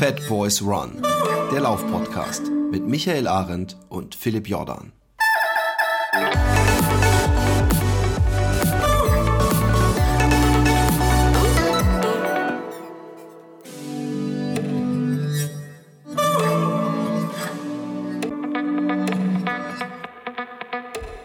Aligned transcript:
Fat 0.00 0.26
Boys 0.30 0.62
Run, 0.62 0.92
der 1.52 1.60
Laufpodcast 1.60 2.50
mit 2.70 2.88
Michael 2.88 3.28
Arendt 3.28 3.76
und 3.90 4.14
Philipp 4.14 4.48
Jordan. 4.48 4.92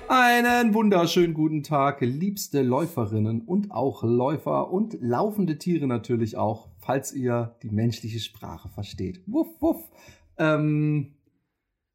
Einen 0.10 0.74
wunderschönen 0.74 1.34
guten 1.34 1.64
Tag, 1.64 2.02
liebste 2.02 2.62
Läuferinnen 2.62 3.40
und 3.40 3.72
auch 3.72 4.04
Läufer 4.04 4.70
und 4.70 4.98
laufende 5.00 5.58
Tiere 5.58 5.88
natürlich 5.88 6.36
auch, 6.36 6.68
falls 6.86 7.12
ihr 7.14 7.56
die 7.64 7.72
menschliche 7.72 8.20
Sprache 8.20 8.70
versteht. 8.70 9.22
Wuff, 9.26 9.48
wuff. 9.60 9.84
Ähm, 10.38 11.16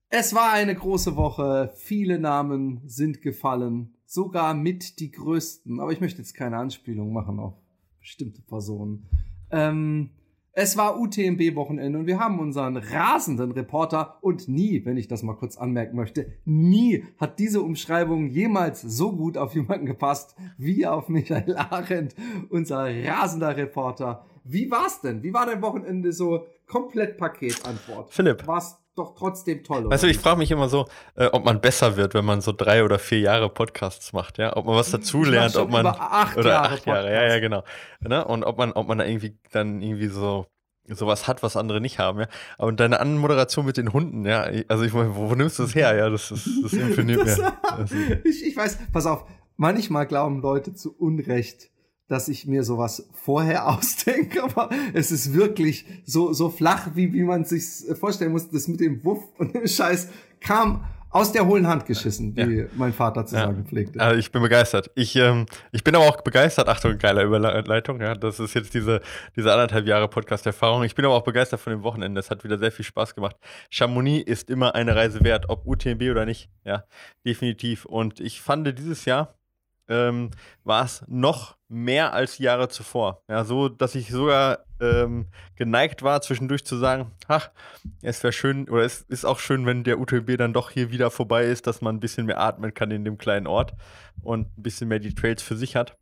es 0.09 0.35
war 0.35 0.53
eine 0.53 0.75
große 0.75 1.15
Woche, 1.15 1.73
viele 1.77 2.19
Namen 2.19 2.81
sind 2.87 3.23
gefallen, 3.23 3.95
sogar 4.05 4.55
mit 4.55 4.99
die 4.99 5.13
größten, 5.13 5.79
aber 5.79 5.93
ich 5.93 6.01
möchte 6.01 6.19
jetzt 6.19 6.35
keine 6.35 6.57
Anspielung 6.57 7.13
machen 7.13 7.39
auf 7.39 7.55
bestimmte 8.01 8.43
Personen. 8.43 9.07
Ähm, 9.53 10.11
es 10.53 10.77
war 10.77 10.99
UTMB-Wochenende 10.99 11.97
und 11.97 12.07
wir 12.09 12.19
haben 12.19 12.41
unseren 12.41 12.77
rasenden 12.77 13.53
Reporter 13.53 14.19
und 14.21 14.49
nie, 14.49 14.85
wenn 14.85 14.97
ich 14.97 15.07
das 15.07 15.23
mal 15.23 15.37
kurz 15.37 15.57
anmerken 15.57 15.95
möchte, 15.95 16.33
nie 16.45 17.05
hat 17.19 17.39
diese 17.39 17.63
Umschreibung 17.63 18.31
jemals 18.31 18.83
so 18.83 19.17
gut 19.17 19.39
auf 19.39 19.55
jemanden 19.55 19.87
gepasst 19.87 20.35
wie 20.59 20.87
auf 20.87 21.09
Michael 21.09 21.57
Arendt, 21.57 22.17
unser 22.49 22.89
rasender 23.05 23.57
Reporter. 23.57 24.27
Wie 24.45 24.71
war's 24.71 25.01
denn? 25.01 25.23
Wie 25.23 25.33
war 25.33 25.47
dein 25.47 25.63
Wochenende 25.63 26.13
so? 26.13 26.47
Komplett 26.67 27.19
Paketantwort. 27.19 28.13
Philipp. 28.13 28.47
War's 28.47 28.79
doch 28.97 29.15
trotzdem 29.15 29.65
toll. 29.65 29.81
Oder? 29.81 29.91
Weißt 29.91 30.05
du, 30.05 30.09
ich 30.09 30.19
frage 30.19 30.39
mich 30.39 30.51
immer 30.51 30.69
so, 30.69 30.87
äh, 31.17 31.27
ob 31.27 31.45
man 31.45 31.61
besser 31.61 31.97
wird, 31.97 32.15
wenn 32.15 32.25
man 32.25 32.41
so 32.41 32.53
drei 32.53 32.85
oder 32.85 32.99
vier 32.99 33.21
Jahre 33.21 33.49
Podcasts 33.49 34.13
macht, 34.13 34.39
ja, 34.39 34.57
ob 34.57 34.67
man 34.67 34.77
was 34.77 34.91
dazulernt, 34.91 35.57
ob 35.57 35.71
man 35.71 35.87
acht 35.87 36.37
oder 36.37 36.51
Jahre 36.51 36.75
acht 36.75 36.87
Jahre, 36.87 37.13
ja, 37.13 37.27
ja, 37.29 37.39
genau, 37.39 37.63
ne? 38.01 38.25
und 38.25 38.45
ob 38.45 38.59
man, 38.59 38.73
ob 38.73 38.89
man 38.89 38.99
da 38.99 39.05
irgendwie 39.05 39.39
dann 39.53 39.81
irgendwie 39.81 40.09
so 40.09 40.47
sowas 40.87 41.29
hat, 41.29 41.43
was 41.43 41.57
andere 41.57 41.81
nicht 41.81 41.99
haben, 41.99 42.21
ja. 42.21 42.27
Aber 42.59 42.73
deine 42.73 43.01
Anmoderation 43.01 43.65
mit 43.65 43.77
den 43.77 43.93
Hunden, 43.93 44.25
ja, 44.25 44.49
also 44.69 44.85
ich 44.85 44.93
meine, 44.93 45.15
wo, 45.15 45.31
wo 45.31 45.35
nimmst 45.35 45.59
du 45.59 45.63
das 45.63 45.75
her, 45.75 45.95
ja? 45.95 46.11
Das, 46.11 46.31
ist, 46.31 46.49
das 46.63 46.73
imponiert 46.73 47.25
mir. 47.25 47.53
Also, 47.63 47.95
ich, 48.25 48.45
ich 48.45 48.57
weiß, 48.57 48.79
pass 48.93 49.07
auf, 49.07 49.25
manchmal 49.57 50.07
glauben 50.07 50.41
Leute 50.41 50.75
zu 50.75 50.93
Unrecht, 50.97 51.70
dass 52.11 52.29
ich 52.29 52.45
mir 52.47 52.65
sowas 52.65 53.09
vorher 53.13 53.69
ausdenke, 53.69 54.43
aber 54.43 54.69
es 54.93 55.13
ist 55.13 55.33
wirklich 55.33 55.85
so, 56.05 56.33
so 56.33 56.51
flach, 56.51 56.89
wie, 56.95 57.13
wie 57.13 57.23
man 57.23 57.45
sich 57.45 57.65
vorstellen 57.99 58.33
muss. 58.33 58.51
Das 58.51 58.67
mit 58.69 58.81
dem 58.81 59.05
Wuff 59.05 59.25
und 59.39 59.55
dem 59.55 59.67
Scheiß 59.67 60.09
kam 60.41 60.85
aus 61.13 61.33
der 61.33 61.45
hohlen 61.47 61.67
Hand 61.67 61.87
geschissen, 61.87 62.37
wie 62.37 62.67
mein 62.77 62.93
Vater 62.93 63.27
zu 63.27 63.35
Ja. 63.35 63.43
sagen 63.47 63.65
pflegte. 63.65 64.01
Also 64.01 64.17
ich 64.19 64.31
bin 64.31 64.43
begeistert. 64.43 64.91
Ich, 64.95 65.17
ähm, 65.17 65.47
ich 65.73 65.83
bin 65.83 65.95
aber 65.97 66.05
auch 66.09 66.21
begeistert, 66.21 66.69
Achtung, 66.69 66.99
geile 66.99 67.25
Überleitung, 67.25 68.01
ja. 68.01 68.15
Das 68.15 68.39
ist 68.39 68.55
jetzt 68.55 68.75
diese, 68.75 69.01
diese 69.37 69.53
anderthalb 69.53 69.87
Jahre 69.87 70.07
Podcast-Erfahrung. 70.09 70.85
Ich 70.85 70.95
bin 70.95 71.05
aber 71.05 71.15
auch 71.15 71.25
begeistert 71.25 71.59
von 71.61 71.73
dem 71.73 71.83
Wochenende. 71.83 72.21
Es 72.21 72.31
hat 72.31 72.45
wieder 72.45 72.59
sehr 72.59 72.71
viel 72.71 72.85
Spaß 72.85 73.17
gemacht. 73.17 73.35
Chamonix 73.71 74.29
ist 74.31 74.51
immer 74.51 74.75
eine 74.77 74.95
Reise 74.95 75.25
wert, 75.25 75.47
ob 75.49 75.67
UTMB 75.67 76.03
oder 76.11 76.27
nicht. 76.27 76.49
Ja, 76.65 76.85
definitiv. 77.27 77.87
Und 77.87 78.21
ich 78.21 78.41
fand 78.41 78.67
dieses 78.79 79.05
Jahr 79.05 79.35
ähm, 79.91 80.31
war 80.65 80.85
es 80.85 81.05
noch 81.09 81.57
mehr 81.69 82.13
als 82.13 82.39
Jahre 82.39 82.69
zuvor. 82.69 83.23
Ja, 83.29 83.45
so, 83.45 83.69
dass 83.69 83.95
ich 83.95 84.11
sogar 84.11 84.61
ähm, 84.81 85.27
geneigt 85.57 86.03
war, 86.03 86.23
zwischendurch 86.23 86.65
zu 86.65 86.77
sagen, 86.77 87.11
ach, 87.29 87.51
es 88.01 88.23
wäre 88.23 88.33
schön, 88.33 88.69
oder 88.69 88.85
es 88.85 89.03
ist 89.03 89.25
auch 89.25 89.39
schön, 89.39 89.67
wenn 89.67 89.85
der 89.85 90.01
UTMB 90.01 90.37
dann 90.39 90.53
doch 90.53 90.71
hier 90.71 90.91
wieder 90.91 91.11
vorbei 91.11 91.45
ist, 91.45 91.67
dass 91.67 91.83
man 91.83 91.97
ein 91.97 92.01
bisschen 92.01 92.27
mehr 92.27 92.41
atmen 92.41 92.73
kann 92.73 92.91
in 92.91 93.05
dem 93.05 93.19
kleinen 93.19 93.47
Ort 93.47 93.75
und 94.23 94.47
ein 94.57 94.63
bisschen 94.63 94.89
mehr 94.89 95.01
die 95.01 95.15
Trails 95.15 95.43
für 95.43 95.57
sich 95.57 95.77
hat. 95.77 95.99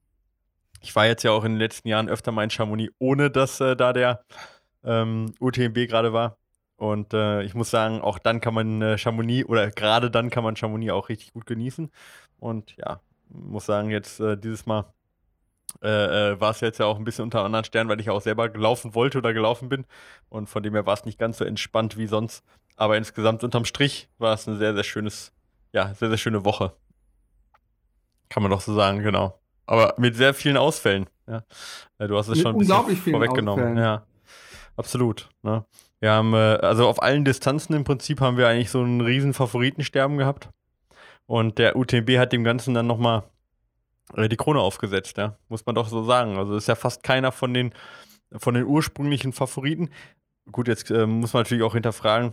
Ich 0.81 0.95
war 0.95 1.07
jetzt 1.07 1.25
ja 1.25 1.33
auch 1.33 1.45
in 1.45 1.53
den 1.53 1.59
letzten 1.59 1.89
Jahren 1.89 2.09
öfter 2.09 2.31
mal 2.31 2.45
in 2.45 2.51
Chamonix, 2.51 2.93
ohne 2.99 3.31
dass 3.31 3.61
äh, 3.61 3.75
da 3.75 3.93
der 3.93 4.25
ähm, 4.85 5.35
UTMB 5.41 5.89
gerade 5.89 6.13
war. 6.13 6.39
Und 6.77 7.13
äh, 7.13 7.43
ich 7.43 7.55
muss 7.55 7.71
sagen, 7.71 8.01
auch 8.01 8.21
dann 8.21 8.41
kann 8.41 8.55
man 8.55 8.81
äh, 8.81 8.99
Chamonix, 8.99 9.49
oder 9.49 9.71
gerade 9.71 10.11
dann 10.13 10.31
kann 10.31 10.45
man 10.45 10.55
Chamonix 10.55 10.93
auch 10.93 11.09
richtig 11.09 11.33
gut 11.33 11.45
genießen. 11.45 11.91
Und 12.39 12.77
ja, 12.77 13.01
muss 13.31 13.67
sagen, 13.67 13.91
jetzt 13.91 14.21
äh, 14.21 14.37
dieses 14.37 14.67
Mal 14.67 14.93
äh, 15.83 16.33
äh, 16.33 16.41
war 16.41 16.51
es 16.51 16.61
jetzt 16.61 16.79
ja 16.79 16.87
auch 16.87 16.97
ein 16.97 17.05
bisschen 17.05 17.25
unter 17.25 17.45
anderen 17.45 17.65
Sternen, 17.65 17.91
weil 17.91 18.01
ich 18.01 18.11
auch 18.11 18.21
selber 18.21 18.49
gelaufen 18.49 18.95
wollte 18.95 19.19
oder 19.19 19.33
gelaufen 19.33 19.69
bin. 19.69 19.85
Und 20.29 20.49
von 20.49 20.63
dem 20.63 20.75
her 20.75 20.87
war 20.87 20.95
es 20.95 21.05
nicht 21.05 21.19
ganz 21.19 21.39
so 21.39 21.45
entspannt 21.45 21.97
wie 21.97 22.07
sonst. 22.07 22.45
Aber 22.77 22.97
insgesamt 22.97 23.45
unterm 23.45 23.65
Strich 23.65 24.09
war 24.19 24.35
es 24.35 24.49
eine 24.49 24.57
sehr, 24.57 24.75
sehr 24.75 24.85
schönes, 24.85 25.33
ja, 25.73 25.95
sehr, 25.95 26.09
sehr 26.09 26.19
schöne 26.19 26.45
Woche. 26.45 26.73
Kann 28.29 28.43
man 28.43 28.51
doch 28.51 28.61
so 28.61 28.75
sagen, 28.75 29.03
genau. 29.03 29.41
Aber 29.67 29.95
mit 29.99 30.17
sehr 30.17 30.33
vielen 30.33 30.57
Ausfällen. 30.57 31.07
Ja. 31.27 31.43
Äh, 31.99 32.09
Du 32.09 32.17
hast 32.17 32.29
es 32.29 32.37
Mit 32.37 32.43
schon 32.43 32.55
ein 32.55 32.87
bisschen 32.87 33.13
vorweggenommen. 33.13 33.65
Ausfällen. 33.65 33.79
Ja, 33.79 34.07
absolut. 34.77 35.29
Ne? 35.43 35.65
Wir 36.01 36.13
haben, 36.13 36.33
äh, 36.33 36.37
also 36.63 36.89
auf 36.89 37.03
allen 37.03 37.25
Distanzen 37.25 37.75
im 37.75 37.85
Prinzip 37.85 38.21
haben 38.21 38.37
wir 38.37 38.49
eigentlich 38.49 38.71
so 38.71 38.81
einen 38.81 39.01
riesen 39.01 39.35
Favoritensterben 39.35 40.17
gehabt. 40.17 40.49
Und 41.29 41.59
der 41.59 41.77
UTMB 41.77 42.17
hat 42.17 42.33
dem 42.33 42.43
Ganzen 42.43 42.73
dann 42.73 42.87
nochmal 42.87 43.23
äh, 44.17 44.31
die 44.31 44.37
Krone 44.37 44.61
aufgesetzt, 44.61 45.19
ja. 45.19 45.37
Muss 45.49 45.67
man 45.67 45.75
doch 45.75 45.89
so 45.89 46.03
sagen. 46.03 46.39
Also 46.39 46.57
ist 46.57 46.69
ja 46.69 46.75
fast 46.75 47.03
keiner 47.03 47.33
von 47.33 47.53
den, 47.53 47.75
von 48.35 48.55
den 48.55 48.65
ursprünglichen 48.65 49.35
Favoriten. 49.35 49.91
Gut, 50.51 50.69
jetzt 50.69 50.91
äh, 50.91 51.07
muss 51.07 51.35
man 51.35 51.43
natürlich 51.43 51.63
auch 51.63 51.75
hinterfragen, 51.75 52.33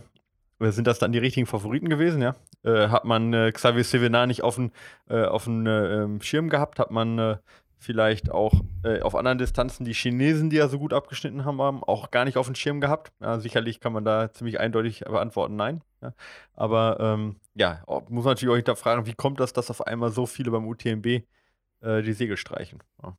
sind 0.58 0.86
das 0.86 0.98
dann 0.98 1.12
die 1.12 1.18
richtigen 1.18 1.46
Favoriten 1.46 1.90
gewesen, 1.90 2.22
ja? 2.22 2.36
Äh, 2.64 2.88
hat 2.88 3.04
man 3.04 3.34
äh, 3.34 3.52
Xavier 3.52 3.84
Sevenar 3.84 4.26
nicht 4.26 4.42
auf 4.42 4.54
dem 4.54 4.72
äh, 5.10 5.24
auf 5.24 5.46
äh, 5.46 5.50
ähm, 5.50 6.22
Schirm 6.22 6.48
gehabt? 6.48 6.78
Hat 6.78 6.90
man 6.90 7.18
äh, 7.18 7.36
vielleicht 7.78 8.30
auch 8.30 8.52
äh, 8.84 9.00
auf 9.00 9.14
anderen 9.14 9.38
Distanzen 9.38 9.84
die 9.84 9.92
Chinesen, 9.92 10.50
die 10.50 10.56
ja 10.56 10.68
so 10.68 10.78
gut 10.78 10.92
abgeschnitten 10.92 11.44
haben, 11.44 11.60
haben 11.60 11.84
auch 11.84 12.10
gar 12.10 12.24
nicht 12.24 12.36
auf 12.36 12.46
dem 12.46 12.54
Schirm 12.54 12.80
gehabt? 12.80 13.12
Ja, 13.20 13.38
sicherlich 13.38 13.80
kann 13.80 13.92
man 13.92 14.04
da 14.04 14.32
ziemlich 14.32 14.58
eindeutig 14.58 15.00
beantworten, 15.00 15.56
nein. 15.56 15.82
Ja? 16.02 16.14
Aber 16.54 16.98
ähm, 17.00 17.36
ja, 17.54 17.82
muss 18.08 18.24
man 18.24 18.32
natürlich 18.32 18.52
auch 18.52 18.56
hinterfragen, 18.56 19.06
wie 19.06 19.14
kommt 19.14 19.40
das, 19.40 19.52
dass 19.52 19.70
auf 19.70 19.86
einmal 19.86 20.10
so 20.10 20.26
viele 20.26 20.50
beim 20.50 20.66
UTMB 20.66 21.06
äh, 21.06 22.02
die 22.02 22.12
Segel 22.12 22.36
streichen? 22.36 22.82
Ja. 23.02 23.16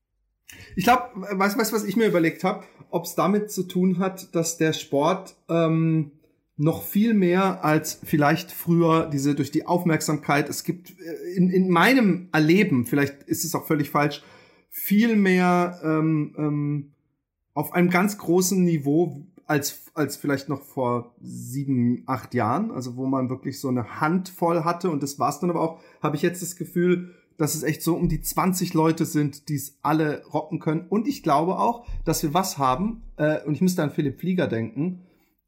Ich 0.76 0.86
glaube, 0.86 1.04
weißt 1.16 1.58
du, 1.72 1.76
was 1.76 1.84
ich 1.84 1.96
mir 1.96 2.08
überlegt 2.08 2.44
habe? 2.44 2.64
Ob 2.90 3.04
es 3.04 3.16
damit 3.16 3.52
zu 3.52 3.64
tun 3.64 4.00
hat, 4.00 4.34
dass 4.34 4.58
der 4.58 4.74
Sport 4.74 5.36
ähm, 5.50 6.12
noch 6.56 6.84
viel 6.84 7.14
mehr 7.14 7.64
als 7.64 8.00
vielleicht 8.04 8.52
früher 8.52 9.08
diese 9.10 9.36
durch 9.36 9.52
die 9.52 9.68
Aufmerksamkeit, 9.68 10.50
es 10.50 10.64
gibt 10.64 10.92
äh, 11.00 11.36
in, 11.36 11.50
in 11.50 11.70
meinem 11.70 12.30
Erleben, 12.32 12.86
vielleicht 12.86 13.24
ist 13.24 13.46
es 13.46 13.54
auch 13.54 13.66
völlig 13.68 13.90
falsch, 13.90 14.24
viel 14.80 15.16
mehr 15.16 15.80
ähm, 15.84 16.36
ähm, 16.38 16.92
auf 17.56 17.74
einem 17.74 17.90
ganz 17.90 18.20
großen 18.20 18.64
Niveau 18.64 19.26
als, 19.48 19.92
als 19.96 20.18
vielleicht 20.18 20.50
noch 20.50 20.62
vor 20.62 21.16
sieben, 21.20 22.04
acht 22.06 22.36
Jahren, 22.36 22.72
also 22.72 22.96
wo 22.96 23.08
man 23.08 23.30
wirklich 23.30 23.60
so 23.60 23.70
eine 23.70 24.00
Handvoll 24.00 24.64
hatte 24.64 24.92
und 24.92 25.02
das 25.02 25.18
war's 25.18 25.40
dann 25.40 25.50
aber 25.50 25.62
auch, 25.62 25.80
habe 26.02 26.16
ich 26.16 26.22
jetzt 26.22 26.44
das 26.44 26.56
Gefühl, 26.56 27.16
dass 27.38 27.56
es 27.56 27.64
echt 27.64 27.82
so 27.82 27.96
um 27.96 28.08
die 28.08 28.22
20 28.22 28.76
Leute 28.76 29.06
sind, 29.06 29.50
die 29.50 29.56
es 29.56 29.78
alle 29.82 30.24
rocken 30.26 30.60
können. 30.60 30.86
Und 30.88 31.08
ich 31.08 31.24
glaube 31.24 31.58
auch, 31.58 31.86
dass 32.06 32.22
wir 32.24 32.34
was 32.34 32.58
haben, 32.58 33.02
äh, 33.18 33.44
und 33.44 33.56
ich 33.56 33.62
müsste 33.62 33.84
an 33.84 33.92
Philipp 33.92 34.20
Flieger 34.20 34.48
denken, 34.48 35.02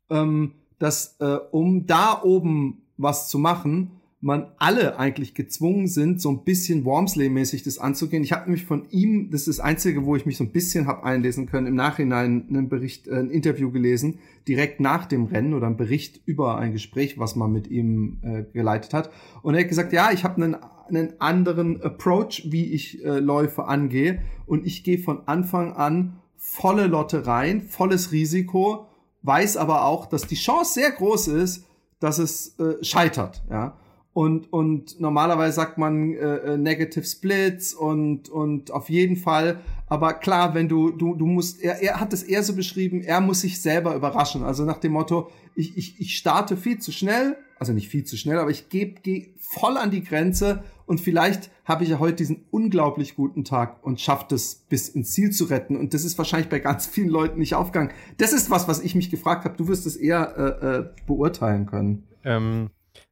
ähm, 0.09 0.53
dass 0.79 1.17
äh, 1.19 1.37
um 1.51 1.85
da 1.85 2.21
oben 2.23 2.81
was 2.97 3.29
zu 3.29 3.37
machen, 3.37 3.98
man 4.21 4.51
alle 4.57 4.99
eigentlich 4.99 5.33
gezwungen 5.33 5.87
sind, 5.87 6.19
so 6.19 6.29
ein 6.29 6.43
bisschen 6.43 6.83
Wormsley-mäßig 6.83 7.63
das 7.63 7.79
anzugehen. 7.79 8.21
Ich 8.23 8.33
habe 8.33 8.45
nämlich 8.45 8.65
von 8.65 8.85
ihm, 8.89 9.29
das 9.31 9.41
ist 9.41 9.59
das 9.59 9.59
Einzige, 9.61 10.05
wo 10.05 10.15
ich 10.17 10.25
mich 10.25 10.35
so 10.35 10.43
ein 10.43 10.51
bisschen 10.51 10.87
habe 10.87 11.05
einlesen 11.05 11.45
können, 11.45 11.67
im 11.67 11.75
Nachhinein 11.75 12.45
einen 12.49 12.67
Bericht, 12.67 13.07
äh, 13.07 13.15
ein 13.15 13.29
Interview 13.29 13.71
gelesen, 13.71 14.19
direkt 14.45 14.81
nach 14.81 15.05
dem 15.05 15.25
Rennen 15.25 15.53
oder 15.53 15.67
ein 15.67 15.77
Bericht 15.77 16.19
über 16.25 16.57
ein 16.57 16.73
Gespräch, 16.73 17.17
was 17.17 17.37
man 17.37 17.53
mit 17.53 17.67
ihm 17.67 18.17
äh, 18.21 18.43
geleitet 18.51 18.93
hat. 18.93 19.09
Und 19.41 19.53
er 19.53 19.61
hat 19.61 19.69
gesagt, 19.69 19.93
ja, 19.93 20.11
ich 20.11 20.25
habe 20.25 20.43
einen, 20.43 20.57
einen 20.89 21.21
anderen 21.21 21.81
Approach, 21.81 22.47
wie 22.49 22.73
ich 22.73 23.03
äh, 23.05 23.19
Läufe 23.19 23.65
angehe. 23.65 24.21
Und 24.45 24.65
ich 24.65 24.83
gehe 24.83 24.99
von 24.99 25.27
Anfang 25.27 25.71
an 25.73 26.19
volle 26.35 26.87
Lotte 26.87 27.25
rein, 27.25 27.61
volles 27.61 28.11
Risiko, 28.11 28.87
weiß 29.21 29.55
aber 29.55 29.85
auch, 29.85 30.07
dass 30.07 30.27
die 30.27 30.35
Chance 30.35 30.73
sehr 30.73 30.91
groß 30.91 31.29
ist, 31.29 31.65
dass 32.01 32.17
es 32.17 32.59
äh, 32.59 32.83
scheitert, 32.83 33.43
ja. 33.49 33.77
Und, 34.19 34.51
und 34.51 34.99
normalerweise 34.99 35.55
sagt 35.55 35.77
man 35.77 36.11
äh, 36.11 36.17
äh, 36.17 36.57
Negative 36.57 37.05
Splits 37.05 37.73
und, 37.73 38.27
und 38.27 38.69
auf 38.69 38.89
jeden 38.89 39.15
Fall. 39.15 39.61
Aber 39.87 40.11
klar, 40.11 40.53
wenn 40.53 40.67
du, 40.67 40.91
du, 40.91 41.15
du 41.15 41.25
musst, 41.25 41.63
er, 41.63 41.81
er 41.81 42.01
hat 42.01 42.11
es 42.11 42.23
eher 42.23 42.43
so 42.43 42.53
beschrieben, 42.53 42.99
er 42.99 43.21
muss 43.21 43.39
sich 43.39 43.61
selber 43.61 43.95
überraschen. 43.95 44.43
Also 44.43 44.65
nach 44.65 44.79
dem 44.79 44.91
Motto, 44.91 45.31
ich, 45.55 45.77
ich, 45.77 46.01
ich 46.01 46.17
starte 46.17 46.57
viel 46.57 46.79
zu 46.79 46.91
schnell, 46.91 47.37
also 47.59 47.71
nicht 47.71 47.87
viel 47.87 48.03
zu 48.03 48.17
schnell, 48.17 48.39
aber 48.39 48.51
ich 48.51 48.67
gehe 48.67 48.87
geh 48.87 49.29
voll 49.37 49.77
an 49.77 49.89
die 49.89 50.03
Grenze 50.03 50.65
und 50.85 50.99
vielleicht 50.99 51.49
habe 51.63 51.85
ich 51.85 51.89
ja 51.91 51.99
heute 51.99 52.17
diesen 52.17 52.43
unglaublich 52.51 53.15
guten 53.15 53.45
Tag 53.45 53.81
und 53.85 54.01
schaffe 54.01 54.25
das 54.27 54.65
bis 54.67 54.89
ins 54.89 55.13
Ziel 55.13 55.31
zu 55.31 55.45
retten. 55.45 55.77
Und 55.77 55.93
das 55.93 56.03
ist 56.03 56.17
wahrscheinlich 56.17 56.49
bei 56.49 56.59
ganz 56.59 56.87
vielen 56.87 57.07
Leuten 57.07 57.39
nicht 57.39 57.55
aufgegangen. 57.55 57.93
Das 58.17 58.33
ist 58.33 58.49
was, 58.49 58.67
was 58.67 58.81
ich 58.81 58.95
mich 58.95 59.09
gefragt 59.09 59.45
habe. 59.45 59.55
Du 59.55 59.69
wirst 59.69 59.85
es 59.85 59.95
eher 59.95 60.35
äh, 60.61 60.65
äh, 60.67 60.89
beurteilen 61.07 61.67
können. 61.67 62.03
Ähm, 62.25 62.69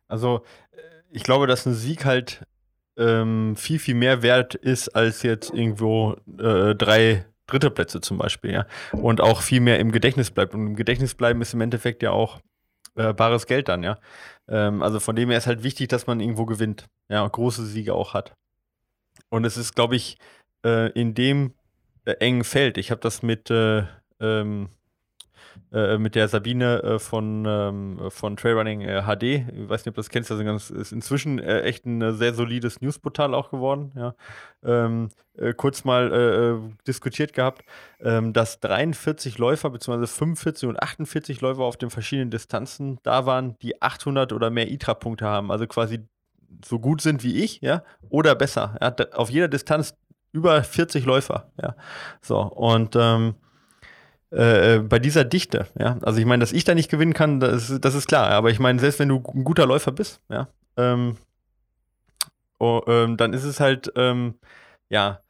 also 0.08 0.42
ich 1.12 1.24
glaube, 1.24 1.48
dass 1.48 1.66
ein 1.66 1.74
Sieg 1.74 2.06
halt 2.06 2.46
ähm, 2.98 3.56
viel, 3.56 3.80
viel 3.80 3.96
mehr 3.96 4.22
wert 4.22 4.56
ist 4.56 4.90
als 4.90 5.24
jetzt 5.24 5.54
irgendwo 5.54 6.16
äh, 6.40 6.76
drei 6.76 7.26
dritte 7.46 7.72
Plätze 7.72 8.02
zum 8.02 8.18
Beispiel, 8.18 8.52
ja. 8.52 8.66
Und 8.92 9.22
auch 9.22 9.42
viel 9.42 9.62
mehr 9.62 9.80
im 9.80 9.92
Gedächtnis 9.92 10.32
bleibt. 10.32 10.54
Und 10.54 10.68
im 10.68 10.76
Gedächtnis 10.76 11.16
bleiben 11.16 11.42
ist 11.42 11.54
im 11.54 11.62
Endeffekt 11.62 12.04
ja 12.04 12.12
auch 12.12 12.40
äh, 12.96 13.14
bares 13.14 13.46
Geld 13.46 13.70
dann, 13.70 13.84
ja. 13.84 13.98
Ähm, 14.48 14.82
also 14.82 15.00
von 15.00 15.16
dem 15.16 15.30
her 15.30 15.38
ist 15.38 15.48
halt 15.48 15.64
wichtig, 15.64 15.88
dass 15.88 16.08
man 16.08 16.20
irgendwo 16.20 16.46
gewinnt, 16.46 16.88
ja, 17.10 17.26
große 17.26 17.66
Siege 17.66 17.94
auch 17.94 18.14
hat. 18.14 18.34
Und 19.30 19.46
es 19.46 19.58
ist, 19.58 19.76
glaube 19.76 19.96
ich, 19.96 20.18
äh, 20.66 20.92
in 20.92 21.14
dem 21.14 21.54
äh, 22.06 22.14
engen 22.14 22.44
Feld. 22.44 22.78
Ich 22.78 22.92
habe 22.92 23.02
das 23.02 23.22
mit 23.22 23.50
äh, 23.50 23.84
ähm, 24.20 24.70
äh, 25.74 25.98
mit 25.98 26.16
der 26.16 26.30
Sabine 26.30 26.82
äh, 26.82 27.00
von, 27.00 27.46
ähm, 27.46 28.00
von 28.10 28.38
Trailrunning 28.38 28.82
äh, 28.82 29.04
HD. 29.04 29.24
Ich 29.24 29.70
weiß 29.70 29.82
nicht, 29.82 29.90
ob 29.90 29.96
du 29.96 30.00
das 30.00 30.10
kennst, 30.10 30.32
das 30.32 30.40
ist, 30.40 30.46
ganz, 30.46 30.70
ist 30.70 30.92
inzwischen 30.94 31.40
äh, 31.40 31.62
echt 31.62 31.86
ein 31.86 32.02
äh, 32.02 32.14
sehr 32.14 32.34
solides 32.34 32.80
Newsportal 32.80 33.34
auch 33.34 33.52
geworden. 33.52 33.92
Ja. 33.96 34.16
Ähm, 34.64 35.10
äh, 35.38 35.54
kurz 35.54 35.84
mal 35.84 36.62
diskutiert 36.88 37.34
gehabt, 37.34 37.64
ähm, 38.00 38.34
dass 38.34 38.60
43 38.60 39.38
Läufer 39.38 39.70
bzw. 39.70 40.08
45 40.08 40.70
und 40.70 40.82
48 40.82 41.42
Läufer 41.42 41.64
auf 41.64 41.78
den 41.78 41.90
verschiedenen 41.90 42.32
Distanzen 42.32 43.00
da 43.04 43.26
waren, 43.26 43.58
die 43.60 43.82
800 43.82 44.34
oder 44.34 44.50
mehr 44.50 44.72
ITRA-Punkte 44.72 45.26
haben, 45.26 45.52
also 45.52 45.68
quasi 45.68 46.00
so 46.66 46.80
gut 46.80 47.02
sind 47.02 47.24
wie 47.24 47.44
ich, 47.44 47.62
ja, 47.62 47.84
oder 48.10 48.36
besser. 48.36 48.78
Ja, 48.82 48.96
auf 49.14 49.30
jeder 49.30 49.48
Distanz 49.48 49.96
über 50.32 50.64
40 50.64 51.06
Läufer, 51.06 51.52
ja. 51.62 51.76
So, 52.22 52.40
und 52.42 52.96
ähm, 52.96 53.36
äh, 54.32 54.76
äh, 54.76 54.80
bei 54.80 55.00
dieser 55.00 55.24
Dichte, 55.24 55.68
ja. 55.80 55.98
Also 56.02 56.20
ich 56.20 56.26
meine, 56.26 56.42
dass 56.42 56.52
ich 56.52 56.64
da 56.64 56.76
nicht 56.76 56.90
gewinnen 56.90 57.14
kann, 57.14 57.40
das, 57.40 57.80
das 57.80 57.96
ist 57.96 58.08
klar. 58.08 58.30
Aber 58.30 58.50
ich 58.50 58.60
meine, 58.60 58.80
selbst 58.80 59.00
wenn 59.00 59.10
du 59.10 59.24
ein 59.34 59.44
guter 59.44 59.66
Läufer 59.66 59.92
bist, 59.92 60.22
ja, 60.30 60.48
ähm, 60.76 61.18
oh, 62.60 62.82
ähm, 62.88 63.18
dann 63.18 63.34
ist 63.34 63.44
es 63.44 63.60
halt, 63.60 63.92
ähm, 63.96 64.36
ja, 64.90 65.22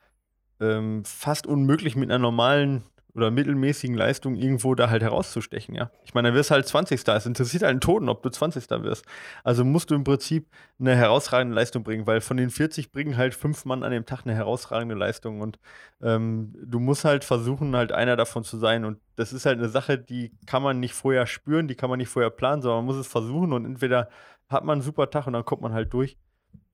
ähm, 0.60 1.04
fast 1.06 1.46
unmöglich 1.46 1.96
mit 1.96 2.10
einer 2.10 2.20
normalen 2.20 2.84
oder 3.18 3.32
mittelmäßigen 3.32 3.98
Leistung 3.98 4.36
irgendwo 4.36 4.76
da 4.76 4.92
halt 4.92 5.02
herauszustechen, 5.02 5.74
ja. 5.74 5.90
Ich 6.06 6.14
meine, 6.14 6.30
dann 6.30 6.36
wirst 6.36 6.52
du 6.52 6.54
halt 6.54 6.68
20. 6.68 7.06
Es 7.08 7.26
interessiert 7.26 7.64
einen 7.64 7.82
Toten, 7.82 8.10
ob 8.10 8.22
du 8.22 8.30
20. 8.30 8.70
wirst. 8.84 9.06
Also 9.44 9.66
musst 9.66 9.90
du 9.90 9.96
im 9.96 10.04
Prinzip 10.04 10.48
eine 10.80 10.96
herausragende 10.96 11.56
Leistung 11.56 11.84
bringen, 11.84 12.06
weil 12.06 12.22
von 12.22 12.38
den 12.38 12.52
40 12.52 12.92
bringen 12.92 13.18
halt 13.18 13.34
fünf 13.34 13.66
Mann 13.66 13.84
an 13.84 13.92
dem 13.92 14.06
Tag 14.06 14.22
eine 14.26 14.36
herausragende 14.36 14.94
Leistung 14.94 15.42
und 15.42 15.58
ähm, 16.00 16.54
du 16.64 16.80
musst 16.80 17.06
halt 17.06 17.24
versuchen, 17.24 17.76
halt 17.76 17.92
einer 17.92 18.16
davon 18.16 18.44
zu 18.44 18.58
sein 18.58 18.86
und 18.86 19.00
das 19.16 19.34
ist 19.34 19.48
halt 19.48 19.58
eine 19.58 19.70
Sache, 19.70 19.98
die 19.98 20.32
kann 20.46 20.62
man 20.62 20.80
nicht 20.80 20.94
vorher 20.94 21.26
spüren, 21.26 21.68
die 21.68 21.76
kann 21.76 21.90
man 21.90 21.98
nicht 21.98 22.10
vorher 22.10 22.30
planen, 22.30 22.62
sondern 22.62 22.86
man 22.86 22.86
muss 22.86 22.98
es 22.98 23.12
versuchen 23.12 23.52
und 23.52 23.66
entweder 23.66 24.10
hat 24.48 24.64
man 24.64 24.74
einen 24.74 24.82
super 24.84 25.10
Tag 25.10 25.26
und 25.26 25.34
dann 25.34 25.44
kommt 25.44 25.64
man 25.64 25.74
halt 25.74 25.92
durch 25.92 26.18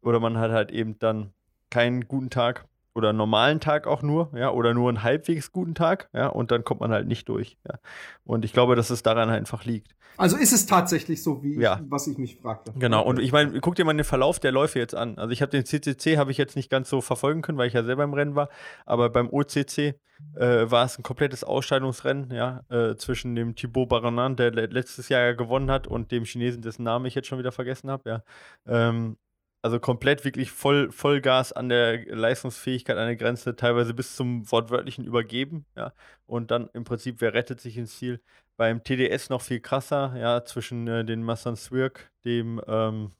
oder 0.02 0.20
man 0.20 0.38
hat 0.38 0.52
halt 0.52 0.72
eben 0.72 1.00
dann 1.00 1.32
keinen 1.70 2.06
guten 2.06 2.30
Tag 2.30 2.68
oder 2.96 3.10
einen 3.10 3.18
normalen 3.18 3.60
Tag 3.60 3.88
auch 3.88 4.02
nur, 4.02 4.32
ja, 4.36 4.52
oder 4.52 4.74
nur 4.74 4.90
einen 4.90 5.04
halbwegs 5.04 5.52
guten 5.52 5.76
Tag, 5.76 6.10
ja, 6.14 6.28
und 6.28 6.52
dann 6.52 6.64
kommt 6.64 6.82
man 6.82 6.92
halt 6.92 7.08
nicht 7.08 7.28
durch, 7.30 7.58
ja. 7.68 7.80
Und 8.24 8.46
ich 8.46 8.54
glaube, 8.54 8.76
dass 8.76 8.90
es 8.90 9.04
daran 9.04 9.30
einfach 9.30 9.66
liegt. 9.66 9.96
Also 10.18 10.38
ist 10.38 10.54
es 10.54 10.66
tatsächlich 10.66 11.24
so, 11.24 11.42
wie 11.44 11.60
ja. 11.60 11.80
ich, 11.82 11.90
was 11.90 12.08
ich 12.08 12.18
mich 12.18 12.38
fragte. 12.38 12.72
Genau, 12.78 13.04
und 13.04 13.20
ich 13.20 13.32
meine, 13.32 13.60
guck 13.62 13.76
dir 13.76 13.86
mal 13.86 13.94
den 13.94 14.04
Verlauf 14.04 14.40
der 14.40 14.52
Läufe 14.52 14.78
jetzt 14.78 14.94
an. 14.94 15.18
Also 15.18 15.32
ich 15.32 15.42
habe 15.42 15.50
den 15.50 15.66
CCC 15.66 16.18
habe 16.18 16.32
ich 16.32 16.38
jetzt 16.38 16.56
nicht 16.56 16.70
ganz 16.70 16.90
so 16.90 17.02
verfolgen 17.02 17.42
können, 17.42 17.58
weil 17.58 17.68
ich 17.68 17.74
ja 17.74 17.84
selber 17.84 18.04
im 18.04 18.14
Rennen 18.14 18.36
war, 18.36 18.50
aber 18.86 19.10
beim 19.10 19.30
OCC 19.30 19.96
äh, 20.36 20.70
war 20.70 20.86
es 20.86 20.98
ein 20.98 21.04
komplettes 21.04 21.44
Ausscheidungsrennen, 21.44 22.32
ja, 22.32 22.64
äh, 22.70 22.96
zwischen 22.96 23.36
dem 23.36 23.56
Thibaut 23.56 23.90
Baronin, 23.90 24.36
der 24.36 24.52
letztes 24.52 25.10
Jahr 25.10 25.22
ja 25.22 25.34
gewonnen 25.34 25.72
hat, 25.72 25.88
und 25.88 26.12
dem 26.12 26.26
Chinesen, 26.26 26.62
dessen 26.62 26.84
Namen 26.84 27.06
ich 27.06 27.16
jetzt 27.16 27.28
schon 27.28 27.40
wieder 27.40 27.52
vergessen 27.52 27.90
habe, 27.90 28.10
ja. 28.10 28.24
Ähm, 28.68 29.18
also 29.64 29.80
komplett 29.80 30.26
wirklich 30.26 30.52
voll, 30.52 30.92
Vollgas 30.92 31.54
an 31.54 31.70
der 31.70 32.06
Leistungsfähigkeit 32.14 32.98
an 32.98 33.08
der 33.08 33.16
Grenze, 33.16 33.56
teilweise 33.56 33.94
bis 33.94 34.16
zum 34.16 34.52
wortwörtlichen 34.52 35.06
Übergeben, 35.06 35.66
ja. 35.76 35.94
Und 36.26 36.52
dann 36.52 36.70
im 36.74 36.84
Prinzip, 36.84 37.22
wer 37.22 37.34
rettet 37.34 37.62
sich 37.62 37.78
ins 37.78 37.98
Ziel? 37.98 38.22
Beim 38.58 38.84
TDS 38.84 39.30
noch 39.30 39.42
viel 39.42 39.62
krasser, 39.62 40.16
ja, 40.18 40.44
zwischen 40.46 40.88
äh, 40.88 41.06
den 41.06 41.24
Massan 41.24 41.56
Swirk, 41.56 42.12
dem, 42.26 42.62
ähm, 42.68 43.14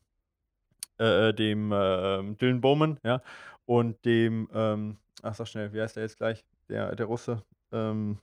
äh, 1.00 1.30
äh, 1.30 1.34
dem 1.34 1.72
äh, 1.72 2.36
Dylan 2.36 2.62
Bowman, 2.62 3.00
ja, 3.04 3.22
und 3.66 4.04
dem, 4.06 4.50
ähm, 4.54 4.98
ach 5.22 5.36
sag 5.36 5.48
schnell, 5.48 5.74
wie 5.74 5.82
heißt 5.82 5.96
der 5.96 6.04
jetzt 6.04 6.18
gleich? 6.18 6.44
Der, 6.70 6.96
der 6.96 7.06
Russe, 7.06 7.42
ähm, 7.72 8.20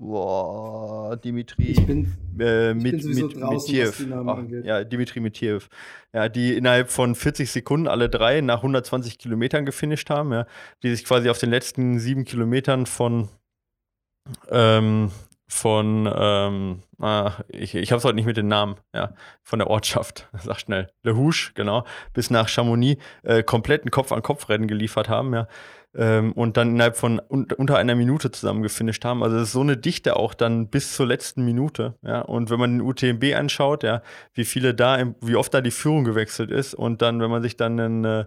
Boah, 0.00 1.16
Dimitri 1.16 1.72
ich 1.72 1.84
bin, 1.84 2.16
äh, 2.38 2.72
mit, 2.72 3.04
mit, 3.04 3.36
Mitiev. 3.36 4.06
Ach, 4.12 4.38
ja, 4.62 4.84
Dimitri 4.84 5.18
Mitiev. 5.18 5.68
Ja, 6.12 6.28
die 6.28 6.56
innerhalb 6.56 6.90
von 6.90 7.16
40 7.16 7.50
Sekunden 7.50 7.88
alle 7.88 8.08
drei 8.08 8.40
nach 8.40 8.58
120 8.58 9.18
Kilometern 9.18 9.66
gefinisht 9.66 10.08
haben, 10.08 10.32
ja, 10.32 10.46
die 10.84 10.94
sich 10.94 11.04
quasi 11.04 11.28
auf 11.28 11.38
den 11.38 11.50
letzten 11.50 11.98
sieben 11.98 12.24
Kilometern 12.24 12.86
von 12.86 13.28
ähm, 14.50 15.10
von 15.48 16.12
ähm, 16.14 16.82
ah, 16.98 17.32
ich, 17.48 17.74
ich 17.74 17.90
habe 17.90 17.98
es 17.98 18.04
heute 18.04 18.14
nicht 18.14 18.26
mit 18.26 18.36
den 18.36 18.48
Namen, 18.48 18.76
ja, 18.94 19.14
von 19.42 19.58
der 19.58 19.68
Ortschaft, 19.68 20.28
sag 20.38 20.60
schnell, 20.60 20.90
Le 21.02 21.16
Houche, 21.16 21.52
genau, 21.54 21.84
bis 22.12 22.30
nach 22.30 22.48
Chamonix 22.48 23.02
äh, 23.22 23.42
kompletten 23.42 23.90
Kopf-an-Kopf-Rennen 23.90 24.68
geliefert 24.68 25.08
haben, 25.08 25.34
ja 25.34 25.48
ähm, 25.96 26.32
und 26.32 26.56
dann 26.56 26.70
innerhalb 26.70 26.96
von 26.96 27.20
un 27.28 27.46
unter 27.56 27.76
einer 27.76 27.94
Minute 27.94 28.30
zusammen 28.30 28.62
gefinisht 28.62 29.04
haben. 29.04 29.22
Also 29.22 29.36
es 29.36 29.44
ist 29.44 29.52
so 29.52 29.60
eine 29.60 29.76
Dichte 29.76 30.16
auch 30.16 30.34
dann 30.34 30.68
bis 30.68 30.94
zur 30.94 31.06
letzten 31.06 31.44
Minute. 31.44 31.94
Ja? 32.02 32.20
Und 32.20 32.50
wenn 32.50 32.58
man 32.58 32.78
den 32.78 32.80
UTMB 32.82 33.34
anschaut, 33.34 33.82
ja, 33.82 34.02
wie 34.34 34.44
viele 34.44 34.74
da, 34.74 34.96
im, 34.96 35.14
wie 35.20 35.36
oft 35.36 35.52
da 35.54 35.60
die 35.60 35.70
Führung 35.70 36.04
gewechselt 36.04 36.50
ist 36.50 36.74
und 36.74 37.02
dann, 37.02 37.20
wenn 37.20 37.30
man 37.30 37.42
sich 37.42 37.56
dann 37.56 37.80
einen 37.80 38.04
äh, 38.04 38.24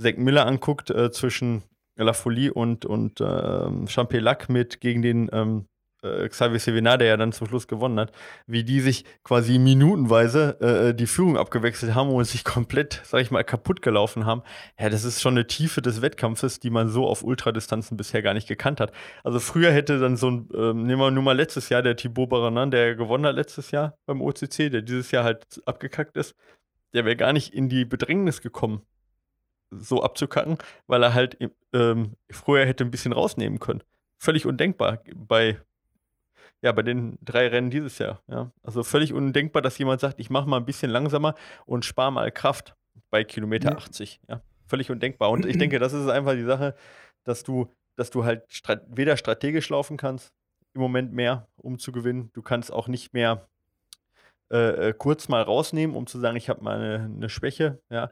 Zack 0.00 0.18
Miller 0.18 0.46
anguckt 0.46 0.90
äh, 0.90 1.10
zwischen 1.10 1.62
La 1.96 2.12
Folie 2.12 2.52
und, 2.52 2.84
und 2.84 3.20
äh, 3.20 3.86
Champelac 3.86 4.48
mit 4.48 4.80
gegen 4.80 5.02
den 5.02 5.30
ähm, 5.32 5.66
äh, 6.04 6.28
Xavier 6.28 6.58
Sevenar, 6.58 6.98
der 6.98 7.08
ja 7.08 7.16
dann 7.16 7.32
zum 7.32 7.48
Schluss 7.48 7.66
gewonnen 7.66 7.98
hat, 7.98 8.12
wie 8.46 8.64
die 8.64 8.80
sich 8.80 9.04
quasi 9.22 9.58
minutenweise 9.58 10.60
äh, 10.60 10.94
die 10.94 11.06
Führung 11.06 11.36
abgewechselt 11.36 11.94
haben 11.94 12.10
und 12.10 12.24
sich 12.24 12.44
komplett, 12.44 13.00
sag 13.04 13.20
ich 13.20 13.30
mal, 13.30 13.44
kaputt 13.44 13.82
gelaufen 13.82 14.26
haben. 14.26 14.42
Ja, 14.78 14.90
das 14.90 15.04
ist 15.04 15.20
schon 15.20 15.34
eine 15.34 15.46
Tiefe 15.46 15.82
des 15.82 16.02
Wettkampfes, 16.02 16.60
die 16.60 16.70
man 16.70 16.88
so 16.88 17.06
auf 17.06 17.22
Ultradistanzen 17.22 17.96
bisher 17.96 18.22
gar 18.22 18.34
nicht 18.34 18.48
gekannt 18.48 18.80
hat. 18.80 18.92
Also 19.22 19.40
früher 19.40 19.72
hätte 19.72 19.98
dann 19.98 20.16
so 20.16 20.30
ein, 20.30 20.48
äh, 20.54 20.72
nehmen 20.74 20.98
wir 20.98 21.10
nur 21.10 21.22
mal 21.22 21.36
letztes 21.36 21.68
Jahr, 21.68 21.82
der 21.82 21.96
Thibaut 21.96 22.28
Baranan, 22.28 22.70
der 22.70 22.94
gewonnen 22.94 23.26
hat 23.26 23.36
letztes 23.36 23.70
Jahr 23.70 23.96
beim 24.06 24.20
OCC, 24.20 24.70
der 24.70 24.82
dieses 24.82 25.10
Jahr 25.10 25.24
halt 25.24 25.62
abgekackt 25.66 26.16
ist, 26.16 26.34
der 26.92 27.04
wäre 27.04 27.16
gar 27.16 27.32
nicht 27.32 27.52
in 27.52 27.68
die 27.68 27.84
Bedrängnis 27.84 28.40
gekommen, 28.40 28.82
so 29.70 30.02
abzukacken, 30.02 30.58
weil 30.86 31.02
er 31.02 31.14
halt 31.14 31.36
ähm, 31.72 32.14
früher 32.30 32.66
hätte 32.66 32.84
ein 32.84 32.90
bisschen 32.90 33.12
rausnehmen 33.12 33.58
können. 33.58 33.82
Völlig 34.18 34.46
undenkbar 34.46 35.02
bei 35.14 35.58
ja, 36.64 36.72
bei 36.72 36.82
den 36.82 37.18
drei 37.20 37.48
Rennen 37.48 37.68
dieses 37.68 37.98
Jahr. 37.98 38.22
Ja. 38.26 38.50
Also 38.62 38.84
völlig 38.84 39.12
undenkbar, 39.12 39.60
dass 39.60 39.76
jemand 39.76 40.00
sagt, 40.00 40.18
ich 40.18 40.30
mache 40.30 40.48
mal 40.48 40.56
ein 40.56 40.64
bisschen 40.64 40.90
langsamer 40.90 41.34
und 41.66 41.84
spare 41.84 42.10
mal 42.10 42.32
Kraft 42.32 42.74
bei 43.10 43.22
Kilometer 43.22 43.72
ja. 43.72 43.76
80. 43.76 44.22
Ja. 44.30 44.40
Völlig 44.66 44.90
undenkbar. 44.90 45.30
Und 45.30 45.44
ich 45.44 45.58
denke, 45.58 45.78
das 45.78 45.92
ist 45.92 46.08
einfach 46.08 46.32
die 46.32 46.44
Sache, 46.44 46.74
dass 47.24 47.42
du, 47.42 47.70
dass 47.96 48.10
du 48.10 48.24
halt 48.24 48.50
strat 48.50 48.82
weder 48.88 49.18
strategisch 49.18 49.68
laufen 49.68 49.98
kannst, 49.98 50.32
im 50.72 50.80
Moment 50.80 51.12
mehr, 51.12 51.48
um 51.56 51.78
zu 51.78 51.92
gewinnen. 51.92 52.30
Du 52.32 52.40
kannst 52.40 52.72
auch 52.72 52.88
nicht 52.88 53.12
mehr 53.12 53.46
äh, 54.50 54.88
äh 54.88 54.94
kurz 54.94 55.28
mal 55.28 55.42
rausnehmen, 55.42 55.94
um 55.94 56.06
zu 56.06 56.18
sagen, 56.18 56.38
ich 56.38 56.48
habe 56.48 56.64
mal 56.64 56.78
eine, 56.78 57.04
eine 57.04 57.28
Schwäche, 57.28 57.82
ja. 57.90 58.10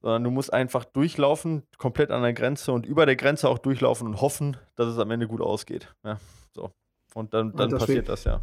Sondern 0.00 0.24
du 0.24 0.30
musst 0.30 0.50
einfach 0.50 0.86
durchlaufen, 0.86 1.62
komplett 1.76 2.10
an 2.10 2.22
der 2.22 2.32
Grenze 2.32 2.72
und 2.72 2.86
über 2.86 3.04
der 3.04 3.16
Grenze 3.16 3.50
auch 3.50 3.58
durchlaufen 3.58 4.06
und 4.06 4.22
hoffen, 4.22 4.56
dass 4.76 4.86
es 4.86 4.98
am 4.98 5.10
Ende 5.10 5.28
gut 5.28 5.42
ausgeht. 5.42 5.94
Ja, 6.02 6.18
so. 6.54 6.72
Und 7.16 7.32
dann, 7.32 7.52
dann 7.52 7.72
und 7.72 7.78
passiert 7.78 8.10
das 8.10 8.24
ja. 8.24 8.42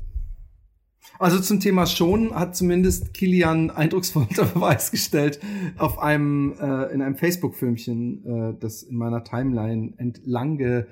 Also 1.19 1.39
zum 1.39 1.59
Thema 1.59 1.85
schon 1.85 2.33
hat 2.33 2.55
zumindest 2.55 3.13
Kilian 3.13 3.69
eindrucksvoll 3.75 4.25
unter 4.27 4.45
Beweis 4.45 4.89
gestellt 4.89 5.39
auf 5.77 5.99
einem 5.99 6.53
äh, 6.59 6.91
in 6.91 7.03
einem 7.03 7.15
Facebook-Filmchen, 7.15 8.25
äh, 8.25 8.59
das 8.59 8.81
in 8.81 8.97
meiner 8.97 9.23
Timeline 9.23 9.93
entlang 9.97 10.59
äh, 10.59 10.85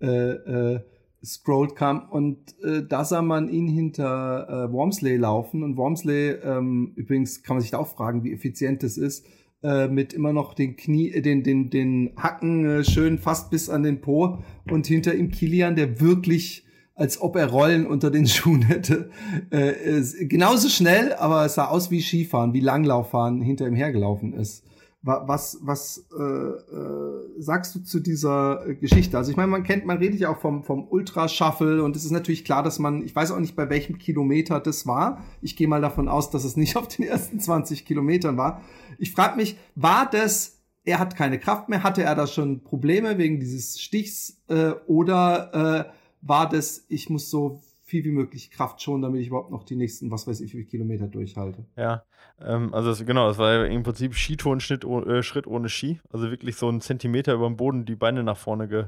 äh, 0.00 0.80
scrollt 1.24 1.76
kam. 1.76 2.08
Und 2.08 2.38
äh, 2.64 2.82
da 2.88 3.04
sah 3.04 3.22
man 3.22 3.48
ihn 3.48 3.68
hinter 3.68 4.48
äh, 4.48 4.72
Wormsley 4.72 5.16
laufen. 5.16 5.62
Und 5.62 5.76
Wormsley 5.76 6.30
ähm, 6.42 6.92
übrigens 6.96 7.44
kann 7.44 7.54
man 7.54 7.60
sich 7.60 7.70
da 7.70 7.78
auch 7.78 7.94
fragen, 7.94 8.24
wie 8.24 8.32
effizient 8.32 8.82
das 8.82 8.98
ist 8.98 9.24
äh, 9.62 9.86
mit 9.86 10.12
immer 10.12 10.32
noch 10.32 10.54
den 10.54 10.74
Knie, 10.74 11.12
äh, 11.12 11.22
den 11.22 11.44
den 11.44 11.70
den 11.70 12.14
Hacken 12.16 12.64
äh, 12.64 12.84
schön 12.84 13.18
fast 13.18 13.52
bis 13.52 13.70
an 13.70 13.84
den 13.84 14.00
Po. 14.00 14.42
Und 14.68 14.88
hinter 14.88 15.14
ihm 15.14 15.30
Kilian, 15.30 15.76
der 15.76 16.00
wirklich 16.00 16.64
als 16.98 17.20
ob 17.20 17.36
er 17.36 17.46
Rollen 17.46 17.86
unter 17.86 18.10
den 18.10 18.26
Schuhen 18.28 18.62
hätte. 18.62 19.10
Äh, 19.50 20.02
genauso 20.26 20.68
schnell, 20.68 21.14
aber 21.14 21.46
es 21.46 21.54
sah 21.54 21.66
aus 21.66 21.90
wie 21.90 22.02
Skifahren, 22.02 22.52
wie 22.52 22.60
Langlauffahren 22.60 23.40
hinter 23.40 23.66
ihm 23.66 23.74
hergelaufen 23.74 24.34
ist. 24.34 24.64
Was, 25.00 25.58
was 25.62 26.08
äh, 26.18 26.22
äh, 26.22 27.40
sagst 27.40 27.74
du 27.74 27.78
zu 27.78 28.00
dieser 28.00 28.64
Geschichte? 28.80 29.16
Also 29.16 29.30
ich 29.30 29.36
meine, 29.36 29.48
man 29.48 29.62
kennt, 29.62 29.86
man 29.86 29.98
redet 29.98 30.18
ja 30.18 30.28
auch 30.28 30.40
vom, 30.40 30.64
vom 30.64 30.88
Ultra-Shuffle 30.88 31.84
und 31.84 31.94
es 31.94 32.04
ist 32.04 32.10
natürlich 32.10 32.44
klar, 32.44 32.64
dass 32.64 32.80
man, 32.80 33.04
ich 33.04 33.14
weiß 33.14 33.30
auch 33.30 33.38
nicht, 33.38 33.54
bei 33.54 33.70
welchem 33.70 33.98
Kilometer 33.98 34.58
das 34.58 34.88
war. 34.88 35.24
Ich 35.40 35.56
gehe 35.56 35.68
mal 35.68 35.80
davon 35.80 36.08
aus, 36.08 36.30
dass 36.30 36.42
es 36.42 36.56
nicht 36.56 36.76
auf 36.76 36.88
den 36.88 37.06
ersten 37.06 37.38
20 37.38 37.86
Kilometern 37.86 38.36
war. 38.36 38.60
Ich 38.98 39.12
frage 39.12 39.36
mich, 39.36 39.56
war 39.76 40.10
das, 40.10 40.58
er 40.82 40.98
hat 40.98 41.14
keine 41.14 41.38
Kraft 41.38 41.68
mehr, 41.68 41.84
hatte 41.84 42.02
er 42.02 42.16
da 42.16 42.26
schon 42.26 42.64
Probleme 42.64 43.18
wegen 43.18 43.38
dieses 43.38 43.80
Stichs 43.80 44.42
äh, 44.48 44.72
oder 44.88 45.86
äh, 45.86 45.97
war 46.20 46.48
das, 46.48 46.84
ich 46.88 47.10
muss 47.10 47.30
so 47.30 47.60
viel 47.84 48.04
wie 48.04 48.10
möglich 48.10 48.50
Kraft 48.50 48.82
schonen, 48.82 49.02
damit 49.02 49.22
ich 49.22 49.28
überhaupt 49.28 49.50
noch 49.50 49.64
die 49.64 49.76
nächsten, 49.76 50.10
was 50.10 50.26
weiß 50.26 50.40
ich, 50.40 50.52
wie 50.52 50.58
viele 50.58 50.64
Kilometer 50.64 51.06
durchhalte. 51.06 51.64
Ja, 51.76 52.04
ähm, 52.40 52.72
also 52.74 52.90
das, 52.90 53.04
genau, 53.04 53.28
das 53.28 53.38
war 53.38 53.66
im 53.66 53.82
Prinzip 53.82 54.14
Skitonschritt 54.14 54.84
äh, 54.84 55.22
Schritt 55.22 55.46
ohne 55.46 55.68
Ski. 55.68 56.00
Also 56.12 56.30
wirklich 56.30 56.56
so 56.56 56.68
einen 56.68 56.82
Zentimeter 56.82 57.34
über 57.34 57.46
dem 57.46 57.56
Boden 57.56 57.86
die 57.86 57.96
Beine 57.96 58.22
nach 58.22 58.36
vorne 58.36 58.68
ge, 58.68 58.84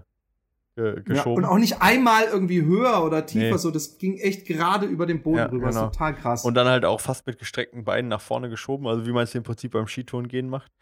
ge, 0.76 1.02
geschoben. 1.02 1.42
Ja, 1.42 1.48
und 1.48 1.54
auch 1.54 1.58
nicht 1.58 1.80
einmal 1.80 2.24
irgendwie 2.24 2.62
höher 2.62 3.02
oder 3.02 3.24
tiefer, 3.24 3.52
nee. 3.52 3.56
so 3.56 3.70
das 3.70 3.96
ging 3.96 4.18
echt 4.18 4.46
gerade 4.46 4.84
über 4.84 5.06
den 5.06 5.22
Boden 5.22 5.38
ja, 5.38 5.46
rüber. 5.46 5.70
Genau. 5.70 5.86
total 5.86 6.14
krass. 6.14 6.44
Und 6.44 6.52
dann 6.54 6.66
halt 6.66 6.84
auch 6.84 7.00
fast 7.00 7.26
mit 7.26 7.38
gestreckten 7.38 7.84
Beinen 7.84 8.08
nach 8.08 8.20
vorne 8.20 8.50
geschoben, 8.50 8.86
also 8.86 9.06
wie 9.06 9.12
man 9.12 9.24
es 9.24 9.34
im 9.34 9.42
Prinzip 9.42 9.72
beim 9.72 9.86
Skiton 9.86 10.28
gehen 10.28 10.50
macht 10.50 10.72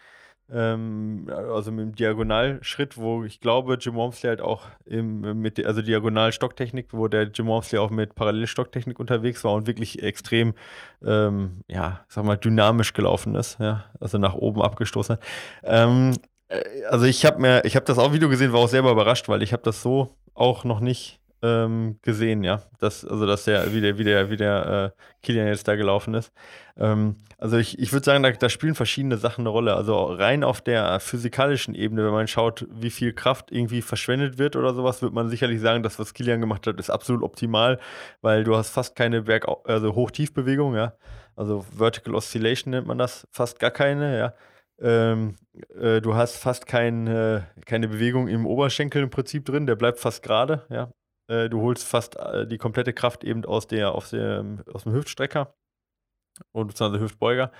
ähm, 0.52 1.26
also 1.28 1.70
mit 1.70 1.84
dem 1.84 1.94
Diagonalschritt, 1.94 2.96
wo 2.96 3.24
ich 3.24 3.40
glaube, 3.40 3.76
Jim 3.80 3.94
Wormsley 3.94 4.28
halt 4.28 4.40
auch 4.40 4.66
im, 4.86 5.40
mit, 5.40 5.64
also 5.64 5.82
Diagonalstocktechnik, 5.82 6.88
wo 6.92 7.08
der 7.08 7.24
Jim 7.24 7.46
Wormsley 7.46 7.78
auch 7.78 7.90
mit 7.90 8.14
Parallelstocktechnik 8.14 8.98
unterwegs 8.98 9.44
war 9.44 9.52
und 9.52 9.66
wirklich 9.66 10.02
extrem, 10.02 10.54
ähm, 11.04 11.62
ja, 11.68 12.04
sag 12.08 12.24
mal, 12.24 12.36
dynamisch 12.36 12.92
gelaufen 12.92 13.34
ist, 13.34 13.58
ja, 13.60 13.84
also 14.00 14.18
nach 14.18 14.34
oben 14.34 14.62
abgestoßen 14.62 15.16
hat. 15.16 15.24
Ähm, 15.64 16.14
äh, 16.48 16.62
also 16.88 17.04
ich 17.04 17.24
habe 17.26 17.40
mir, 17.40 17.64
ich 17.64 17.76
habe 17.76 17.86
das 17.86 17.98
auch 17.98 18.12
Video 18.12 18.28
gesehen, 18.28 18.52
war 18.52 18.60
auch 18.60 18.68
selber 18.68 18.92
überrascht, 18.92 19.28
weil 19.28 19.42
ich 19.42 19.52
habe 19.52 19.62
das 19.62 19.82
so 19.82 20.16
auch 20.34 20.64
noch 20.64 20.80
nicht 20.80 21.17
ähm, 21.42 21.98
gesehen, 22.02 22.42
ja. 22.42 22.62
Das, 22.78 23.04
also, 23.04 23.26
dass 23.26 23.44
der, 23.44 23.72
wie 23.72 23.80
der, 23.80 23.98
wie 23.98 24.04
der, 24.04 24.30
wie 24.30 24.36
der 24.36 24.94
äh, 24.96 25.02
Kilian 25.22 25.46
jetzt 25.46 25.68
da 25.68 25.76
gelaufen 25.76 26.14
ist. 26.14 26.32
Ähm, 26.76 27.16
also 27.38 27.56
ich, 27.56 27.78
ich 27.78 27.92
würde 27.92 28.04
sagen, 28.04 28.22
da, 28.22 28.30
da, 28.32 28.48
spielen 28.48 28.74
verschiedene 28.74 29.16
Sachen 29.16 29.42
eine 29.42 29.50
Rolle. 29.50 29.74
Also 29.74 30.04
rein 30.04 30.42
auf 30.42 30.60
der 30.60 30.98
physikalischen 31.00 31.74
Ebene, 31.74 32.04
wenn 32.04 32.12
man 32.12 32.26
schaut, 32.26 32.66
wie 32.70 32.90
viel 32.90 33.12
Kraft 33.12 33.52
irgendwie 33.52 33.82
verschwendet 33.82 34.38
wird 34.38 34.56
oder 34.56 34.74
sowas, 34.74 35.02
wird 35.02 35.12
man 35.12 35.28
sicherlich 35.28 35.60
sagen, 35.60 35.82
dass 35.82 35.98
was 35.98 36.14
Kilian 36.14 36.40
gemacht 36.40 36.66
hat, 36.66 36.78
ist 36.80 36.90
absolut 36.90 37.22
optimal, 37.22 37.78
weil 38.20 38.42
du 38.44 38.56
hast 38.56 38.70
fast 38.70 38.96
keine 38.96 39.22
Berg, 39.22 39.46
also 39.64 39.94
Hoch-Tief-Bewegung, 39.94 40.74
ja. 40.74 40.94
Also 41.36 41.64
Vertical 41.76 42.16
Oscillation 42.16 42.72
nennt 42.72 42.88
man 42.88 42.98
das, 42.98 43.28
fast 43.30 43.60
gar 43.60 43.70
keine, 43.70 44.18
ja. 44.18 44.34
Ähm, 44.80 45.36
äh, 45.80 46.00
du 46.00 46.14
hast 46.14 46.36
fast 46.36 46.66
kein, 46.66 47.06
äh, 47.06 47.42
keine 47.66 47.88
Bewegung 47.88 48.28
im 48.28 48.46
Oberschenkel 48.46 49.02
im 49.02 49.10
Prinzip 49.10 49.44
drin, 49.44 49.66
der 49.66 49.76
bleibt 49.76 49.98
fast 50.00 50.22
gerade, 50.22 50.66
ja. 50.70 50.92
Äh, 51.28 51.48
du 51.48 51.60
holst 51.60 51.86
fast 51.86 52.16
äh, 52.16 52.46
die 52.46 52.58
komplette 52.58 52.92
Kraft 52.92 53.24
eben 53.24 53.44
aus, 53.44 53.66
der, 53.66 53.92
aus, 53.92 54.10
dem, 54.10 54.62
aus 54.72 54.84
dem 54.84 54.92
Hüftstrecker 54.92 55.54
und 56.52 56.68
beziehungsweise 56.68 57.02
Hüftbeuger. 57.02 57.52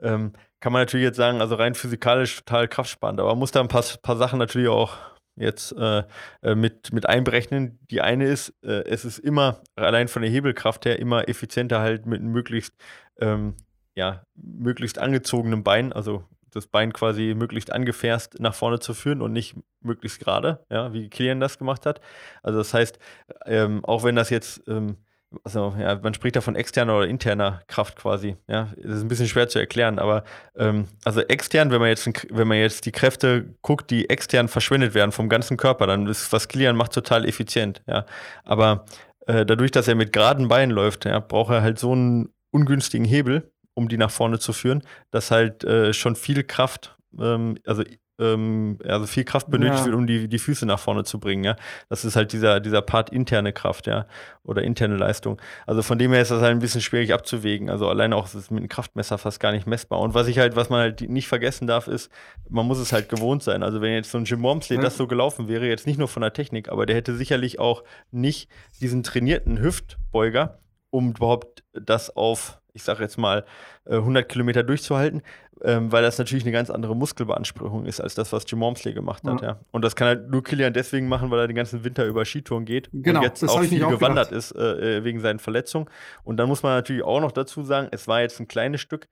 Ähm, 0.00 0.32
kann 0.60 0.72
man 0.72 0.82
natürlich 0.82 1.04
jetzt 1.04 1.16
sagen, 1.16 1.40
also 1.40 1.54
rein 1.54 1.74
physikalisch 1.74 2.36
total 2.36 2.68
kraftsparend, 2.68 3.20
aber 3.20 3.30
man 3.30 3.38
muss 3.38 3.52
da 3.52 3.60
ein 3.60 3.68
paar, 3.68 3.84
paar 4.02 4.16
Sachen 4.16 4.38
natürlich 4.38 4.68
auch 4.68 4.96
jetzt 5.36 5.72
äh, 5.72 6.04
äh, 6.42 6.54
mit, 6.54 6.92
mit 6.92 7.08
einberechnen. 7.08 7.78
Die 7.90 8.00
eine 8.00 8.26
ist, 8.26 8.54
äh, 8.62 8.84
es 8.84 9.04
ist 9.04 9.18
immer, 9.18 9.62
allein 9.76 10.08
von 10.08 10.22
der 10.22 10.30
Hebelkraft 10.30 10.84
her, 10.84 10.98
immer 10.98 11.28
effizienter 11.28 11.80
halt 11.80 12.06
mit 12.06 12.22
möglichst, 12.22 12.74
ähm, 13.18 13.56
ja, 13.94 14.24
möglichst 14.34 14.98
angezogenem 14.98 15.64
Bein, 15.64 15.92
also 15.92 16.24
das 16.52 16.66
Bein 16.66 16.92
quasi 16.92 17.34
möglichst 17.36 17.72
angefährst 17.72 18.40
nach 18.40 18.54
vorne 18.54 18.78
zu 18.80 18.94
führen 18.94 19.22
und 19.22 19.32
nicht 19.32 19.56
möglichst 19.80 20.20
gerade, 20.20 20.64
ja, 20.70 20.92
wie 20.92 21.08
Kilian 21.08 21.40
das 21.40 21.58
gemacht 21.58 21.86
hat. 21.86 22.00
Also 22.42 22.58
das 22.58 22.72
heißt, 22.74 22.98
ähm, 23.46 23.84
auch 23.84 24.04
wenn 24.04 24.16
das 24.16 24.30
jetzt, 24.30 24.62
ähm, 24.68 24.98
also 25.44 25.74
ja, 25.78 25.98
man 26.02 26.14
spricht 26.14 26.36
da 26.36 26.40
von 26.42 26.56
externer 26.56 26.96
oder 26.96 27.06
interner 27.08 27.62
Kraft 27.66 27.96
quasi, 27.96 28.36
ja, 28.48 28.68
das 28.76 28.96
ist 28.96 29.02
ein 29.02 29.08
bisschen 29.08 29.28
schwer 29.28 29.48
zu 29.48 29.58
erklären, 29.58 29.98
aber 29.98 30.24
ähm, 30.56 30.88
also 31.04 31.20
extern, 31.22 31.70
wenn 31.70 31.80
man 31.80 31.88
jetzt, 31.88 32.06
wenn 32.30 32.48
man 32.48 32.58
jetzt 32.58 32.84
die 32.84 32.92
Kräfte 32.92 33.54
guckt, 33.62 33.90
die 33.90 34.10
extern 34.10 34.48
verschwendet 34.48 34.94
werden 34.94 35.12
vom 35.12 35.28
ganzen 35.28 35.56
Körper, 35.56 35.86
dann 35.86 36.06
ist 36.06 36.32
was 36.32 36.48
Kilian 36.48 36.76
macht 36.76 36.92
total 36.92 37.24
effizient, 37.24 37.82
ja, 37.86 38.04
aber 38.44 38.84
äh, 39.26 39.46
dadurch, 39.46 39.70
dass 39.70 39.88
er 39.88 39.94
mit 39.94 40.12
geraden 40.12 40.48
Beinen 40.48 40.74
läuft, 40.74 41.04
ja, 41.06 41.18
braucht 41.18 41.52
er 41.52 41.62
halt 41.62 41.78
so 41.78 41.92
einen 41.92 42.28
ungünstigen 42.50 43.06
Hebel, 43.06 43.51
um 43.74 43.88
die 43.88 43.98
nach 43.98 44.10
vorne 44.10 44.38
zu 44.38 44.52
führen, 44.52 44.82
dass 45.10 45.30
halt 45.30 45.64
äh, 45.64 45.92
schon 45.92 46.16
viel 46.16 46.44
Kraft, 46.44 46.96
ähm, 47.18 47.56
also 47.66 47.82
ähm, 48.22 48.78
also 48.84 49.06
viel 49.06 49.24
Kraft 49.24 49.50
benötigt 49.50 49.80
ja. 49.80 49.84
wird, 49.86 49.94
um 49.94 50.06
die, 50.06 50.28
die 50.28 50.38
Füße 50.38 50.66
nach 50.66 50.78
vorne 50.78 51.04
zu 51.04 51.18
bringen, 51.18 51.44
ja. 51.44 51.56
Das 51.88 52.04
ist 52.04 52.16
halt 52.16 52.32
dieser, 52.32 52.60
dieser 52.60 52.82
Part 52.82 53.10
interne 53.10 53.52
Kraft, 53.52 53.86
ja, 53.86 54.06
oder 54.44 54.62
interne 54.62 54.96
Leistung. 54.96 55.40
Also 55.66 55.82
von 55.82 55.98
dem 55.98 56.12
her 56.12 56.22
ist 56.22 56.30
das 56.30 56.42
halt 56.42 56.52
ein 56.52 56.60
bisschen 56.60 56.80
schwierig 56.80 57.12
abzuwägen. 57.12 57.70
Also 57.70 57.88
alleine 57.88 58.16
auch 58.16 58.26
ist 58.26 58.50
mit 58.50 58.60
einem 58.60 58.68
Kraftmesser 58.68 59.18
fast 59.18 59.40
gar 59.40 59.52
nicht 59.52 59.66
messbar. 59.66 60.00
Und 60.00 60.14
was 60.14 60.28
ich 60.28 60.38
halt, 60.38 60.56
was 60.56 60.70
man 60.70 60.80
halt 60.80 61.00
nicht 61.08 61.28
vergessen 61.28 61.66
darf, 61.66 61.88
ist, 61.88 62.10
man 62.48 62.66
muss 62.66 62.78
es 62.78 62.92
halt 62.92 63.08
gewohnt 63.08 63.42
sein. 63.42 63.62
Also 63.62 63.80
wenn 63.80 63.92
jetzt 63.92 64.10
so 64.10 64.18
ein 64.18 64.24
Jim 64.24 64.42
Wormsley 64.42 64.76
ja. 64.76 64.82
das 64.82 64.96
so 64.96 65.06
gelaufen 65.06 65.48
wäre, 65.48 65.66
jetzt 65.66 65.86
nicht 65.86 65.98
nur 65.98 66.08
von 66.08 66.22
der 66.22 66.32
Technik, 66.32 66.68
aber 66.68 66.86
der 66.86 66.96
hätte 66.96 67.14
sicherlich 67.14 67.58
auch 67.58 67.82
nicht 68.10 68.48
diesen 68.80 69.02
trainierten 69.02 69.60
Hüftbeuger, 69.60 70.58
um 70.90 71.10
überhaupt 71.10 71.64
das 71.72 72.14
auf 72.14 72.61
ich 72.74 72.82
sage 72.82 73.02
jetzt 73.02 73.18
mal, 73.18 73.44
100 73.86 74.24
äh, 74.24 74.26
Kilometer 74.26 74.62
durchzuhalten, 74.62 75.22
ähm, 75.62 75.92
weil 75.92 76.02
das 76.02 76.18
natürlich 76.18 76.44
eine 76.44 76.52
ganz 76.52 76.70
andere 76.70 76.96
Muskelbeanspruchung 76.96 77.86
ist, 77.86 78.00
als 78.00 78.14
das, 78.14 78.32
was 78.32 78.44
Jim 78.48 78.58
Momsley 78.58 78.94
gemacht 78.94 79.22
hat. 79.24 79.42
Ja. 79.42 79.48
ja. 79.48 79.60
Und 79.70 79.84
das 79.84 79.96
kann 79.96 80.08
halt 80.08 80.30
nur 80.30 80.42
Kilian 80.42 80.72
deswegen 80.72 81.08
machen, 81.08 81.30
weil 81.30 81.40
er 81.40 81.46
den 81.46 81.56
ganzen 81.56 81.84
Winter 81.84 82.04
über 82.06 82.24
Skitouren 82.24 82.64
geht 82.64 82.88
genau, 82.92 83.20
und 83.20 83.24
jetzt 83.24 83.44
auch 83.44 83.62
viel 83.62 83.84
auch 83.84 83.90
gewandert 83.90 84.30
gedacht. 84.30 84.38
ist 84.38 84.52
äh, 84.52 84.98
äh, 84.98 85.04
wegen 85.04 85.20
seinen 85.20 85.38
Verletzungen. 85.38 85.88
Und 86.24 86.38
dann 86.38 86.48
muss 86.48 86.62
man 86.62 86.72
natürlich 86.72 87.04
auch 87.04 87.20
noch 87.20 87.32
dazu 87.32 87.62
sagen, 87.62 87.88
es 87.90 88.08
war 88.08 88.20
jetzt 88.20 88.40
ein 88.40 88.48
kleines 88.48 88.80
Stück, 88.80 89.08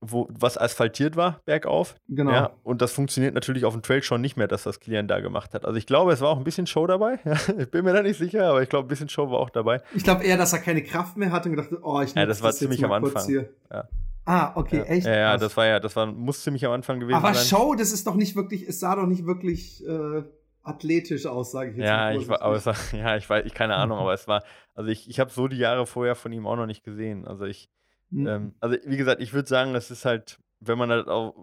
wo, 0.00 0.28
was 0.30 0.58
asphaltiert 0.58 1.16
war, 1.16 1.40
bergauf. 1.44 1.94
Genau. 2.08 2.30
Ja, 2.30 2.50
und 2.62 2.82
das 2.82 2.92
funktioniert 2.92 3.34
natürlich 3.34 3.64
auf 3.64 3.72
dem 3.72 3.82
Trail 3.82 4.02
schon 4.02 4.20
nicht 4.20 4.36
mehr, 4.36 4.48
dass 4.48 4.66
was 4.66 4.80
Kilian 4.80 5.08
da 5.08 5.20
gemacht 5.20 5.54
hat. 5.54 5.64
Also 5.64 5.78
ich 5.78 5.86
glaube, 5.86 6.12
es 6.12 6.20
war 6.20 6.28
auch 6.28 6.38
ein 6.38 6.44
bisschen 6.44 6.66
Show 6.66 6.86
dabei. 6.86 7.18
ich 7.58 7.70
bin 7.70 7.84
mir 7.84 7.92
da 7.92 8.02
nicht 8.02 8.18
sicher, 8.18 8.50
aber 8.50 8.62
ich 8.62 8.68
glaube, 8.68 8.86
ein 8.86 8.88
bisschen 8.88 9.08
Show 9.08 9.30
war 9.30 9.38
auch 9.38 9.50
dabei. 9.50 9.82
Ich 9.94 10.04
glaube 10.04 10.24
eher, 10.24 10.36
dass 10.36 10.52
er 10.52 10.58
keine 10.58 10.82
Kraft 10.82 11.16
mehr 11.16 11.32
hatte 11.32 11.48
und 11.48 11.56
gedacht, 11.56 11.70
oh, 11.82 12.00
ich 12.00 12.14
Ja, 12.14 12.26
das 12.26 12.42
war 12.42 12.50
das 12.50 12.58
ziemlich 12.58 12.84
am 12.84 12.92
Anfang. 12.92 13.46
Ja. 13.70 13.88
Ah, 14.26 14.52
okay, 14.56 14.78
ja. 14.78 14.84
echt? 14.84 15.06
Ja, 15.06 15.16
ja, 15.16 15.36
das 15.38 15.56
war 15.56 15.66
ja, 15.66 15.78
das 15.78 15.94
war, 15.94 16.06
muss 16.06 16.42
ziemlich 16.42 16.66
am 16.66 16.72
Anfang 16.72 16.98
gewesen 16.98 17.16
aber 17.16 17.32
sein. 17.32 17.54
Aber 17.54 17.64
Show, 17.64 17.74
das 17.76 17.92
ist 17.92 18.06
doch 18.06 18.16
nicht 18.16 18.34
wirklich, 18.34 18.68
es 18.68 18.80
sah 18.80 18.96
doch 18.96 19.06
nicht 19.06 19.24
wirklich 19.24 19.86
äh, 19.86 20.24
athletisch 20.64 21.26
aus, 21.26 21.52
sage 21.52 21.70
ich 21.70 21.76
jetzt 21.76 21.86
Ja, 21.86 22.10
ich 22.10 22.28
war, 22.28 22.42
aber 22.42 22.56
es 22.56 22.66
war, 22.66 22.74
ja, 22.92 23.16
ich 23.16 23.30
weiß, 23.30 23.46
ich 23.46 23.54
keine 23.54 23.76
Ahnung, 23.76 23.98
aber 23.98 24.12
es 24.12 24.26
war, 24.26 24.42
also 24.74 24.90
ich, 24.90 25.08
ich 25.08 25.20
habe 25.20 25.30
so 25.30 25.46
die 25.46 25.58
Jahre 25.58 25.86
vorher 25.86 26.16
von 26.16 26.32
ihm 26.32 26.46
auch 26.46 26.56
noch 26.56 26.66
nicht 26.66 26.82
gesehen. 26.82 27.26
Also 27.26 27.44
ich, 27.44 27.70
mhm. 28.10 28.26
ähm, 28.26 28.54
also 28.60 28.76
wie 28.84 28.96
gesagt, 28.96 29.20
ich 29.22 29.32
würde 29.32 29.48
sagen, 29.48 29.72
das 29.72 29.90
ist 29.90 30.04
halt 30.04 30.38
wenn 30.60 30.78
man 30.78 30.90
halt 30.90 31.08
auch 31.08 31.34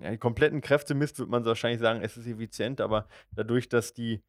ja, 0.00 0.10
die 0.10 0.18
kompletten 0.18 0.60
Kräfte 0.60 0.94
misst, 0.94 1.18
wird 1.18 1.28
man 1.28 1.44
wahrscheinlich 1.44 1.80
sagen, 1.80 2.00
es 2.02 2.16
ist 2.16 2.26
effizient, 2.26 2.80
aber 2.80 3.06
dadurch, 3.32 3.68
dass 3.68 3.92
die, 3.92 4.22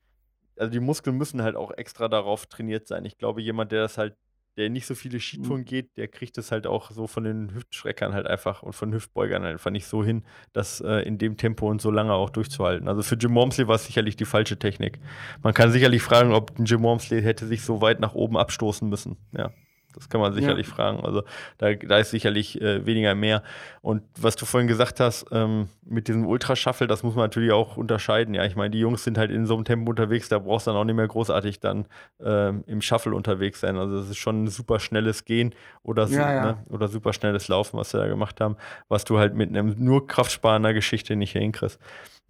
also 0.58 0.72
die 0.72 0.80
Muskeln 0.80 1.18
müssen 1.18 1.42
halt 1.42 1.56
auch 1.56 1.72
extra 1.72 2.08
darauf 2.08 2.46
trainiert 2.48 2.88
sein. 2.88 3.06
Ich 3.06 3.18
glaube, 3.18 3.42
jemand, 3.42 3.72
der 3.72 3.82
das 3.82 3.98
halt, 3.98 4.16
der 4.58 4.70
nicht 4.70 4.86
so 4.86 4.96
viele 4.96 5.22
Skitouren 5.22 5.62
mhm. 5.62 5.66
geht, 5.66 5.96
der 5.96 6.10
kriegt 6.10 6.38
es 6.38 6.52
halt 6.52 6.68
auch 6.68 6.92
so 6.92 7.08
von 7.08 7.24
den 7.24 7.54
Hüftschreckern 7.54 8.14
halt 8.14 8.28
einfach 8.28 8.64
und 8.64 8.74
von 8.74 8.92
Hüftbeugern 8.94 9.44
halt 9.44 9.54
einfach 9.54 9.72
nicht 9.72 9.86
so 9.86 10.04
hin, 10.04 10.26
das 10.52 10.82
äh, 10.82 11.08
in 11.08 11.18
dem 11.18 11.38
Tempo 11.38 11.70
und 11.70 11.82
so 11.82 11.90
lange 11.90 12.14
auch 12.14 12.30
durchzuhalten. 12.30 12.90
Also 12.90 13.02
für 13.02 13.16
Jim 13.16 13.34
Wormsley 13.34 13.70
war 13.70 13.76
es 13.76 13.86
sicherlich 13.86 14.18
die 14.18 14.26
falsche 14.26 14.60
Technik. 14.60 15.00
Man 15.42 15.54
kann 15.54 15.72
sicherlich 15.72 16.02
fragen, 16.02 16.34
ob 16.34 16.52
Jim 16.60 16.84
Wormsley 16.84 17.22
hätte 17.22 17.48
sich 17.48 17.62
so 17.62 17.80
weit 17.80 18.02
nach 18.02 18.14
oben 18.14 18.36
abstoßen 18.36 18.90
müssen. 18.90 19.16
Ja. 19.32 19.54
Das 19.96 20.10
kann 20.10 20.22
man 20.22 20.34
sicherlich 20.34 20.68
ja. 20.68 20.74
fragen. 20.74 21.04
Also 21.04 21.24
da, 21.58 21.74
da 21.74 21.98
ist 21.98 22.12
sicherlich 22.12 22.62
äh, 22.62 22.86
weniger 22.86 23.16
mehr. 23.16 23.44
Und 23.82 24.04
was 24.20 24.36
du 24.36 24.46
vorhin 24.46 24.68
gesagt 24.68 25.00
hast, 25.00 25.26
ähm, 25.32 25.68
mit 25.84 26.08
diesem 26.08 26.26
Ultrashuffle, 26.26 26.88
das 26.88 27.04
muss 27.04 27.16
man 27.16 27.26
natürlich 27.26 27.52
auch 27.52 27.78
unterscheiden. 27.78 28.34
Ja, 28.34 28.46
ich 28.46 28.56
meine, 28.56 28.72
die 28.72 28.80
Jungs 28.80 29.04
sind 29.04 29.18
halt 29.18 29.32
in 29.32 29.46
so 29.46 29.56
einem 29.56 29.66
Tempo 29.66 29.90
unterwegs, 29.90 30.30
da 30.30 30.40
brauchst 30.40 30.68
du 30.68 30.72
dann 30.72 30.80
auch 30.80 30.86
nicht 30.86 30.96
mehr 30.96 31.08
großartig 31.08 31.60
dann 31.60 31.86
ähm, 32.24 32.64
im 32.68 32.82
Shuffle 32.82 33.14
unterwegs 33.14 33.60
sein. 33.62 33.78
Also 33.78 33.98
das 33.98 34.10
ist 34.10 34.18
schon 34.18 34.44
ein 34.44 34.48
super 34.48 34.80
schnelles 34.80 35.26
Gehen 35.26 35.54
oder, 35.84 36.08
ja, 36.08 36.34
ja. 36.34 36.46
Ne, 36.46 36.58
oder 36.70 36.88
super 36.88 37.14
schnelles 37.14 37.48
Laufen, 37.48 37.78
was 37.78 37.92
sie 37.92 37.98
da 37.98 38.08
gemacht 38.08 38.42
haben, 38.42 38.56
was 38.88 39.04
du 39.06 39.18
halt 39.18 39.36
mit 39.36 39.50
einem 39.50 39.76
nur 39.78 40.08
kraftsparender 40.08 40.74
Geschichte 40.74 41.16
nicht 41.16 41.34
hinkriegst. 41.34 41.80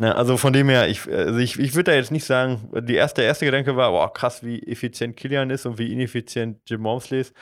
Na, 0.01 0.13
also 0.13 0.35
von 0.35 0.51
dem 0.51 0.67
her, 0.67 0.89
ich, 0.89 1.07
also 1.07 1.37
ich, 1.37 1.59
ich 1.59 1.75
würde 1.75 1.91
da 1.91 1.95
jetzt 1.95 2.09
nicht 2.09 2.25
sagen, 2.25 2.71
die 2.87 2.95
erste, 2.95 3.21
der 3.21 3.27
erste 3.27 3.45
Gedanke 3.45 3.75
war, 3.75 3.91
boah, 3.91 4.11
krass, 4.11 4.43
wie 4.43 4.57
effizient 4.63 5.15
Kilian 5.15 5.51
ist 5.51 5.67
und 5.67 5.77
wie 5.77 5.93
ineffizient 5.93 6.59
Jim 6.65 6.81
Momsley 6.81 7.21
ist. 7.21 7.35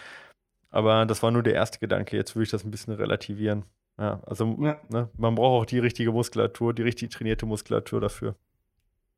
Aber 0.69 1.05
das 1.05 1.23
war 1.23 1.31
nur 1.31 1.41
der 1.41 1.53
erste 1.53 1.79
Gedanke. 1.79 2.17
Jetzt 2.17 2.35
würde 2.35 2.43
ich 2.43 2.49
das 2.49 2.65
ein 2.65 2.71
bisschen 2.71 2.95
relativieren. 2.95 3.63
Ja, 3.97 4.21
also 4.25 4.57
ja. 4.59 4.77
Ne, 4.89 5.09
man 5.17 5.35
braucht 5.35 5.61
auch 5.61 5.65
die 5.67 5.79
richtige 5.79 6.11
Muskulatur, 6.11 6.73
die 6.73 6.81
richtig 6.81 7.11
trainierte 7.11 7.45
Muskulatur 7.45 8.01
dafür. 8.01 8.35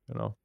Genau. 0.07 0.35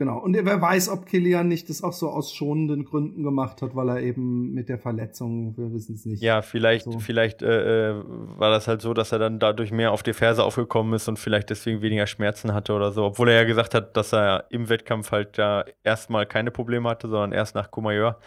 Genau. 0.00 0.16
Und 0.18 0.34
wer 0.34 0.62
weiß, 0.62 0.88
ob 0.88 1.04
Kilian 1.04 1.46
nicht 1.46 1.68
das 1.68 1.82
auch 1.82 1.92
so 1.92 2.08
aus 2.08 2.32
schonenden 2.32 2.86
Gründen 2.86 3.22
gemacht 3.22 3.60
hat, 3.60 3.76
weil 3.76 3.90
er 3.90 4.00
eben 4.00 4.54
mit 4.54 4.70
der 4.70 4.78
Verletzung, 4.78 5.54
wir 5.58 5.74
wissen 5.74 5.94
es 5.94 6.06
nicht. 6.06 6.22
Ja, 6.22 6.40
vielleicht, 6.40 6.86
so. 6.86 7.00
vielleicht 7.00 7.42
äh, 7.42 7.90
äh, 7.90 8.02
war 8.38 8.50
das 8.50 8.66
halt 8.66 8.80
so, 8.80 8.94
dass 8.94 9.12
er 9.12 9.18
dann 9.18 9.38
dadurch 9.38 9.72
mehr 9.72 9.92
auf 9.92 10.02
die 10.02 10.14
Ferse 10.14 10.42
aufgekommen 10.42 10.94
ist 10.94 11.06
und 11.06 11.18
vielleicht 11.18 11.50
deswegen 11.50 11.82
weniger 11.82 12.06
Schmerzen 12.06 12.54
hatte 12.54 12.72
oder 12.72 12.92
so. 12.92 13.04
Obwohl 13.04 13.28
er 13.28 13.42
ja 13.42 13.44
gesagt 13.44 13.74
hat, 13.74 13.94
dass 13.94 14.14
er 14.14 14.46
im 14.48 14.70
Wettkampf 14.70 15.12
halt 15.12 15.36
da 15.36 15.66
erstmal 15.84 16.24
keine 16.24 16.50
Probleme 16.50 16.88
hatte, 16.88 17.06
sondern 17.06 17.32
erst 17.32 17.54
nach 17.54 17.70
Courmayeur 17.70 18.18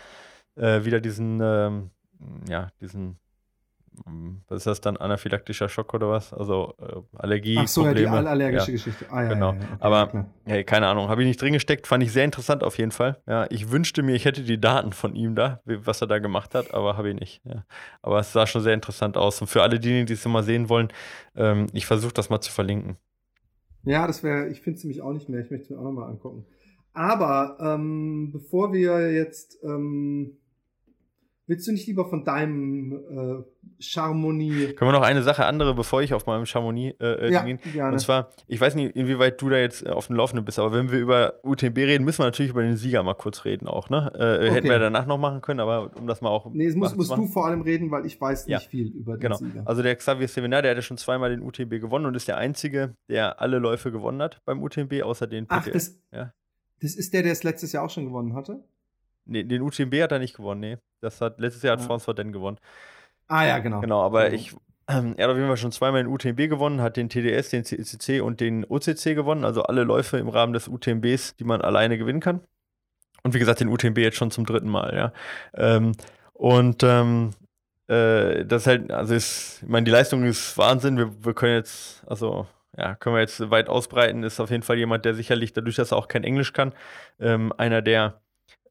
äh, 0.56 0.86
wieder 0.86 1.02
diesen, 1.02 1.40
ähm, 1.42 1.90
ja, 2.48 2.68
diesen 2.82 3.18
was 4.48 4.58
ist 4.58 4.68
das 4.68 4.82
dann, 4.82 4.98
anaphylaktischer 4.98 5.70
Schock 5.70 5.94
oder 5.94 6.10
was? 6.10 6.34
Also 6.34 6.74
äh, 6.80 7.18
Allergie. 7.18 7.58
Ach 7.60 7.68
so, 7.68 7.84
Probleme. 7.84 8.08
ja, 8.08 8.22
die 8.22 8.28
allergische 8.28 8.68
ja. 8.68 8.74
Geschichte. 8.74 9.06
Ah, 9.10 9.24
ja, 9.24 9.30
genau. 9.30 9.54
Ja, 9.54 9.60
okay, 9.60 9.78
Aber, 9.80 10.26
hey, 10.46 10.64
keine 10.64 10.88
Ahnung, 10.88 11.10
habe 11.10 11.22
ich 11.22 11.28
nicht 11.28 11.42
drin 11.42 11.54
gesteckt, 11.54 11.88
fand 11.88 12.04
ich 12.04 12.12
sehr 12.12 12.26
interessant 12.26 12.64
auf 12.64 12.78
jeden 12.78 12.92
Fall. 12.92 13.22
Ja, 13.28 13.48
ich 13.50 13.72
wünschte 13.72 14.04
mir, 14.04 14.16
ich 14.16 14.26
hätte 14.26 14.44
die 14.44 14.60
Daten 14.60 14.94
von 14.94 15.16
ihm 15.16 15.36
da, 15.36 15.62
was 15.66 16.02
er 16.02 16.08
da 16.08 16.20
gemacht 16.20 16.56
hat, 16.56 16.74
aber 16.74 16.98
habe 16.98 17.10
ich 17.10 17.20
nicht. 17.20 17.42
Ja. 17.46 17.66
Aber 18.02 18.20
es 18.20 18.34
sah 18.34 18.46
schon 18.46 18.62
sehr 18.62 18.74
interessant 18.74 19.18
aus. 19.18 19.40
Und 19.42 19.48
für 19.48 19.62
alle 19.62 19.80
diejenigen, 19.80 20.08
die 20.08 20.14
es 20.14 20.26
mal 20.26 20.44
sehen 20.44 20.70
wollen, 20.70 20.90
ähm, 21.36 21.68
ich 21.74 21.86
versuche 21.86 22.14
das 22.14 22.30
mal 22.30 22.42
zu 22.42 22.52
verlinken. 22.52 22.98
Ja, 23.84 24.08
das 24.08 24.24
wäre, 24.24 24.48
ich 24.48 24.62
finde 24.62 24.78
es 24.78 24.84
nämlich 24.84 25.02
auch 25.02 25.14
nicht 25.14 25.30
mehr. 25.30 25.42
Ich 25.42 25.52
möchte 25.52 25.66
es 25.66 25.70
mir 25.70 25.80
auch 25.80 25.84
nochmal 25.84 26.10
angucken. 26.10 26.46
Aber 26.94 27.58
ähm, 27.60 28.32
bevor 28.32 28.72
wir 28.72 29.12
jetzt 29.12 29.58
ähm, 29.64 30.38
Willst 31.46 31.68
du 31.68 31.72
nicht 31.74 31.88
lieber 31.88 32.06
von 32.06 32.24
deinem 32.24 32.94
äh, 32.94 33.44
Charmonie. 33.80 34.74
Können 34.74 34.92
wir 34.92 34.98
noch 34.98 35.06
eine 35.06 35.24
Sache 35.24 35.46
andere, 35.46 35.76
bevor 35.76 36.02
ich 36.02 36.14
auf 36.14 36.26
meinem 36.26 36.46
Charmonie 36.46 36.96
äh, 37.00 37.28
äh 37.28 37.32
ja, 37.32 37.44
gehen? 37.44 37.60
Gerne. 37.74 37.94
Und 37.94 38.00
zwar, 38.00 38.30
ich 38.48 38.60
weiß 38.60 38.76
nicht, 38.76 38.96
inwieweit 38.96 39.42
du 39.42 39.50
da 39.50 39.58
jetzt 39.58 39.86
äh, 39.86 39.90
auf 39.90 40.08
dem 40.08 40.16
Laufenden 40.16 40.46
bist, 40.46 40.60
aber 40.60 40.72
wenn 40.72 40.92
wir 40.92 41.00
über 41.00 41.40
UTMB 41.44 41.78
reden, 41.78 42.06
müssen 42.06 42.20
wir 42.20 42.26
natürlich 42.26 42.52
über 42.52 42.62
den 42.62 42.78
Sieger 42.78 43.04
mal 43.04 43.14
kurz 43.14 43.46
reden 43.46 43.68
auch, 43.68 43.90
ne? 43.90 44.12
Äh, 44.16 44.48
okay. 44.48 44.52
Hätten 44.52 44.70
wir 44.70 44.80
danach 44.80 45.06
noch 45.06 45.18
machen 45.18 45.42
können, 45.42 45.60
aber 45.60 45.92
um 45.98 46.08
das 46.08 46.22
mal 46.22 46.30
auch. 46.30 46.50
Nee, 46.54 46.66
es 46.66 46.76
musst, 46.76 46.96
musst 46.96 47.12
du 47.12 47.28
vor 47.28 47.46
allem 47.46 47.62
reden, 47.62 47.92
weil 47.92 48.06
ich 48.06 48.20
weiß 48.20 48.48
nicht 48.48 48.54
ja. 48.54 48.60
viel 48.60 48.88
über 48.88 49.16
den 49.16 49.22
genau. 49.22 49.36
Sieger. 49.36 49.64
Also 49.66 49.82
der 49.82 49.96
Xavier 49.96 50.28
Stevenar, 50.28 50.62
der 50.62 50.72
hatte 50.72 50.82
schon 50.82 50.98
zweimal 50.98 51.30
den 51.30 51.42
UTMB 51.42 51.72
gewonnen 51.82 52.06
und 52.06 52.16
ist 52.16 52.28
der 52.28 52.38
Einzige, 52.38 52.96
der 53.10 53.42
alle 53.42 53.60
Läufe 53.60 53.92
gewonnen 53.92 54.22
hat 54.22 54.42
beim 54.46 54.64
UTMB, 54.64 55.04
außer 55.04 55.28
den 55.28 55.46
PTL. 55.46 55.58
Ach, 55.58 55.68
das, 55.68 56.00
ja? 56.12 56.34
das 56.82 56.96
ist 56.96 57.14
der, 57.14 57.24
der 57.24 57.34
es 57.34 57.44
letztes 57.44 57.72
Jahr 57.74 57.84
auch 57.84 57.90
schon 57.90 58.06
gewonnen 58.06 58.34
hatte? 58.34 58.64
Nee, 59.26 59.44
den 59.44 59.62
UTMB 59.62 59.94
hat 60.02 60.12
er 60.12 60.20
nicht 60.20 60.36
gewonnen, 60.36 60.60
nee. 60.60 60.78
Das 61.02 61.22
hat, 61.22 61.40
letztes 61.40 61.64
Jahr 61.64 61.78
hat 61.78 61.82
ja. 61.82 61.94
François 61.94 62.14
Den 62.14 62.32
gewonnen. 62.32 62.58
Ah 63.28 63.46
ja, 63.46 63.60
genau. 63.60 63.82
Genau, 63.82 64.02
aber 64.02 64.30
genau. 64.30 64.36
ich, 64.36 64.56
ähm, 64.88 65.14
er 65.18 65.26
hat 65.26 65.32
auf 65.32 65.38
jeden 65.38 65.48
Fall 65.48 65.58
schon 65.58 65.72
zweimal 65.72 66.04
den 66.04 66.12
UTMB 66.12 66.50
gewonnen, 66.50 66.82
hat 66.82 66.98
den 66.98 67.10
TDS, 67.10 67.50
den 67.50 67.64
CCC 67.64 68.22
und 68.22 68.42
den 68.42 68.66
OCC 68.66 69.16
gewonnen, 69.16 69.46
also 69.46 69.64
alle 69.64 69.84
Läufe 69.84 70.18
im 70.18 70.28
Rahmen 70.28 70.54
des 70.54 70.68
UTMBs, 70.68 71.38
die 71.38 71.46
man 71.46 71.62
alleine 71.62 71.98
gewinnen 71.98 72.20
kann. 72.20 72.42
Und 73.24 73.34
wie 73.34 73.40
gesagt, 73.40 73.62
den 73.62 73.70
UTMB 73.70 73.98
jetzt 74.00 74.18
schon 74.18 74.32
zum 74.32 74.46
dritten 74.46 74.70
Mal, 74.70 74.94
ja. 74.94 75.14
Ähm, 75.54 75.94
und 76.34 76.84
ähm, 76.84 77.32
äh, 77.88 78.46
das 78.46 78.64
ist 78.64 78.68
halt, 78.68 78.92
also 78.92 79.14
ist, 79.14 79.60
ich 79.62 79.70
meine, 79.70 79.86
die 79.86 79.92
Leistung 79.92 80.24
ist 80.26 80.58
Wahnsinn. 80.58 80.98
Wir, 80.98 81.12
wir 81.24 81.34
können 81.34 81.56
jetzt, 81.56 82.04
also 82.08 82.48
ja, 82.78 82.96
können 82.96 83.16
wir 83.16 83.22
jetzt 83.22 83.52
weit 83.52 83.70
ausbreiten, 83.70 84.24
ist 84.24 84.40
auf 84.40 84.50
jeden 84.50 84.64
Fall 84.64 84.78
jemand, 84.78 85.06
der 85.06 85.14
sicherlich 85.14 85.54
dadurch, 85.54 85.76
dass 85.76 85.92
er 85.92 85.98
auch 85.98 86.08
kein 86.08 86.24
Englisch 86.24 86.54
kann, 86.54 86.74
ähm, 87.20 87.54
einer 87.58 87.82
der 87.82 88.22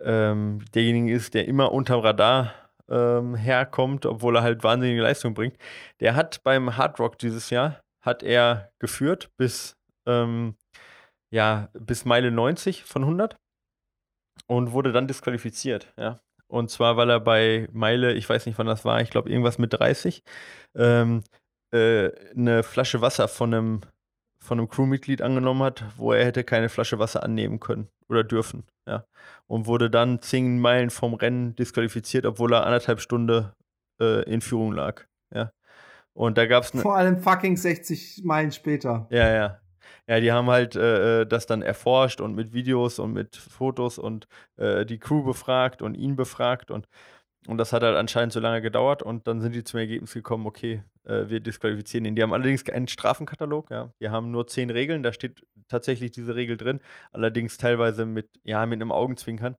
ähm, 0.04 0.64
derjenige 0.74 1.12
ist, 1.14 1.34
der 1.34 1.46
immer 1.46 1.72
unterm 1.72 2.00
Radar 2.00 2.54
ähm, 2.88 3.34
herkommt, 3.34 4.06
obwohl 4.06 4.36
er 4.36 4.42
halt 4.42 4.64
wahnsinnige 4.64 5.02
Leistung 5.02 5.34
bringt. 5.34 5.56
Der 6.00 6.14
hat 6.14 6.42
beim 6.42 6.76
Hard 6.76 7.00
Rock 7.00 7.18
dieses 7.18 7.50
Jahr, 7.50 7.80
hat 8.00 8.22
er 8.22 8.70
geführt 8.78 9.30
bis, 9.36 9.76
ähm, 10.06 10.56
ja, 11.30 11.68
bis 11.74 12.04
Meile 12.04 12.30
90 12.30 12.84
von 12.84 13.02
100 13.02 13.36
und 14.46 14.72
wurde 14.72 14.92
dann 14.92 15.08
disqualifiziert, 15.08 15.92
ja. 15.96 16.20
Und 16.48 16.70
zwar, 16.70 16.98
weil 16.98 17.08
er 17.08 17.20
bei 17.20 17.66
Meile, 17.72 18.12
ich 18.12 18.28
weiß 18.28 18.44
nicht, 18.44 18.58
wann 18.58 18.66
das 18.66 18.84
war, 18.84 19.00
ich 19.00 19.08
glaube 19.08 19.30
irgendwas 19.30 19.56
mit 19.58 19.72
30, 19.72 20.22
ähm, 20.76 21.22
äh, 21.72 22.10
eine 22.36 22.62
Flasche 22.62 23.00
Wasser 23.00 23.26
von 23.28 23.54
einem, 23.54 23.80
von 24.42 24.58
einem 24.58 24.68
Crewmitglied 24.68 25.22
angenommen 25.22 25.62
hat, 25.62 25.84
wo 25.96 26.12
er 26.12 26.24
hätte 26.24 26.44
keine 26.44 26.68
Flasche 26.68 26.98
Wasser 26.98 27.22
annehmen 27.22 27.60
können 27.60 27.88
oder 28.08 28.24
dürfen 28.24 28.64
ja. 28.86 29.04
Und 29.46 29.66
wurde 29.66 29.90
dann 29.90 30.20
zehn 30.20 30.60
Meilen 30.60 30.90
vom 30.90 31.14
Rennen 31.14 31.54
disqualifiziert, 31.56 32.26
obwohl 32.26 32.52
er 32.52 32.66
anderthalb 32.66 33.00
Stunden 33.00 33.50
äh, 34.00 34.22
in 34.30 34.40
Führung 34.40 34.72
lag. 34.72 35.04
Ja. 35.34 35.52
Und 36.14 36.36
da 36.38 36.46
gab 36.46 36.64
es 36.64 36.70
Vor 36.70 36.96
allem 36.96 37.18
fucking 37.18 37.56
60 37.56 38.22
Meilen 38.24 38.52
später. 38.52 39.06
Ja, 39.10 39.32
ja. 39.32 39.58
Ja, 40.08 40.20
die 40.20 40.32
haben 40.32 40.48
halt 40.48 40.74
äh, 40.74 41.22
äh, 41.22 41.26
das 41.26 41.46
dann 41.46 41.62
erforscht 41.62 42.20
und 42.20 42.34
mit 42.34 42.52
Videos 42.52 42.98
und 42.98 43.12
mit 43.12 43.36
Fotos 43.36 43.98
und 43.98 44.26
äh, 44.56 44.84
die 44.84 44.98
Crew 44.98 45.22
befragt 45.22 45.80
und 45.80 45.94
ihn 45.94 46.16
befragt 46.16 46.70
und 46.70 46.88
und 47.48 47.58
das 47.58 47.72
hat 47.72 47.82
halt 47.82 47.96
anscheinend 47.96 48.32
so 48.32 48.38
lange 48.38 48.62
gedauert 48.62 49.02
und 49.02 49.26
dann 49.26 49.40
sind 49.40 49.52
die 49.52 49.64
zum 49.64 49.80
Ergebnis 49.80 50.12
gekommen, 50.12 50.46
okay, 50.46 50.84
äh, 51.04 51.28
wir 51.28 51.40
disqualifizieren 51.40 52.04
ihn. 52.04 52.16
Die 52.16 52.22
haben 52.22 52.32
allerdings 52.32 52.64
keinen 52.64 52.88
Strafenkatalog, 52.88 53.70
ja. 53.70 53.92
Die 54.00 54.08
haben 54.10 54.30
nur 54.30 54.46
zehn 54.46 54.70
Regeln, 54.70 55.02
da 55.02 55.12
steht 55.12 55.46
tatsächlich 55.68 56.10
diese 56.10 56.34
Regel 56.34 56.56
drin, 56.56 56.80
allerdings 57.12 57.58
teilweise 57.58 58.06
mit, 58.06 58.28
ja, 58.44 58.64
mit 58.66 58.80
einem 58.80 58.92
Augenzwinkern. 58.92 59.56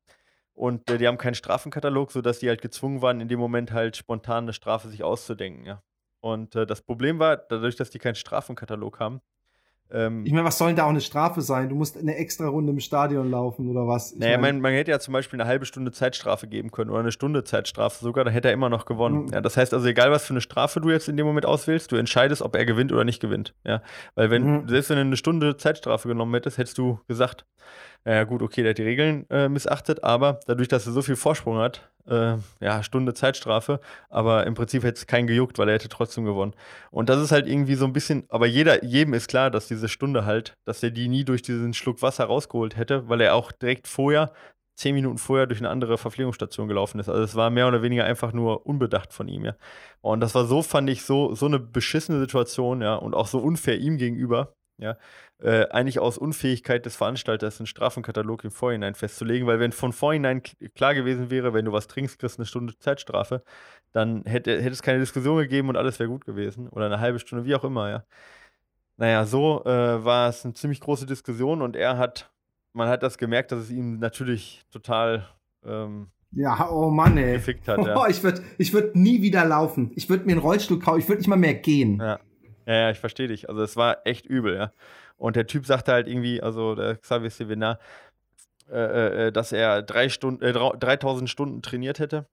Und 0.54 0.90
äh, 0.90 0.98
die 0.98 1.08
haben 1.08 1.18
keinen 1.18 1.36
Strafenkatalog, 1.36 2.12
sodass 2.12 2.40
die 2.40 2.50
halt 2.50 2.62
gezwungen 2.62 3.02
waren, 3.02 3.22
in 3.22 3.28
dem 3.28 3.40
Moment 3.40 3.72
halt 3.72 3.98
spontan 3.98 4.46
eine 4.46 4.54
Strafe 4.54 4.90
sich 4.90 5.04
auszudenken, 5.04 5.66
ja. 5.66 5.82
Und 6.22 6.56
äh, 6.56 6.66
das 6.66 6.82
Problem 6.82 7.20
war, 7.20 7.38
dadurch, 7.38 7.76
dass 7.76 7.90
die 7.90 8.00
keinen 8.00 8.16
Strafenkatalog 8.16 9.00
haben, 9.00 9.22
ich 9.94 10.34
meine, 10.34 10.44
was 10.44 10.58
soll 10.58 10.70
denn 10.70 10.78
da 10.78 10.86
auch 10.86 10.90
eine 10.90 11.02
Strafe 11.02 11.42
sein? 11.42 11.70
Du 11.70 11.76
musst 11.76 11.98
eine 11.98 12.16
extra 12.16 12.48
Runde 12.48 12.74
im 12.74 12.80
Stadion 12.80 13.30
laufen 13.30 13.70
oder 13.70 13.88
was? 13.88 14.14
Ich 14.14 14.20
naja, 14.20 14.40
mein, 14.40 14.60
man 14.60 14.74
hätte 14.74 14.90
ja 14.90 15.00
zum 15.00 15.14
Beispiel 15.14 15.40
eine 15.40 15.48
halbe 15.48 15.68
Stunde 15.68 15.92
Zeitstrafe 15.92 16.48
geben 16.48 16.72
können 16.72 16.90
oder 16.90 17.02
eine 17.02 17.12
Stunde 17.12 17.44
Zeitstrafe 17.44 18.04
sogar, 18.04 18.26
dann 18.26 18.34
hätte 18.34 18.48
er 18.48 18.56
immer 18.56 18.70
noch 18.70 18.86
gewonnen. 18.86 19.26
Mhm. 19.26 19.34
Ja, 19.34 19.42
das 19.42 19.56
heißt 19.56 19.72
also, 19.72 19.88
egal 19.88 20.10
was 20.10 20.26
für 20.26 20.34
eine 20.34 20.42
Strafe 20.42 20.82
du 20.82 20.90
jetzt 20.90 21.10
in 21.10 21.18
dem 21.18 21.28
Moment 21.28 21.46
auswählst, 21.46 21.92
du 21.92 21.96
entscheidest, 21.96 22.42
ob 22.42 22.56
er 22.56 22.66
gewinnt 22.66 22.92
oder 22.92 23.04
nicht 23.04 23.20
gewinnt. 23.20 23.54
Ja, 23.66 23.84
weil 24.16 24.32
wenn, 24.32 24.64
mhm. 24.64 24.68
selbst 24.68 24.90
wenn 24.90 24.98
du 24.98 25.02
eine 25.02 25.18
Stunde 25.18 25.58
Zeitstrafe 25.58 26.08
genommen 26.08 26.34
hättest, 26.34 26.58
hättest 26.58 26.80
du 26.80 27.00
gesagt, 27.08 27.46
ja 28.06 28.24
gut, 28.26 28.42
okay, 28.42 28.64
der 28.64 28.72
hat 28.72 28.78
die 28.78 28.84
Regeln 28.84 29.26
äh, 29.30 29.48
missachtet, 29.48 30.04
aber 30.04 30.40
dadurch, 30.46 30.68
dass 30.68 30.86
er 30.86 30.92
so 30.92 31.02
viel 31.02 31.16
Vorsprung 31.16 31.58
hat, 31.58 31.90
äh, 32.08 32.36
ja, 32.60 32.84
Stunde 32.84 33.14
Zeitstrafe, 33.14 33.80
aber 34.10 34.46
im 34.46 34.56
Prinzip 34.56 34.84
hätte 34.84 34.98
es 34.98 35.08
keinen 35.08 35.28
gejuckt, 35.28 35.58
weil 35.58 35.70
er 35.70 35.76
hätte 35.76 35.90
trotzdem 35.90 36.26
gewonnen. 36.26 36.54
Und 36.92 37.10
das 37.10 37.22
ist 37.22 37.32
halt 37.32 37.48
irgendwie 37.48 37.76
so 37.76 37.86
ein 37.86 37.94
bisschen, 37.94 38.26
aber 38.30 38.46
jeder, 38.46 38.84
jedem 38.84 39.14
ist 39.14 39.30
klar, 39.30 39.50
dass 39.50 39.68
diese 39.68 39.88
Stunde 39.88 40.26
halt, 40.26 40.58
dass 40.66 40.84
er 40.84 40.92
die 40.92 41.08
nie 41.08 41.24
durch 41.24 41.42
diesen 41.42 41.74
Schluck 41.74 42.02
Wasser 42.02 42.26
rausgeholt 42.26 42.76
hätte, 42.76 43.08
weil 43.08 43.22
er 43.22 43.36
auch 43.36 43.52
direkt 43.52 43.88
vorher, 43.88 44.34
zehn 44.76 44.96
Minuten 44.96 45.18
vorher, 45.18 45.48
durch 45.48 45.60
eine 45.60 45.70
andere 45.70 45.98
Verpflegungsstation 45.98 46.68
gelaufen 46.68 47.00
ist. 47.00 47.08
Also 47.08 47.24
es 47.24 47.36
war 47.36 47.50
mehr 47.52 47.68
oder 47.68 47.84
weniger 47.84 48.06
einfach 48.06 48.34
nur 48.34 48.66
unbedacht 48.66 49.14
von 49.14 49.28
ihm, 49.30 49.46
ja. 49.46 49.56
Und 50.02 50.20
das 50.20 50.36
war 50.36 50.46
so, 50.46 50.62
fand 50.62 50.90
ich, 50.90 51.04
so, 51.04 51.36
so 51.36 51.46
eine 51.46 51.60
beschissene 51.60 52.20
Situation, 52.20 52.82
ja, 52.82 52.96
und 52.96 53.14
auch 53.14 53.28
so 53.28 53.40
unfair 53.40 53.78
ihm 53.78 53.98
gegenüber, 53.98 54.56
ja, 54.78 54.98
äh, 55.40 55.68
eigentlich 55.70 56.00
aus 56.00 56.18
Unfähigkeit 56.18 56.86
des 56.86 56.96
Veranstalters 56.96 57.60
einen 57.60 57.68
Strafenkatalog 57.68 58.44
im 58.44 58.52
Vorhinein 58.52 58.96
festzulegen, 58.96 59.48
weil 59.48 59.60
wenn 59.60 59.72
von 59.72 59.94
vorhinein 59.94 60.42
klar 60.76 60.96
gewesen 60.96 61.30
wäre, 61.30 61.54
wenn 61.54 61.66
du 61.66 61.72
was 61.72 61.88
trinkst, 61.88 62.20
kriegst 62.20 62.38
du 62.38 62.42
eine 62.42 62.48
Stunde 62.48 62.78
Zeitstrafe, 62.80 63.44
dann 63.92 64.24
hätte, 64.26 64.60
hätte 64.62 64.72
es 64.72 64.82
keine 64.82 65.00
Diskussion 65.00 65.38
gegeben 65.38 65.70
und 65.70 65.78
alles 65.78 66.00
wäre 66.00 66.10
gut 66.10 66.26
gewesen. 66.26 66.68
Oder 66.70 66.88
eine 66.88 67.00
halbe 67.00 67.20
Stunde, 67.20 67.46
wie 67.46 67.56
auch 67.56 67.64
immer, 67.64 67.90
ja. 67.90 68.04
Naja, 68.98 69.26
so 69.26 69.64
äh, 69.66 70.04
war 70.04 70.30
es 70.30 70.44
eine 70.44 70.54
ziemlich 70.54 70.80
große 70.80 71.06
Diskussion 71.06 71.62
und 71.62 71.76
er 71.76 71.98
hat, 71.98 72.32
man 72.74 72.90
hat 72.90 73.04
das 73.04 73.18
gemerkt, 73.18 73.52
dass 73.52 73.60
es 73.60 73.72
ihm 73.72 74.00
natürlich 74.00 74.64
total 74.72 75.28
ähm, 75.66 76.08
ja, 76.36 76.70
oh 76.72 76.90
Mann, 76.90 77.18
ey. 77.18 77.34
Gefickt 77.34 77.68
hat, 77.68 77.86
ja. 77.86 77.96
oh, 77.96 78.06
ich 78.10 78.24
würde 78.24 78.42
ich 78.58 78.74
würd 78.74 78.96
nie 78.96 79.22
wieder 79.22 79.46
laufen. 79.46 79.92
Ich 79.96 80.10
würde 80.10 80.26
mir 80.26 80.32
einen 80.32 80.42
Rollstuhl 80.42 80.80
kaufen. 80.80 81.00
Ich 81.00 81.08
würde 81.08 81.20
nicht 81.20 81.28
mal 81.28 81.36
mehr 81.36 81.54
gehen. 81.54 82.00
Ja. 82.00 82.20
Ja, 82.66 82.74
ja, 82.74 82.92
ich 82.92 83.00
verstehe 83.00 83.28
dich. 83.28 83.50
Also 83.50 83.62
es 83.62 83.76
war 83.76 84.06
echt 84.06 84.26
übel, 84.26 84.56
ja. 84.56 84.74
Und 85.18 85.36
der 85.36 85.48
Typ 85.48 85.66
sagte 85.66 85.92
halt 85.94 86.08
irgendwie, 86.08 86.42
also 86.42 86.76
der 86.76 86.98
Xavier 86.98 87.30
Sevenar, 87.30 87.80
äh, 88.70 88.78
äh, 88.78 89.28
äh 89.28 89.32
dass 89.32 89.52
er 89.52 89.82
drei 89.84 90.10
Stunden, 90.10 90.44
äh, 90.44 90.54
3000 90.54 91.30
Stunden 91.30 91.62
trainiert 91.62 92.00
hätte 92.00 92.28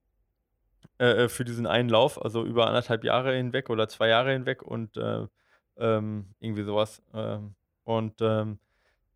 äh, 1.00 1.24
äh, 1.24 1.28
für 1.28 1.44
diesen 1.44 1.66
einen 1.66 1.88
Lauf, 1.88 2.22
also 2.22 2.44
über 2.44 2.66
anderthalb 2.66 3.04
Jahre 3.04 3.34
hinweg 3.34 3.70
oder 3.70 3.88
zwei 3.88 4.08
Jahre 4.08 4.32
hinweg 4.32 4.62
und 4.62 4.96
äh, 4.98 5.26
ähm, 5.78 6.26
irgendwie 6.40 6.62
sowas. 6.62 7.02
Ähm, 7.14 7.54
und 7.84 8.20
ähm, 8.20 8.58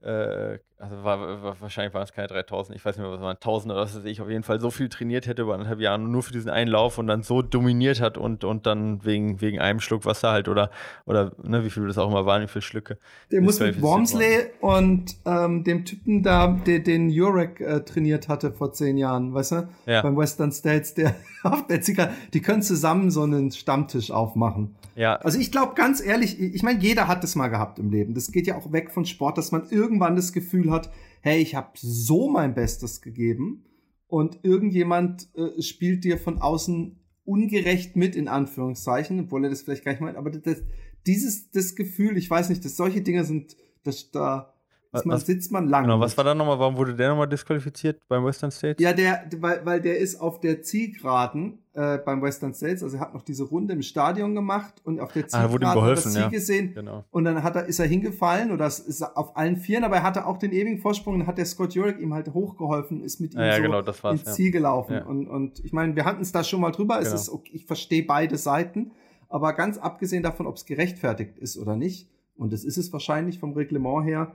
äh, 0.00 0.58
also 0.78 1.04
war, 1.04 1.42
war, 1.42 1.60
wahrscheinlich 1.60 1.94
waren 1.94 2.02
es 2.02 2.12
keine 2.12 2.26
3000, 2.26 2.76
ich 2.76 2.84
weiß 2.84 2.96
nicht 2.96 3.04
mehr, 3.04 3.12
was 3.12 3.20
waren 3.20 3.36
1000 3.36 3.72
oder 3.72 3.82
was 3.82 3.96
weiß 3.96 4.04
ich, 4.06 4.20
auf 4.20 4.28
jeden 4.28 4.42
Fall 4.42 4.60
so 4.60 4.70
viel 4.70 4.88
trainiert 4.88 5.26
hätte 5.26 5.42
über 5.42 5.54
anderthalb 5.54 5.80
Jahre 5.80 6.00
nur 6.00 6.22
für 6.22 6.32
diesen 6.32 6.50
einen 6.50 6.68
Lauf 6.68 6.98
und 6.98 7.06
dann 7.06 7.22
so 7.22 7.42
dominiert 7.42 8.00
hat 8.00 8.18
und, 8.18 8.42
und 8.42 8.66
dann 8.66 9.04
wegen, 9.04 9.40
wegen 9.40 9.60
einem 9.60 9.78
Schluck 9.78 10.04
Wasser 10.04 10.32
halt 10.32 10.48
oder, 10.48 10.70
oder 11.06 11.32
ne, 11.42 11.64
wie 11.64 11.70
viel 11.70 11.86
das 11.86 11.96
auch 11.96 12.08
immer 12.08 12.26
waren, 12.26 12.42
wie 12.42 12.48
viele 12.48 12.62
Schlücke. 12.62 12.98
Der 13.30 13.40
muss 13.40 13.60
mit 13.60 13.80
Wormsley 13.80 14.46
und 14.60 15.16
ähm, 15.24 15.62
dem 15.62 15.84
Typen 15.84 16.24
da, 16.24 16.48
der 16.48 16.80
den 16.80 17.08
Jurek 17.08 17.60
äh, 17.60 17.80
trainiert 17.84 18.28
hatte 18.28 18.52
vor 18.52 18.72
zehn 18.72 18.96
Jahren, 18.96 19.32
weißt 19.32 19.52
du? 19.52 19.68
Ja. 19.86 20.02
Beim 20.02 20.16
Western 20.16 20.50
States, 20.50 20.94
der 20.94 21.14
auf 21.44 21.66
der 21.68 21.82
Zigarre, 21.82 22.10
die 22.32 22.42
können 22.42 22.62
zusammen 22.62 23.12
so 23.12 23.22
einen 23.22 23.52
Stammtisch 23.52 24.10
aufmachen. 24.10 24.74
Ja. 24.96 25.16
Also 25.16 25.38
ich 25.38 25.50
glaube 25.50 25.74
ganz 25.74 26.04
ehrlich, 26.04 26.40
ich 26.40 26.62
meine, 26.62 26.80
jeder 26.80 27.08
hat 27.08 27.24
das 27.24 27.34
mal 27.34 27.48
gehabt 27.48 27.78
im 27.78 27.90
Leben. 27.90 28.14
Das 28.14 28.30
geht 28.30 28.46
ja 28.46 28.56
auch 28.56 28.72
weg 28.72 28.90
von 28.90 29.04
Sport, 29.06 29.38
dass 29.38 29.50
man 29.52 29.64
irgendwann 29.70 30.16
das 30.16 30.32
Gefühl 30.32 30.63
hat, 30.70 30.90
hey, 31.20 31.40
ich 31.40 31.54
habe 31.54 31.70
so 31.74 32.28
mein 32.28 32.54
Bestes 32.54 33.00
gegeben 33.00 33.64
und 34.06 34.40
irgendjemand 34.42 35.28
äh, 35.34 35.60
spielt 35.62 36.04
dir 36.04 36.18
von 36.18 36.40
außen 36.40 37.00
ungerecht 37.24 37.96
mit, 37.96 38.16
in 38.16 38.28
Anführungszeichen, 38.28 39.20
obwohl 39.20 39.44
er 39.44 39.50
das 39.50 39.62
vielleicht 39.62 39.84
gar 39.84 39.92
nicht 39.92 40.00
meint, 40.00 40.16
aber 40.16 40.30
das, 40.30 40.62
dieses 41.06 41.50
das 41.50 41.74
Gefühl, 41.74 42.16
ich 42.16 42.28
weiß 42.28 42.48
nicht, 42.48 42.64
dass 42.64 42.76
solche 42.76 43.02
Dinge 43.02 43.24
sind, 43.24 43.56
dass 43.82 44.10
da 44.10 44.53
was, 44.94 45.04
man, 45.04 45.18
sitzt 45.18 45.50
man 45.50 45.68
lang. 45.68 45.84
Genau, 45.84 45.98
was 45.98 46.16
war 46.16 46.24
da 46.24 46.34
nochmal, 46.34 46.58
warum 46.58 46.76
wurde 46.76 46.94
der 46.94 47.08
nochmal 47.10 47.28
disqualifiziert 47.28 48.00
beim 48.08 48.24
Western 48.24 48.50
States? 48.50 48.82
Ja, 48.82 48.92
der, 48.92 49.24
weil, 49.38 49.66
weil 49.66 49.80
der 49.80 49.98
ist 49.98 50.20
auf 50.20 50.40
der 50.40 50.62
Zielgeraden 50.62 51.58
äh, 51.74 51.98
beim 51.98 52.22
Western 52.22 52.54
States, 52.54 52.82
also 52.82 52.96
er 52.96 53.00
hat 53.00 53.14
noch 53.14 53.22
diese 53.22 53.42
Runde 53.42 53.74
im 53.74 53.82
Stadion 53.82 54.34
gemacht 54.34 54.74
und 54.84 55.00
auf 55.00 55.12
der 55.12 55.26
Zielgeraden 55.26 55.50
ah, 55.50 55.52
wurde 55.52 55.66
ihm 55.66 55.74
geholfen, 55.74 55.90
hat 55.90 55.96
er 55.96 56.04
das 56.04 56.12
Ziel 56.12 56.22
ja. 56.22 56.28
gesehen 56.28 56.74
genau. 56.74 57.04
und 57.10 57.24
dann 57.24 57.42
hat 57.42 57.56
er, 57.56 57.66
ist 57.66 57.80
er 57.80 57.86
hingefallen 57.86 58.52
oder 58.52 58.66
ist 58.66 59.02
auf 59.16 59.36
allen 59.36 59.56
Vieren, 59.56 59.82
aber 59.82 59.96
er 59.96 60.02
hatte 60.04 60.26
auch 60.26 60.38
den 60.38 60.52
ewigen 60.52 60.78
Vorsprung 60.78 61.14
und 61.14 61.26
hat 61.26 61.38
der 61.38 61.46
Scott 61.46 61.74
Jurek 61.74 61.98
ihm 61.98 62.14
halt 62.14 62.32
hochgeholfen, 62.32 63.02
ist 63.02 63.20
mit 63.20 63.34
ihm 63.34 63.40
ah, 63.40 63.46
ja, 63.46 63.56
so 63.56 63.62
genau, 63.62 64.10
ins 64.10 64.24
Ziel 64.24 64.52
gelaufen 64.52 65.02
und, 65.02 65.26
und 65.26 65.64
ich 65.64 65.72
meine, 65.72 65.96
wir 65.96 66.04
hatten 66.04 66.22
es 66.22 66.30
da 66.30 66.44
schon 66.44 66.60
mal 66.60 66.70
drüber, 66.70 66.98
genau. 66.98 67.08
es 67.08 67.22
ist, 67.22 67.28
okay, 67.28 67.50
ich 67.52 67.66
verstehe 67.66 68.04
beide 68.04 68.36
Seiten, 68.36 68.92
aber 69.28 69.52
ganz 69.54 69.76
abgesehen 69.76 70.22
davon, 70.22 70.46
ob 70.46 70.54
es 70.54 70.66
gerechtfertigt 70.66 71.38
ist 71.38 71.58
oder 71.58 71.74
nicht, 71.74 72.08
und 72.36 72.52
das 72.52 72.64
ist 72.64 72.76
es 72.76 72.92
wahrscheinlich 72.92 73.38
vom 73.38 73.52
Reglement 73.52 74.04
her, 74.04 74.34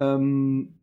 ähm, 0.00 0.74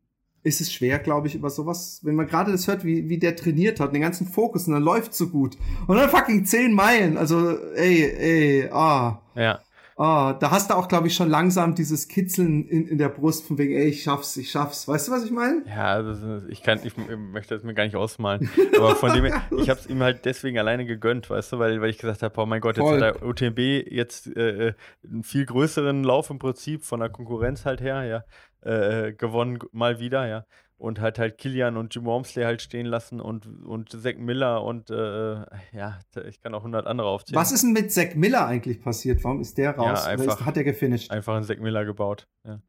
ist 0.44 0.62
es 0.62 0.72
schwer, 0.72 1.00
glaube 1.00 1.28
ich, 1.28 1.36
über 1.36 1.50
sowas, 1.50 2.00
wenn 2.04 2.16
man 2.16 2.28
gerade 2.28 2.52
das 2.52 2.68
hört, 2.68 2.86
wie, 2.86 3.10
wie 3.10 3.20
der 3.20 3.36
trainiert 3.36 3.80
hat, 3.80 3.94
den 3.94 4.02
ganzen 4.02 4.28
Fokus 4.28 4.68
und 4.68 4.74
dann 4.74 4.84
läuft 4.84 5.14
so 5.14 5.30
gut. 5.30 5.58
Und 5.88 5.98
dann 5.98 6.10
fucking 6.10 6.46
zehn 6.46 6.74
Meilen, 6.74 7.18
also 7.18 7.58
ey, 7.76 8.04
ey, 8.04 8.70
ah. 8.72 9.22
Ja. 9.36 9.60
Ah, 10.00 10.34
da 10.34 10.52
hast 10.52 10.70
du 10.70 10.76
auch, 10.76 10.88
glaube 10.88 11.08
ich, 11.08 11.16
schon 11.16 11.28
langsam 11.28 11.74
dieses 11.74 12.08
Kitzeln 12.08 12.68
in, 12.68 12.88
in 12.88 13.00
der 13.00 13.10
Brust 13.10 13.48
von 13.48 13.58
wegen, 13.58 13.74
ey, 13.74 13.88
ich 13.88 14.04
schaff's, 14.04 14.38
ich 14.38 14.52
schaff's. 14.52 14.88
Weißt 14.88 15.08
du, 15.08 15.12
was 15.12 15.26
ich 15.26 15.32
meine? 15.32 15.64
Ja, 15.66 16.00
ist, 16.00 16.22
ich 16.50 16.62
kann, 16.62 16.80
ich 16.84 16.94
möchte 16.98 17.56
das 17.56 17.64
mir 17.64 17.74
gar 17.74 17.84
nicht 17.84 17.96
ausmalen. 17.96 18.48
Aber 18.76 18.96
von 18.96 19.12
dem 19.14 19.26
ich 19.58 19.70
habe 19.72 19.80
es 19.80 19.88
ihm 19.88 20.04
halt 20.04 20.26
deswegen 20.26 20.60
alleine 20.60 20.86
gegönnt, 20.86 21.32
weißt 21.32 21.54
du, 21.54 21.58
weil, 21.58 21.82
weil 21.82 21.90
ich 21.90 21.98
gesagt 21.98 22.22
habe, 22.22 22.40
oh 22.40 22.46
mein 22.46 22.62
Gott, 22.62 22.78
jetzt 22.78 22.86
Voll. 22.86 23.02
hat 23.02 23.22
der 23.22 23.28
UTMB 23.28 23.58
jetzt 23.92 24.28
äh, 24.28 24.68
äh, 24.68 24.74
einen 25.04 25.24
viel 25.24 25.48
größeren 25.48 26.04
Lauf 26.04 26.30
im 26.30 26.38
Prinzip 26.38 26.84
von 26.84 27.00
der 27.00 27.10
Konkurrenz 27.10 27.66
halt 27.66 27.82
her, 27.82 28.04
ja 28.04 28.24
äh, 28.68 29.14
gewonnen, 29.14 29.60
mal 29.72 30.00
wieder, 30.00 30.28
ja. 30.28 30.46
Und 30.78 31.00
hat 31.00 31.18
halt 31.18 31.40
Kilian 31.40 31.76
und 31.76 31.96
Jim 31.96 32.06
Wormsley 32.06 32.44
halt 32.44 32.62
stehen 32.62 32.86
lassen 32.86 33.20
und, 33.20 33.48
und 33.66 33.90
Zack 34.00 34.20
Miller 34.20 34.64
und 34.64 34.92
äh, 34.92 35.38
ja, 35.72 36.00
ich 36.28 36.40
kann 36.40 36.54
auch 36.54 36.60
100 36.60 36.86
andere 36.86 37.08
aufzählen. 37.08 37.40
Was 37.40 37.52
ist 37.52 37.64
denn 37.64 37.74
mit 37.74 37.92
Zack 37.92 38.16
Miller 38.16 38.46
eigentlich 38.46 38.82
passiert? 38.82 39.24
Warum 39.24 39.42
ist 39.42 39.58
der 39.58 39.76
raus? 39.76 40.04
Ja, 40.04 40.12
einfach, 40.12 40.40
ist, 40.40 40.46
hat 40.46 40.56
er 40.56 40.64
gefinisht? 40.64 41.10
Einfach 41.10 41.36
einen 41.36 41.46
Zack 41.46 41.62
Miller 41.62 41.84
gebaut, 41.84 42.28
ja. 42.44 42.62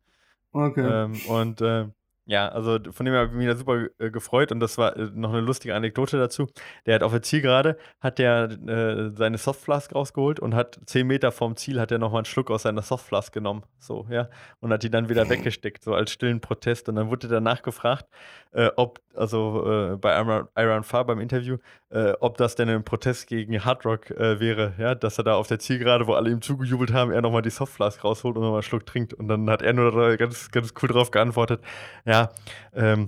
Okay. 0.53 0.81
Ähm, 0.81 1.21
und 1.29 1.61
äh, 1.61 1.89
ja, 2.29 2.47
also 2.47 2.79
von 2.93 3.07
dem 3.07 3.15
her 3.15 3.23
habe 3.23 3.31
ich 3.31 3.37
mich 3.39 3.47
da 3.47 3.57
super 3.57 3.87
äh, 3.99 4.11
gefreut 4.11 4.53
und 4.53 4.61
das 4.61 4.77
war 4.77 4.95
äh, 4.99 5.09
noch 5.15 5.31
eine 5.31 5.41
lustige 5.41 5.75
Anekdote 5.75 6.19
dazu. 6.19 6.47
Der 6.85 6.97
hat 6.97 7.03
auf 7.03 7.11
der 7.11 7.23
Zielgerade, 7.23 7.79
hat 8.01 8.19
der 8.19 8.51
äh, 8.51 9.17
seine 9.17 9.39
Softflask 9.39 9.95
rausgeholt 9.95 10.39
und 10.39 10.55
hat 10.55 10.79
zehn 10.85 11.07
Meter 11.07 11.33
vom 11.33 11.57
Ziel 11.57 11.81
hat 11.81 11.91
er 11.91 11.97
nochmal 11.97 12.19
einen 12.19 12.25
Schluck 12.27 12.51
aus 12.51 12.65
seiner 12.65 12.83
Softflask 12.83 13.33
genommen, 13.33 13.63
so, 13.79 14.07
ja, 14.11 14.29
und 14.61 14.71
hat 14.71 14.83
die 14.83 14.91
dann 14.91 15.09
wieder 15.09 15.27
weggesteckt, 15.31 15.83
so 15.83 15.95
als 15.95 16.11
stillen 16.11 16.43
Protest 16.43 16.91
und 16.91 16.97
dann 16.97 17.09
wurde 17.09 17.29
danach 17.29 17.63
gefragt, 17.63 18.05
äh, 18.53 18.69
ob, 18.77 19.01
also 19.15 19.93
äh, 19.93 19.97
bei 19.97 20.15
Iron, 20.21 20.49
Iron 20.55 20.83
Far 20.85 21.07
beim 21.07 21.21
Interview, 21.21 21.57
äh, 21.91 22.13
ob 22.21 22.37
das 22.37 22.55
denn 22.55 22.69
ein 22.69 22.85
Protest 22.85 23.27
gegen 23.27 23.65
Hard 23.65 23.85
Rock 23.85 24.11
wäre, 24.11 24.75
ja, 24.79 24.95
dass 24.95 25.19
er 25.19 25.25
da 25.25 25.35
auf 25.35 25.49
der 25.49 25.59
Zielgerade, 25.59 26.07
wo 26.07 26.15
alle 26.15 26.31
ihm 26.31 26.43
zugejubelt 26.43 26.93
haben, 26.93 27.11
er 27.11 27.23
nochmal 27.23 27.43
die 27.43 27.51
Softflask 27.51 28.03
rausholt 28.05 28.37
und 28.37 28.43
nochmal 28.43 28.59
einen 28.59 28.63
Schluck 28.63 28.87
trinkt. 28.87 29.15
Und 29.15 29.29
dann 29.29 29.49
hat 29.51 29.63
er 29.63 29.73
nur 29.73 30.17
ganz, 30.17 30.51
ganz 30.51 30.75
cool 30.83 30.89
drauf 30.89 31.11
geantwortet, 31.11 31.61
ja, 32.05 32.31
ähm, 32.75 33.07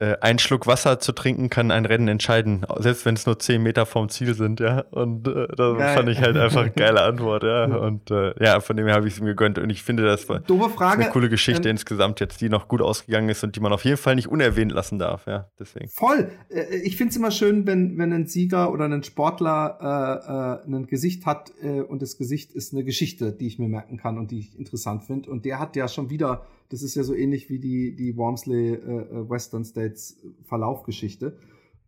äh, 0.00 0.16
ein 0.20 0.40
Schluck 0.40 0.66
Wasser 0.66 0.98
zu 0.98 1.12
trinken 1.12 1.50
kann 1.50 1.70
ein 1.70 1.86
Rennen 1.86 2.08
entscheiden, 2.08 2.66
selbst 2.78 3.04
wenn 3.06 3.14
es 3.14 3.26
nur 3.26 3.38
10 3.38 3.62
Meter 3.62 3.86
vom 3.86 4.08
Ziel 4.08 4.34
sind, 4.34 4.58
ja. 4.58 4.80
Und 4.90 5.28
äh, 5.28 5.46
das 5.56 5.78
Geil. 5.78 5.96
fand 5.96 6.08
ich 6.08 6.20
halt 6.20 6.36
einfach 6.36 6.62
eine 6.62 6.70
geile 6.76 7.02
Antwort, 7.02 7.44
ja. 7.44 7.64
Und 7.66 8.10
äh, 8.10 8.34
ja, 8.44 8.58
von 8.58 8.76
dem 8.76 8.86
her 8.86 8.96
habe 8.96 9.06
ich 9.06 9.14
es 9.14 9.20
ihm 9.20 9.26
gegönnt. 9.26 9.58
Und 9.58 9.70
ich 9.70 9.84
finde, 9.84 10.02
das 10.02 10.28
war 10.28 10.42
eine 10.90 11.10
coole 11.10 11.28
Geschichte 11.28 11.68
ähm, 11.68 11.74
insgesamt 11.76 12.18
jetzt, 12.18 12.40
die 12.40 12.48
noch 12.48 12.66
gut 12.66 12.82
ausgegangen 12.82 13.28
ist 13.28 13.44
und 13.44 13.54
die 13.54 13.60
man 13.60 13.72
auf 13.72 13.84
jeden 13.84 13.96
Fall 13.96 14.16
nicht 14.16 14.26
unerwähnt 14.26 14.72
lassen 14.72 14.98
darf, 14.98 15.26
ja. 15.26 15.48
Deswegen. 15.60 15.88
Voll. 15.88 16.28
Äh, 16.48 16.76
ich 16.78 16.96
finde 16.96 17.10
es 17.10 17.16
immer 17.16 17.30
schön, 17.30 17.64
wenn, 17.66 17.96
wenn 17.96 18.12
ein 18.12 18.26
Sieger 18.26 18.72
oder 18.72 18.86
ein 18.86 19.04
Sportler 19.04 20.60
äh, 20.66 20.72
äh, 20.72 20.76
ein 20.76 20.86
Gesicht 20.88 21.24
hat 21.24 21.52
äh, 21.62 21.82
und 21.82 22.02
das 22.02 22.18
Gesicht 22.18 22.52
ist 22.52 22.72
eine 22.72 22.82
Geschichte, 22.82 23.32
die 23.32 23.46
ich 23.46 23.60
mir 23.60 23.68
merken 23.68 23.96
kann 23.96 24.18
und 24.18 24.32
die 24.32 24.40
ich 24.40 24.58
interessant 24.58 25.04
finde. 25.04 25.30
Und 25.30 25.44
der 25.44 25.60
hat 25.60 25.76
ja 25.76 25.86
schon 25.86 26.10
wieder 26.10 26.44
das 26.70 26.82
ist 26.82 26.94
ja 26.94 27.02
so 27.02 27.14
ähnlich 27.14 27.48
wie 27.48 27.58
die, 27.58 27.94
die 27.94 28.16
Wormsley 28.16 28.74
äh, 28.74 28.76
äh 28.76 29.30
Western 29.30 29.64
States 29.64 30.20
Verlaufgeschichte. 30.44 31.38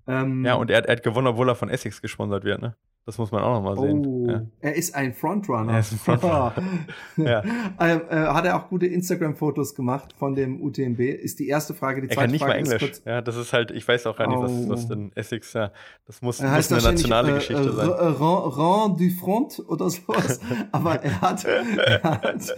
Ähm, 0.07 0.45
ja, 0.45 0.55
und 0.55 0.71
er, 0.71 0.85
er 0.85 0.93
hat 0.93 1.03
gewonnen, 1.03 1.27
obwohl 1.27 1.49
er 1.49 1.55
von 1.55 1.69
Essex 1.69 2.01
gesponsert 2.01 2.45
wird, 2.45 2.61
ne? 2.61 2.77
Das 3.07 3.19
muss 3.19 3.31
man 3.31 3.45
auch 3.45 3.55
noch 3.55 3.63
mal 3.63 3.77
sehen. 3.81 4.05
Oh, 4.05 4.29
ja. 4.29 4.43
er 4.61 4.75
ist 4.75 4.93
ein 4.97 5.15
Frontrunner. 5.15 5.75
Er 5.75 5.79
ist 5.79 5.93
ein 5.93 5.99
Frontrunner. 5.99 6.53
ja. 7.17 7.41
ähm, 7.79 8.01
äh, 8.11 8.17
hat 8.17 8.45
er 8.45 8.57
auch 8.57 8.69
gute 8.69 8.87
Instagram-Fotos 8.87 9.77
gemacht 9.77 10.13
von 10.19 10.35
dem 10.35 10.61
UTMB? 10.61 10.99
Ist 10.99 11.39
die 11.39 11.47
erste 11.47 11.73
Frage. 11.73 12.01
Die 12.01 12.09
zweite 12.09 12.19
er 12.19 12.23
kann 12.23 12.31
nicht 12.33 12.41
Frage 12.41 12.65
mal 12.65 12.75
Englisch. 12.75 13.01
Ja, 13.05 13.23
das 13.23 13.37
ist 13.37 13.53
halt, 13.53 13.71
ich 13.71 13.87
weiß 13.87 14.09
auch 14.09 14.17
gar 14.17 14.27
nicht, 14.27 14.41
was, 14.41 14.69
was 14.69 14.85
oh. 14.87 14.89
denn 14.89 15.13
Essex, 15.15 15.53
ja, 15.53 15.71
das 16.05 16.21
muss, 16.21 16.43
muss 16.43 16.73
eine 16.73 16.83
nationale 16.83 17.31
äh, 17.31 17.35
Geschichte 17.35 17.73
sein. 17.73 17.89
Rang, 17.89 18.51
Rang 18.51 18.97
du 18.97 19.09
Front 19.11 19.63
oder 19.69 19.89
sowas. 19.89 20.41
Aber 20.73 21.01
er 21.01 21.21
hat, 21.21 21.45
er 21.45 22.03
hat, 22.03 22.57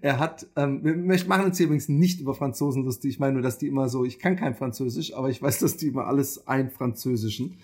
er 0.00 0.18
hat 0.18 0.46
ähm, 0.56 0.80
wir 0.82 1.26
machen 1.26 1.44
uns 1.44 1.58
hier 1.58 1.66
übrigens 1.66 1.90
nicht 1.90 2.22
über 2.22 2.32
Franzosen 2.32 2.82
lustig. 2.82 3.10
Ich 3.10 3.18
meine 3.18 3.34
nur, 3.34 3.42
dass 3.42 3.58
die 3.58 3.66
immer 3.66 3.90
so, 3.90 4.06
ich 4.06 4.18
kann 4.18 4.36
kein 4.36 4.54
Französisch, 4.54 5.14
aber 5.14 5.28
ich 5.28 5.42
weiß, 5.42 5.58
dass 5.58 5.76
die 5.76 5.88
immer 5.88 6.06
alles 6.06 6.48
einfranzösischen. 6.48 7.58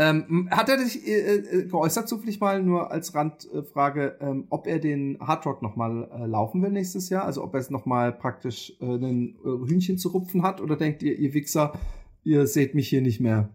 Ähm, 0.00 0.48
hat 0.50 0.70
er 0.70 0.78
sich 0.78 1.06
äh, 1.06 1.36
äh, 1.36 1.64
geäußert, 1.66 2.08
zufällig 2.08 2.40
mal 2.40 2.62
nur 2.62 2.90
als 2.90 3.14
Randfrage, 3.14 4.16
ähm, 4.22 4.46
ob 4.48 4.66
er 4.66 4.78
den 4.78 5.18
Hardrock 5.20 5.60
nochmal 5.60 6.08
äh, 6.10 6.24
laufen 6.24 6.62
will 6.62 6.70
nächstes 6.70 7.10
Jahr? 7.10 7.26
Also 7.26 7.44
ob 7.44 7.52
er 7.52 7.60
es 7.60 7.68
nochmal 7.68 8.10
praktisch 8.10 8.72
äh, 8.80 8.86
ein 8.86 9.36
äh, 9.44 9.68
Hühnchen 9.68 9.98
zu 9.98 10.08
rupfen 10.08 10.42
hat? 10.42 10.62
Oder 10.62 10.76
denkt 10.76 11.02
ihr, 11.02 11.18
ihr 11.18 11.34
Wichser, 11.34 11.78
ihr 12.24 12.46
seht 12.46 12.74
mich 12.74 12.88
hier 12.88 13.02
nicht 13.02 13.20
mehr? 13.20 13.50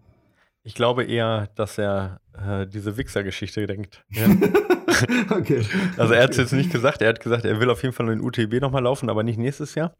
Ich 0.62 0.76
glaube 0.76 1.06
eher, 1.06 1.50
dass 1.56 1.80
er 1.80 2.22
äh, 2.38 2.68
diese 2.68 2.96
Wichser-Geschichte 2.96 3.66
denkt. 3.66 4.06
Ja. 4.12 4.28
okay. 5.32 5.66
Also 5.98 6.14
er 6.14 6.24
hat 6.24 6.32
es 6.32 6.38
jetzt 6.38 6.54
nicht 6.54 6.72
gesagt, 6.72 7.02
er 7.02 7.10
hat 7.10 7.20
gesagt, 7.20 7.46
er 7.46 7.60
will 7.60 7.70
auf 7.70 7.82
jeden 7.82 7.94
Fall 7.94 8.10
in 8.10 8.20
den 8.20 8.26
UTB 8.26 8.62
nochmal 8.62 8.84
laufen, 8.84 9.10
aber 9.10 9.24
nicht 9.24 9.40
nächstes 9.40 9.76
Jahr. 9.76 9.96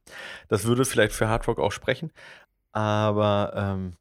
Das 0.48 0.66
würde 0.66 0.86
vielleicht 0.86 1.14
für 1.14 1.28
Hardrock 1.28 1.60
auch 1.60 1.72
sprechen. 1.72 2.12
Aber 2.72 3.54
ähm, 3.56 3.94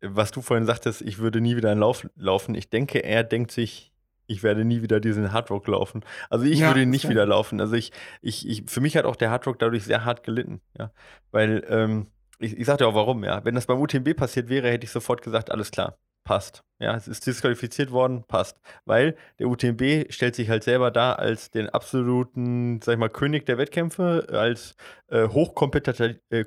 was 0.00 0.30
du 0.30 0.42
vorhin 0.42 0.66
sagtest, 0.66 1.02
ich 1.02 1.18
würde 1.18 1.40
nie 1.40 1.56
wieder 1.56 1.70
einen 1.70 1.80
Lauf 1.80 2.08
laufen. 2.16 2.54
Ich 2.54 2.70
denke, 2.70 3.00
er 3.00 3.24
denkt 3.24 3.50
sich, 3.50 3.92
ich 4.28 4.42
werde 4.42 4.64
nie 4.64 4.82
wieder 4.82 5.00
diesen 5.00 5.32
Hardrock 5.32 5.66
laufen. 5.66 6.04
Also 6.30 6.44
ich 6.44 6.60
ja, 6.60 6.68
würde 6.68 6.86
nicht 6.86 7.04
ja. 7.04 7.10
wieder 7.10 7.26
laufen. 7.26 7.60
Also 7.60 7.74
ich, 7.74 7.92
ich, 8.20 8.46
ich, 8.46 8.64
für 8.66 8.80
mich 8.80 8.96
hat 8.96 9.06
auch 9.06 9.16
der 9.16 9.30
Hardrock 9.30 9.58
dadurch 9.58 9.84
sehr 9.84 10.04
hart 10.04 10.22
gelitten, 10.22 10.60
ja. 10.78 10.92
Weil, 11.30 11.64
ähm, 11.68 12.08
ich, 12.38 12.56
ich 12.56 12.66
sagte 12.66 12.86
auch 12.86 12.94
warum, 12.94 13.24
ja. 13.24 13.44
Wenn 13.44 13.54
das 13.54 13.66
beim 13.66 13.80
UTMB 13.80 14.14
passiert 14.14 14.48
wäre, 14.48 14.70
hätte 14.70 14.84
ich 14.84 14.90
sofort 14.90 15.22
gesagt, 15.22 15.50
alles 15.50 15.70
klar, 15.70 15.98
passt. 16.24 16.62
Ja, 16.78 16.94
es 16.94 17.08
ist 17.08 17.26
disqualifiziert 17.26 17.90
worden, 17.90 18.22
passt. 18.28 18.60
Weil 18.84 19.16
der 19.38 19.48
UTMB 19.48 20.12
stellt 20.12 20.36
sich 20.36 20.48
halt 20.50 20.62
selber 20.62 20.90
dar 20.90 21.18
als 21.18 21.50
den 21.50 21.68
absoluten, 21.70 22.80
sag 22.82 22.92
ich 22.92 22.98
mal, 22.98 23.08
König 23.08 23.46
der 23.46 23.58
Wettkämpfe, 23.58 24.28
als 24.30 24.76
äh, 25.08 25.26
hochkompetitiv, 25.26 26.18
äh, 26.28 26.44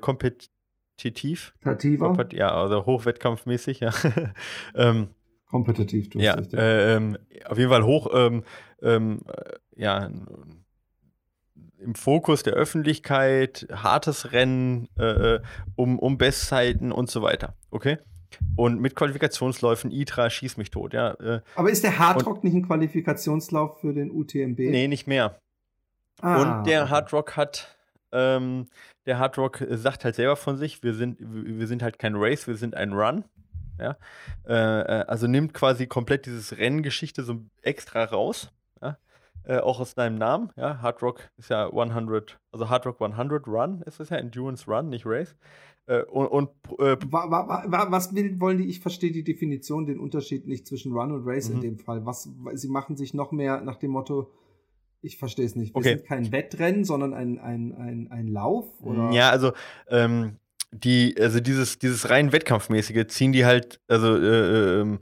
kompetitiv. 0.96 1.54
Tativer? 1.62 2.28
Ja, 2.32 2.54
also 2.54 2.86
hochwettkampfmäßig, 2.86 3.80
ja. 3.80 3.92
ähm, 4.74 5.08
Kompetitiv, 5.46 6.08
du 6.10 6.18
ja, 6.18 6.34
richtig. 6.34 6.58
Äh, 6.58 6.96
ähm, 6.96 7.18
auf 7.44 7.58
jeden 7.58 7.70
Fall 7.70 7.84
hoch, 7.84 8.08
ähm, 8.14 8.42
ähm, 8.80 9.20
ja, 9.76 10.08
im 11.78 11.94
Fokus 11.94 12.42
der 12.42 12.54
Öffentlichkeit, 12.54 13.66
hartes 13.70 14.32
Rennen 14.32 14.88
äh, 14.98 15.34
äh, 15.34 15.40
um, 15.76 15.98
um 15.98 16.16
Bestzeiten 16.16 16.90
und 16.92 17.10
so 17.10 17.22
weiter. 17.22 17.54
Okay? 17.70 17.98
Und 18.56 18.80
mit 18.80 18.96
Qualifikationsläufen, 18.96 19.90
ITRA, 19.90 20.30
schieß 20.30 20.56
mich 20.56 20.70
tot, 20.70 20.94
ja. 20.94 21.12
Äh, 21.14 21.40
Aber 21.54 21.70
ist 21.70 21.84
der 21.84 21.98
Hardrock 21.98 22.44
nicht 22.44 22.54
ein 22.54 22.66
Qualifikationslauf 22.66 23.80
für 23.80 23.92
den 23.92 24.10
UTMB? 24.10 24.58
Nee, 24.58 24.88
nicht 24.88 25.06
mehr. 25.06 25.38
Ah, 26.22 26.40
und 26.60 26.66
der. 26.66 26.88
Hardrock 26.88 27.36
hat 27.36 27.76
ähm, 28.12 28.66
der 29.06 29.18
Hard 29.18 29.38
Rock 29.38 29.64
sagt 29.70 30.04
halt 30.04 30.14
selber 30.14 30.36
von 30.36 30.56
sich, 30.56 30.82
wir 30.82 30.94
sind, 30.94 31.18
wir 31.20 31.66
sind 31.66 31.82
halt 31.82 31.98
kein 31.98 32.14
Race, 32.16 32.46
wir 32.46 32.56
sind 32.56 32.74
ein 32.74 32.92
Run. 32.92 33.24
Ja? 33.78 33.96
Äh, 34.46 34.52
äh, 34.52 35.04
also 35.06 35.26
nimmt 35.26 35.54
quasi 35.54 35.86
komplett 35.86 36.26
dieses 36.26 36.56
Renngeschichte 36.56 37.22
so 37.22 37.40
extra 37.62 38.04
raus. 38.04 38.52
Ja? 38.80 38.98
Äh, 39.44 39.58
auch 39.58 39.80
aus 39.80 39.94
deinem 39.94 40.16
Namen. 40.16 40.50
Ja? 40.56 40.80
Hard 40.80 41.02
Rock 41.02 41.30
ist 41.36 41.50
ja 41.50 41.66
100, 41.66 42.38
also 42.52 42.68
Hard 42.68 42.86
Rock 42.86 43.00
100 43.00 43.46
Run 43.46 43.82
ist 43.82 44.00
es 44.00 44.10
ja, 44.10 44.16
Endurance 44.16 44.70
Run, 44.70 44.88
nicht 44.88 45.06
Race. 45.06 45.34
Äh, 45.86 46.02
und, 46.04 46.26
und 46.28 46.50
äh, 46.78 46.96
was 47.10 48.14
will, 48.14 48.40
wollen 48.40 48.58
die? 48.58 48.68
Ich 48.68 48.80
verstehe 48.80 49.10
die 49.10 49.24
Definition, 49.24 49.86
den 49.86 49.98
Unterschied 49.98 50.46
nicht 50.46 50.66
zwischen 50.66 50.92
Run 50.92 51.12
und 51.12 51.26
Race 51.26 51.48
mhm. 51.48 51.56
in 51.56 51.60
dem 51.62 51.78
Fall. 51.78 52.06
Was, 52.06 52.28
sie 52.54 52.68
machen 52.68 52.96
sich 52.96 53.14
noch 53.14 53.32
mehr 53.32 53.60
nach 53.62 53.76
dem 53.76 53.90
Motto, 53.90 54.30
Ich 55.02 55.18
verstehe 55.18 55.44
es 55.44 55.56
nicht. 55.56 55.74
Wir 55.74 55.78
okay. 55.78 55.96
sind 55.96 56.06
kein 56.06 56.32
Wettrennen, 56.32 56.84
sondern 56.84 57.12
ein, 57.12 57.38
ein, 57.40 57.74
ein, 57.74 58.08
ein 58.10 58.28
Lauf? 58.28 58.66
Oder? 58.80 59.10
Ja, 59.10 59.30
also 59.30 59.52
ähm, 59.88 60.36
die, 60.70 61.16
also 61.18 61.40
dieses, 61.40 61.78
dieses 61.78 62.08
rein 62.08 62.32
Wettkampfmäßige 62.32 63.08
ziehen 63.08 63.32
die 63.32 63.44
halt, 63.44 63.80
also 63.88 64.16
äh, 64.16 64.80
ähm, 64.80 65.00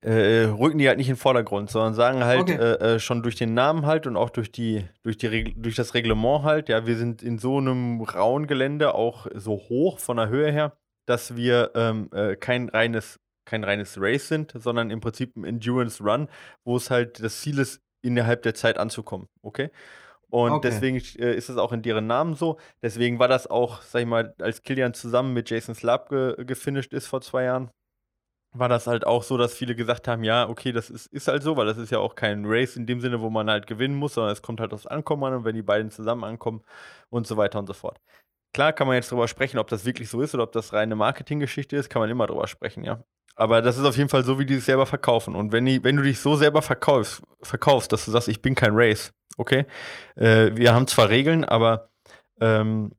äh, 0.00 0.44
rücken 0.44 0.78
die 0.78 0.88
halt 0.88 0.98
nicht 0.98 1.08
in 1.08 1.14
den 1.14 1.20
Vordergrund, 1.20 1.70
sondern 1.70 1.94
sagen 1.94 2.24
halt 2.24 2.42
okay. 2.42 2.54
äh, 2.54 2.94
äh 2.94 2.98
schon 2.98 3.22
durch 3.22 3.36
den 3.36 3.54
Namen 3.54 3.86
halt 3.86 4.06
und 4.06 4.16
auch 4.16 4.30
durch 4.30 4.50
die, 4.50 4.84
durch 5.02 5.18
die 5.18 5.54
durch 5.54 5.76
das 5.76 5.94
Reglement 5.94 6.42
halt, 6.42 6.70
ja, 6.70 6.86
wir 6.86 6.96
sind 6.96 7.22
in 7.22 7.38
so 7.38 7.58
einem 7.58 8.00
rauen 8.00 8.46
Gelände 8.46 8.94
auch 8.94 9.26
so 9.34 9.52
hoch 9.52 9.98
von 9.98 10.16
der 10.16 10.28
Höhe 10.28 10.50
her, 10.50 10.76
dass 11.06 11.36
wir 11.36 11.72
ähm, 11.74 12.08
äh, 12.12 12.36
kein 12.36 12.68
reines 12.70 13.20
kein 13.46 13.64
reines 13.64 14.00
Race 14.00 14.28
sind, 14.28 14.54
sondern 14.56 14.90
im 14.90 15.00
Prinzip 15.00 15.36
ein 15.36 15.44
Endurance 15.44 16.02
Run, 16.02 16.28
wo 16.64 16.76
es 16.76 16.90
halt 16.90 17.22
das 17.22 17.42
Ziel 17.42 17.58
ist, 17.58 17.83
innerhalb 18.04 18.42
der 18.42 18.54
Zeit 18.54 18.78
anzukommen. 18.78 19.28
Okay? 19.42 19.70
Und 20.30 20.52
okay. 20.52 20.68
deswegen 20.68 20.96
äh, 20.96 21.34
ist 21.34 21.48
es 21.48 21.56
auch 21.56 21.72
in 21.72 21.82
deren 21.82 22.06
Namen 22.06 22.34
so. 22.34 22.58
Deswegen 22.82 23.18
war 23.18 23.28
das 23.28 23.46
auch, 23.46 23.82
sag 23.82 24.00
ich 24.02 24.06
mal, 24.06 24.34
als 24.40 24.62
Kilian 24.62 24.94
zusammen 24.94 25.32
mit 25.32 25.48
Jason 25.50 25.74
Slab 25.74 26.08
ge 26.08 26.44
gefinisht 26.44 26.92
ist 26.92 27.06
vor 27.06 27.20
zwei 27.20 27.44
Jahren, 27.44 27.70
war 28.52 28.68
das 28.68 28.86
halt 28.86 29.06
auch 29.06 29.22
so, 29.22 29.36
dass 29.36 29.54
viele 29.54 29.74
gesagt 29.74 30.08
haben, 30.08 30.24
ja, 30.24 30.48
okay, 30.48 30.72
das 30.72 30.88
ist, 30.88 31.06
ist 31.06 31.28
halt 31.28 31.42
so, 31.42 31.56
weil 31.56 31.66
das 31.66 31.76
ist 31.76 31.90
ja 31.90 31.98
auch 31.98 32.14
kein 32.14 32.44
Race 32.46 32.76
in 32.76 32.86
dem 32.86 33.00
Sinne, 33.00 33.20
wo 33.20 33.28
man 33.30 33.50
halt 33.50 33.66
gewinnen 33.66 33.96
muss, 33.96 34.14
sondern 34.14 34.32
es 34.32 34.42
kommt 34.42 34.60
halt 34.60 34.72
aufs 34.72 34.86
Ankommen 34.86 35.24
an 35.24 35.34
und 35.34 35.44
wenn 35.44 35.56
die 35.56 35.62
beiden 35.62 35.90
zusammen 35.90 36.24
ankommen 36.24 36.62
und 37.10 37.26
so 37.26 37.36
weiter 37.36 37.58
und 37.58 37.66
so 37.66 37.72
fort. 37.72 38.00
Klar 38.52 38.72
kann 38.72 38.86
man 38.86 38.94
jetzt 38.96 39.10
darüber 39.10 39.26
sprechen, 39.26 39.58
ob 39.58 39.68
das 39.68 39.84
wirklich 39.84 40.08
so 40.08 40.20
ist 40.20 40.34
oder 40.34 40.44
ob 40.44 40.52
das 40.52 40.72
reine 40.72 40.94
Marketinggeschichte 40.94 41.76
ist, 41.76 41.90
kann 41.90 42.00
man 42.00 42.10
immer 42.10 42.28
drüber 42.28 42.46
sprechen, 42.46 42.84
ja. 42.84 43.02
Aber 43.36 43.62
das 43.62 43.76
ist 43.78 43.84
auf 43.84 43.96
jeden 43.96 44.08
Fall 44.08 44.24
so, 44.24 44.38
wie 44.38 44.46
die 44.46 44.54
sich 44.56 44.64
selber 44.64 44.86
verkaufen. 44.86 45.34
Und 45.34 45.52
wenn, 45.52 45.64
die, 45.64 45.82
wenn 45.82 45.96
du 45.96 46.02
dich 46.02 46.20
so 46.20 46.36
selber 46.36 46.62
verkaufst, 46.62 47.22
verkaufst, 47.42 47.92
dass 47.92 48.04
du 48.04 48.10
sagst, 48.10 48.28
ich 48.28 48.42
bin 48.42 48.54
kein 48.54 48.72
Race, 48.74 49.12
okay? 49.36 49.66
Äh, 50.16 50.52
wir 50.54 50.72
haben 50.72 50.86
zwar 50.86 51.08
Regeln, 51.08 51.44
aber 51.44 51.88
ähm, 52.40 52.92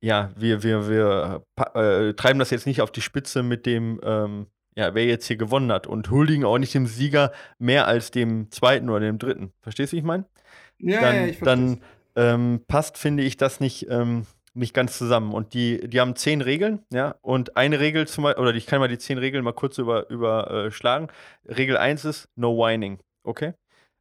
ja, 0.00 0.30
wir, 0.36 0.62
wir, 0.62 0.88
wir 0.88 1.42
äh, 1.74 2.14
treiben 2.14 2.38
das 2.38 2.50
jetzt 2.50 2.66
nicht 2.66 2.80
auf 2.80 2.92
die 2.92 3.00
Spitze 3.00 3.42
mit 3.42 3.66
dem, 3.66 4.00
ähm, 4.04 4.46
ja, 4.76 4.94
wer 4.94 5.06
jetzt 5.06 5.26
hier 5.26 5.36
gewonnen 5.36 5.72
hat 5.72 5.86
und 5.86 6.10
huldigen 6.10 6.44
auch 6.44 6.58
nicht 6.58 6.74
dem 6.74 6.86
Sieger 6.86 7.32
mehr 7.58 7.88
als 7.88 8.10
dem 8.10 8.50
zweiten 8.50 8.88
oder 8.88 9.00
dem 9.00 9.18
dritten. 9.18 9.52
Verstehst 9.62 9.92
du, 9.92 9.96
wie 9.96 10.00
ich 10.00 10.04
meine? 10.04 10.26
Ja, 10.78 11.00
dann, 11.00 11.16
ja, 11.16 11.26
ich 11.26 11.38
verstehe. 11.38 11.44
Dann 11.44 11.80
ähm, 12.14 12.60
passt, 12.68 12.98
finde 12.98 13.22
ich, 13.24 13.36
das 13.36 13.58
nicht 13.58 13.88
ähm, 13.90 14.26
nicht 14.56 14.74
ganz 14.74 14.96
zusammen. 14.96 15.32
Und 15.32 15.54
die, 15.54 15.88
die 15.88 16.00
haben 16.00 16.16
zehn 16.16 16.40
Regeln, 16.40 16.80
ja. 16.92 17.14
Und 17.20 17.56
eine 17.56 17.78
Regel 17.78 18.08
zum 18.08 18.24
Beispiel, 18.24 18.42
oder 18.42 18.54
ich 18.54 18.66
kann 18.66 18.80
mal 18.80 18.88
die 18.88 18.98
zehn 18.98 19.18
Regeln 19.18 19.44
mal 19.44 19.52
kurz 19.52 19.78
über, 19.78 20.08
überschlagen. 20.10 21.08
Äh, 21.44 21.54
Regel 21.54 21.76
1 21.76 22.04
ist 22.04 22.28
No 22.36 22.56
Whining, 22.56 22.98
okay? 23.22 23.54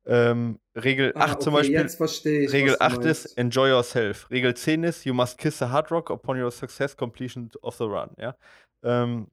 Ähm, 0.08 0.60
Regel 0.76 1.14
ah, 1.16 1.26
8 1.26 1.34
okay, 1.34 1.44
zum 1.44 1.54
Beispiel. 1.54 2.44
Ich, 2.44 2.54
Regel 2.54 2.78
8 2.80 3.06
ist 3.06 3.38
Enjoy 3.38 3.70
yourself. 3.70 4.30
Regel 4.30 4.54
10 4.54 4.84
ist 4.84 5.06
You 5.06 5.14
must 5.14 5.38
kiss 5.38 5.60
the 5.60 5.66
hard 5.66 5.92
rock 5.92 6.10
upon 6.10 6.42
your 6.42 6.52
success 6.52 6.96
completion 6.96 7.50
of 7.62 7.76
the 7.76 7.86
run, 7.86 8.12
ja. 8.18 8.36
Ähm, 8.84 9.28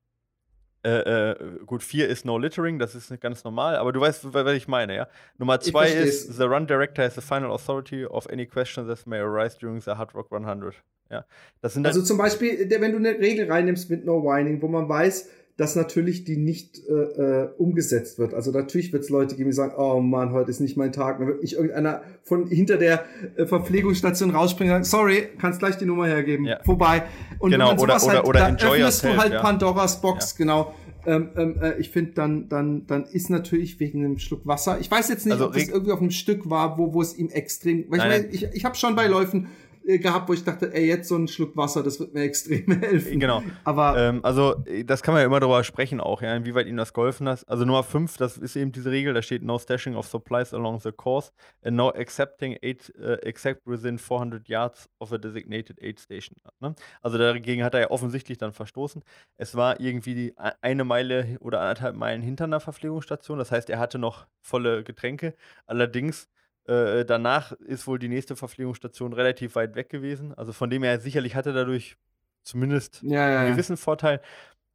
äh, 0.84 1.30
äh, 1.30 1.58
gut, 1.64 1.82
4 1.84 2.08
ist 2.08 2.24
No 2.24 2.38
Littering, 2.38 2.80
das 2.80 2.96
ist 2.96 3.20
ganz 3.20 3.44
normal, 3.44 3.76
aber 3.76 3.92
du 3.92 4.00
weißt, 4.00 4.34
was 4.34 4.54
ich 4.54 4.66
meine, 4.66 4.96
ja? 4.96 5.08
Nummer 5.38 5.60
2 5.60 5.88
ist 5.90 6.36
The 6.36 6.42
Run 6.42 6.66
Director 6.66 7.04
has 7.04 7.14
the 7.14 7.20
final 7.20 7.52
authority 7.52 8.04
of 8.04 8.28
any 8.28 8.46
question 8.46 8.88
that 8.88 9.06
may 9.06 9.18
arise 9.18 9.56
during 9.56 9.80
the 9.80 9.92
Hard 9.92 10.12
Rock 10.14 10.32
100. 10.32 10.82
Ja, 11.10 11.24
das 11.60 11.74
sind 11.74 11.86
also 11.86 12.02
zum 12.02 12.18
Beispiel, 12.18 12.68
wenn 12.80 12.92
du 12.92 12.98
eine 12.98 13.18
Regel 13.18 13.50
reinnimmst 13.50 13.90
mit 13.90 14.04
No 14.04 14.24
Whining, 14.24 14.62
wo 14.62 14.68
man 14.68 14.88
weiß, 14.88 15.28
dass 15.56 15.76
natürlich 15.76 16.24
die 16.24 16.36
nicht 16.36 16.80
äh, 16.88 16.92
äh 16.92 17.48
umgesetzt 17.58 18.18
wird. 18.18 18.32
Also 18.32 18.50
natürlich 18.50 18.92
wird 18.92 19.04
es 19.04 19.10
Leute 19.10 19.36
geben, 19.36 19.50
die 19.50 19.54
sagen, 19.54 19.74
oh 19.76 20.00
Mann, 20.00 20.32
heute 20.32 20.50
ist 20.50 20.60
nicht 20.60 20.76
mein 20.76 20.92
Tag. 20.92 21.18
Dann 21.18 21.28
wird 21.28 21.42
nicht 21.42 21.54
irgendeiner 21.54 22.02
von 22.22 22.46
hinter 22.48 22.78
der 22.78 23.04
äh, 23.36 23.44
Verpflegungsstation 23.44 24.30
rausspringen 24.30 24.74
und 24.74 24.84
sagen, 24.84 25.04
sorry, 25.04 25.28
kannst 25.38 25.58
gleich 25.58 25.76
die 25.76 25.84
Nummer 25.84 26.06
hergeben. 26.06 26.46
Ja. 26.46 26.60
Vorbei. 26.64 27.04
Und 27.38 27.50
genau, 27.50 27.74
oder, 27.74 27.82
oder, 27.82 27.98
halt, 28.00 28.24
oder 28.24 28.40
da 28.40 28.46
öffnest 28.48 28.80
yourself, 28.80 29.14
du 29.14 29.20
halt 29.20 29.32
ja. 29.34 29.42
Pandoras 29.42 30.00
Box, 30.00 30.32
ja. 30.32 30.44
genau. 30.44 30.74
Ähm, 31.04 31.30
ähm, 31.36 31.60
äh, 31.60 31.78
ich 31.78 31.90
finde, 31.90 32.12
dann, 32.12 32.48
dann, 32.48 32.86
dann 32.86 33.04
ist 33.04 33.28
natürlich 33.28 33.78
wegen 33.80 34.04
einem 34.04 34.18
Schluck 34.18 34.46
Wasser. 34.46 34.78
Ich 34.80 34.90
weiß 34.90 35.08
jetzt 35.08 35.26
nicht, 35.26 35.32
also, 35.32 35.46
ob 35.46 35.54
das 35.54 35.68
irgendwie 35.68 35.92
auf 35.92 36.00
einem 36.00 36.12
Stück 36.12 36.48
war, 36.48 36.78
wo, 36.78 36.94
wo 36.94 37.02
es 37.02 37.16
ihm 37.18 37.28
extrem. 37.28 37.84
Weil 37.88 37.98
nein, 37.98 38.26
ich, 38.30 38.42
mein, 38.42 38.50
ich, 38.50 38.56
ich 38.56 38.64
habe 38.64 38.76
schon 38.76 38.94
bei 38.94 39.06
Läufen 39.06 39.48
gehabt, 39.84 40.28
wo 40.28 40.32
ich 40.32 40.44
dachte, 40.44 40.72
ey, 40.72 40.86
jetzt 40.86 41.08
so 41.08 41.16
ein 41.16 41.28
Schluck 41.28 41.56
Wasser, 41.56 41.82
das 41.82 42.00
wird 42.00 42.14
mir 42.14 42.22
extrem 42.22 42.70
helfen. 42.80 43.20
Genau. 43.20 43.42
Aber 43.64 43.96
ähm, 43.98 44.20
also 44.24 44.54
das 44.84 45.02
kann 45.02 45.14
man 45.14 45.22
ja 45.22 45.26
immer 45.26 45.40
darüber 45.40 45.64
sprechen 45.64 46.00
auch, 46.00 46.22
ja, 46.22 46.34
inwieweit 46.34 46.66
Ihnen 46.66 46.78
das 46.78 46.92
geholfen 46.92 47.28
hat. 47.28 47.48
Also 47.48 47.64
Nummer 47.64 47.82
5, 47.82 48.16
das 48.16 48.38
ist 48.38 48.56
eben 48.56 48.72
diese 48.72 48.90
Regel, 48.90 49.14
da 49.14 49.22
steht 49.22 49.42
no 49.42 49.58
stashing 49.58 49.94
of 49.94 50.06
supplies 50.06 50.54
along 50.54 50.80
the 50.80 50.92
course 50.92 51.32
and 51.62 51.76
no 51.76 51.90
accepting 51.90 52.56
aid 52.62 52.92
uh, 52.98 53.14
except 53.22 53.62
within 53.66 53.98
400 53.98 54.48
yards 54.48 54.88
of 54.98 55.12
a 55.12 55.18
designated 55.18 55.80
aid 55.82 56.00
station. 56.00 56.36
Ne? 56.60 56.74
Also 57.00 57.18
dagegen 57.18 57.64
hat 57.64 57.74
er 57.74 57.80
ja 57.80 57.90
offensichtlich 57.90 58.38
dann 58.38 58.52
verstoßen. 58.52 59.02
Es 59.36 59.54
war 59.54 59.80
irgendwie 59.80 60.14
die, 60.14 60.34
eine 60.60 60.84
Meile 60.84 61.36
oder 61.40 61.60
anderthalb 61.60 61.96
Meilen 61.96 62.22
hinter 62.22 62.44
einer 62.44 62.60
Verpflegungsstation, 62.60 63.38
das 63.38 63.50
heißt, 63.50 63.70
er 63.70 63.78
hatte 63.78 63.98
noch 63.98 64.26
volle 64.40 64.84
Getränke. 64.84 65.34
Allerdings 65.66 66.28
äh, 66.66 67.04
danach 67.04 67.52
ist 67.52 67.86
wohl 67.86 67.98
die 67.98 68.08
nächste 68.08 68.36
Verpflegungsstation 68.36 69.12
relativ 69.12 69.56
weit 69.56 69.74
weg 69.74 69.88
gewesen. 69.88 70.32
Also 70.34 70.52
von 70.52 70.70
dem 70.70 70.82
her 70.82 71.00
sicherlich 71.00 71.34
hatte 71.34 71.52
dadurch 71.52 71.96
zumindest 72.42 73.02
ja, 73.02 73.28
ja, 73.28 73.40
einen 73.40 73.52
gewissen 73.52 73.76
Vorteil. 73.76 74.20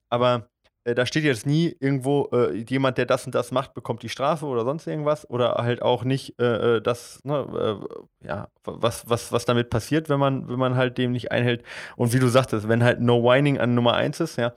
Aber 0.10 0.50
äh, 0.84 0.95
da 0.95 1.06
steht 1.06 1.23
jetzt 1.23 1.45
nie 1.45 1.76
irgendwo, 1.80 2.30
äh, 2.32 2.54
jemand, 2.67 2.97
der 2.97 3.06
das 3.06 3.26
und 3.26 3.36
das 3.36 3.52
macht, 3.52 3.73
bekommt 3.73 4.04
die 4.04 4.10
Strafe 4.10 4.45
oder 4.45 4.63
sonst 4.63 4.88
irgendwas. 4.88 5.30
Oder 5.30 5.56
halt 5.56 5.82
auch 5.82 6.04
nicht 6.04 6.39
äh, 6.39 6.78
äh, 6.78 6.82
das, 6.82 7.23
ne, 7.23 7.80
ja, 8.21 8.47
was, 8.63 9.10
was, 9.10 9.32
was 9.32 9.45
damit 9.45 9.69
passiert, 9.69 10.10
wenn 10.10 10.19
man, 10.19 10.50
wenn 10.50 10.60
man 10.60 10.76
halt 10.76 10.97
dem 10.97 11.12
nicht 11.12 11.32
einhält. 11.32 11.63
Und 11.95 12.13
wie 12.13 12.19
du 12.19 12.28
sagtest, 12.28 12.67
wenn 12.67 12.84
halt 12.84 13.02
No 13.02 13.23
Whining 13.23 13.60
an 13.60 13.76
Nummer 13.76 13.93
1 13.93 14.19
ist, 14.21 14.38
ja, 14.38 14.54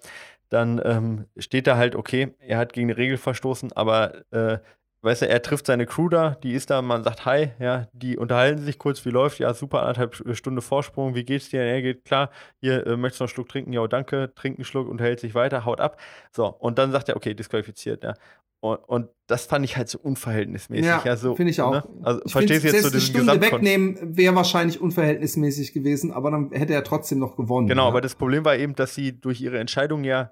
dann 0.51 0.81
ähm, 0.85 1.27
steht 1.37 1.67
da 1.67 1.77
halt, 1.77 1.95
okay, 1.95 2.35
er 2.41 2.59
hat 2.59 2.73
gegen 2.73 2.89
die 2.89 2.95
Regel 2.95 3.17
verstoßen, 3.17 3.73
aber 3.73 4.33
äh, 4.33 4.59
weißt 5.03 5.23
du, 5.23 5.29
er 5.29 5.43
trifft 5.43 5.67
seine 5.67 5.87
Crew 5.87 6.09
da, 6.09 6.37
die 6.43 6.53
ist 6.53 6.71
da, 6.71 6.83
man 6.83 7.03
sagt 7.03 7.25
Hi, 7.25 7.51
ja, 7.59 7.87
die 7.93 8.19
unterhalten 8.19 8.63
sich 8.63 8.79
kurz, 8.79 9.05
wie 9.05 9.11
läuft, 9.11 9.39
ja, 9.39 9.55
super, 9.55 9.83
anderthalb 9.83 10.23
Stunde 10.33 10.63
Vorsprung, 10.63 11.15
wie 11.15 11.25
geht's 11.25 11.51
dir? 11.51 11.63
Er 11.63 11.83
geht 11.83 12.05
klar, 12.05 12.31
hier, 12.61 12.87
äh, 12.87 12.97
möchtest 12.97 13.21
du 13.21 13.25
noch 13.25 13.29
einen 13.29 13.35
Schluck 13.35 13.49
trinken? 13.49 13.73
Ja, 13.73 13.87
danke, 13.87 14.33
trinkt 14.35 14.59
einen 14.59 14.65
Schluck, 14.65 14.89
unterhält 14.89 15.21
sich 15.21 15.35
weiter, 15.35 15.65
haut 15.65 15.81
ab. 15.81 15.99
So, 16.33 16.47
und 16.47 16.79
dann 16.79 16.93
sagt 16.93 17.09
er, 17.09 17.17
okay, 17.17 17.35
disqualifiziert, 17.35 18.05
ja. 18.05 18.15
Und, 18.63 18.77
und 18.77 19.09
das 19.27 19.47
fand 19.47 19.65
ich 19.65 19.79
halt 19.79 19.89
so 19.89 19.99
unverhältnismäßig. 19.99 20.87
Ja, 20.87 21.03
ja 21.03 21.17
so, 21.17 21.35
finde 21.35 21.51
ich 21.51 21.63
auch. 21.63 21.73
Ne? 21.73 21.85
Also, 22.03 22.21
ich 22.27 22.33
verstehst 22.33 22.65
jetzt 22.65 22.83
so 22.83 22.91
diesen 22.91 23.15
Stunde 23.15 23.41
wegnehmen 23.41 23.97
wäre 24.19 24.35
wahrscheinlich 24.35 24.83
unverhältnismäßig 24.83 25.73
gewesen, 25.73 26.13
aber 26.13 26.31
dann 26.31 26.51
hätte 26.53 26.75
er 26.75 26.85
trotzdem 26.85 27.21
noch 27.21 27.37
gewonnen. 27.37 27.69
Genau, 27.69 27.85
ja. 27.85 27.89
aber 27.89 28.03
das 28.03 28.15
Problem 28.15 28.45
war 28.45 28.57
eben, 28.57 28.75
dass 28.75 28.95
sie 28.95 29.19
durch 29.19 29.41
ihre 29.41 29.59
Entscheidung 29.59 30.05
ja 30.05 30.31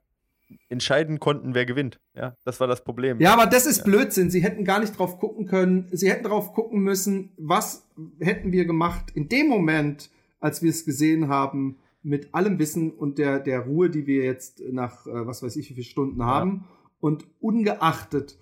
entscheiden 0.68 1.20
konnten, 1.20 1.54
wer 1.54 1.66
gewinnt. 1.66 2.00
Ja, 2.14 2.36
das 2.44 2.60
war 2.60 2.66
das 2.66 2.84
Problem. 2.84 3.20
Ja, 3.20 3.32
aber 3.32 3.46
das 3.46 3.66
ist 3.66 3.78
ja. 3.78 3.84
Blödsinn. 3.84 4.30
Sie 4.30 4.42
hätten 4.42 4.64
gar 4.64 4.80
nicht 4.80 4.98
drauf 4.98 5.18
gucken 5.18 5.46
können. 5.46 5.88
Sie 5.92 6.10
hätten 6.10 6.24
drauf 6.24 6.52
gucken 6.52 6.80
müssen, 6.80 7.32
was 7.36 7.86
hätten 8.20 8.52
wir 8.52 8.64
gemacht 8.64 9.10
in 9.14 9.28
dem 9.28 9.48
Moment, 9.48 10.10
als 10.40 10.62
wir 10.62 10.70
es 10.70 10.84
gesehen 10.84 11.28
haben, 11.28 11.78
mit 12.02 12.34
allem 12.34 12.58
Wissen 12.58 12.92
und 12.92 13.18
der, 13.18 13.40
der 13.40 13.60
Ruhe, 13.60 13.90
die 13.90 14.06
wir 14.06 14.24
jetzt 14.24 14.62
nach, 14.70 15.06
äh, 15.06 15.26
was 15.26 15.42
weiß 15.42 15.56
ich, 15.56 15.70
wie 15.70 15.74
viele 15.74 15.84
Stunden 15.84 16.20
ja. 16.20 16.26
haben. 16.26 16.64
Und 17.00 17.26
ungeachtet, 17.40 18.38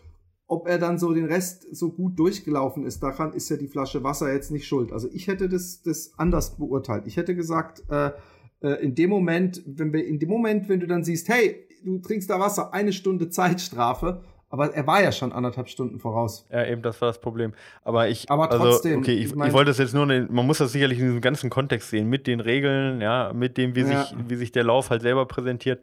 ob 0.46 0.68
er 0.68 0.78
dann 0.78 0.98
so 0.98 1.12
den 1.12 1.26
Rest 1.26 1.66
so 1.74 1.90
gut 1.90 2.18
durchgelaufen 2.18 2.86
ist, 2.86 3.02
daran 3.02 3.32
ist 3.32 3.48
ja 3.48 3.56
die 3.56 3.66
Flasche 3.66 4.02
Wasser 4.04 4.32
jetzt 4.32 4.50
nicht 4.50 4.66
schuld. 4.66 4.92
Also 4.92 5.08
ich 5.12 5.26
hätte 5.26 5.48
das, 5.48 5.82
das 5.82 6.12
anders 6.18 6.56
beurteilt. 6.56 7.06
Ich 7.06 7.16
hätte 7.16 7.34
gesagt, 7.34 7.82
äh, 7.90 8.12
äh 8.60 8.82
in 8.82 8.94
dem 8.94 9.10
Moment, 9.10 9.62
wenn 9.66 9.92
wir, 9.92 10.06
in 10.06 10.18
dem 10.18 10.28
Moment, 10.28 10.68
wenn 10.68 10.80
du 10.80 10.86
dann 10.86 11.04
siehst, 11.04 11.28
hey, 11.28 11.65
du 11.86 11.98
trinkst 11.98 12.28
da 12.28 12.38
Wasser, 12.38 12.74
eine 12.74 12.92
Stunde 12.92 13.30
Zeitstrafe. 13.30 14.20
Aber 14.48 14.72
er 14.72 14.86
war 14.86 15.02
ja 15.02 15.10
schon 15.10 15.32
anderthalb 15.32 15.68
Stunden 15.68 15.98
voraus. 15.98 16.46
Ja, 16.52 16.64
eben, 16.64 16.80
das 16.80 17.00
war 17.00 17.08
das 17.08 17.20
Problem. 17.20 17.52
Aber 17.82 18.08
ich, 18.08 18.30
aber 18.30 18.50
also, 18.50 18.64
trotzdem, 18.64 19.00
okay, 19.00 19.14
ich, 19.14 19.26
ich, 19.26 19.34
mein, 19.34 19.48
ich 19.48 19.54
wollte 19.54 19.70
das 19.70 19.78
jetzt 19.78 19.92
nur, 19.92 20.06
man 20.06 20.46
muss 20.46 20.58
das 20.58 20.70
sicherlich 20.70 21.00
in 21.00 21.06
diesem 21.06 21.20
ganzen 21.20 21.50
Kontext 21.50 21.90
sehen, 21.90 22.08
mit 22.08 22.28
den 22.28 22.38
Regeln, 22.38 23.00
ja, 23.00 23.32
mit 23.34 23.56
dem, 23.56 23.74
wie, 23.74 23.80
ja. 23.80 24.04
sich, 24.04 24.16
wie 24.28 24.36
sich 24.36 24.52
der 24.52 24.62
Lauf 24.62 24.90
halt 24.90 25.02
selber 25.02 25.26
präsentiert. 25.26 25.80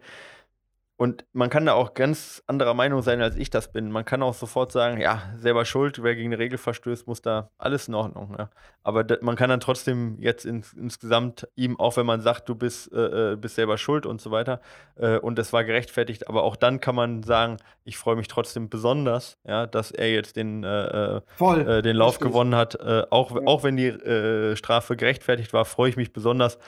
Und 0.96 1.24
man 1.32 1.50
kann 1.50 1.66
da 1.66 1.72
auch 1.72 1.94
ganz 1.94 2.40
anderer 2.46 2.72
Meinung 2.72 3.02
sein, 3.02 3.20
als 3.20 3.34
ich 3.34 3.50
das 3.50 3.72
bin. 3.72 3.90
Man 3.90 4.04
kann 4.04 4.22
auch 4.22 4.34
sofort 4.34 4.70
sagen, 4.70 5.00
ja, 5.00 5.22
selber 5.36 5.64
schuld, 5.64 6.00
wer 6.04 6.14
gegen 6.14 6.32
eine 6.32 6.38
Regel 6.38 6.56
verstößt, 6.56 7.08
muss 7.08 7.20
da 7.20 7.50
alles 7.58 7.88
in 7.88 7.94
Ordnung. 7.94 8.36
Ja. 8.38 8.48
Aber 8.84 9.04
man 9.20 9.34
kann 9.34 9.50
dann 9.50 9.58
trotzdem 9.58 10.16
jetzt 10.20 10.44
ins, 10.44 10.72
insgesamt 10.72 11.48
ihm, 11.56 11.80
auch 11.80 11.96
wenn 11.96 12.06
man 12.06 12.20
sagt, 12.20 12.48
du 12.48 12.54
bist, 12.54 12.92
äh, 12.92 13.32
äh 13.32 13.36
bist 13.36 13.56
selber 13.56 13.76
schuld 13.76 14.06
und 14.06 14.20
so 14.20 14.30
weiter, 14.30 14.60
äh, 14.94 15.18
und 15.18 15.36
das 15.36 15.52
war 15.52 15.64
gerechtfertigt, 15.64 16.28
aber 16.28 16.44
auch 16.44 16.54
dann 16.54 16.78
kann 16.78 16.94
man 16.94 17.24
sagen, 17.24 17.56
ich 17.82 17.98
freue 17.98 18.14
mich 18.14 18.28
trotzdem 18.28 18.68
besonders, 18.68 19.36
ja, 19.44 19.66
dass 19.66 19.90
er 19.90 20.12
jetzt 20.12 20.36
den, 20.36 20.62
äh, 20.62 21.16
äh 21.16 21.20
äh, 21.40 21.82
den 21.82 21.96
Lauf 21.96 22.20
gewonnen 22.20 22.54
hat. 22.54 22.80
auch, 23.10 23.34
ja. 23.34 23.42
auch 23.46 23.64
wenn 23.64 23.76
die 23.76 24.56
Strafe 24.56 24.96
gerechtfertigt 24.96 25.52
war, 25.52 25.64
freue 25.64 25.90
ich 25.90 25.96
mich 25.96 26.12
besonders, 26.12 26.58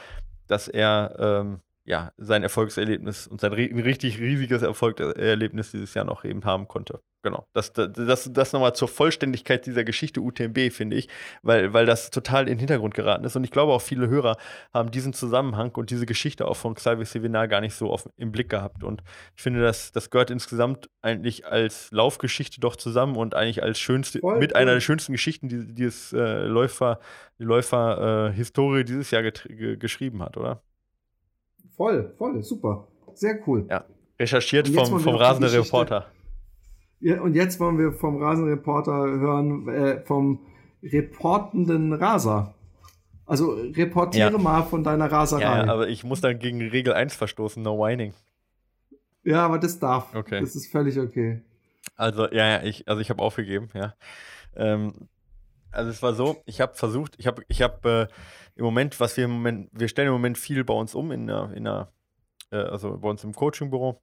dass 0.49 0.67
er 0.67 1.15
ähm, 1.19 1.61
ja, 1.87 2.13
sein 2.17 2.43
Erfolgserlebnis 2.43 3.29
und 3.29 3.41
sein 3.41 3.53
richtig 3.53 4.19
riesiges 4.19 4.63
Erfolgserlebnis 4.63 5.71
dieses 5.71 5.95
Jahr 5.95 6.05
noch 6.05 6.25
eben 6.25 6.45
haben 6.45 6.67
konnte. 6.67 7.01
Genau. 7.23 7.47
Das, 7.53 7.73
das, 7.73 7.93
das, 7.93 8.33
das 8.33 8.53
nochmal 8.53 8.75
zur 8.75 8.89
Vollständigkeit 8.89 9.67
dieser 9.67 9.85
Geschichte 9.85 10.21
UTMB, 10.21 10.73
finde 10.73 10.97
ich, 10.97 11.09
weil, 11.43 11.73
weil 11.73 11.87
das 11.87 12.11
total 12.11 12.43
in 12.43 12.55
den 12.55 12.59
Hintergrund 12.59 12.95
geraten 12.95 13.25
ist. 13.25 13.37
Und 13.37 13.45
ich 13.45 13.53
glaube, 13.53 13.73
auch 13.73 13.83
viele 13.83 14.09
Hörer 14.09 14.37
haben 14.75 14.91
diesen 14.91 15.13
Zusammenhang 15.13 15.71
und 15.77 15.91
diese 15.91 16.07
Geschichte 16.07 16.49
auch 16.49 16.57
von 16.57 16.75
Xavier 16.75 17.07
Sevinar 17.07 17.47
gar 17.47 17.61
nicht 17.61 17.75
so 17.75 17.93
auf, 17.93 18.09
im 18.17 18.33
Blick 18.33 18.49
gehabt. 18.49 18.83
Und 18.83 19.03
ich 19.37 19.43
finde, 19.43 19.63
das, 19.63 19.93
das 19.93 20.11
gehört 20.11 20.33
insgesamt 20.33 20.91
eigentlich 21.03 21.47
als 21.47 21.93
Laufgeschichte 21.93 22.61
doch 22.61 22.75
zusammen 22.75 23.15
und 23.15 23.37
eigentlich 23.37 23.63
als 23.63 23.79
schönste, 23.79 24.19
Voll, 24.19 24.41
mit 24.41 24.53
cool. 24.53 24.57
einer 24.59 24.75
der 24.75 24.81
schönsten 24.81 25.13
Geschichten, 25.13 25.49
die, 25.49 25.73
die 25.73 25.85
es 25.85 26.13
äh, 26.13 26.47
Läufer, 26.47 26.99
die 27.39 27.45
Läufer-Historie 27.45 28.81
äh, 28.81 28.85
dieses 28.85 29.13
Jahr 29.13 29.23
geschrieben 29.23 30.23
hat, 30.23 30.37
oder? 30.37 30.63
Voll, 31.77 32.15
voll, 32.17 32.43
super. 32.43 32.89
Sehr 33.15 33.39
cool. 33.47 33.67
Ja. 33.69 33.85
Recherchiert 34.19 34.69
vom, 34.69 35.01
vom 35.01 35.15
rasenden 35.15 35.51
Reporter. 35.51 36.07
Ja, 37.01 37.21
und 37.21 37.35
jetzt 37.35 37.61
wollen 37.61 37.79
wir 37.79 37.93
vom 37.93 38.23
Rasenreporter 38.23 38.93
hören, 38.93 39.69
äh, 39.69 40.01
vom 40.01 40.41
reportenden 40.83 41.93
Raser. 41.93 42.55
Also 43.27 43.53
reportiere 43.53 44.33
ja. 44.33 44.39
mal 44.39 44.63
von 44.63 44.85
deiner 44.85 45.11
Raserei. 45.11 45.43
Ja, 45.43 45.67
aber 45.67 45.89
ich 45.89 46.05
muss 46.05 46.21
dann 46.21 46.39
gegen 46.39 46.61
Regel 46.63 46.95
1 46.95 47.15
verstoßen, 47.15 47.63
no 47.63 47.79
whining. 47.79 48.15
Ja, 49.25 49.45
aber 49.45 49.59
das 49.59 49.79
darf. 49.79 50.15
Okay. 50.15 50.41
Das 50.41 50.55
ist 50.55 50.71
völlig 50.71 50.99
okay. 50.99 51.43
Also, 51.97 52.31
ja, 52.31 52.47
ja, 52.47 52.63
ich, 52.63 52.89
also 52.89 53.01
ich 53.01 53.11
habe 53.11 53.23
aufgegeben, 53.23 53.69
ja. 53.75 53.95
Ähm, 54.55 55.09
also 55.77 55.91
es 55.91 56.03
war 56.03 56.15
so, 56.15 56.43
ich 56.47 56.61
habe 56.61 56.75
versucht, 56.75 57.15
ich 57.19 57.27
habe, 57.27 57.43
ich 57.49 57.63
habe 57.63 58.09
äh, 58.11 58.59
im 58.59 58.65
Moment, 58.65 58.99
was 59.01 59.17
wir 59.17 59.25
im 59.25 59.33
Moment, 59.33 59.71
wir 59.73 59.89
stellen 59.89 60.09
im 60.09 60.15
Moment 60.15 60.39
viel 60.39 60.65
bei 60.65 60.75
uns 60.75 60.95
um 60.95 61.13
in 61.13 61.31
einer, 61.31 61.53
in 61.53 61.67
einer 61.67 61.93
äh, 62.51 62.57
also 62.57 62.99
bei 62.99 63.09
uns 63.09 63.23
im 63.25 63.35
Coachingbüro 63.35 64.01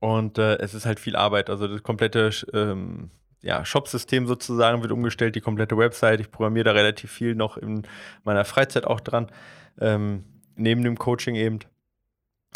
und 0.00 0.38
äh, 0.38 0.56
es 0.58 0.74
ist 0.74 0.86
halt 0.86 1.00
viel 1.00 1.16
Arbeit. 1.16 1.50
Also 1.50 1.66
das 1.68 1.82
komplette 1.82 2.30
ähm, 2.52 3.10
ja, 3.40 3.64
Shop-System 3.64 4.26
sozusagen 4.26 4.82
wird 4.82 4.92
umgestellt, 4.92 5.36
die 5.36 5.40
komplette 5.40 5.76
Website. 5.76 6.20
Ich 6.20 6.30
programmiere 6.30 6.64
da 6.64 6.72
relativ 6.72 7.12
viel 7.12 7.34
noch 7.34 7.56
in 7.56 7.86
meiner 8.24 8.44
Freizeit 8.44 8.86
auch 8.86 9.00
dran, 9.00 9.30
ähm, 9.80 10.24
neben 10.56 10.82
dem 10.82 10.98
Coaching 10.98 11.34
eben. 11.34 11.60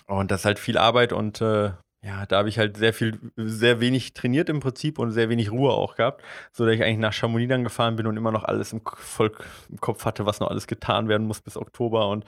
Und 0.07 0.31
das 0.31 0.41
ist 0.41 0.45
halt 0.47 0.59
viel 0.59 0.79
Arbeit 0.79 1.13
und 1.13 1.41
äh, 1.41 1.71
ja, 2.03 2.25
da 2.27 2.39
habe 2.39 2.49
ich 2.49 2.59
halt 2.59 2.77
sehr 2.79 2.95
viel, 2.95 3.19
sehr 3.37 3.81
wenig 3.81 4.15
trainiert 4.15 4.49
im 4.49 4.61
Prinzip 4.61 4.99
und 4.99 5.11
sehr 5.11 5.29
wenig 5.29 5.53
Ruhe 5.53 5.73
auch 5.73 5.97
gehabt, 5.97 6.23
so 6.53 6.65
dass 6.65 6.75
ich 6.75 6.83
eigentlich 6.83 6.99
nach 6.99 7.13
Chamonix 7.13 7.51
dann 7.51 7.65
gefahren 7.65 7.97
bin 7.97 8.07
und 8.07 8.17
immer 8.17 8.33
noch 8.33 8.45
alles 8.45 8.73
im, 8.73 8.81
voll 8.85 9.33
im 9.69 9.81
Kopf 9.81 10.05
hatte, 10.07 10.25
was 10.25 10.41
noch 10.41 10.49
alles 10.49 10.67
getan 10.67 11.09
werden 11.09 11.27
muss 11.27 11.43
bis 11.43 11.57
Oktober 11.59 12.09
und 12.09 12.25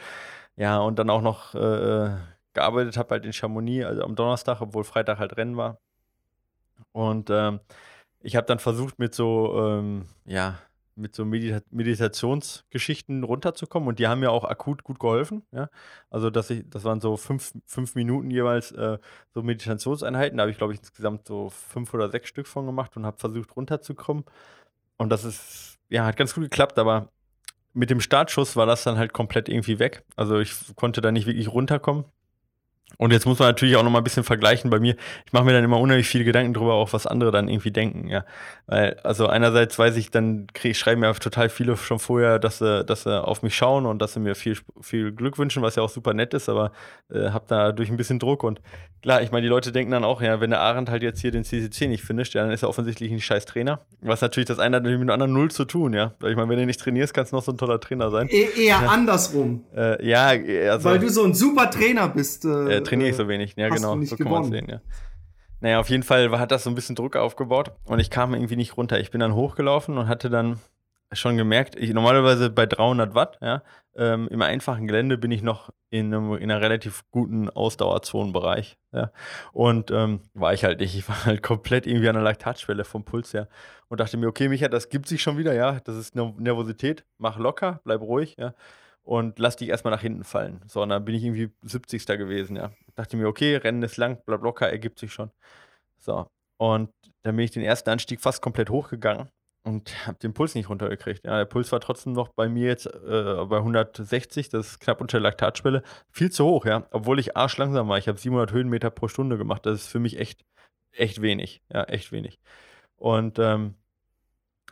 ja, 0.57 0.79
und 0.79 0.99
dann 0.99 1.09
auch 1.09 1.23
noch 1.23 1.55
äh, 1.55 2.11
gearbeitet 2.53 2.97
habe, 2.99 3.11
halt 3.11 3.25
in 3.25 3.33
Chamonix, 3.33 3.87
also 3.87 4.03
am 4.03 4.15
Donnerstag, 4.15 4.61
obwohl 4.61 4.85
Freitag 4.85 5.19
halt 5.19 5.37
Rennen 5.39 5.57
war. 5.57 5.79
Und 6.93 7.31
ähm, 7.31 7.61
ich 8.21 8.37
habe 8.37 8.47
dann 8.47 8.59
versucht, 8.59 8.99
mit 8.99 9.15
so, 9.15 9.55
ähm, 9.59 10.07
ja, 10.27 10.59
mit 10.95 11.15
so 11.15 11.25
Medita 11.25 11.61
Meditationsgeschichten 11.71 13.25
runterzukommen 13.25 13.89
und 13.89 13.99
die 13.99 14.07
haben 14.07 14.21
mir 14.21 14.31
auch 14.31 14.45
akut 14.45 14.85
gut 14.85 14.99
geholfen. 14.99 15.43
Ja? 15.53 15.69
Also, 16.11 16.31
dass 16.31 16.51
ich, 16.51 16.69
das 16.69 16.85
waren 16.85 17.01
so 17.01 17.17
fünf, 17.17 17.53
fünf 17.67 17.95
Minuten 17.95 18.31
jeweils 18.31 18.73
äh, 18.73 18.99
so 19.35 19.43
Meditationseinheiten. 19.43 20.39
Da 20.39 20.43
habe 20.43 20.51
ich, 20.51 20.59
glaube 20.59 20.73
ich, 20.73 20.81
insgesamt 20.81 21.27
so 21.27 21.51
fünf 21.51 21.93
oder 21.95 22.11
sechs 22.11 22.29
Stück 22.29 22.47
von 22.47 22.67
gemacht 22.67 22.97
und 22.97 23.07
habe 23.07 23.19
versucht 23.19 23.57
runterzukommen. 23.57 24.25
Und 24.97 25.11
das 25.11 25.25
ist, 25.25 25.79
ja, 25.89 26.05
hat 26.05 26.17
ganz 26.17 26.35
gut 26.35 26.45
geklappt, 26.45 26.79
aber 26.79 27.09
mit 27.75 27.91
dem 27.91 28.01
Startschuss 28.01 28.57
war 28.57 28.67
das 28.67 28.85
dann 28.85 28.99
halt 28.99 29.13
komplett 29.13 29.49
irgendwie 29.49 29.79
weg. 29.79 30.05
Also 30.17 30.39
ich 30.39 30.55
konnte 30.77 31.01
da 31.01 31.11
nicht 31.11 31.27
wirklich 31.27 31.49
runterkommen. 31.49 32.05
Und 32.99 33.13
jetzt 33.13 33.27
muss 33.27 33.39
man 33.39 33.49
natürlich 33.49 33.77
auch 33.77 33.83
noch 33.83 33.91
mal 33.91 33.99
ein 33.99 34.05
bisschen 34.05 34.25
vergleichen 34.25 34.71
bei 34.71 34.79
mir. 34.79 34.97
Ich 35.27 35.33
mache 35.33 35.45
mir 35.45 35.53
dann 35.53 35.65
immer 35.65 35.79
unheimlich 35.79 36.07
viele 36.07 36.25
Gedanken 36.25 36.55
darüber, 36.55 36.75
auch 36.75 36.93
was 36.93 37.07
andere 37.07 37.31
dann 37.31 37.49
irgendwie 37.49 37.71
denken, 37.71 38.09
ja. 38.09 38.25
Weil, 38.67 38.97
also 39.03 39.27
einerseits 39.27 39.79
weiß 39.79 39.97
ich, 39.97 40.11
dann 40.11 40.47
krieg, 40.53 40.77
schreiben 40.77 41.01
mir 41.01 41.13
total 41.15 41.49
viele 41.49 41.77
schon 41.77 41.99
vorher, 41.99 42.39
dass 42.39 42.59
sie, 42.59 42.85
dass 42.85 43.03
sie 43.05 43.23
auf 43.23 43.43
mich 43.43 43.57
schauen 43.57 43.87
und 43.87 44.01
dass 44.01 44.15
sie 44.15 44.21
mir 44.21 44.35
viel, 44.35 44.57
viel 44.81 45.13
Glück 45.13 45.39
wünschen, 45.39 45.63
was 45.63 45.77
ja 45.77 45.83
auch 45.83 45.91
super 45.91 46.15
nett 46.15 46.35
ist, 46.35 46.49
aber 46.49 46.73
äh, 47.13 47.31
habe 47.31 47.45
dadurch 47.49 47.91
ein 47.91 47.97
bisschen 47.97 48.19
Druck. 48.19 48.45
Und 48.45 48.61
klar, 49.03 49.23
ich 49.23 49.33
meine, 49.33 49.43
die 49.43 49.49
Leute 49.49 49.73
denken 49.73 49.93
dann 49.93 50.05
auch, 50.05 50.23
ja, 50.23 50.41
wenn 50.41 50.51
der 50.51 50.61
Arendt 50.61 50.91
halt 50.91 51.03
jetzt 51.03 51.21
hier 51.21 51.31
den 51.31 51.45
CCC 51.45 51.89
nicht 51.89 52.03
finisht, 52.03 52.35
ja, 52.35 52.43
dann 52.43 52.53
ist 52.53 52.63
er 52.63 52.69
offensichtlich 52.69 53.11
ein 53.13 53.21
scheiß 53.21 53.45
Trainer. 53.45 53.81
Was 54.01 54.21
natürlich 54.21 54.47
das 54.47 54.59
eine 54.59 54.77
hat 54.77 54.85
mit 54.85 54.93
dem 54.93 55.11
anderen 55.11 55.33
null 55.33 55.51
zu 55.51 55.65
tun, 55.65 55.93
ja. 55.93 56.15
Weil 56.21 56.31
ich 56.31 56.37
meine, 56.37 56.49
wenn 56.49 56.59
du 56.59 56.67
nicht 56.67 56.81
trainierst, 56.81 57.13
kannst 57.15 57.33
du 57.33 57.37
noch 57.37 57.43
so 57.43 57.53
ein 57.53 57.59
toller 57.59 57.81
Trainer 57.81 58.11
sein. 58.11 58.29
E 58.31 58.43
eher 58.57 58.81
ja. 58.83 58.87
andersrum. 58.87 59.65
Äh, 59.75 60.07
ja, 60.07 60.29
also. 60.71 60.89
Weil 60.89 60.99
du 60.99 61.09
so 61.09 61.25
ein 61.25 61.35
super 61.35 61.71
Trainer 61.71 62.09
bist. 62.09 62.45
Äh, 62.45 62.82
trainiere 62.83 63.11
ich 63.11 63.17
so 63.17 63.29
wenig. 63.29 63.55
Ja, 63.57 63.69
genau. 63.69 64.01
so 64.03 64.17
kann 64.17 64.31
man 64.31 64.45
sehen, 64.45 64.69
ja. 64.69 64.81
Naja, 65.61 65.79
auf 65.79 65.91
jeden 65.91 66.03
Fall 66.03 66.39
hat 66.41 66.51
das 66.51 66.65
so 66.65 66.71
ein 66.71 66.75
bisschen 66.75 66.97
Druck 66.97 67.15
aufgebaut 67.15 67.71
und 67.85 68.01
ich 68.01 68.11
kam 68.11 68.35
irgendwie 68.35 68.57
nicht 68.57 68.77
runter. 68.77 68.99
Ich 68.99 69.13
bin 69.13 69.21
dann 69.21 69.35
hochgelaufen 69.35 69.97
und 69.97 70.09
hatte 70.09 70.29
dann 70.29 70.59
schon 71.13 71.37
gemerkt, 71.37 71.77
ich, 71.77 71.93
normalerweise 71.93 72.51
bei 72.51 72.67
300 72.67 73.15
Watt, 73.15 73.39
ja, 73.41 73.63
ähm, 73.95 74.29
im 74.29 74.43
einfachen 74.43 74.87
Gelände 74.87 75.19
bin 75.19 75.31
ich 75.31 75.43
noch 75.43 75.71
in, 75.91 76.13
einem, 76.13 76.35
in 76.35 76.51
einer 76.51 76.61
relativ 76.61 77.05
guten 77.11 77.49
Ausdauerzonenbereich, 77.51 78.79
ja. 78.93 79.13
Und 79.53 79.91
ähm, 79.91 80.21
war 80.35 80.53
ich 80.53 80.65
halt 80.65 80.81
nicht. 80.81 80.97
Ich 80.97 81.09
war 81.09 81.27
halt 81.27 81.43
komplett 81.43 81.87
irgendwie 81.87 82.09
an 82.09 82.15
der 82.15 82.25
Laktatschwelle 82.25 82.85
vom 82.85 83.05
Puls 83.05 83.33
her 83.35 83.49
und 83.89 84.01
dachte 84.01 84.17
mir, 84.17 84.27
okay, 84.27 84.49
Micha, 84.49 84.69
das 84.69 84.89
gibt 84.89 85.07
sich 85.07 85.23
schon 85.23 85.39
wieder, 85.39 85.53
ja. 85.53 85.79
Das 85.85 85.97
ist 85.97 86.17
Nervosität, 86.17 87.05
mach 87.19 87.39
locker, 87.39 87.81
bleib 87.85 88.01
ruhig, 88.01 88.37
ja 88.39 88.55
und 89.03 89.39
lass 89.39 89.57
dich 89.57 89.69
erstmal 89.69 89.93
nach 89.93 90.01
hinten 90.01 90.25
fallen. 90.25 90.61
So, 90.67 90.83
und 90.83 90.89
dann 90.91 91.05
bin 91.05 91.15
ich 91.15 91.25
irgendwie 91.25 91.51
70. 91.63 92.07
gewesen, 92.07 92.57
ja. 92.57 92.73
Dachte 92.95 93.17
mir, 93.17 93.29
okay, 93.29 93.57
Rennen 93.57 93.83
ist 93.83 93.97
lang, 93.97 94.23
bla 94.25 94.37
locker, 94.37 94.71
ergibt 94.71 94.99
sich 94.99 95.13
schon. 95.13 95.31
So. 95.99 96.27
Und 96.59 96.91
dann 97.23 97.37
bin 97.37 97.45
ich 97.45 97.51
den 97.51 97.63
ersten 97.63 97.91
Anstieg 97.91 98.21
fast 98.21 98.43
komplett 98.43 98.71
hochgegangen 98.71 99.29
und 99.65 100.07
habe 100.07 100.19
den 100.19 100.35
Puls 100.35 100.55
nicht 100.55 100.69
runtergekriegt. 100.69 101.25
Ja, 101.25 101.39
der 101.39 101.45
Puls 101.45 101.73
war 101.73 101.81
trotzdem 101.81 102.13
noch 102.13 102.29
bei 102.29 102.49
mir 102.49 102.69
jetzt 102.69 102.87
äh, 102.87 103.45
bei 103.47 103.59
160, 103.59 104.49
das 104.49 104.67
ist 104.69 104.81
knapp 104.81 105.01
unter 105.01 105.19
der 105.19 105.23
Laktatschwelle. 105.23 105.83
Viel 106.11 106.31
zu 106.31 106.45
hoch, 106.45 106.67
ja. 106.67 106.87
Obwohl 106.91 107.19
ich 107.19 107.37
arschlangsam 107.37 107.89
war. 107.89 107.99
Ich 107.99 108.09
habe 108.09 108.19
700 108.19 108.53
Höhenmeter 108.53 108.91
pro 108.91 109.09
Stunde 109.09 109.39
gemacht. 109.39 109.67
Das 109.67 109.83
ist 109.83 109.89
für 109.89 110.01
mich 110.01 110.19
echt, 110.19 110.45
echt 110.93 111.23
wenig. 111.23 111.63
Ja, 111.73 111.85
echt 111.85 112.13
wenig. 112.13 112.39
Und 112.97 113.39
ähm, 113.39 113.75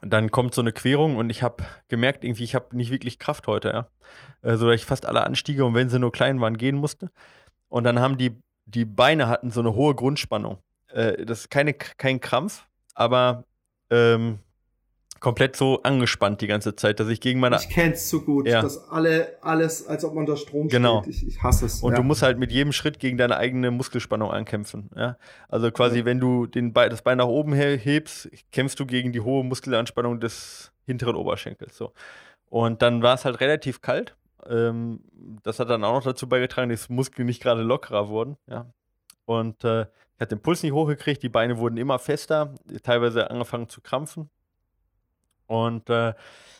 dann 0.02 0.30
kommt 0.30 0.54
so 0.54 0.60
eine 0.60 0.72
Querung 0.72 1.16
und 1.16 1.30
ich 1.30 1.42
habe 1.42 1.64
gemerkt, 1.88 2.24
irgendwie, 2.24 2.44
ich 2.44 2.54
habe 2.54 2.76
nicht 2.76 2.90
wirklich 2.90 3.18
Kraft 3.18 3.46
heute, 3.46 3.68
ja. 3.68 3.88
Äh, 4.42 4.56
so 4.56 4.66
dass 4.66 4.76
ich 4.76 4.84
fast 4.84 5.06
alle 5.06 5.24
Anstiege 5.24 5.64
und 5.64 5.74
wenn 5.74 5.88
sie 5.88 5.98
nur 5.98 6.12
klein 6.12 6.40
waren, 6.40 6.56
gehen 6.56 6.76
musste. 6.76 7.10
Und 7.68 7.84
dann 7.84 8.00
haben 8.00 8.18
die, 8.18 8.40
die 8.64 8.84
Beine 8.84 9.28
hatten 9.28 9.50
so 9.50 9.60
eine 9.60 9.74
hohe 9.74 9.94
Grundspannung. 9.94 10.58
Äh, 10.88 11.24
das 11.24 11.40
ist 11.40 11.50
keine, 11.50 11.74
kein 11.74 12.20
Krampf, 12.20 12.66
aber 12.94 13.44
ähm, 13.90 14.38
komplett 15.20 15.54
so 15.54 15.82
angespannt 15.82 16.40
die 16.40 16.46
ganze 16.46 16.74
Zeit, 16.74 16.98
dass 16.98 17.08
ich 17.08 17.20
gegen 17.20 17.40
meine. 17.40 17.56
Ich 17.56 17.68
kenn's 17.68 18.08
so 18.08 18.22
gut, 18.22 18.46
ja. 18.46 18.62
dass 18.62 18.90
alle, 18.90 19.36
alles, 19.42 19.86
als 19.86 20.04
ob 20.04 20.14
man 20.14 20.24
unter 20.24 20.36
Strom 20.36 20.68
genau. 20.68 21.02
steht. 21.02 21.14
Ich, 21.14 21.26
ich 21.26 21.42
hasse 21.42 21.66
es. 21.66 21.82
Und 21.82 21.92
ja. 21.92 21.98
du 21.98 22.02
musst 22.02 22.22
halt 22.22 22.38
mit 22.38 22.50
jedem 22.50 22.72
Schritt 22.72 22.98
gegen 22.98 23.18
deine 23.18 23.36
eigene 23.36 23.70
Muskelspannung 23.70 24.30
ankämpfen. 24.30 24.90
Ja? 24.96 25.18
Also 25.48 25.70
quasi, 25.70 26.00
ja. 26.00 26.04
wenn 26.06 26.18
du 26.18 26.46
den 26.46 26.72
Be 26.72 26.88
das 26.88 27.02
Bein 27.02 27.18
nach 27.18 27.26
oben 27.26 27.52
hebst, 27.52 28.30
kämpfst 28.50 28.80
du 28.80 28.86
gegen 28.86 29.12
die 29.12 29.20
hohe 29.20 29.44
Muskelanspannung 29.44 30.20
des 30.20 30.72
hinteren 30.86 31.16
Oberschenkels. 31.16 31.76
So. 31.76 31.92
Und 32.46 32.80
dann 32.82 33.02
war 33.02 33.14
es 33.14 33.24
halt 33.26 33.40
relativ 33.40 33.82
kalt. 33.82 34.16
Ähm, 34.48 35.00
das 35.42 35.58
hat 35.60 35.68
dann 35.68 35.84
auch 35.84 35.92
noch 35.92 36.04
dazu 36.04 36.28
beigetragen, 36.28 36.70
dass 36.70 36.86
die 36.86 36.94
Muskeln 36.94 37.26
nicht 37.26 37.42
gerade 37.42 37.62
lockerer 37.62 38.08
wurden. 38.08 38.38
Ja? 38.48 38.72
Und 39.26 39.64
äh, 39.64 39.82
ich 39.82 40.20
hatte 40.20 40.36
den 40.36 40.42
Puls 40.42 40.62
nicht 40.62 40.72
hochgekriegt, 40.72 41.22
die 41.22 41.28
Beine 41.28 41.58
wurden 41.58 41.76
immer 41.76 41.98
fester, 41.98 42.54
teilweise 42.82 43.30
angefangen 43.30 43.68
zu 43.68 43.82
krampfen. 43.82 44.30
Und 45.50 45.90
äh, 45.90 46.14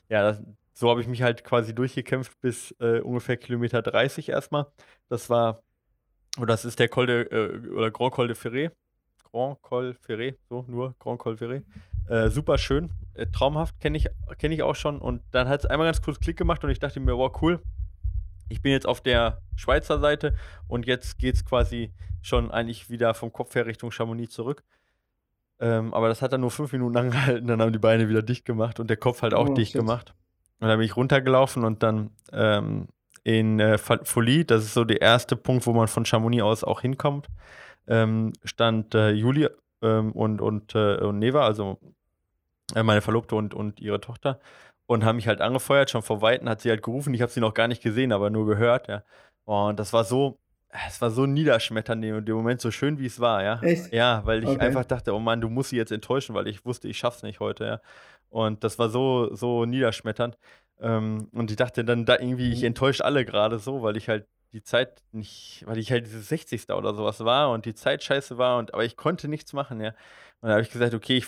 ja, 0.09 0.23
das, 0.23 0.43
so 0.73 0.91
habe 0.91 1.01
ich 1.01 1.07
mich 1.07 1.23
halt 1.23 1.45
quasi 1.45 1.73
durchgekämpft 1.73 2.41
bis 2.41 2.75
äh, 2.81 2.99
ungefähr 2.99 3.37
Kilometer 3.37 3.83
30 3.83 4.31
erstmal. 4.31 4.67
Das 5.09 5.31
war, 5.31 5.63
oder 6.39 6.49
das 6.49 6.65
ist 6.65 6.81
der 6.81 6.89
Col 6.89 7.07
de, 7.07 7.23
äh, 7.31 7.69
oder 7.69 7.93
Grand 7.93 8.13
Col 8.13 8.27
de 8.27 8.37
Ferré. 8.37 8.73
Grand 9.31 9.63
Col 9.63 9.97
Ferré, 10.05 10.35
so 10.49 10.65
nur 10.67 10.97
Grand 10.99 11.21
Col 11.21 11.37
Ferré. 11.37 11.63
Äh, 12.09 12.31
super 12.31 12.59
schön, 12.59 12.91
äh, 13.15 13.27
traumhaft, 13.27 13.79
kenne 13.79 13.97
ich, 13.97 14.09
kenn 14.39 14.51
ich 14.51 14.65
auch 14.65 14.75
schon. 14.75 14.99
Und 14.99 15.23
dann 15.31 15.49
hat 15.49 15.61
es 15.61 15.67
einmal 15.67 15.87
ganz 15.87 16.03
kurz 16.03 16.19
Klick 16.19 16.37
gemacht 16.37 16.65
und 16.65 16.71
ich 16.71 16.81
dachte 16.81 16.99
mir, 16.99 17.17
wow, 17.17 17.33
cool. 17.41 17.63
Ich 18.49 18.61
bin 18.61 18.73
jetzt 18.73 18.89
auf 18.89 19.01
der 19.01 19.41
Schweizer 19.55 20.01
Seite 20.01 20.35
und 20.67 20.85
jetzt 20.85 21.17
geht 21.21 21.37
es 21.37 21.45
quasi 21.45 21.93
schon 22.23 22.51
eigentlich 22.51 22.91
wieder 22.91 23.15
vom 23.15 23.33
Kopf 23.33 23.55
her 23.55 23.67
Richtung 23.67 23.93
Chamonix 23.93 24.35
zurück. 24.35 24.65
Ähm, 25.61 25.93
aber 25.93 26.09
das 26.09 26.23
hat 26.23 26.33
dann 26.33 26.41
nur 26.41 26.51
fünf 26.51 26.73
Minuten 26.73 26.97
angehalten, 26.97 27.47
dann 27.47 27.61
haben 27.61 27.73
die 27.73 27.79
Beine 27.79 28.09
wieder 28.09 28.23
dicht 28.23 28.45
gemacht 28.45 28.81
und 28.81 28.89
der 28.89 28.97
Kopf 28.97 29.23
halt 29.23 29.35
auch 29.35 29.49
oh, 29.49 29.55
dicht 29.55 29.73
shit. 29.73 29.81
gemacht. 29.81 30.15
Und 30.59 30.69
dann 30.69 30.79
bin 30.79 30.87
ich 30.87 30.97
runtergelaufen 30.97 31.65
und 31.65 31.83
dann 31.83 32.11
ähm, 32.33 32.89
in 33.23 33.61
äh, 33.61 33.79
Folie, 33.79 34.45
das 34.45 34.65
ist 34.65 34.75
so 34.75 34.85
der 34.85 35.01
erste 35.01 35.37
Punkt, 35.37 35.67
wo 35.67 35.73
man 35.73 35.89
von 35.89 36.05
Chamonix 36.05 36.43
aus 36.43 36.65
auch 36.65 36.81
hinkommt, 36.81 37.29
ähm, 37.87 38.33
stand 38.45 38.95
äh, 38.95 39.11
Juli 39.11 39.49
ähm, 39.83 40.13
und, 40.13 40.41
und, 40.41 40.75
äh, 40.75 40.97
und 40.97 41.19
Neva, 41.19 41.45
also 41.45 41.79
äh, 42.75 42.83
meine 42.83 43.01
Verlobte 43.01 43.37
und, 43.37 43.55
und 43.55 43.81
ihre 43.81 44.01
Tochter, 44.01 44.41
und 44.87 45.05
haben 45.05 45.17
mich 45.17 45.29
halt 45.29 45.41
angefeuert. 45.41 45.91
Schon 45.91 46.03
vor 46.03 46.21
Weitem 46.21 46.49
hat 46.49 46.61
sie 46.61 46.69
halt 46.71 46.83
gerufen. 46.83 47.15
Ich 47.15 47.23
habe 47.23 47.31
sie 47.31 47.39
noch 47.39 47.55
gar 47.55 47.69
nicht 47.69 47.81
gesehen, 47.81 48.11
aber 48.11 48.29
nur 48.29 48.47
gehört. 48.47 48.89
Ja. 48.89 49.05
Und 49.45 49.79
das 49.79 49.93
war 49.93 50.03
so, 50.03 50.41
es 50.87 51.01
war 51.01 51.11
so 51.11 51.27
niederschmetternd 51.27 52.05
in 52.05 52.25
dem 52.25 52.37
Moment, 52.37 52.61
so 52.61 52.71
schön 52.71 52.99
wie 52.99 53.07
es 53.07 53.19
war, 53.21 53.43
ja. 53.43 53.61
Echt? 53.63 53.93
Ja, 53.93 54.23
weil 54.25 54.45
ich 54.45 54.51
Okay. 54.51 54.61
einfach 54.61 54.85
dachte, 54.85 55.15
oh 55.15 55.19
Mann, 55.19 55.41
du 55.41 55.49
musst 55.49 55.71
sie 55.71 55.77
jetzt 55.77 55.93
enttäuschen, 55.93 56.35
weil 56.35 56.47
ich 56.49 56.65
wusste, 56.65 56.89
ich 56.89 56.99
schaff's 56.99 57.23
nicht 57.23 57.41
heute, 57.41 57.65
ja. 57.65 57.81
Und 58.29 58.63
das 58.63 58.79
war 58.79 58.89
so, 58.89 59.35
so 59.35 59.65
niederschmetternd. 59.65 60.39
Ähm, 60.81 61.29
und 61.33 61.51
ich 61.51 61.57
dachte 61.57 61.85
dann 61.85 62.05
da 62.07 62.15
irgendwie, 62.19 62.53
ich 62.53 62.61
Mhm. 62.61 62.67
enttäusche 62.69 63.05
alle 63.05 63.25
gerade 63.25 63.59
so, 63.59 63.83
weil 63.83 63.97
ich 63.97 64.09
halt 64.09 64.27
die 64.53 64.63
Zeit 64.63 65.03
nicht, 65.13 65.63
weil 65.67 65.79
ich 65.79 65.91
halt 65.93 66.07
dieses 66.07 66.29
60. 66.29 66.77
oder 66.77 66.95
sowas 66.95 67.25
war 67.25 67.51
und 67.51 67.67
die 67.67 67.75
Zeit 67.75 68.03
scheiße 68.03 68.39
war 68.39 68.59
und 68.59 68.73
aber 68.75 68.85
ich 68.85 68.97
konnte 68.97 69.29
nichts 69.29 69.53
machen, 69.53 69.81
ja. 69.81 69.91
Und 70.41 70.49
da 70.49 70.51
habe 70.53 70.63
ich 70.63 70.71
gesagt, 70.71 70.95
okay, 70.95 71.19
ich, 71.19 71.27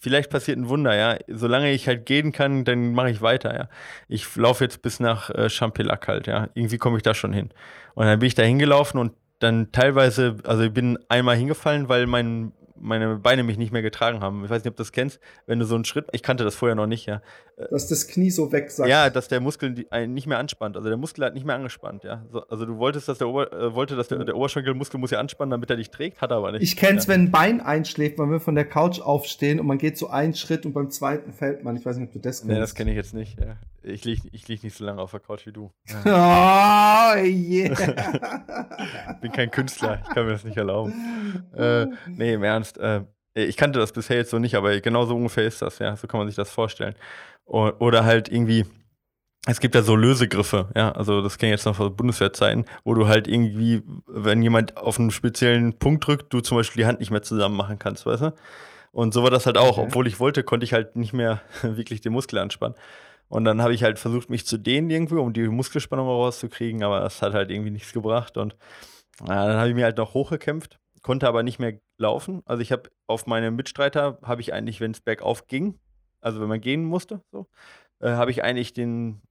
vielleicht 0.00 0.30
passiert 0.30 0.58
ein 0.58 0.68
Wunder, 0.68 0.94
ja. 0.94 1.18
Solange 1.28 1.72
ich 1.72 1.86
halt 1.88 2.06
gehen 2.06 2.32
kann, 2.32 2.64
dann 2.64 2.92
mache 2.92 3.10
ich 3.10 3.22
weiter, 3.22 3.54
ja. 3.54 3.68
Ich 4.08 4.34
laufe 4.36 4.64
jetzt 4.64 4.82
bis 4.82 5.00
nach 5.00 5.30
äh, 5.30 5.48
Champelac 5.48 6.08
halt, 6.08 6.26
ja. 6.26 6.48
Irgendwie 6.54 6.78
komme 6.78 6.96
ich 6.96 7.02
da 7.02 7.14
schon 7.14 7.32
hin. 7.32 7.50
Und 7.94 8.06
dann 8.06 8.18
bin 8.18 8.26
ich 8.26 8.34
da 8.34 8.42
hingelaufen 8.42 8.98
und 9.00 9.12
dann 9.38 9.72
teilweise, 9.72 10.36
also 10.44 10.62
ich 10.62 10.72
bin 10.72 10.98
einmal 11.08 11.36
hingefallen, 11.36 11.88
weil 11.88 12.06
mein, 12.06 12.52
meine 12.82 13.16
Beine 13.16 13.44
mich 13.44 13.56
nicht 13.56 13.72
mehr 13.72 13.82
getragen 13.82 14.20
haben. 14.20 14.44
Ich 14.44 14.50
weiß 14.50 14.64
nicht, 14.64 14.70
ob 14.70 14.76
du 14.76 14.82
das 14.82 14.92
kennst, 14.92 15.20
wenn 15.46 15.58
du 15.58 15.64
so 15.64 15.74
einen 15.74 15.84
Schritt, 15.84 16.06
ich 16.12 16.22
kannte 16.22 16.44
das 16.44 16.54
vorher 16.54 16.74
noch 16.74 16.86
nicht, 16.86 17.06
ja. 17.06 17.22
Dass 17.70 17.86
das 17.88 18.08
Knie 18.08 18.30
so 18.30 18.50
wegsackt. 18.50 18.88
Ja, 18.88 19.08
dass 19.08 19.28
der 19.28 19.40
Muskel 19.40 19.86
einen 19.90 20.14
nicht 20.14 20.26
mehr 20.26 20.38
anspannt. 20.38 20.76
Also 20.76 20.88
der 20.88 20.98
Muskel 20.98 21.24
hat 21.24 21.34
nicht 21.34 21.46
mehr 21.46 21.54
angespannt, 21.54 22.02
ja. 22.02 22.24
So, 22.30 22.40
also 22.48 22.66
du 22.66 22.78
wolltest, 22.78 23.08
dass 23.08 23.18
der, 23.18 23.28
Ober, 23.28 23.52
äh, 23.52 23.74
wollte, 23.74 23.94
dass 23.94 24.08
der, 24.08 24.24
der 24.24 24.36
Oberschenkelmuskel 24.36 24.98
muss 24.98 25.10
ja 25.10 25.20
anspannen, 25.20 25.50
damit 25.50 25.70
er 25.70 25.76
dich 25.76 25.90
trägt, 25.90 26.20
hat 26.20 26.30
er 26.30 26.38
aber 26.38 26.52
nicht. 26.52 26.62
Ich 26.62 26.76
kenn's, 26.76 27.06
ja. 27.06 27.12
wenn 27.12 27.24
ein 27.24 27.30
Bein 27.30 27.60
einschläft, 27.60 28.18
wenn 28.18 28.30
wir 28.30 28.40
von 28.40 28.54
der 28.54 28.64
Couch 28.64 29.00
aufstehen 29.00 29.60
und 29.60 29.66
man 29.66 29.78
geht 29.78 29.96
so 29.96 30.08
einen 30.08 30.34
Schritt 30.34 30.66
und 30.66 30.72
beim 30.72 30.90
zweiten 30.90 31.32
fällt 31.32 31.62
man. 31.62 31.76
Ich 31.76 31.86
weiß 31.86 31.96
nicht, 31.96 32.08
ob 32.08 32.12
du 32.12 32.18
das 32.18 32.40
kennst. 32.40 32.52
Nee, 32.52 32.58
das 32.58 32.74
kenne 32.74 32.90
ich 32.90 32.96
jetzt 32.96 33.14
nicht, 33.14 33.38
ja. 33.38 33.56
Ich 33.84 34.04
liege 34.04 34.28
ich 34.32 34.48
lieg 34.48 34.62
nicht 34.62 34.76
so 34.76 34.84
lange 34.84 35.00
auf 35.00 35.10
der 35.10 35.20
Couch 35.20 35.46
wie 35.46 35.52
du. 35.52 35.72
Oh, 36.04 37.14
yeah. 37.16 37.72
Ich 39.14 39.20
bin 39.20 39.32
kein 39.32 39.50
Künstler, 39.50 40.00
ich 40.02 40.14
kann 40.14 40.26
mir 40.26 40.32
das 40.32 40.44
nicht 40.44 40.56
erlauben. 40.56 40.92
Äh, 41.56 41.86
nee, 42.08 42.34
im 42.34 42.42
Ernst. 42.42 42.78
Äh, 42.78 43.02
ich 43.34 43.56
kannte 43.56 43.78
das 43.78 43.92
bisher 43.92 44.16
jetzt 44.16 44.30
so 44.30 44.38
nicht, 44.38 44.54
aber 44.54 44.80
genau 44.80 45.04
so 45.06 45.14
ungefähr 45.16 45.44
ist 45.44 45.62
das, 45.62 45.78
ja. 45.78 45.96
So 45.96 46.06
kann 46.06 46.18
man 46.18 46.28
sich 46.28 46.36
das 46.36 46.50
vorstellen. 46.50 46.94
Oder 47.44 48.04
halt 48.04 48.30
irgendwie, 48.30 48.66
es 49.46 49.60
gibt 49.60 49.74
ja 49.74 49.82
so 49.82 49.96
Lösegriffe, 49.96 50.68
ja. 50.74 50.92
Also 50.92 51.22
das 51.22 51.38
kenne 51.38 51.52
ich 51.52 51.58
jetzt 51.58 51.66
noch 51.66 51.76
von 51.76 51.94
Bundeswehrzeiten, 51.94 52.64
wo 52.84 52.94
du 52.94 53.06
halt 53.08 53.28
irgendwie, 53.28 53.82
wenn 54.06 54.42
jemand 54.42 54.76
auf 54.76 54.98
einen 54.98 55.10
speziellen 55.10 55.78
Punkt 55.78 56.06
drückt, 56.06 56.32
du 56.32 56.40
zum 56.40 56.56
Beispiel 56.58 56.82
die 56.82 56.86
Hand 56.86 57.00
nicht 57.00 57.10
mehr 57.10 57.22
zusammen 57.22 57.56
machen 57.56 57.78
kannst, 57.78 58.06
weißt 58.06 58.22
du? 58.22 58.34
Und 58.92 59.14
so 59.14 59.22
war 59.22 59.30
das 59.30 59.46
halt 59.46 59.56
auch. 59.56 59.78
Okay. 59.78 59.86
Obwohl 59.88 60.06
ich 60.06 60.20
wollte, 60.20 60.42
konnte 60.42 60.64
ich 60.64 60.72
halt 60.72 60.96
nicht 60.96 61.12
mehr 61.12 61.40
wirklich 61.62 62.02
den 62.02 62.12
Muskel 62.12 62.38
anspannen. 62.38 62.76
Und 63.32 63.46
dann 63.46 63.62
habe 63.62 63.72
ich 63.72 63.82
halt 63.82 63.98
versucht, 63.98 64.28
mich 64.28 64.44
zu 64.44 64.58
dehnen 64.58 64.90
irgendwie, 64.90 65.14
um 65.14 65.32
die 65.32 65.48
Muskelspannung 65.48 66.06
rauszukriegen, 66.06 66.82
aber 66.82 67.00
das 67.00 67.22
hat 67.22 67.32
halt 67.32 67.50
irgendwie 67.50 67.70
nichts 67.70 67.94
gebracht. 67.94 68.36
Und 68.36 68.58
ja, 69.20 69.46
dann 69.46 69.56
habe 69.56 69.70
ich 69.70 69.74
mir 69.74 69.84
halt 69.84 69.96
noch 69.96 70.12
hochgekämpft, 70.12 70.78
konnte 71.00 71.26
aber 71.26 71.42
nicht 71.42 71.58
mehr 71.58 71.80
laufen. 71.96 72.42
Also 72.44 72.60
ich 72.60 72.72
habe 72.72 72.90
auf 73.06 73.24
meine 73.26 73.50
Mitstreiter, 73.50 74.18
habe 74.22 74.42
ich 74.42 74.52
eigentlich, 74.52 74.82
wenn 74.82 74.90
es 74.90 75.00
bergauf 75.00 75.46
ging, 75.46 75.78
also 76.20 76.42
wenn 76.42 76.48
man 76.48 76.60
gehen 76.60 76.84
musste, 76.84 77.22
so, 77.32 77.46
äh, 78.00 78.10
habe 78.10 78.30
ich 78.30 78.44
eigentlich 78.44 78.74
den, 78.74 79.22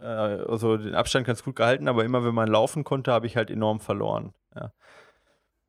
äh, 0.00 0.04
also 0.04 0.76
den 0.76 0.94
Abstand 0.94 1.26
ganz 1.26 1.42
gut 1.42 1.56
gehalten, 1.56 1.88
aber 1.88 2.04
immer 2.04 2.24
wenn 2.24 2.36
man 2.36 2.48
laufen 2.48 2.84
konnte, 2.84 3.10
habe 3.10 3.26
ich 3.26 3.36
halt 3.36 3.50
enorm 3.50 3.80
verloren. 3.80 4.34
Ja. 4.54 4.72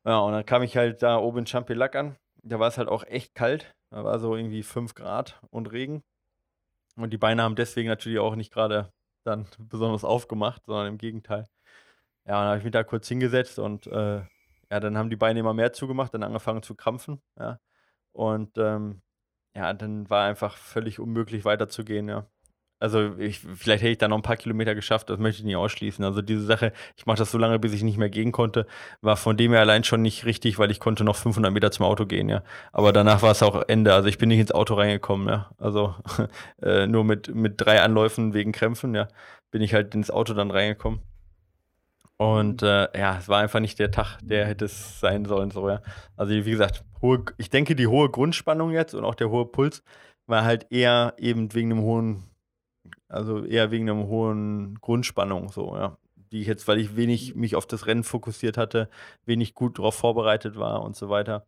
ja, 0.04 0.18
und 0.20 0.32
dann 0.32 0.46
kam 0.46 0.62
ich 0.62 0.76
halt 0.76 1.02
da 1.02 1.16
oben 1.16 1.38
in 1.38 1.46
Champelac 1.48 1.96
an. 1.96 2.14
Da 2.44 2.60
war 2.60 2.68
es 2.68 2.78
halt 2.78 2.88
auch 2.88 3.02
echt 3.02 3.34
kalt. 3.34 3.74
Da 3.90 4.04
war 4.04 4.20
so 4.20 4.36
irgendwie 4.36 4.62
5 4.62 4.94
Grad 4.94 5.40
und 5.50 5.72
Regen. 5.72 6.04
Und 6.96 7.10
die 7.12 7.18
Beine 7.18 7.42
haben 7.42 7.56
deswegen 7.56 7.88
natürlich 7.88 8.18
auch 8.18 8.36
nicht 8.36 8.52
gerade 8.52 8.92
dann 9.24 9.46
besonders 9.58 10.04
aufgemacht, 10.04 10.64
sondern 10.66 10.88
im 10.88 10.98
Gegenteil. 10.98 11.46
Ja, 12.26 12.40
dann 12.40 12.48
habe 12.48 12.58
ich 12.58 12.64
mich 12.64 12.72
da 12.72 12.84
kurz 12.84 13.08
hingesetzt 13.08 13.58
und 13.58 13.86
äh, 13.86 14.22
ja, 14.70 14.80
dann 14.80 14.96
haben 14.98 15.10
die 15.10 15.16
Beine 15.16 15.40
immer 15.40 15.54
mehr 15.54 15.72
zugemacht, 15.72 16.14
dann 16.14 16.22
angefangen 16.22 16.62
zu 16.62 16.74
krampfen, 16.74 17.22
ja. 17.38 17.60
Und 18.12 18.56
ähm, 18.58 19.02
ja, 19.54 19.72
dann 19.74 20.08
war 20.10 20.26
einfach 20.26 20.56
völlig 20.56 21.00
unmöglich 21.00 21.44
weiterzugehen, 21.44 22.08
ja. 22.08 22.26
Also 22.84 23.16
ich, 23.16 23.38
vielleicht 23.38 23.82
hätte 23.82 23.92
ich 23.92 23.98
da 23.98 24.08
noch 24.08 24.18
ein 24.18 24.22
paar 24.22 24.36
Kilometer 24.36 24.74
geschafft, 24.74 25.08
das 25.08 25.18
möchte 25.18 25.40
ich 25.40 25.46
nicht 25.46 25.56
ausschließen. 25.56 26.04
Also 26.04 26.20
diese 26.20 26.44
Sache, 26.44 26.74
ich 26.98 27.06
mache 27.06 27.16
das 27.16 27.30
so 27.30 27.38
lange, 27.38 27.58
bis 27.58 27.72
ich 27.72 27.82
nicht 27.82 27.96
mehr 27.96 28.10
gehen 28.10 28.30
konnte, 28.30 28.66
war 29.00 29.16
von 29.16 29.38
dem 29.38 29.52
her 29.52 29.60
allein 29.62 29.84
schon 29.84 30.02
nicht 30.02 30.26
richtig, 30.26 30.58
weil 30.58 30.70
ich 30.70 30.80
konnte 30.80 31.02
noch 31.02 31.16
500 31.16 31.50
Meter 31.50 31.70
zum 31.70 31.86
Auto 31.86 32.04
gehen, 32.04 32.28
ja. 32.28 32.42
Aber 32.72 32.92
danach 32.92 33.22
war 33.22 33.30
es 33.30 33.42
auch 33.42 33.62
Ende. 33.68 33.94
Also 33.94 34.10
ich 34.10 34.18
bin 34.18 34.28
nicht 34.28 34.38
ins 34.38 34.52
Auto 34.52 34.74
reingekommen, 34.74 35.28
ja. 35.28 35.50
Also 35.56 35.94
äh, 36.62 36.86
nur 36.86 37.04
mit, 37.04 37.34
mit 37.34 37.54
drei 37.56 37.80
Anläufen 37.80 38.34
wegen 38.34 38.52
Krämpfen, 38.52 38.94
ja, 38.94 39.08
bin 39.50 39.62
ich 39.62 39.72
halt 39.72 39.94
ins 39.94 40.10
Auto 40.10 40.34
dann 40.34 40.50
reingekommen. 40.50 41.00
Und 42.18 42.62
äh, 42.62 42.88
ja, 42.98 43.16
es 43.18 43.30
war 43.30 43.40
einfach 43.40 43.60
nicht 43.60 43.78
der 43.78 43.92
Tag, 43.92 44.18
der 44.20 44.44
hätte 44.44 44.66
es 44.66 45.00
sein 45.00 45.24
sollen, 45.24 45.50
so, 45.50 45.70
ja. 45.70 45.80
Also, 46.18 46.34
wie 46.34 46.50
gesagt, 46.50 46.84
hohe, 47.00 47.24
ich 47.38 47.48
denke, 47.48 47.74
die 47.74 47.86
hohe 47.86 48.10
Grundspannung 48.10 48.72
jetzt 48.72 48.94
und 48.94 49.04
auch 49.06 49.14
der 49.14 49.30
hohe 49.30 49.46
Puls 49.46 49.82
war 50.26 50.44
halt 50.44 50.66
eher 50.70 51.14
eben 51.18 51.54
wegen 51.54 51.72
einem 51.72 51.80
hohen, 51.80 52.24
also 53.14 53.44
eher 53.44 53.70
wegen 53.70 53.88
einem 53.88 54.06
hohen 54.08 54.78
Grundspannung, 54.80 55.50
so, 55.50 55.74
ja. 55.74 55.96
Die 56.32 56.40
ich 56.40 56.46
jetzt, 56.48 56.66
weil 56.66 56.80
ich 56.80 56.96
wenig 56.96 57.36
mich 57.36 57.54
auf 57.54 57.66
das 57.66 57.86
Rennen 57.86 58.02
fokussiert 58.02 58.56
hatte, 58.56 58.88
wenig 59.24 59.54
gut 59.54 59.78
darauf 59.78 59.94
vorbereitet 59.94 60.56
war 60.56 60.82
und 60.82 60.96
so 60.96 61.08
weiter. 61.08 61.46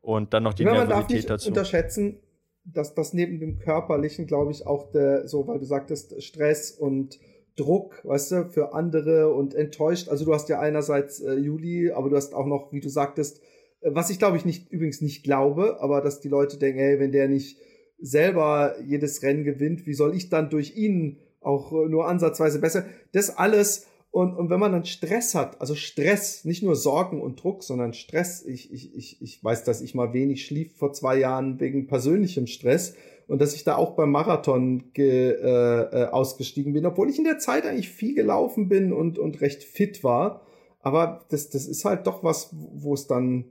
Und 0.00 0.32
dann 0.32 0.42
noch 0.42 0.54
die 0.54 0.62
Ja, 0.62 0.74
man 0.74 0.88
darf 0.88 0.88
Nervosität 0.88 1.16
nicht 1.16 1.30
dazu. 1.30 1.48
unterschätzen, 1.48 2.18
dass 2.64 2.94
das 2.94 3.12
neben 3.12 3.38
dem 3.40 3.58
Körperlichen, 3.58 4.26
glaube 4.26 4.50
ich, 4.50 4.66
auch 4.66 4.90
der, 4.92 5.28
so, 5.28 5.46
weil 5.46 5.58
du 5.58 5.66
sagtest, 5.66 6.22
Stress 6.22 6.70
und 6.70 7.18
Druck, 7.56 8.00
weißt 8.04 8.32
du, 8.32 8.48
für 8.48 8.74
andere 8.74 9.32
und 9.32 9.54
enttäuscht. 9.54 10.08
Also 10.08 10.24
du 10.24 10.32
hast 10.34 10.48
ja 10.48 10.58
einerseits 10.58 11.20
äh, 11.20 11.34
Juli, 11.34 11.92
aber 11.92 12.08
du 12.08 12.16
hast 12.16 12.34
auch 12.34 12.46
noch, 12.46 12.72
wie 12.72 12.80
du 12.80 12.88
sagtest, 12.88 13.40
äh, 13.80 13.90
was 13.92 14.10
ich 14.10 14.18
glaube 14.18 14.36
ich 14.36 14.44
nicht, 14.44 14.72
übrigens 14.72 15.02
nicht 15.02 15.22
glaube, 15.22 15.78
aber 15.80 16.00
dass 16.00 16.20
die 16.20 16.28
Leute 16.28 16.56
denken, 16.58 16.80
ey, 16.80 16.98
wenn 16.98 17.12
der 17.12 17.28
nicht 17.28 17.58
selber 17.98 18.76
jedes 18.84 19.22
Rennen 19.22 19.44
gewinnt, 19.44 19.86
wie 19.86 19.94
soll 19.94 20.16
ich 20.16 20.28
dann 20.28 20.50
durch 20.50 20.76
ihn 20.76 21.18
auch 21.40 21.72
äh, 21.72 21.88
nur 21.88 22.08
ansatzweise 22.08 22.60
besser? 22.60 22.84
Das 23.12 23.36
alles 23.36 23.86
und, 24.14 24.36
und 24.36 24.48
wenn 24.48 24.60
man 24.60 24.70
dann 24.70 24.84
Stress 24.84 25.34
hat, 25.34 25.60
also 25.60 25.74
Stress, 25.74 26.44
nicht 26.44 26.62
nur 26.62 26.76
Sorgen 26.76 27.20
und 27.20 27.42
Druck, 27.42 27.64
sondern 27.64 27.94
Stress, 27.94 28.44
ich, 28.46 28.72
ich, 28.72 28.94
ich, 28.94 29.20
ich 29.20 29.42
weiß, 29.42 29.64
dass 29.64 29.80
ich 29.80 29.96
mal 29.96 30.12
wenig 30.12 30.46
schlief 30.46 30.76
vor 30.76 30.92
zwei 30.92 31.18
Jahren 31.18 31.58
wegen 31.58 31.88
persönlichem 31.88 32.46
Stress 32.46 32.94
und 33.26 33.40
dass 33.40 33.56
ich 33.56 33.64
da 33.64 33.74
auch 33.74 33.96
beim 33.96 34.12
Marathon 34.12 34.92
ge, 34.92 35.32
äh, 35.32 36.02
äh, 36.02 36.06
ausgestiegen 36.10 36.74
bin, 36.74 36.86
obwohl 36.86 37.10
ich 37.10 37.18
in 37.18 37.24
der 37.24 37.40
Zeit 37.40 37.66
eigentlich 37.66 37.88
viel 37.88 38.14
gelaufen 38.14 38.68
bin 38.68 38.92
und, 38.92 39.18
und 39.18 39.40
recht 39.40 39.64
fit 39.64 40.04
war. 40.04 40.42
Aber 40.80 41.24
das, 41.30 41.50
das 41.50 41.66
ist 41.66 41.84
halt 41.84 42.06
doch 42.06 42.22
was, 42.22 42.50
wo 42.52 42.94
es 42.94 43.08
dann 43.08 43.46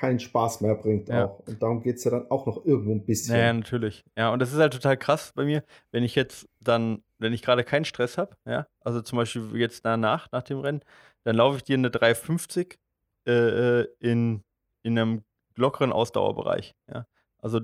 keinen 0.00 0.18
Spaß 0.18 0.62
mehr 0.62 0.74
bringt 0.76 1.10
Ja. 1.10 1.26
auch. 1.26 1.40
Und 1.46 1.62
darum 1.62 1.82
geht's 1.82 2.04
ja 2.04 2.10
dann 2.10 2.30
auch 2.30 2.46
noch 2.46 2.64
irgendwo 2.64 2.92
ein 2.92 3.04
bisschen. 3.04 3.34
Naja, 3.36 3.52
natürlich. 3.52 4.02
Ja, 4.16 4.32
und 4.32 4.38
das 4.40 4.50
ist 4.50 4.58
halt 4.58 4.72
total 4.72 4.96
krass 4.96 5.32
bei 5.34 5.44
mir, 5.44 5.62
wenn 5.92 6.04
ich 6.04 6.14
jetzt 6.14 6.48
dann, 6.58 7.02
wenn 7.18 7.34
ich 7.34 7.42
gerade 7.42 7.64
keinen 7.64 7.84
Stress 7.84 8.16
habe, 8.16 8.34
ja, 8.46 8.66
also 8.80 9.02
zum 9.02 9.18
Beispiel 9.18 9.56
jetzt 9.56 9.84
danach, 9.84 10.28
nach 10.32 10.42
dem 10.42 10.60
Rennen, 10.60 10.80
dann 11.24 11.36
laufe 11.36 11.58
ich 11.58 11.64
dir 11.64 11.74
eine 11.74 11.90
350 11.90 12.78
äh, 13.26 13.32
äh, 13.32 13.88
in, 14.00 14.42
in 14.82 14.98
einem 14.98 15.22
lockeren 15.56 15.92
Ausdauerbereich, 15.92 16.74
ja. 16.90 17.06
Also 17.38 17.60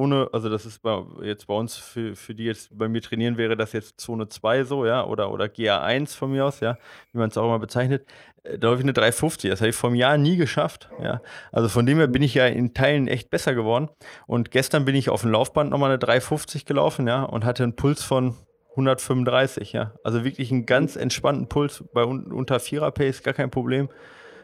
ohne, 0.00 0.28
also 0.32 0.48
das 0.48 0.66
ist 0.66 0.82
bei, 0.82 1.02
jetzt 1.22 1.46
bei 1.46 1.54
uns, 1.54 1.76
für, 1.76 2.16
für 2.16 2.34
die 2.34 2.44
jetzt 2.44 2.76
bei 2.76 2.88
mir 2.88 3.02
trainieren, 3.02 3.36
wäre 3.36 3.56
das 3.56 3.72
jetzt 3.72 4.00
Zone 4.00 4.28
2 4.28 4.64
so, 4.64 4.86
ja, 4.86 5.04
oder, 5.04 5.30
oder 5.30 5.44
GA1 5.44 6.16
von 6.16 6.32
mir 6.32 6.46
aus, 6.46 6.60
ja, 6.60 6.78
wie 7.12 7.18
man 7.18 7.28
es 7.28 7.36
auch 7.36 7.44
immer 7.44 7.58
bezeichnet. 7.58 8.06
Äh, 8.42 8.58
Da 8.58 8.68
laufe 8.68 8.80
ich 8.80 8.84
eine 8.84 8.92
350, 8.92 9.50
das 9.50 9.60
habe 9.60 9.68
ich 9.70 9.76
vom 9.76 9.94
Jahr 9.94 10.16
nie 10.18 10.36
geschafft, 10.36 10.88
ja. 11.02 11.20
Also 11.52 11.68
von 11.68 11.86
dem 11.86 11.98
her 11.98 12.06
bin 12.08 12.22
ich 12.22 12.34
ja 12.34 12.46
in 12.46 12.74
Teilen 12.74 13.06
echt 13.08 13.30
besser 13.30 13.54
geworden. 13.54 13.88
Und 14.26 14.50
gestern 14.50 14.84
bin 14.84 14.94
ich 14.94 15.10
auf 15.10 15.20
dem 15.22 15.30
Laufband 15.30 15.70
nochmal 15.70 15.90
eine 15.90 15.98
350 15.98 16.64
gelaufen, 16.64 17.06
ja, 17.06 17.22
und 17.22 17.44
hatte 17.44 17.62
einen 17.62 17.76
Puls 17.76 18.02
von 18.02 18.36
135, 18.70 19.72
ja. 19.72 19.92
Also 20.04 20.24
wirklich 20.24 20.50
einen 20.50 20.64
ganz 20.66 20.96
entspannten 20.96 21.48
Puls 21.48 21.84
bei 21.92 22.04
un 22.04 22.32
unter 22.32 22.56
4er 22.56 22.90
Pace, 22.90 23.22
gar 23.22 23.34
kein 23.34 23.50
Problem. 23.50 23.88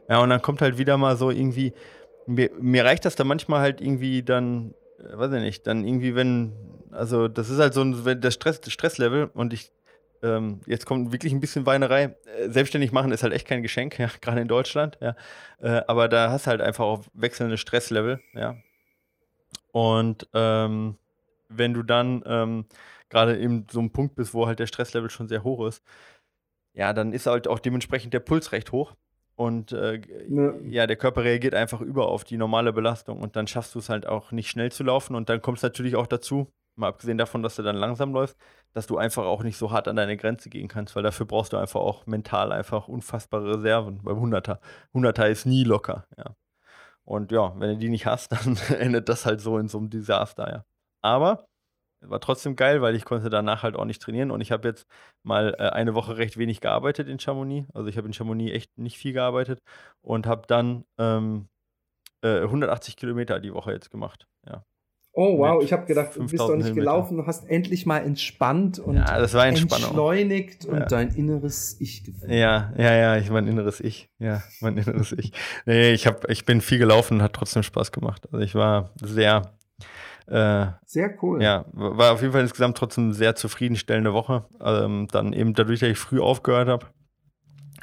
Ja, 0.09 0.21
und 0.21 0.31
dann 0.31 0.43
kommt 0.43 0.61
halt 0.61 0.79
wieder 0.79 0.97
mal 0.99 1.17
so 1.17 1.31
irgendwie, 1.31 1.73
mir, 2.27 2.51
mir 2.61 2.85
reicht 2.85 3.05
das 3.05 3.17
dann 3.17 3.27
manchmal 3.27 3.61
halt 3.61 3.81
irgendwie 3.81 4.23
dann, 4.23 4.75
weiß 4.99 5.33
ich 5.33 5.41
nicht, 5.41 5.67
dann 5.67 5.85
irgendwie, 5.85 6.15
wenn, 6.15 6.53
also 6.91 7.29
das 7.29 7.51
ist 7.51 7.59
halt 7.59 7.75
so 7.75 7.83
ein, 7.83 8.21
der 8.21 8.31
Stress, 8.31 8.61
das 8.61 8.73
Stresslevel 8.73 9.31
und 9.35 9.53
ich, 9.53 9.73
ähm, 10.23 10.61
jetzt 10.67 10.87
kommt 10.87 11.13
wirklich 11.13 11.33
ein 11.33 11.41
bisschen 11.41 11.67
Weinerei. 11.67 12.17
Äh, 12.39 12.49
selbstständig 12.49 12.93
machen 12.93 13.13
ist 13.13 13.23
halt 13.23 13.33
echt 13.33 13.47
kein 13.47 13.63
Geschenk, 13.63 13.99
ja, 13.99 14.09
gerade 14.21 14.41
in 14.41 14.49
Deutschland, 14.49 14.99
ja. 15.01 15.15
Äh, 15.61 15.83
aber 15.87 16.09
da 16.09 16.31
hast 16.31 16.47
du 16.47 16.51
halt 16.51 16.61
einfach 16.61 16.85
auch 16.85 17.05
wechselnde 17.13 17.59
Stresslevel, 17.59 18.21
ja. 18.35 18.57
Und 19.73 20.27
ähm, 20.33 20.97
wenn 21.49 21.75
du 21.75 21.83
dann 21.83 22.23
ähm, 22.27 22.65
gerade 23.11 23.39
eben 23.39 23.67
so 23.71 23.79
einem 23.79 23.91
Punkt 23.91 24.15
bist, 24.17 24.35
wo 24.35 24.47
halt 24.47 24.59
der 24.59 24.67
Stresslevel 24.67 25.11
schon 25.11 25.29
sehr 25.29 25.45
hoch 25.45 25.67
ist, 25.67 25.83
ja, 26.73 26.93
dann 26.93 27.13
ist 27.13 27.27
halt 27.27 27.49
auch 27.49 27.59
dementsprechend 27.59 28.15
der 28.15 28.21
Puls 28.21 28.53
recht 28.53 28.73
hoch. 28.73 28.95
Und 29.37 29.73
äh, 29.73 30.01
Ne. 30.29 30.55
ja, 30.65 30.87
der 30.87 30.97
Körper 30.97 31.23
reagiert 31.25 31.55
einfach 31.55 31.81
über 31.81 32.09
auf 32.09 32.25
die 32.25 32.39
normale 32.39 32.73
Belastung 32.73 33.21
und 33.21 33.37
dann 33.37 33.47
schaffst 33.47 33.75
du 33.75 33.79
es 33.79 33.89
halt 33.91 34.07
auch 34.07 34.33
nicht 34.33 34.49
schnell 34.51 34.73
zu 34.73 34.83
laufen. 34.83 35.15
Und 35.15 35.29
dann 35.29 35.43
kommt 35.43 35.59
es 35.59 35.63
natürlich 35.63 35.95
auch 35.95 36.07
dazu, 36.07 36.49
mal 36.75 36.89
abgesehen 36.89 37.19
davon, 37.19 37.43
dass 37.43 37.57
du 37.57 37.63
dann 37.63 37.77
langsam 37.77 38.13
läufst, 38.13 38.37
dass 38.73 38.87
du 38.87 38.97
einfach 38.99 39.25
auch 39.25 39.43
nicht 39.43 39.57
so 39.59 39.71
hart 39.71 39.89
an 39.89 39.97
deine 39.97 40.17
Grenze 40.17 40.49
gehen 40.51 40.69
kannst, 40.69 40.97
weil 40.97 41.03
dafür 41.03 41.27
brauchst 41.27 41.53
du 41.53 41.59
einfach 41.59 41.81
auch 41.81 42.07
mental 42.07 42.51
einfach 42.53 42.89
unfassbare 42.89 43.57
Reserven 43.57 44.01
beim 44.03 44.19
100er. 44.19 44.59
100er 44.95 45.29
ist 45.29 45.47
nie 45.47 45.65
locker, 45.65 46.07
ja. 46.17 46.35
Und 47.05 47.31
ja, 47.33 47.55
wenn 47.61 47.71
du 47.71 47.77
die 47.79 47.89
nicht 47.89 48.07
hast, 48.07 48.33
dann 48.33 48.57
endet 48.79 49.09
das 49.09 49.27
halt 49.27 49.41
so 49.41 49.59
in 49.59 49.69
so 49.69 49.79
einem 49.79 49.91
Desaster, 49.91 50.51
ja. 50.51 50.65
Aber 51.03 51.47
war 52.01 52.21
trotzdem 52.21 52.57
geil, 52.57 52.83
weil 52.83 52.95
ich 52.95 53.05
konnte 53.05 53.31
danach 53.31 53.63
halt 53.63 53.77
auch 53.77 53.85
nicht 53.85 54.03
trainieren 54.03 54.31
und 54.31 54.41
ich 54.41 54.53
habe 54.53 54.69
jetzt 54.69 54.87
mal 55.23 55.55
äh, 55.59 55.69
eine 55.71 55.95
Woche 55.95 56.17
recht 56.17 56.37
wenig 56.37 56.61
gearbeitet 56.61 57.09
in 57.09 57.19
Chamonix. 57.19 57.69
Also 57.75 57.89
ich 57.89 57.97
habe 57.97 58.07
in 58.07 58.13
Chamonix 58.13 58.55
echt 58.55 58.79
nicht 58.79 58.99
viel 58.99 59.13
gearbeitet 59.13 59.61
und 60.03 60.27
habe 60.27 60.43
dann 60.47 60.85
ähm, 60.99 61.49
äh, 62.23 62.43
180 62.43 62.97
Kilometer 62.97 63.41
die 63.41 63.53
Woche 63.53 63.73
jetzt 63.73 63.91
gemacht. 63.91 64.27
Ja. 64.47 64.65
Oh 65.19 65.39
wow, 65.39 65.63
ich 65.63 65.73
habe 65.73 65.87
gedacht, 65.87 66.15
du 66.15 66.27
bist 66.27 66.39
doch 66.39 66.55
nicht 66.55 66.75
gelaufen, 66.75 67.17
du 67.17 67.27
hast 67.27 67.49
endlich 67.49 67.87
mal 67.87 68.01
entspannt 68.01 68.79
und 68.79 68.97
ja, 68.97 69.17
entschleunigt 69.17 70.65
ja. 70.65 70.71
und 70.71 70.93
dein 70.93 71.09
inneres 71.15 71.81
Ich 71.81 72.05
gefühlt. 72.05 72.31
Ja, 72.31 72.75
ja, 72.77 72.95
ja, 72.95 73.17
ich 73.17 73.31
mein 73.31 73.49
inneres 73.49 73.81
Ich. 73.81 74.11
Ja, 74.19 74.43
mein 74.61 74.77
inneres 74.77 75.13
Ich. 75.13 75.33
Nee, 75.65 75.93
ich 75.93 76.07
hab, 76.07 76.29
ich 76.29 76.45
bin 76.45 76.61
viel 76.61 76.77
gelaufen 76.77 77.15
und 77.15 77.23
hat 77.23 77.33
trotzdem 77.33 77.63
Spaß 77.63 77.93
gemacht. 77.93 78.29
Also 78.31 78.45
ich 78.45 78.55
war 78.55 78.91
sehr 79.01 79.57
äh, 80.27 80.67
sehr 80.85 81.23
cool. 81.23 81.43
Ja, 81.43 81.65
war 81.73 82.13
auf 82.13 82.21
jeden 82.21 82.33
Fall 82.33 82.43
insgesamt 82.43 82.77
trotzdem 82.77 83.05
eine 83.05 83.15
sehr 83.15 83.37
zufriedenstellende 83.37 84.13
Woche. 84.13 84.45
Ähm, 84.61 85.09
dann 85.11 85.33
eben 85.33 85.55
dadurch, 85.55 85.81
dass 85.81 85.91
ich 85.91 85.99
früh 85.99 86.21
aufgehört 86.21 86.69
habe, 86.69 86.87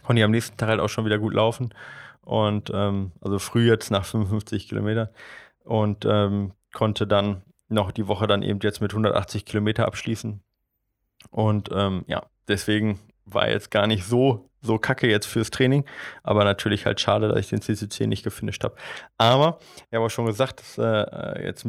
konnte 0.04 0.20
ich 0.20 0.26
am 0.26 0.32
nächsten 0.32 0.58
Tag 0.58 0.70
halt 0.70 0.80
auch 0.80 0.90
schon 0.90 1.06
wieder 1.06 1.20
gut 1.20 1.34
laufen. 1.34 1.74
Und 2.22 2.72
ähm, 2.74 3.12
also 3.22 3.40
früh 3.40 3.70
jetzt 3.70 3.92
nach 3.92 4.06
55 4.06 4.68
Kilometern. 4.68 5.10
Und 5.64 6.06
ähm, 6.06 6.54
konnte 6.74 7.08
dann 7.08 7.44
noch 7.70 7.92
die 7.92 8.08
Woche 8.08 8.28
dann 8.28 8.44
eben 8.44 8.60
jetzt 8.62 8.82
mit 8.82 8.92
180 8.92 9.46
Kilometer 9.46 9.86
abschließen. 9.86 10.42
Und 11.32 11.70
ähm, 11.74 12.04
ja, 12.08 12.24
deswegen 12.48 13.00
war 13.26 13.50
jetzt 13.50 13.72
gar 13.72 13.88
nicht 13.88 14.04
so, 14.04 14.50
so 14.62 14.78
kacke 14.78 15.10
jetzt 15.10 15.28
fürs 15.28 15.50
Training. 15.50 15.86
Aber 16.24 16.44
natürlich 16.44 16.86
halt 16.86 17.00
schade, 17.00 17.30
dass 17.30 17.40
ich 17.40 17.50
den 17.50 17.62
CCC 17.62 18.08
nicht 18.08 18.24
gefinisht 18.24 18.66
habe. 18.66 18.76
Aber, 19.18 19.60
ich 19.88 19.94
habe 19.94 20.06
auch 20.06 20.10
schon 20.10 20.26
gesagt, 20.26 20.60
dass 20.60 20.78
äh, 20.78 21.46
jetzt 21.46 21.66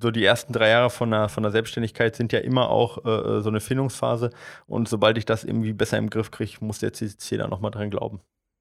so 0.00 0.10
die 0.10 0.24
ersten 0.24 0.52
drei 0.52 0.70
Jahre 0.70 0.90
von 0.90 1.10
der, 1.10 1.28
von 1.28 1.42
der 1.42 1.52
Selbstständigkeit 1.52 2.16
sind 2.16 2.32
ja 2.32 2.40
immer 2.40 2.70
auch 2.70 3.04
äh, 3.04 3.40
so 3.40 3.48
eine 3.48 3.60
Findungsphase. 3.60 4.30
Und 4.66 4.88
sobald 4.88 5.18
ich 5.18 5.24
das 5.24 5.44
irgendwie 5.44 5.72
besser 5.72 5.98
im 5.98 6.10
Griff 6.10 6.30
kriege, 6.30 6.52
muss 6.60 6.78
der 6.78 6.92
CCC 6.92 7.36
da 7.36 7.48
nochmal 7.48 7.70
dran 7.70 7.90
glauben. 7.90 8.20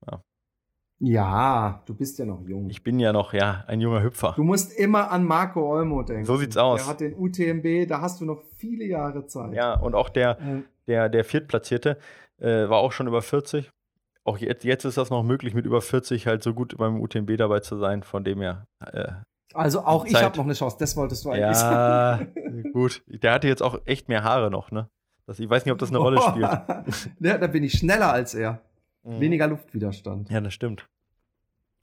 Ja. 0.09 0.21
Ja, 1.01 1.81
du 1.85 1.95
bist 1.95 2.19
ja 2.19 2.25
noch 2.25 2.41
jung. 2.45 2.69
Ich 2.69 2.83
bin 2.83 2.99
ja 2.99 3.13
noch, 3.13 3.33
ja, 3.33 3.63
ein 3.67 3.79
junger 3.79 4.03
Hüpfer. 4.03 4.33
Du 4.35 4.43
musst 4.43 4.77
immer 4.77 5.09
an 5.11 5.23
Marco 5.23 5.61
Olmo 5.61 6.03
denken. 6.03 6.25
So 6.25 6.35
sieht's 6.35 6.57
aus. 6.57 6.81
Der 6.81 6.89
hat 6.89 6.99
den 6.99 7.15
UTMB, 7.17 7.87
da 7.87 8.01
hast 8.01 8.19
du 8.19 8.25
noch 8.25 8.41
viele 8.57 8.85
Jahre 8.85 9.25
Zeit. 9.25 9.53
Ja, 9.53 9.75
und 9.75 9.95
auch 9.95 10.09
der, 10.09 10.37
ähm. 10.41 10.65
der, 10.87 11.07
der 11.07 11.23
Viertplatzierte 11.23 11.97
äh, 12.39 12.67
war 12.67 12.79
auch 12.79 12.91
schon 12.91 13.07
über 13.07 13.21
40. 13.21 13.71
Auch 14.25 14.37
jetzt, 14.37 14.65
jetzt 14.65 14.83
ist 14.83 14.97
das 14.97 15.09
noch 15.09 15.23
möglich, 15.23 15.53
mit 15.53 15.65
über 15.65 15.81
40 15.81 16.27
halt 16.27 16.43
so 16.43 16.53
gut 16.53 16.77
beim 16.77 16.99
UTMB 16.99 17.37
dabei 17.37 17.61
zu 17.61 17.77
sein. 17.77 18.03
Von 18.03 18.25
dem 18.25 18.41
her. 18.41 18.67
Äh, 18.85 19.13
also 19.53 19.81
auch 19.81 20.05
ich 20.05 20.15
habe 20.15 20.37
noch 20.37 20.45
eine 20.45 20.53
Chance, 20.53 20.77
das 20.79 20.95
wolltest 20.95 21.25
du 21.25 21.29
eigentlich 21.29 21.41
ja, 21.41 21.53
sagen. 21.53 22.71
gut. 22.73 23.03
Der 23.07 23.33
hatte 23.33 23.47
jetzt 23.47 23.63
auch 23.63 23.79
echt 23.85 24.07
mehr 24.09 24.23
Haare 24.23 24.51
noch, 24.51 24.71
ne? 24.71 24.89
Das, 25.25 25.39
ich 25.39 25.49
weiß 25.49 25.65
nicht, 25.65 25.71
ob 25.71 25.79
das 25.79 25.89
eine 25.89 25.99
Rolle 25.99 26.21
spielt. 26.21 26.43
ja, 27.19 27.37
da 27.37 27.47
bin 27.47 27.63
ich 27.63 27.73
schneller 27.73 28.11
als 28.11 28.33
er. 28.33 28.61
Mhm. 29.03 29.19
Weniger 29.19 29.47
Luftwiderstand. 29.47 30.29
Ja, 30.29 30.41
das 30.41 30.53
stimmt. 30.53 30.87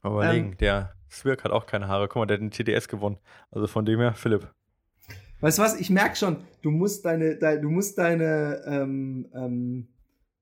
Aber 0.01 0.23
überlegen, 0.23 0.51
ähm, 0.51 0.57
der 0.57 0.93
Swirk 1.09 1.43
hat 1.43 1.51
auch 1.51 1.65
keine 1.65 1.87
Haare. 1.87 2.07
Guck 2.07 2.17
mal, 2.17 2.25
der 2.25 2.35
hat 2.35 2.41
den 2.41 2.51
TDS 2.51 2.87
gewonnen. 2.87 3.17
Also 3.51 3.67
von 3.67 3.85
dem 3.85 3.99
her, 3.99 4.13
Philipp. 4.13 4.47
Weißt 5.39 5.59
du 5.59 5.61
was? 5.61 5.79
Ich 5.79 5.89
merke 5.89 6.15
schon, 6.15 6.37
du 6.61 6.71
musst 6.71 7.05
deine, 7.05 7.37
deine 7.37 7.61
du 7.61 7.69
musst 7.69 7.97
deine 7.97 8.61
ähm, 8.65 9.27
ähm, 9.33 9.87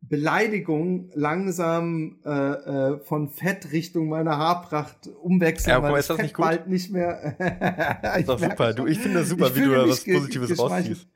Beleidigung 0.07 1.09
langsam 1.13 2.19
äh, 2.25 2.29
äh, 2.29 2.99
von 2.99 3.29
Fett 3.29 3.71
Richtung 3.71 4.09
meiner 4.09 4.37
Haarpracht 4.37 5.07
umwechseln, 5.21 5.71
ja, 5.71 5.83
weil 5.83 5.99
ist 5.99 6.09
das 6.09 6.17
Fett 6.17 6.25
nicht 6.25 6.35
gut? 6.35 6.45
bald 6.45 6.67
nicht 6.67 6.91
mehr. 6.91 7.35
ist 8.19 8.29
doch 8.29 8.39
super. 8.39 8.73
Du, 8.73 8.85
ich 8.87 8.99
finde 8.99 9.19
das 9.19 9.29
super, 9.29 9.55
wie 9.55 9.61
du 9.61 9.71
da 9.71 9.87
was 9.87 10.03
Positives 10.03 10.59
rausziehst. 10.59 11.07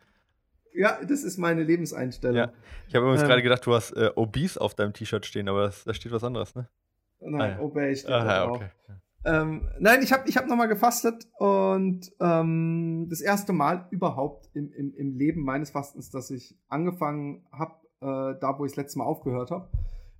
Ja, 0.73 0.99
das 1.03 1.23
ist 1.23 1.37
meine 1.37 1.63
Lebenseinstellung. 1.63 2.37
Ja. 2.37 2.53
Ich 2.87 2.95
habe 2.95 3.05
übrigens 3.05 3.23
ähm, 3.23 3.27
gerade 3.27 3.43
gedacht, 3.43 3.65
du 3.65 3.73
hast 3.73 3.91
äh, 3.91 4.11
Obese 4.15 4.61
auf 4.61 4.75
deinem 4.75 4.93
T-Shirt 4.93 5.25
stehen, 5.25 5.49
aber 5.49 5.73
da 5.85 5.93
steht 5.93 6.11
was 6.11 6.23
anderes, 6.23 6.55
ne? 6.55 6.69
Nein, 7.19 7.41
ah, 7.41 7.47
ja. 7.49 7.59
Obey 7.59 7.95
steht 7.95 8.11
ah, 8.11 8.23
da 8.23 8.49
okay. 8.49 8.69
Ähm, 9.25 9.67
nein, 9.79 10.01
ich 10.01 10.13
habe 10.13 10.29
ich 10.29 10.37
hab 10.37 10.47
nochmal 10.47 10.69
gefastet 10.69 11.27
und 11.37 12.09
ähm, 12.21 13.07
das 13.09 13.19
erste 13.19 13.51
Mal 13.51 13.87
überhaupt 13.91 14.49
im, 14.53 14.71
im, 14.71 14.93
im 14.95 15.17
Leben 15.17 15.43
meines 15.43 15.71
Fastens, 15.71 16.09
dass 16.09 16.31
ich 16.31 16.57
angefangen 16.69 17.45
habe, 17.51 17.75
äh, 18.01 18.05
da 18.39 18.55
wo 18.57 18.65
ich 18.65 18.71
das 18.71 18.77
letzte 18.77 18.99
Mal 18.99 19.05
aufgehört 19.05 19.51
habe. 19.51 19.69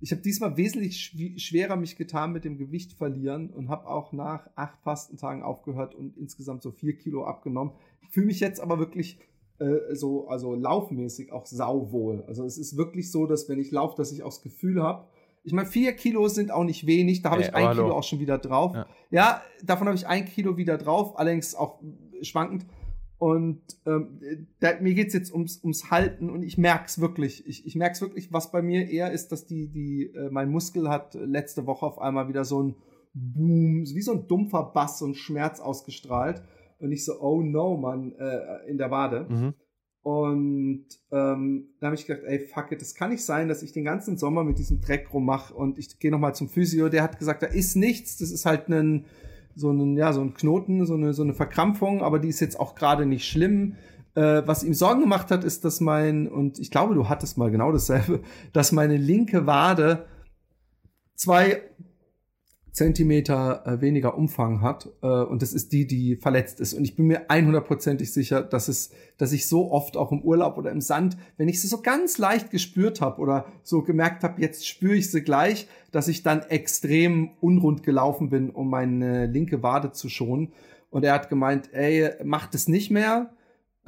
Ich 0.02 0.12
habe 0.12 0.22
diesmal 0.22 0.56
wesentlich 0.56 0.98
schw 0.98 1.38
schwerer 1.38 1.76
mich 1.76 1.96
getan 1.96 2.32
mit 2.32 2.44
dem 2.44 2.56
Gewicht 2.56 2.94
verlieren 2.94 3.50
und 3.50 3.68
habe 3.68 3.86
auch 3.86 4.12
nach 4.12 4.48
acht 4.56 4.80
Fastentagen 4.82 5.42
aufgehört 5.42 5.94
und 5.94 6.16
insgesamt 6.16 6.62
so 6.62 6.70
vier 6.70 6.96
Kilo 6.96 7.24
abgenommen. 7.24 7.74
Ich 8.02 8.08
fühle 8.08 8.26
mich 8.26 8.40
jetzt 8.40 8.60
aber 8.60 8.78
wirklich 8.78 9.18
äh, 9.58 9.94
so, 9.94 10.26
also 10.28 10.54
laufmäßig 10.54 11.32
auch 11.32 11.44
sauwohl. 11.44 12.24
Also 12.26 12.44
es 12.44 12.56
ist 12.56 12.78
wirklich 12.78 13.12
so, 13.12 13.26
dass 13.26 13.48
wenn 13.48 13.58
ich 13.58 13.70
laufe, 13.70 13.94
dass 13.96 14.10
ich 14.10 14.22
auch 14.22 14.30
das 14.30 14.42
Gefühl 14.42 14.82
habe, 14.82 15.06
ich 15.42 15.52
meine, 15.52 15.68
vier 15.68 15.92
Kilo 15.94 16.28
sind 16.28 16.50
auch 16.50 16.64
nicht 16.64 16.86
wenig, 16.86 17.22
da 17.22 17.30
habe 17.30 17.42
ich 17.42 17.54
ein 17.54 17.64
hallo. 17.66 17.84
Kilo 17.84 17.96
auch 17.96 18.02
schon 18.02 18.20
wieder 18.20 18.38
drauf. 18.38 18.74
Ja, 18.74 18.86
ja 19.10 19.42
davon 19.62 19.86
habe 19.86 19.96
ich 19.96 20.06
ein 20.06 20.26
Kilo 20.26 20.56
wieder 20.56 20.76
drauf, 20.76 21.18
allerdings 21.18 21.54
auch 21.54 21.78
schwankend. 22.22 22.66
Und 23.20 23.60
ähm, 23.84 24.46
da, 24.60 24.80
mir 24.80 24.94
geht's 24.94 25.12
jetzt 25.12 25.30
ums, 25.30 25.62
ums 25.62 25.90
Halten 25.90 26.30
und 26.30 26.42
ich 26.42 26.56
merk's 26.56 27.02
wirklich. 27.02 27.46
Ich, 27.46 27.66
ich 27.66 27.76
merk's 27.76 28.00
wirklich, 28.00 28.32
was 28.32 28.50
bei 28.50 28.62
mir 28.62 28.88
eher 28.88 29.12
ist, 29.12 29.30
dass 29.30 29.44
die, 29.44 29.68
die, 29.68 30.06
äh, 30.06 30.30
mein 30.30 30.50
Muskel 30.50 30.88
hat 30.88 31.12
letzte 31.12 31.66
Woche 31.66 31.84
auf 31.84 31.98
einmal 31.98 32.28
wieder 32.28 32.46
so 32.46 32.62
ein 32.62 32.76
Boom, 33.12 33.84
wie 33.84 34.00
so 34.00 34.12
ein 34.12 34.26
dumpfer 34.26 34.70
Bass 34.72 35.02
und 35.02 35.16
Schmerz 35.16 35.60
ausgestrahlt. 35.60 36.42
Und 36.78 36.92
ich 36.92 37.04
so, 37.04 37.20
oh 37.20 37.42
no, 37.42 37.76
Mann, 37.76 38.14
äh, 38.18 38.66
in 38.70 38.78
der 38.78 38.90
Wade. 38.90 39.26
Mhm. 39.28 39.54
Und 40.00 40.86
ähm, 41.12 41.74
da 41.78 41.88
habe 41.88 41.96
ich 41.96 42.06
gedacht, 42.06 42.24
ey, 42.24 42.38
fuck 42.46 42.72
it, 42.72 42.80
das 42.80 42.94
kann 42.94 43.10
nicht 43.10 43.22
sein, 43.22 43.48
dass 43.48 43.62
ich 43.62 43.72
den 43.72 43.84
ganzen 43.84 44.16
Sommer 44.16 44.44
mit 44.44 44.58
diesem 44.58 44.80
Dreck 44.80 45.12
rummache 45.12 45.52
und 45.52 45.78
ich 45.78 45.98
gehe 45.98 46.10
nochmal 46.10 46.34
zum 46.34 46.48
Physio, 46.48 46.88
der 46.88 47.02
hat 47.02 47.18
gesagt, 47.18 47.42
da 47.42 47.48
ist 47.48 47.76
nichts, 47.76 48.16
das 48.16 48.30
ist 48.30 48.46
halt 48.46 48.70
ein, 48.70 49.04
so 49.54 49.70
ein, 49.70 49.96
ja, 49.96 50.12
so 50.12 50.20
ein 50.20 50.34
Knoten, 50.34 50.86
so 50.86 50.94
eine, 50.94 51.12
so 51.12 51.22
eine 51.22 51.34
Verkrampfung, 51.34 52.02
aber 52.02 52.18
die 52.18 52.28
ist 52.28 52.40
jetzt 52.40 52.58
auch 52.58 52.74
gerade 52.74 53.06
nicht 53.06 53.26
schlimm. 53.26 53.76
Äh, 54.14 54.42
was 54.46 54.64
ihm 54.64 54.74
Sorgen 54.74 55.00
gemacht 55.00 55.30
hat, 55.30 55.44
ist, 55.44 55.64
dass 55.64 55.80
mein, 55.80 56.28
und 56.28 56.58
ich 56.58 56.70
glaube, 56.70 56.94
du 56.94 57.08
hattest 57.08 57.38
mal 57.38 57.50
genau 57.50 57.72
dasselbe, 57.72 58.20
dass 58.52 58.72
meine 58.72 58.96
linke 58.96 59.46
Wade 59.46 60.06
zwei 61.14 61.62
Zentimeter 62.72 63.66
äh, 63.66 63.80
weniger 63.80 64.16
Umfang 64.16 64.60
hat 64.60 64.88
äh, 65.02 65.06
und 65.06 65.42
das 65.42 65.52
ist 65.52 65.72
die, 65.72 65.86
die 65.86 66.16
verletzt 66.16 66.60
ist. 66.60 66.74
Und 66.74 66.84
ich 66.84 66.96
bin 66.96 67.06
mir 67.06 67.28
100%ig 67.28 68.12
sicher, 68.12 68.42
dass 68.42 68.68
es, 68.68 68.90
dass 69.18 69.32
ich 69.32 69.46
so 69.46 69.72
oft 69.72 69.96
auch 69.96 70.12
im 70.12 70.22
Urlaub 70.22 70.56
oder 70.56 70.70
im 70.70 70.80
Sand, 70.80 71.16
wenn 71.36 71.48
ich 71.48 71.60
sie 71.60 71.66
so 71.66 71.82
ganz 71.82 72.18
leicht 72.18 72.50
gespürt 72.50 73.00
habe 73.00 73.20
oder 73.20 73.46
so 73.62 73.82
gemerkt 73.82 74.22
habe, 74.22 74.40
jetzt 74.40 74.66
spüre 74.66 74.94
ich 74.94 75.10
sie 75.10 75.22
gleich, 75.22 75.68
dass 75.90 76.08
ich 76.08 76.22
dann 76.22 76.42
extrem 76.42 77.30
unrund 77.40 77.82
gelaufen 77.82 78.30
bin, 78.30 78.50
um 78.50 78.70
meine 78.70 79.26
linke 79.26 79.62
Wade 79.62 79.92
zu 79.92 80.08
schonen. 80.08 80.52
Und 80.90 81.04
er 81.04 81.14
hat 81.14 81.28
gemeint, 81.28 81.72
ey, 81.72 82.10
mach 82.24 82.46
das 82.46 82.68
nicht 82.68 82.90
mehr 82.90 83.30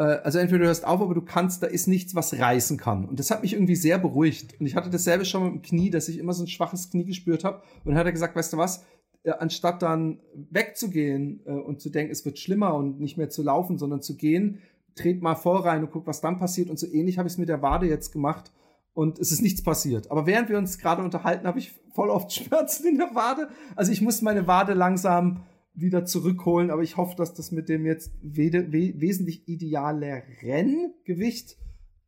also 0.05 0.39
entweder 0.39 0.61
du 0.61 0.67
hörst 0.67 0.87
auf, 0.87 1.01
aber 1.01 1.15
du 1.15 1.23
kannst, 1.23 1.63
da 1.63 1.67
ist 1.67 1.87
nichts, 1.87 2.15
was 2.15 2.39
reißen 2.39 2.77
kann. 2.77 3.05
Und 3.05 3.19
das 3.19 3.31
hat 3.31 3.43
mich 3.43 3.53
irgendwie 3.53 3.77
sehr 3.77 3.99
beruhigt. 3.99 4.59
Und 4.59 4.67
ich 4.67 4.75
hatte 4.75 4.91
dasselbe 4.91 5.25
schon 5.25 5.45
mit 5.45 5.53
dem 5.53 5.63
Knie, 5.63 5.91
dass 5.91 6.09
ich 6.09 6.19
immer 6.19 6.33
so 6.33 6.45
ein 6.45 6.49
schwaches 6.49 6.91
Knie 6.91 7.05
gespürt 7.05 7.45
habe. 7.45 7.63
Und 7.85 7.91
dann 7.91 7.97
hat 7.97 8.07
er 8.07 8.13
gesagt, 8.13 8.35
weißt 8.37 8.53
du 8.53 8.57
was, 8.57 8.85
äh, 9.25 9.31
anstatt 9.31 9.83
dann 9.83 10.21
wegzugehen 10.51 11.43
äh, 11.45 11.53
und 11.53 11.81
zu 11.81 11.91
denken, 11.91 12.13
es 12.13 12.25
wird 12.25 12.39
schlimmer 12.39 12.75
und 12.75 13.01
nicht 13.01 13.17
mehr 13.17 13.31
zu 13.31 13.43
laufen, 13.43 13.79
sondern 13.79 14.03
zu 14.03 14.17
gehen, 14.17 14.59
tret 14.95 15.23
mal 15.23 15.35
vor 15.35 15.65
rein 15.65 15.85
und 15.85 15.91
guck, 15.91 16.07
was 16.07 16.21
dann 16.21 16.39
passiert. 16.39 16.71
Und 16.71 16.79
so 16.79 16.87
ähnlich 16.87 17.19
habe 17.19 17.29
ich 17.29 17.35
es 17.35 17.39
mit 17.39 17.49
der 17.49 17.63
Wade 17.63 17.87
jetzt 17.87 18.13
gemacht. 18.13 18.53
Und 18.95 19.19
es 19.19 19.33
ist 19.33 19.41
nichts 19.41 19.63
passiert. 19.63 20.11
Aber 20.11 20.27
während 20.27 20.51
wir 20.51 20.59
uns 20.59 20.79
gerade 20.79 21.03
unterhalten, 21.03 21.47
habe 21.47 21.59
ich 21.59 21.73
voll 21.95 22.11
oft 22.11 22.33
Schmerzen 22.35 22.89
in 22.89 22.99
der 22.99 23.15
Wade. 23.15 23.49
Also 23.77 23.93
ich 23.93 24.01
muss 24.01 24.23
meine 24.23 24.47
Wade 24.47 24.75
langsam 24.75 25.41
wieder 25.75 26.05
zurückholen, 26.05 26.70
aber 26.70 26.83
ich 26.83 26.97
hoffe, 26.97 27.16
dass 27.16 27.35
das 27.35 27.51
mit 27.51 27.68
dem 27.68 27.87
jetzt 27.87 28.12
we 28.23 28.53
we 28.53 29.01
wesentlich 29.01 29.49
idealeren 29.49 30.93
Gewicht 31.05 31.57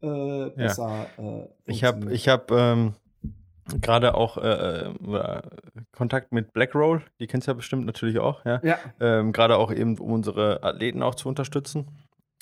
äh, 0.01 0.51
besser 0.51 1.07
ja. 1.17 1.41
äh, 1.41 1.49
Ich 1.67 1.85
habe 1.85 2.13
ich 2.13 2.29
hab, 2.29 2.51
ähm, 2.51 2.95
gerade 3.81 4.15
auch 4.15 4.37
äh, 4.37 4.89
äh, 4.89 5.43
Kontakt 5.93 6.33
mit 6.33 6.53
Blackroll, 6.53 7.03
die 7.21 7.27
kennst 7.27 7.47
du 7.47 7.53
ja 7.53 7.55
bestimmt 7.55 7.87
natürlich 7.87 8.19
auch, 8.19 8.45
ja. 8.45 8.61
ja. 8.63 8.79
Ähm, 9.01 9.33
gerade 9.33 9.57
auch 9.57 9.73
eben, 9.73 9.99
um 9.99 10.13
unsere 10.13 10.63
Athleten 10.63 11.03
auch 11.03 11.15
zu 11.15 11.29
unterstützen. 11.29 11.87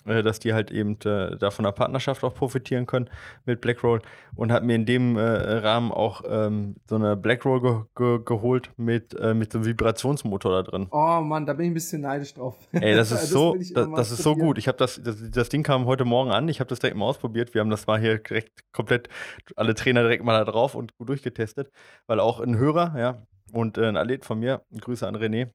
Äh, 0.06 0.22
dass 0.22 0.38
die 0.38 0.52
halt 0.52 0.70
eben 0.70 0.98
äh, 1.04 1.36
da 1.36 1.50
von 1.50 1.64
der 1.64 1.72
Partnerschaft 1.72 2.24
auch 2.24 2.34
profitieren 2.34 2.86
können 2.86 3.08
mit 3.44 3.60
Blackroll 3.60 4.00
und 4.34 4.52
habe 4.52 4.66
mir 4.66 4.74
in 4.74 4.86
dem 4.86 5.16
äh, 5.16 5.22
Rahmen 5.22 5.92
auch 5.92 6.22
ähm, 6.26 6.76
so 6.88 6.96
eine 6.96 7.16
Blackroll 7.16 7.60
ge 7.60 7.82
ge 7.96 8.20
geholt 8.24 8.70
mit, 8.76 9.14
äh, 9.18 9.34
mit 9.34 9.52
so 9.52 9.58
einem 9.58 9.66
Vibrationsmotor 9.66 10.62
da 10.62 10.70
drin. 10.70 10.88
Oh 10.90 11.20
Mann, 11.20 11.46
da 11.46 11.54
bin 11.54 11.66
ich 11.66 11.70
ein 11.70 11.74
bisschen 11.74 12.02
neidisch 12.02 12.34
drauf. 12.34 12.56
Ey, 12.72 12.94
das 12.94 13.10
ist 13.12 13.22
das 13.22 13.30
so, 13.30 13.54
das, 13.54 13.72
das 13.72 14.10
ist 14.12 14.22
so 14.22 14.34
gut. 14.34 14.58
Ich 14.58 14.68
habe 14.68 14.78
das, 14.78 15.00
das, 15.02 15.16
das 15.30 15.48
Ding 15.48 15.62
kam 15.62 15.86
heute 15.86 16.04
Morgen 16.04 16.30
an. 16.30 16.48
Ich 16.48 16.60
habe 16.60 16.68
das 16.68 16.78
direkt 16.78 16.96
mal 16.96 17.06
ausprobiert. 17.06 17.54
Wir 17.54 17.60
haben 17.60 17.70
das 17.70 17.86
mal 17.86 18.00
hier 18.00 18.18
direkt 18.18 18.72
komplett 18.72 19.08
alle 19.56 19.74
Trainer 19.74 20.02
direkt 20.02 20.24
mal 20.24 20.44
da 20.44 20.50
drauf 20.50 20.74
und 20.74 20.96
gut 20.96 21.08
durchgetestet, 21.08 21.70
weil 22.06 22.20
auch 22.20 22.40
ein 22.40 22.56
Hörer, 22.56 22.94
ja, 22.98 23.22
und 23.52 23.78
äh, 23.78 23.86
ein 23.86 23.96
Athlet 23.96 24.24
von 24.24 24.38
mir, 24.38 24.62
Grüße 24.78 25.06
an 25.06 25.16
René, 25.16 25.50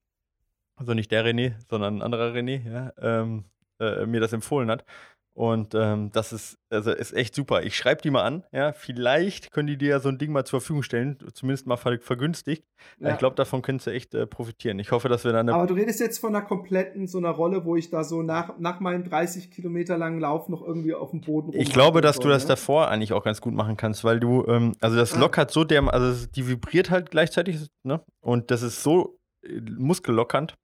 also 0.76 0.94
nicht 0.94 1.12
der 1.12 1.26
René, 1.26 1.56
sondern 1.70 1.98
ein 1.98 2.02
anderer 2.02 2.34
René, 2.34 2.62
ja, 2.70 2.94
ähm, 3.00 3.46
äh, 3.80 4.06
mir 4.06 4.20
das 4.20 4.34
empfohlen 4.34 4.70
hat. 4.70 4.84
Und 5.38 5.76
ähm, 5.76 6.10
das 6.14 6.34
ist, 6.34 6.58
also 6.72 6.92
ist 6.92 7.14
echt 7.14 7.36
super. 7.36 7.62
Ich 7.62 7.78
schreibe 7.78 8.02
die 8.02 8.10
mal 8.10 8.24
an, 8.24 8.44
ja. 8.52 8.74
Vielleicht 8.74 9.52
können 9.52 9.68
die 9.68 9.78
dir 9.78 9.90
ja 9.90 10.00
so 10.00 10.10
ein 10.10 10.18
Ding 10.18 10.32
mal 10.32 10.46
zur 10.46 10.62
Verfügung 10.62 10.82
stellen, 10.82 11.20
zumindest 11.32 11.68
mal 11.68 11.78
ver 11.78 12.00
vergünstigt. 12.00 12.64
Ja. 13.00 13.12
Ich 13.12 13.20
glaube, 13.20 13.36
davon 13.36 13.62
könntest 13.62 13.86
du 13.86 13.92
echt 13.92 14.16
äh, 14.16 14.26
profitieren. 14.26 14.80
Ich 14.80 14.92
hoffe, 14.92 15.10
dass 15.10 15.26
wir 15.26 15.34
dann. 15.34 15.48
Aber 15.50 15.68
du 15.68 15.76
redest 15.76 16.00
jetzt 16.00 16.18
von 16.18 16.36
einer 16.36 16.44
kompletten, 16.44 17.06
so 17.06 17.20
einer 17.20 17.30
Rolle, 17.30 17.66
wo 17.66 17.76
ich 17.76 17.92
da 17.92 18.04
so 18.04 18.24
nach, 18.24 18.58
nach 18.58 18.80
meinem 18.80 19.04
30 19.04 19.52
Kilometer 19.52 19.96
langen 19.96 20.20
Lauf 20.20 20.50
noch 20.50 20.66
irgendwie 20.66 20.96
auf 20.96 21.12
dem 21.12 21.22
Boden 21.22 21.54
Ich 21.54 21.72
glaube, 21.72 22.02
dass 22.02 22.16
soll, 22.16 22.24
du 22.24 22.30
das 22.30 22.46
ne? 22.46 22.50
davor 22.50 22.88
eigentlich 22.88 23.14
auch 23.14 23.24
ganz 23.24 23.40
gut 23.40 23.54
machen 23.54 23.78
kannst, 23.78 24.04
weil 24.04 24.20
du, 24.20 24.44
ähm, 24.48 24.74
also 24.82 24.98
das 24.98 25.14
ah. 25.14 25.20
lockert 25.20 25.52
so 25.52 25.64
der, 25.64 25.94
also 25.94 26.26
die 26.26 26.48
vibriert 26.48 26.90
halt 26.90 27.12
gleichzeitig, 27.12 27.60
ne? 27.84 28.02
Und 28.22 28.50
das 28.50 28.64
ist 28.64 28.82
so 28.82 29.20
äh, 29.46 29.62
muskellockernd 29.62 30.56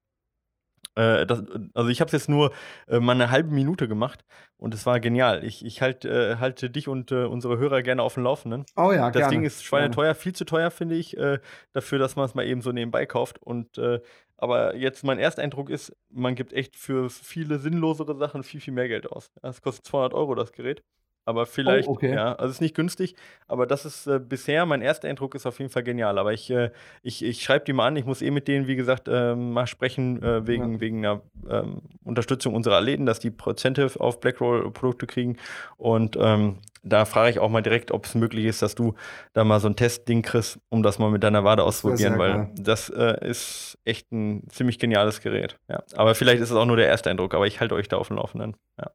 äh, 0.96 1.26
das, 1.26 1.44
also 1.74 1.90
ich 1.90 2.02
habe 2.02 2.08
es 2.08 2.14
jetzt 2.14 2.30
nur 2.30 2.52
äh, 2.88 3.00
mal 3.00 3.14
eine 3.14 3.32
halbe 3.32 3.54
Minute 3.54 3.88
gemacht 3.88 4.24
und 4.58 4.74
es 4.74 4.86
war 4.86 5.00
genial. 5.00 5.44
Ich, 5.44 5.66
ich 5.66 5.82
halt, 5.82 6.06
äh, 6.06 6.38
halte 6.38 6.70
dich 6.70 6.88
und 6.88 7.12
äh, 7.12 7.26
unsere 7.26 7.58
Hörer 7.58 7.82
gerne 7.82 8.02
auf 8.04 8.14
dem 8.14 8.24
Laufenden. 8.24 8.66
Oh 8.76 8.92
ja, 8.92 9.10
Das 9.12 9.22
gerne, 9.22 9.32
Ding 9.32 9.44
ist 9.44 9.64
schweineteuer, 9.64 10.16
viel 10.16 10.34
zu 10.34 10.46
teuer, 10.46 10.72
finde 10.72 10.96
ich, 10.96 11.18
äh, 11.18 11.40
dafür, 11.72 12.00
dass 12.00 12.16
man 12.16 12.26
es 12.26 12.36
mal 12.36 12.46
eben 12.46 12.62
so 12.62 12.72
nebenbei 12.72 13.06
kauft. 13.06 13.42
Und 13.42 13.78
äh, 13.78 14.00
aber 14.38 14.76
jetzt 14.76 15.04
mein 15.04 15.20
Ersteindruck 15.20 15.70
ist, 15.70 15.96
man 16.10 16.36
gibt 16.36 16.54
echt 16.54 16.76
für 16.76 17.10
viele 17.10 17.60
sinnlosere 17.60 18.16
Sachen 18.18 18.44
viel, 18.44 18.60
viel 18.60 18.74
mehr 18.74 18.88
Geld 18.88 19.10
aus. 19.10 19.32
Es 19.42 19.62
kostet 19.62 19.86
200 19.86 20.14
Euro 20.14 20.36
das 20.36 20.52
Gerät. 20.52 20.84
Aber 21.26 21.46
vielleicht, 21.46 21.88
oh, 21.88 21.94
okay. 21.94 22.14
ja, 22.14 22.34
also 22.34 22.50
es 22.50 22.56
ist 22.56 22.62
nicht 22.62 22.76
günstig, 22.76 23.16
aber 23.48 23.66
das 23.66 23.86
ist 23.86 24.08
äh, 24.08 24.20
bisher, 24.20 24.66
mein 24.66 24.82
erster 24.82 25.08
Eindruck 25.08 25.36
ist 25.36 25.46
auf 25.46 25.60
jeden 25.60 25.72
Fall 25.72 25.84
genial. 25.84 26.18
Aber 26.18 26.34
ich, 26.34 26.50
äh, 26.50 26.72
ich, 27.02 27.24
ich 27.24 27.42
schreibe 27.42 27.66
die 27.66 27.74
mal 27.74 27.88
an, 27.88 27.96
ich 27.96 28.06
muss 28.06 28.22
eh 28.22 28.32
mit 28.32 28.48
denen, 28.48 28.68
wie 28.68 28.76
gesagt, 28.76 29.08
äh, 29.08 29.36
mal 29.36 29.68
sprechen, 29.68 30.22
äh, 30.22 30.46
wegen, 30.46 30.74
ja. 30.74 30.80
wegen 30.82 31.06
einer 31.06 31.22
ähm, 31.50 31.82
Unterstützung 32.04 32.54
unserer 32.54 32.78
Athleten, 32.78 33.06
dass 33.06 33.20
die 33.20 33.32
Prozente 33.32 33.90
auf 34.00 34.20
Blackroll-Produkte 34.20 35.08
kriegen. 35.08 35.38
Und 35.78 36.18
ähm, 36.20 36.58
da 36.84 37.06
frage 37.06 37.30
ich 37.30 37.40
auch 37.40 37.50
mal 37.50 37.62
direkt, 37.62 37.92
ob 37.92 38.06
es 38.06 38.14
möglich 38.14 38.46
ist, 38.46 38.62
dass 38.62 38.76
du 38.76 38.96
da 39.32 39.46
mal 39.46 39.62
so 39.62 39.70
ein 39.70 39.76
Testding 39.76 40.22
kriegst, 40.22 40.60
um 40.70 40.84
das 40.84 41.00
mal 41.00 41.10
mit 41.10 41.24
deiner 41.24 41.46
Wade 41.46 41.64
auszuprobieren, 41.64 42.20
weil 42.20 42.34
geil. 42.34 42.52
das 42.60 42.90
äh, 42.90 43.26
ist 43.26 43.78
echt 43.86 44.12
ein 44.12 44.46
ziemlich 44.50 44.80
geniales 44.80 45.22
Gerät. 45.22 45.58
Ja. 45.70 45.82
Aber 45.96 46.14
vielleicht 46.14 46.42
ist 46.42 46.50
es 46.50 46.56
auch 46.56 46.66
nur 46.66 46.76
der 46.76 46.88
erste 46.88 47.10
Eindruck, 47.10 47.34
aber 47.34 47.48
ich 47.48 47.62
halte 47.62 47.76
euch 47.76 47.88
da 47.88 47.98
auf 47.98 48.10
dem 48.10 48.18
Laufenden. 48.18 48.58
Ja. 48.78 48.92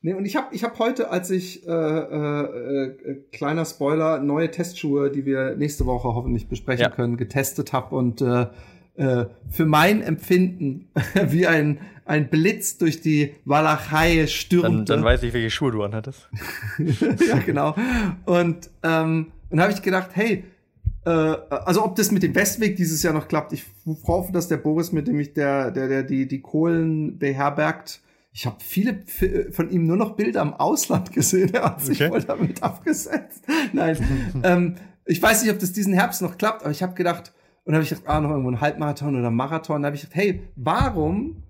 Nee, 0.00 0.14
und 0.14 0.24
ich 0.24 0.36
habe 0.36 0.54
ich 0.54 0.62
hab 0.62 0.78
heute, 0.78 1.10
als 1.10 1.30
ich, 1.30 1.66
äh, 1.66 1.70
äh, 1.70 2.84
äh, 2.84 3.14
kleiner 3.32 3.64
Spoiler, 3.64 4.20
neue 4.20 4.50
Testschuhe, 4.50 5.10
die 5.10 5.26
wir 5.26 5.56
nächste 5.56 5.86
Woche 5.86 6.14
hoffentlich 6.14 6.48
besprechen 6.48 6.82
ja. 6.82 6.90
können, 6.90 7.16
getestet 7.16 7.72
habe 7.72 7.96
und 7.96 8.20
äh, 8.20 8.46
äh, 8.94 9.26
für 9.50 9.66
mein 9.66 10.02
Empfinden 10.02 10.88
wie 11.28 11.48
ein, 11.48 11.78
ein 12.04 12.30
Blitz 12.30 12.78
durch 12.78 13.00
die 13.00 13.34
Walachei 13.44 14.28
stürmte. 14.28 14.68
Dann, 14.68 14.84
dann 14.84 15.04
weiß 15.04 15.24
ich, 15.24 15.32
welche 15.32 15.50
Schuhe 15.50 15.72
du 15.72 15.82
anhattest. 15.82 16.28
ja, 16.78 17.38
genau. 17.44 17.74
Und 18.24 18.70
ähm, 18.84 19.32
dann 19.50 19.60
habe 19.60 19.72
ich 19.72 19.82
gedacht, 19.82 20.10
hey, 20.14 20.44
äh, 21.06 21.10
also 21.10 21.84
ob 21.84 21.96
das 21.96 22.12
mit 22.12 22.22
dem 22.22 22.36
Westweg 22.36 22.76
dieses 22.76 23.02
Jahr 23.02 23.14
noch 23.14 23.26
klappt, 23.26 23.52
ich 23.52 23.64
hoffe, 24.06 24.32
dass 24.32 24.46
der 24.46 24.58
Boris, 24.58 24.92
mit 24.92 25.08
dem 25.08 25.18
ich 25.18 25.34
der, 25.34 25.72
der, 25.72 25.88
der 25.88 26.02
die, 26.04 26.28
die 26.28 26.40
Kohlen 26.40 27.18
beherbergt, 27.18 28.00
ich 28.32 28.46
habe 28.46 28.56
viele 28.60 29.02
von 29.50 29.70
ihm 29.70 29.86
nur 29.86 29.96
noch 29.96 30.16
Bilder 30.16 30.42
im 30.42 30.54
Ausland 30.54 31.12
gesehen. 31.14 31.52
Er 31.54 31.64
hat 31.64 31.80
sich 31.80 32.00
okay. 32.00 32.10
voll 32.10 32.22
damit 32.22 32.62
abgesetzt. 32.62 33.44
Nein, 33.72 34.42
ähm, 34.42 34.74
ich 35.04 35.22
weiß 35.22 35.42
nicht, 35.42 35.52
ob 35.52 35.58
das 35.58 35.72
diesen 35.72 35.94
Herbst 35.94 36.22
noch 36.22 36.36
klappt, 36.38 36.62
aber 36.62 36.70
ich 36.70 36.82
habe 36.82 36.94
gedacht, 36.94 37.32
und 37.68 37.74
habe 37.74 37.84
ich 37.84 37.90
gedacht, 37.90 38.06
ah, 38.08 38.20
noch 38.20 38.30
irgendwo 38.30 38.50
ein 38.50 38.62
Halbmarathon 38.62 39.14
oder 39.14 39.30
Marathon. 39.30 39.82
Da 39.82 39.86
habe 39.86 39.96
ich 39.96 40.02
gedacht, 40.02 40.16
hey, 40.16 40.42
warum 40.56 41.42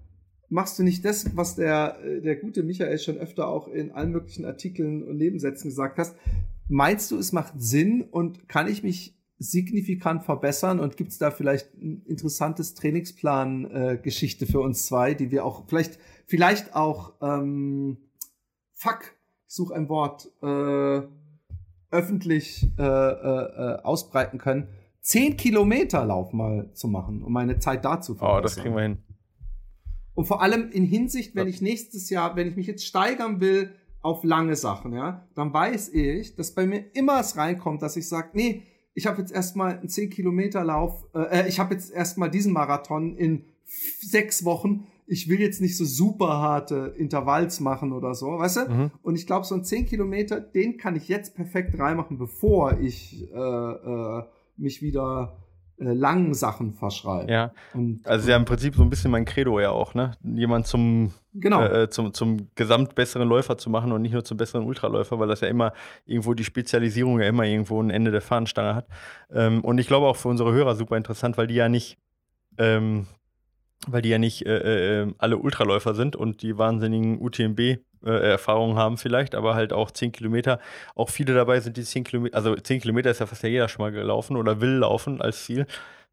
machst 0.49 0.77
du 0.79 0.83
nicht 0.83 1.05
das, 1.05 1.37
was 1.37 1.55
der, 1.55 1.99
äh, 2.05 2.21
der 2.21 2.35
gute 2.35 2.65
Michael 2.65 2.99
schon 2.99 3.19
öfter 3.19 3.47
auch 3.47 3.69
in 3.69 3.93
allen 3.93 4.11
möglichen 4.11 4.45
Artikeln 4.45 5.05
und 5.05 5.17
Nebensätzen 5.17 5.69
gesagt 5.69 5.97
hast? 5.97 6.17
Meinst 6.69 7.11
du, 7.13 7.19
es 7.19 7.33
macht 7.33 7.55
Sinn 7.59 8.03
und 8.03 8.49
kann 8.49 8.67
ich 8.67 8.83
mich 8.83 9.17
signifikant 9.39 10.25
verbessern 10.25 10.81
und 10.81 10.97
gibt 10.97 11.13
es 11.13 11.19
da 11.19 11.31
vielleicht 11.31 11.73
ein 11.75 12.03
interessantes 12.07 12.75
Trainingsplan-Geschichte 12.75 14.45
äh, 14.45 14.49
für 14.49 14.61
uns 14.61 14.87
zwei, 14.87 15.15
die 15.15 15.31
wir 15.31 15.45
auch 15.45 15.69
vielleicht 15.69 16.01
vielleicht 16.29 16.77
auch 16.77 17.15
ähm, 17.21 17.97
fuck, 18.75 19.15
ich 19.49 19.55
suche 19.55 19.75
ein 19.75 19.89
Wort, 19.89 20.31
äh, 20.43 21.03
öffentlich 21.91 22.69
äh, 22.79 22.83
äh, 22.83 22.85
äh, 22.85 23.83
ausbreiten 23.83 24.39
können, 24.39 24.69
zehn 25.01 25.37
Kilometer 25.37 26.05
Lauf 26.05 26.33
mal 26.33 26.71
zu 26.75 26.87
machen, 26.87 27.23
um 27.23 27.33
meine 27.33 27.59
Zeit 27.59 27.85
dazu 27.85 28.15
zu. 28.15 28.23
Oh, 28.23 28.41
das 28.41 28.57
kriegen 28.57 28.75
wir 28.75 28.83
hin. 28.83 28.99
Und 30.15 30.27
vor 30.27 30.43
allem 30.43 30.71
in 30.71 30.85
Hinsicht, 30.85 31.35
wenn 31.35 31.49
ich 31.49 31.63
nächstes 31.63 32.11
Jahr, 32.11 32.37
wenn 32.37 32.49
ich 32.49 32.57
mich 32.57 32.67
jetzt 32.67 32.85
steigern 32.85 33.41
will 33.41 33.73
auf 34.03 34.23
lange 34.23 34.57
Sachen, 34.57 34.93
ja, 34.93 35.27
dann 35.35 35.53
weiß 35.53 35.91
ich, 35.95 36.35
dass 36.35 36.55
bei 36.55 36.67
mir 36.67 36.85
immer 36.95 37.21
es 37.21 37.37
reinkommt, 37.37 37.81
dass 37.83 37.97
ich 37.97 38.09
sage, 38.09 38.31
nee, 38.35 38.63
ich 38.95 39.07
habe 39.07 39.21
jetzt 39.21 39.33
erstmal 39.33 39.79
einen 39.79 39.89
10 39.89 40.11
Kilometer 40.11 40.65
Lauf, 40.65 41.07
äh, 41.15 41.43
äh, 41.43 41.49
ich 41.49 41.59
habe 41.59 41.73
jetzt 41.73 41.91
erstmal 41.91 42.31
diesen 42.31 42.53
Marathon 42.53 43.17
in 43.17 43.45
sechs 43.65 44.45
Wochen 44.45 44.87
ich 45.09 45.29
will 45.29 45.41
jetzt 45.41 45.61
nicht 45.61 45.77
so 45.77 45.85
super 45.85 46.39
harte 46.39 46.95
Intervalls 46.97 47.61
machen 47.61 47.93
oder 47.93 48.15
so, 48.15 48.27
weißt 48.39 48.57
du? 48.57 48.61
Mhm. 48.69 48.91
Und 49.03 49.17
ich 49.17 49.27
glaube, 49.27 49.47
so 49.47 49.55
ein 49.55 49.65
10 49.65 49.87
Kilometer, 49.87 50.39
den 50.39 50.77
kann 50.77 50.97
ich 50.97 51.09
jetzt 51.09 51.35
perfekt 51.35 51.79
reinmachen, 51.79 52.19
bevor 52.19 52.79
ich 52.79 53.27
äh, 53.33 53.37
äh, 53.37 54.23
mich 54.59 54.83
wieder 54.83 55.39
äh, 55.79 55.95
langen 55.95 56.35
Sachen 56.35 56.75
verschreibe. 56.75 57.33
Ja. 57.33 57.53
Und, 57.73 58.07
also 58.07 58.29
ja 58.31 58.37
im 58.37 58.45
Prinzip 58.45 58.75
so 58.75 58.83
ein 58.83 58.91
bisschen 58.91 59.11
mein 59.11 59.25
Credo 59.25 59.59
ja 59.59 59.71
auch, 59.71 59.95
ne? 59.95 60.13
Jemand 60.23 60.67
zum, 60.67 61.15
genau. 61.33 61.63
Äh, 61.63 61.89
zum, 61.89 62.13
zum 62.13 62.49
gesamt 62.55 62.95
besseren 62.95 63.29
Läufer 63.29 63.57
zu 63.57 63.71
machen 63.71 63.93
und 63.93 64.03
nicht 64.03 64.13
nur 64.13 64.25
zum 64.25 64.37
besseren 64.37 64.67
Ultraläufer, 64.67 65.19
weil 65.19 65.29
das 65.29 65.41
ja 65.41 65.49
immer 65.49 65.73
irgendwo 66.05 66.35
die 66.35 66.45
Spezialisierung 66.45 67.19
ja 67.19 67.29
immer 67.29 67.45
irgendwo 67.45 67.83
ein 67.83 67.89
Ende 67.89 68.11
der 68.11 68.21
Fahnenstange 68.21 68.75
hat. 68.75 68.89
Ähm, 69.31 69.65
und 69.65 69.79
ich 69.79 69.87
glaube 69.87 70.07
auch 70.07 70.17
für 70.17 70.29
unsere 70.29 70.53
Hörer 70.53 70.77
super 70.77 70.99
interessant, 70.99 71.39
weil 71.39 71.47
die 71.47 71.55
ja 71.55 71.71
nicht 71.71 71.97
ähm, 72.59 73.07
weil 73.91 74.03
die 74.03 74.09
ja 74.11 74.19
nicht 74.19 74.47
äh, 74.47 75.03
äh, 75.03 75.15
alle 75.19 75.39
Ultraläufer 75.39 75.95
sind 75.95 76.17
und 76.17 76.43
die 76.43 76.59
wahnsinnigen 76.59 77.21
UTMB-Erfahrungen 77.21 78.77
äh, 78.77 78.81
haben 78.81 78.99
vielleicht, 78.99 79.35
aber 79.35 79.55
halt 79.55 79.73
auch 79.73 79.91
10 79.91 80.13
Kilometer. 80.13 80.61
Auch 80.95 81.09
viele 81.11 81.35
dabei 81.35 81.61
sind 81.61 81.77
die 81.77 81.85
10 81.85 82.05
Kilometer, 82.05 82.37
also 82.37 82.55
10 82.55 82.81
Kilometer 82.81 83.11
ist 83.11 83.21
ja 83.21 83.27
fast 83.27 83.43
ja 83.43 83.49
jeder 83.49 83.69
schon 83.69 83.85
mal 83.85 83.93
gelaufen 83.93 84.37
oder 84.37 84.61
will 84.61 84.77
laufen 84.79 85.21
als 85.21 85.45
Ziel. 85.45 85.67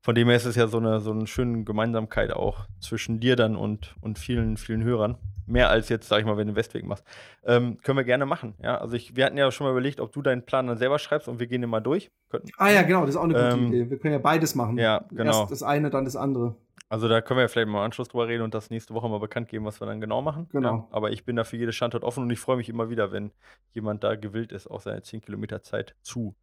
Von 0.05 0.13
dem 0.13 0.27
her 0.27 0.37
ist 0.37 0.45
es 0.45 0.55
ja 0.55 0.67
so 0.67 0.77
eine, 0.77 0.99
so 0.99 1.09
eine 1.09 1.25
schöne 1.25 1.63
Gemeinsamkeit 1.63 2.31
auch 2.31 2.67
zwischen 2.79 3.19
dir 3.19 3.35
dann 3.35 3.55
und, 3.55 3.95
und 4.01 4.19
vielen, 4.19 4.55
vielen 4.55 4.83
Hörern. 4.83 5.17
Mehr 5.47 5.71
als 5.71 5.89
jetzt, 5.89 6.07
sag 6.07 6.19
ich 6.19 6.25
mal, 6.27 6.37
wenn 6.37 6.45
du 6.45 6.53
den 6.53 6.57
Westweg 6.57 6.85
machst. 6.85 7.03
Ähm, 7.43 7.79
können 7.81 7.97
wir 7.97 8.03
gerne 8.03 8.27
machen. 8.27 8.53
Ja, 8.61 8.77
also 8.77 8.95
ich, 8.95 9.15
wir 9.15 9.25
hatten 9.25 9.35
ja 9.35 9.49
schon 9.49 9.65
mal 9.65 9.71
überlegt, 9.71 9.99
ob 9.99 10.11
du 10.11 10.21
deinen 10.21 10.45
Plan 10.45 10.67
dann 10.67 10.77
selber 10.77 10.99
schreibst 10.99 11.27
und 11.27 11.39
wir 11.39 11.47
gehen 11.47 11.61
den 11.61 11.71
mal 11.71 11.79
durch. 11.79 12.11
Könnten. 12.29 12.51
Ah 12.59 12.69
ja, 12.69 12.83
genau, 12.83 13.01
das 13.01 13.11
ist 13.11 13.15
auch 13.15 13.23
eine 13.23 13.33
gute 13.33 13.47
ähm, 13.47 13.67
Idee. 13.69 13.89
Wir 13.89 13.97
können 13.97 14.13
ja 14.13 14.19
beides 14.19 14.53
machen. 14.53 14.77
Ja, 14.77 15.05
genau. 15.09 15.39
Erst 15.39 15.51
das 15.51 15.63
eine, 15.63 15.89
dann 15.89 16.05
das 16.05 16.15
andere. 16.15 16.55
Also 16.87 17.07
da 17.07 17.21
können 17.21 17.39
wir 17.39 17.41
ja 17.41 17.47
vielleicht 17.47 17.67
mal 17.67 17.79
im 17.79 17.85
Anschluss 17.85 18.07
drüber 18.07 18.27
reden 18.27 18.43
und 18.43 18.53
das 18.53 18.69
nächste 18.69 18.93
Woche 18.93 19.09
mal 19.09 19.19
bekannt 19.19 19.49
geben, 19.49 19.65
was 19.65 19.81
wir 19.81 19.87
dann 19.87 20.01
genau 20.01 20.21
machen. 20.21 20.47
Genau. 20.51 20.69
Ja, 20.69 20.87
aber 20.91 21.13
ich 21.13 21.25
bin 21.25 21.35
da 21.35 21.43
für 21.43 21.57
jedes 21.57 21.73
Standort 21.73 22.03
offen 22.03 22.21
und 22.21 22.29
ich 22.29 22.39
freue 22.39 22.57
mich 22.57 22.69
immer 22.69 22.91
wieder, 22.91 23.11
wenn 23.11 23.31
jemand 23.73 24.03
da 24.03 24.15
gewillt 24.15 24.51
ist, 24.51 24.67
auch 24.67 24.81
seine 24.81 25.01
10 25.01 25.21
Kilometer 25.21 25.63
Zeit 25.63 25.95
zu 26.03 26.35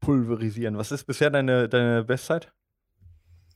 pulverisieren. 0.00 0.76
Was 0.76 0.92
ist 0.92 1.04
bisher 1.04 1.30
deine, 1.30 1.66
deine 1.70 2.04
Bestzeit? 2.04 2.52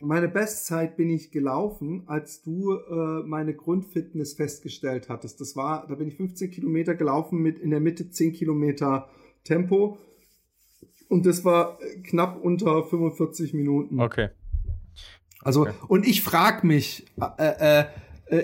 Meine 0.00 0.28
Bestzeit 0.28 0.96
bin 0.96 1.10
ich 1.10 1.32
gelaufen, 1.32 2.04
als 2.06 2.42
du 2.42 2.72
äh, 2.72 3.22
meine 3.24 3.54
Grundfitness 3.54 4.34
festgestellt 4.34 5.08
hattest. 5.08 5.40
Das 5.40 5.56
war, 5.56 5.86
da 5.88 5.96
bin 5.96 6.08
ich 6.08 6.16
15 6.16 6.50
Kilometer 6.52 6.94
gelaufen 6.94 7.40
mit 7.40 7.58
in 7.58 7.70
der 7.70 7.80
Mitte 7.80 8.08
10 8.08 8.32
Kilometer 8.32 9.08
Tempo. 9.42 9.98
Und 11.08 11.26
das 11.26 11.44
war 11.44 11.78
knapp 12.04 12.40
unter 12.40 12.84
45 12.84 13.54
Minuten. 13.54 14.00
Okay. 14.00 14.28
Also, 15.40 15.62
okay. 15.62 15.74
und 15.88 16.06
ich 16.06 16.22
frage 16.22 16.66
mich, 16.66 17.06
äh, 17.20 17.24
äh, 17.38 17.80
äh, 17.80 17.84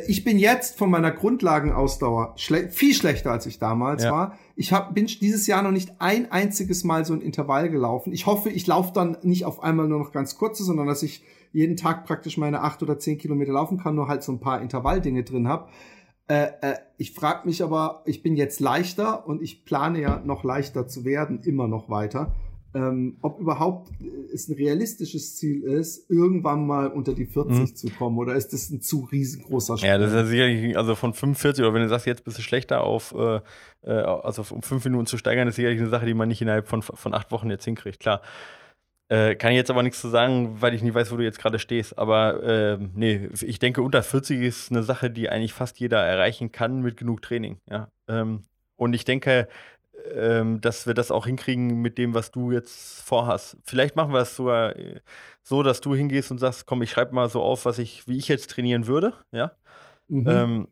ich 0.06 0.24
bin 0.24 0.38
jetzt 0.38 0.78
von 0.78 0.90
meiner 0.90 1.10
Grundlagenausdauer 1.10 2.34
schle 2.36 2.70
viel 2.70 2.94
schlechter, 2.94 3.32
als 3.32 3.46
ich 3.46 3.58
damals 3.58 4.04
ja. 4.04 4.12
war. 4.12 4.38
Ich 4.56 4.72
hab, 4.72 4.94
bin 4.94 5.06
dieses 5.06 5.46
Jahr 5.46 5.62
noch 5.62 5.72
nicht 5.72 5.92
ein 5.98 6.30
einziges 6.32 6.84
Mal 6.84 7.04
so 7.04 7.12
ein 7.12 7.20
Intervall 7.20 7.70
gelaufen. 7.70 8.12
Ich 8.12 8.26
hoffe, 8.26 8.50
ich 8.50 8.66
laufe 8.66 8.92
dann 8.94 9.18
nicht 9.22 9.44
auf 9.44 9.62
einmal 9.62 9.88
nur 9.88 9.98
noch 9.98 10.12
ganz 10.12 10.36
kurze, 10.36 10.64
sondern 10.64 10.86
dass 10.86 11.02
ich 11.02 11.22
jeden 11.52 11.76
Tag 11.76 12.04
praktisch 12.04 12.36
meine 12.36 12.62
acht 12.62 12.82
oder 12.82 12.98
zehn 12.98 13.16
Kilometer 13.18 13.52
laufen 13.52 13.78
kann, 13.78 13.94
nur 13.94 14.08
halt 14.08 14.22
so 14.22 14.32
ein 14.32 14.40
paar 14.40 14.60
Intervalldinge 14.60 15.22
drin 15.22 15.48
habe. 15.48 15.68
Äh, 16.26 16.46
äh, 16.62 16.74
ich 16.96 17.12
frage 17.12 17.46
mich 17.46 17.62
aber, 17.62 18.02
ich 18.06 18.22
bin 18.22 18.34
jetzt 18.34 18.60
leichter 18.60 19.26
und 19.26 19.42
ich 19.42 19.64
plane 19.64 20.00
ja 20.00 20.22
noch 20.24 20.42
leichter 20.42 20.88
zu 20.88 21.04
werden, 21.04 21.40
immer 21.42 21.68
noch 21.68 21.90
weiter. 21.90 22.32
Ähm, 22.74 23.18
ob 23.22 23.38
überhaupt 23.38 23.92
äh, 24.00 24.32
es 24.32 24.48
ein 24.48 24.56
realistisches 24.56 25.36
Ziel 25.36 25.62
ist, 25.62 26.10
irgendwann 26.10 26.66
mal 26.66 26.88
unter 26.88 27.14
die 27.14 27.24
40 27.24 27.56
mhm. 27.56 27.76
zu 27.76 27.88
kommen, 27.90 28.18
oder 28.18 28.34
ist 28.34 28.52
das 28.52 28.68
ein 28.70 28.80
zu 28.80 29.08
riesengroßer 29.10 29.78
Sprung? 29.78 29.88
Ja, 29.88 29.96
das 29.96 30.10
ist 30.10 30.16
ja 30.16 30.24
sicherlich, 30.26 30.76
also 30.76 30.96
von 30.96 31.14
45, 31.14 31.64
oder 31.64 31.72
wenn 31.72 31.82
du 31.82 31.88
sagst, 31.88 32.06
jetzt 32.06 32.24
bist 32.24 32.38
du 32.38 32.42
schlechter 32.42 32.82
auf, 32.82 33.14
äh, 33.16 33.40
äh, 33.82 33.90
also 33.90 34.44
um 34.52 34.62
fünf 34.62 34.84
Minuten 34.84 35.06
zu 35.06 35.18
steigern, 35.18 35.46
ist 35.46 35.54
sicherlich 35.54 35.80
eine 35.80 35.88
Sache, 35.88 36.06
die 36.06 36.14
man 36.14 36.28
nicht 36.28 36.42
innerhalb 36.42 36.66
von, 36.66 36.82
von 36.82 37.14
acht 37.14 37.30
Wochen 37.30 37.48
jetzt 37.48 37.64
hinkriegt, 37.64 38.00
klar. 38.00 38.22
Äh, 39.08 39.36
kann 39.36 39.52
ich 39.52 39.56
jetzt 39.56 39.70
aber 39.70 39.82
nichts 39.82 40.00
zu 40.00 40.08
sagen, 40.08 40.60
weil 40.60 40.74
ich 40.74 40.82
nicht 40.82 40.94
weiß, 40.94 41.12
wo 41.12 41.16
du 41.16 41.22
jetzt 41.22 41.38
gerade 41.38 41.58
stehst. 41.58 41.98
Aber 41.98 42.42
äh, 42.42 42.78
nee, 42.94 43.28
ich 43.42 43.58
denke, 43.58 43.82
unter 43.82 44.02
40 44.02 44.40
ist 44.40 44.72
eine 44.72 44.82
Sache, 44.82 45.10
die 45.10 45.28
eigentlich 45.28 45.52
fast 45.52 45.78
jeder 45.78 46.02
erreichen 46.02 46.50
kann 46.52 46.80
mit 46.80 46.96
genug 46.96 47.20
Training. 47.20 47.58
Ja. 47.70 47.88
Ähm, 48.08 48.44
und 48.76 48.94
ich 48.94 49.04
denke, 49.04 49.46
ähm, 50.12 50.60
dass 50.60 50.86
wir 50.86 50.94
das 50.94 51.10
auch 51.10 51.26
hinkriegen 51.26 51.80
mit 51.80 51.98
dem, 51.98 52.14
was 52.14 52.30
du 52.30 52.52
jetzt 52.52 53.02
vorhast. 53.02 53.56
Vielleicht 53.64 53.96
machen 53.96 54.12
wir 54.12 54.20
es 54.20 54.36
sogar 54.36 54.76
äh, 54.76 55.00
so, 55.42 55.62
dass 55.62 55.80
du 55.80 55.94
hingehst 55.94 56.30
und 56.30 56.38
sagst, 56.38 56.66
komm, 56.66 56.82
ich 56.82 56.90
schreibe 56.90 57.14
mal 57.14 57.28
so 57.28 57.42
auf, 57.42 57.64
was 57.64 57.78
ich, 57.78 58.06
wie 58.08 58.16
ich 58.16 58.28
jetzt 58.28 58.50
trainieren 58.50 58.86
würde. 58.86 59.14
Ja. 59.32 59.52
Mhm. 60.08 60.28
Ähm, 60.28 60.68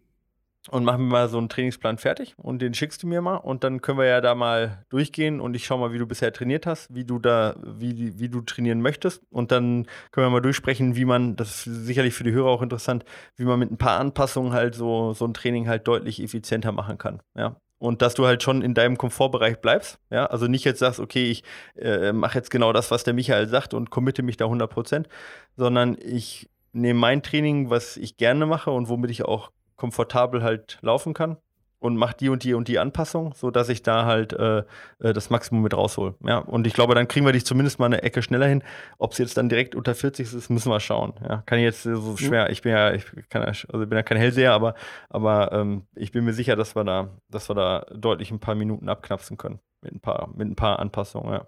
und 0.70 0.84
machen 0.84 1.06
wir 1.06 1.10
mal 1.10 1.28
so 1.28 1.38
einen 1.38 1.48
Trainingsplan 1.48 1.98
fertig 1.98 2.34
und 2.36 2.62
den 2.62 2.72
schickst 2.72 3.02
du 3.02 3.08
mir 3.08 3.20
mal 3.20 3.36
und 3.36 3.64
dann 3.64 3.80
können 3.80 3.98
wir 3.98 4.06
ja 4.06 4.20
da 4.20 4.36
mal 4.36 4.84
durchgehen 4.90 5.40
und 5.40 5.54
ich 5.54 5.66
schau 5.66 5.76
mal, 5.76 5.92
wie 5.92 5.98
du 5.98 6.06
bisher 6.06 6.32
trainiert 6.32 6.66
hast, 6.66 6.94
wie 6.94 7.04
du 7.04 7.18
da, 7.18 7.56
wie, 7.64 8.18
wie 8.20 8.28
du 8.28 8.42
trainieren 8.42 8.80
möchtest 8.80 9.22
und 9.30 9.50
dann 9.50 9.86
können 10.12 10.26
wir 10.26 10.30
mal 10.30 10.40
durchsprechen, 10.40 10.94
wie 10.94 11.04
man, 11.04 11.34
das 11.34 11.66
ist 11.66 11.84
sicherlich 11.84 12.14
für 12.14 12.22
die 12.22 12.32
Hörer 12.32 12.48
auch 12.48 12.62
interessant, 12.62 13.04
wie 13.36 13.44
man 13.44 13.58
mit 13.58 13.72
ein 13.72 13.76
paar 13.76 13.98
Anpassungen 13.98 14.52
halt 14.52 14.76
so, 14.76 15.12
so 15.14 15.24
ein 15.24 15.34
Training 15.34 15.66
halt 15.66 15.88
deutlich 15.88 16.22
effizienter 16.22 16.70
machen 16.70 16.96
kann, 16.96 17.22
ja. 17.34 17.56
Und 17.82 18.00
dass 18.00 18.14
du 18.14 18.26
halt 18.26 18.44
schon 18.44 18.62
in 18.62 18.74
deinem 18.74 18.96
Komfortbereich 18.96 19.60
bleibst, 19.60 19.98
ja. 20.08 20.26
Also 20.26 20.46
nicht 20.46 20.64
jetzt 20.64 20.78
sagst, 20.78 21.00
okay, 21.00 21.32
ich 21.32 21.42
äh, 21.74 22.12
mache 22.12 22.38
jetzt 22.38 22.52
genau 22.52 22.72
das, 22.72 22.92
was 22.92 23.02
der 23.02 23.12
Michael 23.12 23.48
sagt 23.48 23.74
und 23.74 23.90
committe 23.90 24.22
mich 24.22 24.36
da 24.36 24.44
100 24.44 24.70
Prozent, 24.70 25.08
sondern 25.56 25.96
ich 26.00 26.48
nehme 26.72 27.00
mein 27.00 27.24
Training, 27.24 27.70
was 27.70 27.96
ich 27.96 28.16
gerne 28.16 28.46
mache 28.46 28.70
und 28.70 28.88
womit 28.88 29.10
ich 29.10 29.24
auch 29.24 29.50
komfortabel 29.74 30.44
halt 30.44 30.78
laufen 30.82 31.12
kann 31.12 31.38
und 31.82 31.96
mache 31.96 32.16
die 32.18 32.28
und 32.28 32.44
die 32.44 32.54
und 32.54 32.68
die 32.68 32.78
Anpassung, 32.78 33.34
sodass 33.34 33.68
ich 33.68 33.82
da 33.82 34.04
halt 34.04 34.32
äh, 34.32 34.58
äh, 35.00 35.12
das 35.12 35.30
Maximum 35.30 35.62
mit 35.62 35.74
raushol. 35.74 36.14
Ja, 36.24 36.38
und 36.38 36.66
ich 36.66 36.74
glaube, 36.74 36.94
dann 36.94 37.08
kriegen 37.08 37.26
wir 37.26 37.32
dich 37.32 37.44
zumindest 37.44 37.80
mal 37.80 37.86
eine 37.86 38.02
Ecke 38.02 38.22
schneller 38.22 38.46
hin. 38.46 38.62
Ob 38.98 39.12
es 39.12 39.18
jetzt 39.18 39.36
dann 39.36 39.48
direkt 39.48 39.74
unter 39.74 39.94
40 39.94 40.32
ist, 40.32 40.48
müssen 40.48 40.70
wir 40.70 40.78
schauen. 40.78 41.14
Ja, 41.28 41.42
kann 41.44 41.58
ich 41.58 41.64
jetzt 41.64 41.82
so 41.82 41.90
mhm. 41.90 42.16
schwer. 42.16 42.50
Ich 42.50 42.62
bin 42.62 42.70
ja, 42.70 42.92
ich 42.92 43.04
kann, 43.28 43.42
also 43.42 43.66
bin 43.78 43.92
ja 43.92 44.04
kein 44.04 44.16
Hellseher, 44.16 44.52
aber, 44.52 44.74
aber 45.08 45.50
ähm, 45.52 45.86
ich 45.96 46.12
bin 46.12 46.24
mir 46.24 46.32
sicher, 46.32 46.54
dass 46.54 46.76
wir 46.76 46.84
da, 46.84 47.10
dass 47.28 47.50
wir 47.50 47.54
da 47.54 47.84
deutlich 47.92 48.30
ein 48.30 48.38
paar 48.38 48.54
Minuten 48.54 48.88
abknapsen 48.88 49.36
können 49.36 49.58
mit 49.80 49.92
ein 49.92 50.00
paar, 50.00 50.28
mit 50.36 50.48
ein 50.48 50.56
paar 50.56 50.78
Anpassungen. 50.78 51.32
Ja. 51.32 51.46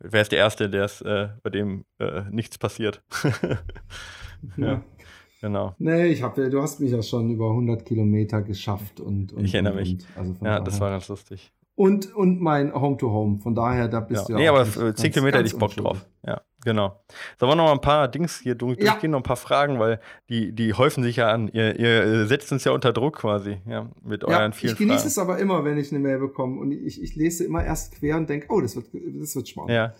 Wer 0.00 0.22
ist 0.22 0.32
der 0.32 0.40
Erste, 0.40 0.68
der 0.68 0.84
es, 0.84 1.00
äh, 1.02 1.28
bei 1.44 1.50
dem 1.50 1.84
äh, 2.00 2.22
nichts 2.30 2.58
passiert? 2.58 3.00
ja. 4.56 4.66
ja. 4.66 4.82
Genau. 5.44 5.74
Nee, 5.76 6.06
ich 6.06 6.22
hab, 6.22 6.36
du 6.36 6.62
hast 6.62 6.80
mich 6.80 6.90
ja 6.90 7.02
schon 7.02 7.28
über 7.28 7.50
100 7.50 7.84
Kilometer 7.84 8.40
geschafft 8.40 8.98
und, 8.98 9.34
und 9.34 9.44
ich 9.44 9.52
erinnere 9.52 9.74
und, 9.74 9.80
mich. 9.80 9.98
Also 10.16 10.30
ja, 10.32 10.36
daher. 10.40 10.60
das 10.60 10.80
war 10.80 10.88
ganz 10.88 11.06
lustig. 11.08 11.52
Und, 11.74 12.14
und 12.14 12.40
mein 12.40 12.72
Home-to-Home. 12.72 13.36
-Home. 13.36 13.42
Von 13.42 13.54
daher, 13.54 13.88
da 13.88 14.00
bist 14.00 14.22
ja. 14.22 14.26
du 14.26 14.32
ja. 14.32 14.38
Nee, 14.38 14.48
aber 14.48 14.94
10 14.94 15.12
Kilometer 15.12 15.40
hätte 15.40 15.48
ich 15.48 15.58
Bock 15.58 15.74
drauf. 15.74 16.06
Ja, 16.26 16.40
genau. 16.64 16.98
Sollen 17.38 17.52
wir 17.52 17.56
noch 17.56 17.64
mal 17.66 17.72
ein 17.72 17.82
paar 17.82 18.08
Dings 18.08 18.40
hier 18.40 18.54
durch, 18.54 18.78
ja. 18.78 18.92
durchgehen, 18.92 19.10
noch 19.10 19.18
ein 19.18 19.22
paar 19.22 19.36
Fragen, 19.36 19.78
weil 19.78 20.00
die, 20.30 20.52
die 20.52 20.72
häufen 20.72 21.04
sich 21.04 21.16
ja 21.16 21.30
an. 21.30 21.48
Ihr, 21.48 21.78
ihr 21.78 22.24
setzt 22.24 22.50
uns 22.50 22.64
ja 22.64 22.72
unter 22.72 22.94
Druck 22.94 23.18
quasi, 23.18 23.58
ja, 23.66 23.90
mit 24.02 24.22
ja, 24.22 24.28
euren 24.28 24.54
vielen 24.54 24.72
Ich 24.72 24.78
genieße 24.78 24.96
Fragen. 25.00 25.08
es 25.08 25.18
aber 25.18 25.38
immer, 25.40 25.62
wenn 25.66 25.76
ich 25.76 25.92
eine 25.92 26.00
Mail 26.00 26.20
bekomme 26.20 26.58
und 26.58 26.72
ich, 26.72 27.02
ich 27.02 27.16
lese 27.16 27.44
immer 27.44 27.62
erst 27.62 27.96
quer 27.96 28.16
und 28.16 28.30
denke, 28.30 28.46
oh, 28.48 28.62
das 28.62 28.76
wird, 28.76 28.86
das 29.20 29.36
wird 29.36 29.46
spannend. 29.46 29.72
Ja. 29.72 29.92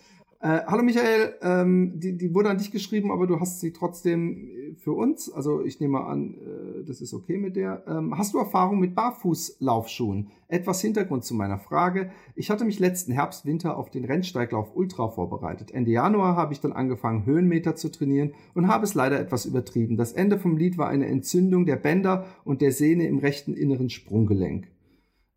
Äh, 0.45 0.63
hallo 0.67 0.83
Michael, 0.83 1.33
ähm, 1.41 1.93
die, 1.95 2.17
die 2.17 2.35
wurde 2.35 2.51
an 2.51 2.59
dich 2.59 2.69
geschrieben, 2.69 3.11
aber 3.11 3.25
du 3.25 3.39
hast 3.39 3.61
sie 3.61 3.73
trotzdem 3.73 4.47
äh, 4.47 4.75
für 4.75 4.91
uns. 4.91 5.33
Also 5.33 5.65
ich 5.65 5.79
nehme 5.79 6.01
an, 6.01 6.35
äh, 6.35 6.83
das 6.85 7.01
ist 7.01 7.15
okay 7.15 7.39
mit 7.39 7.55
der. 7.55 7.83
Ähm, 7.87 8.15
hast 8.15 8.35
du 8.35 8.37
Erfahrung 8.37 8.79
mit 8.79 8.93
Barfußlaufschuhen? 8.93 10.29
Etwas 10.47 10.81
Hintergrund 10.81 11.23
zu 11.23 11.33
meiner 11.33 11.57
Frage. 11.57 12.11
Ich 12.35 12.51
hatte 12.51 12.63
mich 12.63 12.77
letzten 12.77 13.11
Herbst, 13.11 13.47
Winter 13.47 13.75
auf 13.75 13.89
den 13.89 14.05
Rennsteiglauf 14.05 14.75
Ultra 14.75 15.07
vorbereitet. 15.07 15.71
Ende 15.71 15.89
Januar 15.89 16.35
habe 16.35 16.53
ich 16.53 16.59
dann 16.59 16.73
angefangen, 16.73 17.25
Höhenmeter 17.25 17.75
zu 17.75 17.89
trainieren 17.89 18.35
und 18.53 18.67
habe 18.67 18.83
es 18.83 18.93
leider 18.93 19.19
etwas 19.19 19.47
übertrieben. 19.47 19.97
Das 19.97 20.13
Ende 20.13 20.37
vom 20.37 20.57
Lied 20.57 20.77
war 20.77 20.89
eine 20.89 21.07
Entzündung 21.07 21.65
der 21.65 21.77
Bänder 21.77 22.27
und 22.43 22.61
der 22.61 22.71
Sehne 22.71 23.07
im 23.07 23.17
rechten 23.17 23.55
inneren 23.55 23.89
Sprunggelenk. 23.89 24.67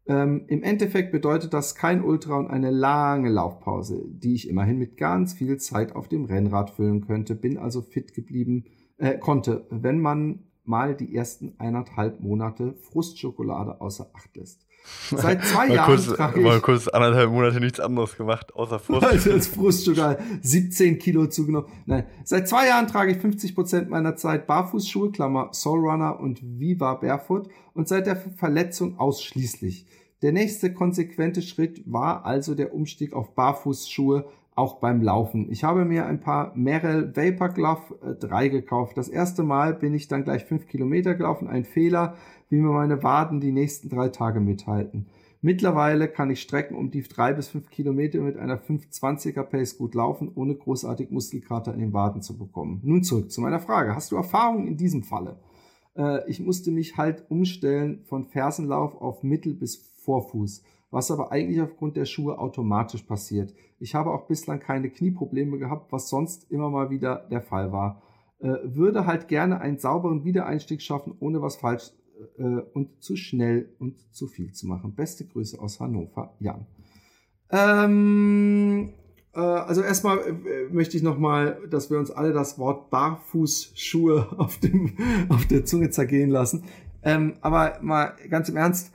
Ähm, 0.09 0.45
Im 0.49 0.63
Endeffekt 0.63 1.13
bedeutet 1.13 1.53
das 1.53 1.75
kein 1.75 2.03
Ultra 2.03 2.39
und 2.39 2.49
eine 2.49 2.71
lange 2.71 3.29
Laufpause, 3.29 4.03
die 4.09 4.35
ich 4.35 4.49
immerhin 4.49 4.79
mit 4.79 4.97
ganz 4.97 5.35
viel 5.35 5.59
Zeit 5.59 5.95
auf 5.95 6.09
dem 6.09 6.25
Rennrad 6.25 6.71
füllen 6.71 7.07
könnte. 7.07 7.35
Bin 7.35 7.59
also 7.59 7.83
fit 7.83 8.15
geblieben, 8.15 8.65
äh, 8.97 9.19
konnte, 9.19 9.67
wenn 9.71 10.01
man 10.01 10.45
mal 10.65 10.95
die 10.95 11.15
ersten 11.15 11.55
eineinhalb 11.59 12.21
Monate 12.21 12.75
Frustschokolade 12.91 13.81
außer 13.81 14.11
Acht 14.15 14.37
lässt. 14.37 14.67
Seit 15.11 15.45
zwei 15.45 15.69
Jahren 15.75 15.87
kurz, 15.87 16.07
trage 16.07 16.41
ich... 16.41 16.47
Mal 16.47 16.61
kurz 16.61 16.89
anderthalb 16.89 17.31
Monate 17.31 17.61
nichts 17.61 17.81
anderes 17.81 18.17
gemacht, 18.17 18.55
außer 18.55 18.79
Frust. 18.79 19.05
Also 19.05 19.33
als 19.33 19.49
Frustschokolade 19.49 20.23
17 20.41 20.99
Kilo 20.99 21.27
zugenommen. 21.27 21.69
Nein, 21.87 22.05
seit 22.25 22.49
zwei 22.49 22.69
Jahren 22.69 22.87
trage 22.87 23.13
ich 23.13 23.19
50 23.19 23.55
Prozent 23.55 23.91
meiner 23.91 24.17
Zeit 24.17 24.47
Barfußschuhe, 24.47 25.11
Klammer 25.11 25.51
Soulrunner 25.53 26.21
und 26.21 26.41
Viva 26.43 26.95
Barefoot 26.95 27.49
und 27.75 27.89
seit 27.89 28.07
der 28.07 28.17
Verletzung 28.17 28.99
ausschließlich. 28.99 29.87
Der 30.23 30.33
nächste 30.33 30.73
konsequente 30.73 31.43
Schritt 31.43 31.83
war 31.87 32.27
also 32.27 32.55
der 32.55 32.75
Umstieg 32.75 33.13
auf 33.13 33.35
Barfußschuhe, 33.35 34.27
auch 34.57 34.81
beim 34.81 35.01
Laufen. 35.01 35.53
Ich 35.53 35.63
habe 35.63 35.85
mir 35.85 36.07
ein 36.07 36.21
paar 36.21 36.53
Merrell 36.57 37.15
Vapor 37.15 37.51
Glove 37.51 38.17
3 38.19 38.47
äh, 38.47 38.51
gekauft. 38.51 38.99
Das 38.99 39.09
erste 39.09 39.45
Mal 39.45 39.73
bin 39.73 39.95
ich 39.95 40.09
dann 40.09 40.25
gleich 40.25 40.45
5 40.45 40.67
Kilometer 40.67 41.15
gelaufen. 41.15 41.47
Ein 41.47 41.65
Fehler, 41.65 42.17
wie 42.51 42.57
mir 42.57 42.73
meine 42.73 43.05
Waden 43.05 43.41
die 43.41 43.53
nächsten 43.53 43.89
drei 43.89 44.09
Tage 44.09 44.41
mithalten. 44.41 45.07
Mittlerweile 45.41 46.09
kann 46.09 46.31
ich 46.31 46.43
Strecken 46.43 46.77
um 46.77 46.91
die 46.91 47.03
3 47.03 47.35
bis 47.35 47.49
5 47.51 47.71
Kilometer 47.71 48.19
mit 48.19 48.37
einer 48.37 48.59
520er 48.59 49.45
Pace 49.45 49.79
gut 49.79 49.95
laufen, 49.95 50.33
ohne 50.35 50.57
großartig 50.57 51.13
Muskelkater 51.13 51.73
in 51.73 51.79
den 51.79 51.93
Waden 51.93 52.23
zu 52.23 52.37
bekommen. 52.37 52.81
Nun 52.83 53.05
zurück 53.05 53.31
zu 53.31 53.41
meiner 53.41 53.61
Frage. 53.61 53.95
Hast 53.95 54.11
du 54.11 54.17
Erfahrung 54.17 54.67
in 54.67 54.77
diesem 54.77 55.05
Falle? 55.05 55.39
Äh, 55.97 56.29
ich 56.29 56.41
musste 56.41 56.73
mich 56.73 56.97
halt 56.97 57.25
umstellen 57.29 58.01
von 58.07 58.27
Fersenlauf 58.27 59.01
auf 59.01 59.23
Mittel- 59.23 59.55
bis 59.55 59.77
Vorfuß, 60.09 60.63
was 60.91 61.11
aber 61.11 61.33
eigentlich 61.33 61.61
aufgrund 61.61 61.99
der 61.99 62.07
Schuhe 62.07 62.39
automatisch 62.39 63.03
passiert. 63.03 63.53
Ich 63.79 63.95
habe 63.95 64.11
auch 64.11 64.27
bislang 64.27 64.59
keine 64.59 64.89
Knieprobleme 64.89 65.59
gehabt, 65.59 65.93
was 65.93 66.09
sonst 66.09 66.51
immer 66.51 66.71
mal 66.71 66.89
wieder 66.89 67.29
der 67.31 67.43
Fall 67.43 67.73
war. 67.73 68.01
Äh, 68.39 68.55
würde 68.65 69.05
halt 69.05 69.29
gerne 69.29 69.61
einen 69.61 69.79
sauberen 69.79 70.25
Wiedereinstieg 70.25 70.81
schaffen, 70.81 71.15
ohne 71.21 71.43
was 71.43 71.57
falsch 71.57 71.91
äh, 72.39 72.63
und 72.73 73.03
zu 73.03 73.17
schnell 73.17 73.69
und 73.79 73.99
zu 74.15 74.29
viel 74.29 74.53
zu 74.55 74.67
machen. 74.67 74.95
Beste 74.95 75.27
Grüße 75.27 75.61
aus 75.61 75.79
Hannover, 75.79 76.35
Jan. 76.39 76.67
Ähm, 77.51 78.95
äh, 79.35 79.41
also 79.41 79.83
erstmal 79.83 80.21
äh, 80.21 80.73
möchte 80.73 80.97
ich 80.97 81.03
nochmal, 81.03 81.59
dass 81.69 81.91
wir 81.91 81.99
uns 81.99 82.11
alle 82.11 82.33
das 82.33 82.59
Wort 82.59 82.89
Barfußschuhe 82.89 84.27
auf, 84.39 84.57
dem, 84.57 84.97
auf 85.29 85.45
der 85.45 85.67
Zunge 85.67 85.91
zergehen 85.91 86.31
lassen. 86.31 86.65
Ähm, 87.03 87.35
aber 87.43 87.79
mal 87.83 88.15
ganz 88.31 88.49
im 88.49 88.57
Ernst, 88.57 88.91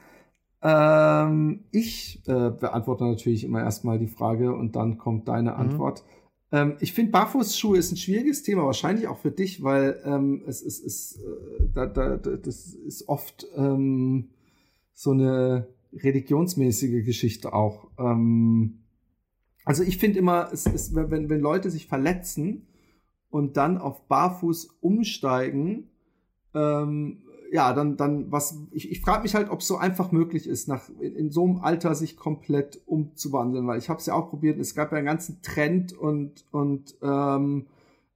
ähm, 0.63 1.65
ich 1.71 2.21
äh, 2.25 2.49
beantworte 2.49 3.03
natürlich 3.03 3.43
immer 3.43 3.61
erstmal 3.61 3.99
die 3.99 4.07
Frage 4.07 4.55
und 4.55 4.75
dann 4.77 4.97
kommt 4.97 5.27
deine 5.27 5.51
mhm. 5.51 5.57
Antwort. 5.57 6.05
Ähm, 6.53 6.77
ich 6.79 6.93
finde, 6.93 7.11
Barfußschuhe 7.11 7.77
ist 7.77 7.91
ein 7.91 7.97
schwieriges 7.97 8.43
Thema, 8.43 8.65
wahrscheinlich 8.65 9.07
auch 9.07 9.17
für 9.17 9.31
dich, 9.31 9.61
weil 9.61 10.01
ähm, 10.05 10.41
es, 10.47 10.61
es, 10.61 10.81
es 10.81 11.17
äh, 11.17 11.67
da, 11.73 11.85
da, 11.87 12.15
das 12.15 12.73
ist 12.73 13.09
oft 13.09 13.45
ähm, 13.57 14.29
so 14.93 15.11
eine 15.11 15.67
religionsmäßige 15.91 17.05
Geschichte 17.05 17.53
auch. 17.53 17.89
Ähm, 17.99 18.83
also 19.65 19.83
ich 19.83 19.97
finde 19.97 20.19
immer, 20.19 20.49
es 20.53 20.65
ist, 20.65 20.95
wenn, 20.95 21.29
wenn 21.29 21.41
Leute 21.41 21.71
sich 21.71 21.87
verletzen 21.87 22.67
und 23.29 23.57
dann 23.57 23.77
auf 23.77 24.07
Barfuß 24.07 24.77
umsteigen, 24.79 25.89
ähm, 26.53 27.22
ja, 27.53 27.71
dann, 27.71 27.97
dann 27.97 28.31
was, 28.31 28.57
ich, 28.71 28.89
ich 28.89 29.01
frage 29.01 29.21
mich 29.21 29.35
halt, 29.35 29.51
ob 29.51 29.59
es 29.59 29.67
so 29.67 29.77
einfach 29.77 30.11
möglich 30.11 30.47
ist, 30.47 30.67
nach 30.67 30.89
in, 30.99 31.15
in 31.15 31.29
so 31.29 31.45
einem 31.45 31.57
Alter 31.57 31.93
sich 31.93 32.17
komplett 32.17 32.81
umzuwandeln, 32.87 33.67
weil 33.67 33.77
ich 33.77 33.89
habe 33.89 33.99
es 33.99 34.07
ja 34.07 34.15
auch 34.15 34.31
probiert, 34.31 34.57
es 34.57 34.73
gab 34.73 34.91
ja 34.91 34.97
einen 34.97 35.05
ganzen 35.05 35.39
Trend 35.43 35.93
und, 35.93 36.45
und 36.49 36.95
ähm, 37.03 37.67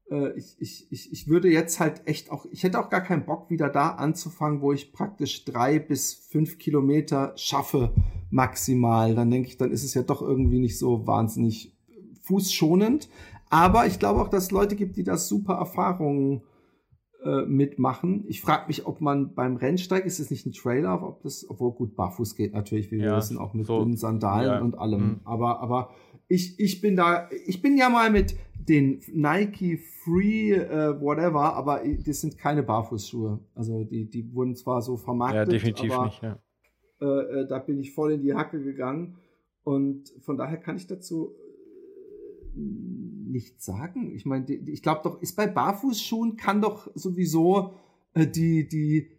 äh, 0.10 0.32
ich, 0.32 0.58
ich, 0.60 1.12
ich, 1.12 1.28
würde 1.28 1.52
jetzt 1.52 1.80
halt 1.80 2.02
echt 2.08 2.32
auch, 2.32 2.48
ich 2.52 2.64
hätte 2.64 2.80
auch 2.80 2.90
gar 2.90 3.02
keinen 3.02 3.28
Bock, 3.28 3.52
wieder 3.52 3.70
da 3.70 3.90
anzufangen, 3.90 4.62
wo 4.62 4.74
ich 4.74 4.92
praktisch 4.92 5.46
drei 5.46 5.78
bis 5.78 6.16
fünf 6.16 6.58
Kilometer 6.58 7.34
schaffe, 7.36 7.94
maximal. 8.32 9.14
Dann 9.14 9.30
denke 9.30 9.50
ich, 9.50 9.58
dann 9.58 9.72
ist 9.72 9.84
es 9.84 9.94
ja 9.94 10.02
doch 10.02 10.24
irgendwie 10.24 10.60
nicht 10.60 10.80
so 10.80 11.06
wahnsinnig 11.06 11.76
fußschonend. 12.24 13.08
Aber 13.52 13.86
ich 13.86 14.00
glaube 14.00 14.20
auch, 14.20 14.30
dass 14.30 14.46
es 14.46 14.52
Leute 14.52 14.76
gibt, 14.76 14.98
die 14.98 15.04
da 15.04 15.16
super 15.16 15.54
Erfahrungen 15.54 16.38
äh, 16.38 16.57
mitmachen. 17.48 18.24
Ich 18.28 18.42
frage 18.42 18.68
mich, 18.68 18.86
ob 18.86 19.02
man 19.02 19.34
beim 19.34 19.56
Rennsteig, 19.58 20.06
ist 20.06 20.20
es 20.20 20.30
nicht 20.32 20.46
ein 20.46 20.54
Trailer, 20.54 21.02
ob 21.06 21.22
das, 21.24 21.46
obwohl 21.50 21.74
gut, 21.74 21.96
barfuß 21.96 22.36
geht 22.36 22.54
natürlich, 22.54 22.92
wie 22.92 22.98
wir 23.00 23.06
Ja, 23.08 23.18
wissen, 23.18 23.38
auch 23.38 23.54
mit 23.54 23.66
so, 23.66 23.80
dünnen 23.80 23.98
Sandalen 23.98 24.48
ja, 24.50 24.62
und 24.62 24.78
allem. 24.78 25.02
mhm. 25.02 25.20
Aber, 25.26 25.60
aber 25.60 25.90
ich, 26.28 26.60
ich 26.60 26.80
bin 26.80 26.96
da, 26.96 27.28
ich 27.46 27.62
bin 27.62 27.76
ja 27.78 27.90
mal 27.90 28.12
mit 28.12 28.36
den 28.70 29.02
Nike 29.14 29.78
Free, 29.78 30.52
äh, 30.54 31.02
whatever, 31.02 31.54
aber 31.56 31.82
das 32.06 32.22
sind 32.22 32.38
keine 32.38 32.64
Barfußschuhe. 32.64 33.40
Also 33.56 33.84
die, 33.84 34.10
die 34.10 34.34
wurden 34.34 34.56
zwar 34.56 34.82
so 34.82 34.96
vermarktet, 34.98 35.48
Ja, 35.48 35.52
definitiv 35.52 35.92
aber 35.94 36.06
nicht. 36.06 36.22
Ja. 36.22 36.40
äh, 37.02 37.06
äh, 37.42 37.48
da 37.48 37.60
bin 37.60 37.80
ich 37.80 37.94
voll 37.94 38.12
in 38.14 38.22
die 38.22 38.34
Hacke 38.36 38.62
gegangen. 38.62 39.18
Und 39.64 40.14
von 40.22 40.38
daher 40.38 40.58
kann 40.58 40.78
ich 40.78 40.88
dazu 40.88 41.32
nichts 43.32 43.66
sagen. 43.66 44.14
Ich 44.16 44.26
meine, 44.26 44.46
ich 44.52 44.82
glaube 44.82 45.02
doch, 45.04 45.22
ist 45.22 45.36
bei 45.36 45.48
Barfußschuhen 45.48 46.38
kann 46.38 46.62
doch 46.62 46.90
sowieso 46.96 47.74
äh, 48.14 48.28
die, 48.28 48.68
die, 48.68 49.12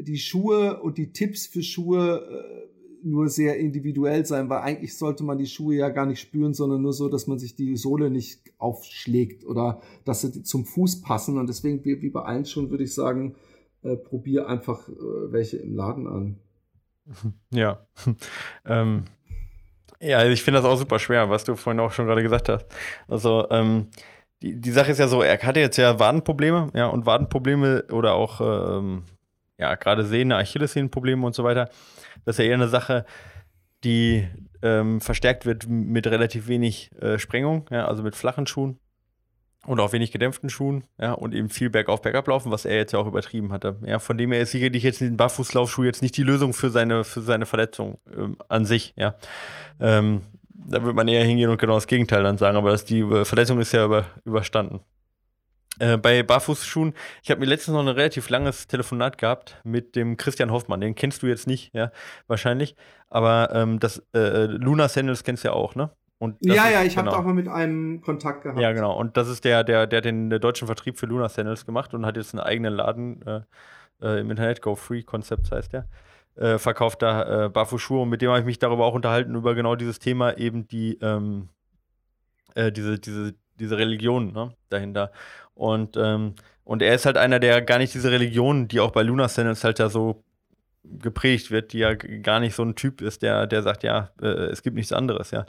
die 0.00 0.18
Schuhe 0.18 0.80
und 0.82 0.98
die 0.98 1.12
Tipps 1.12 1.46
für 1.46 1.62
Schuhe 1.62 2.22
äh, 2.28 2.66
nur 3.06 3.28
sehr 3.28 3.58
individuell 3.58 4.26
sein, 4.26 4.48
weil 4.48 4.58
eigentlich 4.58 4.96
sollte 4.96 5.22
man 5.22 5.38
die 5.38 5.46
Schuhe 5.46 5.76
ja 5.76 5.88
gar 5.90 6.06
nicht 6.06 6.20
spüren, 6.20 6.54
sondern 6.54 6.82
nur 6.82 6.92
so, 6.92 7.08
dass 7.08 7.26
man 7.26 7.38
sich 7.38 7.54
die 7.54 7.76
Sohle 7.76 8.10
nicht 8.10 8.52
aufschlägt 8.58 9.44
oder 9.46 9.80
dass 10.04 10.22
sie 10.22 10.42
zum 10.42 10.64
Fuß 10.64 11.02
passen. 11.02 11.38
Und 11.38 11.48
deswegen, 11.48 11.84
wie, 11.84 12.02
wie 12.02 12.10
bei 12.10 12.22
allen 12.22 12.44
Schuhen, 12.44 12.70
würde 12.70 12.84
ich 12.84 12.94
sagen, 12.94 13.36
äh, 13.82 13.96
probier 13.96 14.48
einfach 14.48 14.88
äh, 14.88 14.92
welche 15.30 15.58
im 15.58 15.74
Laden 15.74 16.06
an. 16.06 16.36
Ja. 17.52 17.86
ähm, 18.66 19.04
ja, 20.00 20.24
ich 20.24 20.42
finde 20.42 20.60
das 20.60 20.68
auch 20.68 20.76
super 20.76 20.98
schwer, 20.98 21.30
was 21.30 21.44
du 21.44 21.56
vorhin 21.56 21.80
auch 21.80 21.92
schon 21.92 22.06
gerade 22.06 22.22
gesagt 22.22 22.48
hast. 22.48 22.66
Also, 23.08 23.48
ähm, 23.50 23.88
die, 24.42 24.60
die 24.60 24.70
Sache 24.70 24.92
ist 24.92 24.98
ja 24.98 25.08
so, 25.08 25.22
er 25.22 25.38
hatte 25.38 25.60
jetzt 25.60 25.76
ja 25.76 25.98
Wadenprobleme, 25.98 26.70
ja, 26.74 26.86
und 26.86 27.06
Wadenprobleme 27.06 27.84
oder 27.90 28.14
auch, 28.14 28.40
ähm, 28.40 29.04
ja, 29.58 29.74
gerade 29.74 30.04
Sehne, 30.04 30.36
Achillessehnenprobleme 30.36 31.24
und 31.24 31.34
so 31.34 31.44
weiter. 31.44 31.68
Das 32.24 32.38
ist 32.38 32.44
ja 32.44 32.50
eher 32.50 32.54
eine 32.54 32.68
Sache, 32.68 33.06
die 33.84 34.28
ähm, 34.62 35.00
verstärkt 35.00 35.46
wird 35.46 35.68
mit 35.68 36.06
relativ 36.06 36.48
wenig 36.48 36.90
äh, 37.00 37.18
Sprengung, 37.18 37.66
ja, 37.70 37.86
also 37.86 38.02
mit 38.02 38.16
flachen 38.16 38.46
Schuhen 38.46 38.78
und 39.64 39.80
auch 39.80 39.92
wenig 39.92 40.12
gedämpften 40.12 40.50
Schuhen, 40.50 40.84
ja, 40.98 41.12
und 41.12 41.34
eben 41.34 41.48
viel 41.48 41.70
bergauf, 41.70 42.02
bergab 42.02 42.28
laufen, 42.28 42.52
was 42.52 42.64
er 42.64 42.76
jetzt 42.76 42.92
ja 42.92 42.98
auch 42.98 43.06
übertrieben 43.06 43.52
hatte. 43.52 43.76
Ja, 43.84 43.98
von 43.98 44.16
dem 44.16 44.32
her 44.32 44.40
ist 44.40 44.52
sicherlich 44.52 44.82
jetzt 44.82 45.00
ein 45.00 45.16
Barfußlaufschuh 45.16 45.84
jetzt 45.84 46.02
nicht 46.02 46.16
die 46.16 46.22
Lösung 46.22 46.52
für 46.52 46.70
seine, 46.70 47.04
für 47.04 47.20
seine 47.20 47.46
Verletzung 47.46 47.98
ähm, 48.16 48.36
an 48.48 48.64
sich, 48.64 48.94
ja. 48.96 49.16
Ähm, 49.80 50.22
da 50.68 50.82
wird 50.82 50.96
man 50.96 51.08
eher 51.08 51.24
hingehen 51.24 51.50
und 51.50 51.58
genau 51.58 51.74
das 51.74 51.86
Gegenteil 51.86 52.22
dann 52.22 52.38
sagen, 52.38 52.56
aber 52.56 52.70
das, 52.70 52.84
die 52.84 53.00
äh, 53.00 53.24
Verletzung 53.24 53.60
ist 53.60 53.72
ja 53.72 53.84
über, 53.84 54.06
überstanden. 54.24 54.80
Äh, 55.78 55.98
bei 55.98 56.22
Barfußschuhen, 56.22 56.94
ich 57.22 57.30
habe 57.30 57.40
mir 57.40 57.46
letztens 57.46 57.74
noch 57.74 57.82
ein 57.82 57.88
relativ 57.88 58.30
langes 58.30 58.66
Telefonat 58.66 59.18
gehabt 59.18 59.60
mit 59.62 59.94
dem 59.94 60.16
Christian 60.16 60.50
Hoffmann. 60.50 60.80
Den 60.80 60.94
kennst 60.94 61.22
du 61.22 61.26
jetzt 61.26 61.46
nicht, 61.46 61.74
ja, 61.74 61.92
wahrscheinlich. 62.28 62.76
Aber 63.08 63.50
ähm, 63.52 63.78
das 63.78 64.02
äh, 64.14 64.46
Luna 64.46 64.88
Sandals 64.88 65.22
kennst 65.22 65.44
du 65.44 65.48
ja 65.48 65.54
auch, 65.54 65.74
ne? 65.74 65.90
Ja, 66.40 66.70
ja, 66.70 66.82
ich 66.82 66.96
habe 66.96 67.08
genau. 67.08 67.20
auch 67.20 67.24
mal 67.24 67.34
mit 67.34 67.46
einem 67.46 68.00
Kontakt 68.00 68.42
gehabt. 68.42 68.58
Ja, 68.58 68.72
genau. 68.72 68.98
Und 68.98 69.16
das 69.16 69.28
ist 69.28 69.44
der, 69.44 69.64
der, 69.64 69.86
der 69.86 69.98
hat 69.98 70.04
den 70.06 70.30
deutschen 70.30 70.66
Vertrieb 70.66 70.98
für 70.98 71.06
Luna 71.06 71.28
Sandals 71.28 71.66
gemacht 71.66 71.92
und 71.92 72.06
hat 72.06 72.16
jetzt 72.16 72.34
einen 72.34 72.40
eigenen 72.40 72.72
Laden 72.72 73.22
äh, 73.26 73.40
äh, 74.00 74.20
im 74.20 74.30
Internet, 74.30 74.62
Go 74.62 74.74
Free 74.74 75.02
Concepts 75.02 75.52
heißt 75.52 75.72
der. 75.74 75.86
Äh, 76.36 76.58
verkauft 76.58 77.02
da 77.02 77.46
äh, 77.46 77.48
Barfußschuhe 77.48 78.02
und 78.02 78.08
mit 78.08 78.22
dem 78.22 78.30
habe 78.30 78.40
ich 78.40 78.46
mich 78.46 78.58
darüber 78.58 78.84
auch 78.86 78.94
unterhalten, 78.94 79.34
über 79.34 79.54
genau 79.54 79.74
dieses 79.74 79.98
Thema, 79.98 80.36
eben 80.36 80.68
die, 80.68 80.98
ähm, 81.00 81.48
äh, 82.54 82.72
diese, 82.72 82.98
diese, 82.98 83.34
diese 83.58 83.78
Religion 83.78 84.32
ne, 84.32 84.54
dahinter. 84.68 85.12
Und, 85.54 85.96
ähm, 85.96 86.34
und 86.64 86.82
er 86.82 86.94
ist 86.94 87.06
halt 87.06 87.16
einer, 87.16 87.38
der 87.40 87.62
gar 87.62 87.78
nicht 87.78 87.94
diese 87.94 88.10
Religion, 88.10 88.68
die 88.68 88.80
auch 88.80 88.90
bei 88.90 89.02
Luna 89.02 89.28
Sandals 89.28 89.64
halt 89.64 89.78
ja 89.78 89.88
so 89.88 90.24
gepredigt 90.84 91.50
wird, 91.50 91.72
die 91.72 91.78
ja 91.78 91.94
gar 91.94 92.40
nicht 92.40 92.54
so 92.54 92.62
ein 92.62 92.74
Typ 92.74 93.00
ist, 93.00 93.22
der, 93.22 93.46
der 93.46 93.62
sagt, 93.62 93.82
ja, 93.82 94.10
äh, 94.20 94.26
es 94.26 94.62
gibt 94.62 94.76
nichts 94.76 94.92
anderes, 94.92 95.30
ja. 95.30 95.46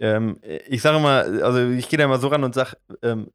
Ähm, 0.00 0.40
ich 0.68 0.82
sage 0.82 0.98
mal, 0.98 1.42
also 1.42 1.60
ich 1.70 1.88
gehe 1.88 1.98
da 1.98 2.04
immer 2.06 2.18
so 2.18 2.28
ran 2.28 2.44
und 2.44 2.54
sage, 2.54 2.76
ähm, 3.02 3.30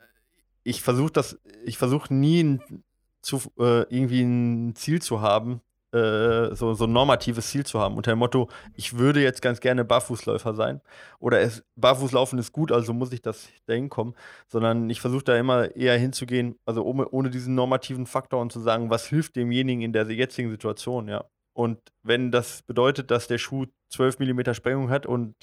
ich 0.63 0.81
versuche 0.81 1.11
das, 1.11 1.39
ich 1.63 1.77
versuche 1.77 2.13
nie 2.13 2.43
ein, 2.43 2.83
zu, 3.21 3.37
äh, 3.59 3.83
irgendwie 3.83 4.21
ein 4.23 4.75
Ziel 4.75 5.01
zu 5.01 5.21
haben, 5.21 5.61
äh, 5.93 6.55
so, 6.55 6.73
so 6.73 6.85
ein 6.85 6.91
normatives 6.91 7.47
Ziel 7.49 7.65
zu 7.65 7.79
haben, 7.79 7.95
unter 7.95 8.11
dem 8.11 8.19
Motto, 8.19 8.49
ich 8.75 8.97
würde 8.97 9.21
jetzt 9.21 9.41
ganz 9.41 9.59
gerne 9.61 9.85
Barfußläufer 9.85 10.53
sein 10.55 10.81
oder 11.19 11.39
es, 11.41 11.63
Barfußlaufen 11.75 12.39
ist 12.39 12.51
gut, 12.51 12.71
also 12.71 12.93
muss 12.93 13.13
ich 13.13 13.21
das 13.21 13.47
dahin 13.67 13.89
kommen, 13.89 14.15
sondern 14.47 14.89
ich 14.89 15.01
versuche 15.01 15.23
da 15.23 15.37
immer 15.37 15.75
eher 15.75 15.97
hinzugehen, 15.97 16.57
also 16.65 16.83
ohne, 16.83 17.07
ohne 17.09 17.29
diesen 17.29 17.55
normativen 17.55 18.07
Faktor 18.07 18.41
und 18.41 18.51
zu 18.51 18.59
sagen, 18.59 18.89
was 18.89 19.07
hilft 19.07 19.35
demjenigen 19.35 19.83
in 19.83 19.93
der 19.93 20.05
jetzigen 20.11 20.49
Situation, 20.49 21.07
ja. 21.07 21.25
Und 21.55 21.79
wenn 22.03 22.31
das 22.31 22.63
bedeutet, 22.63 23.11
dass 23.11 23.27
der 23.27 23.37
Schuh 23.37 23.65
12 23.89 24.19
mm 24.19 24.53
Sprengung 24.53 24.89
hat 24.89 25.05
und, 25.05 25.35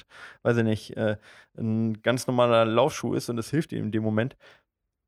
weiß 0.43 0.59
ich 0.59 0.65
nicht, 0.65 0.97
äh, 0.97 1.17
ein 1.57 2.03
ganz 2.03 2.27
normaler 2.27 2.67
Laufschuh 2.67 3.15
ist 3.15 3.31
und 3.31 3.39
es 3.39 3.49
hilft 3.51 3.73
ihm 3.73 3.85
in 3.85 3.93
dem 3.93 4.03
Moment, 4.03 4.37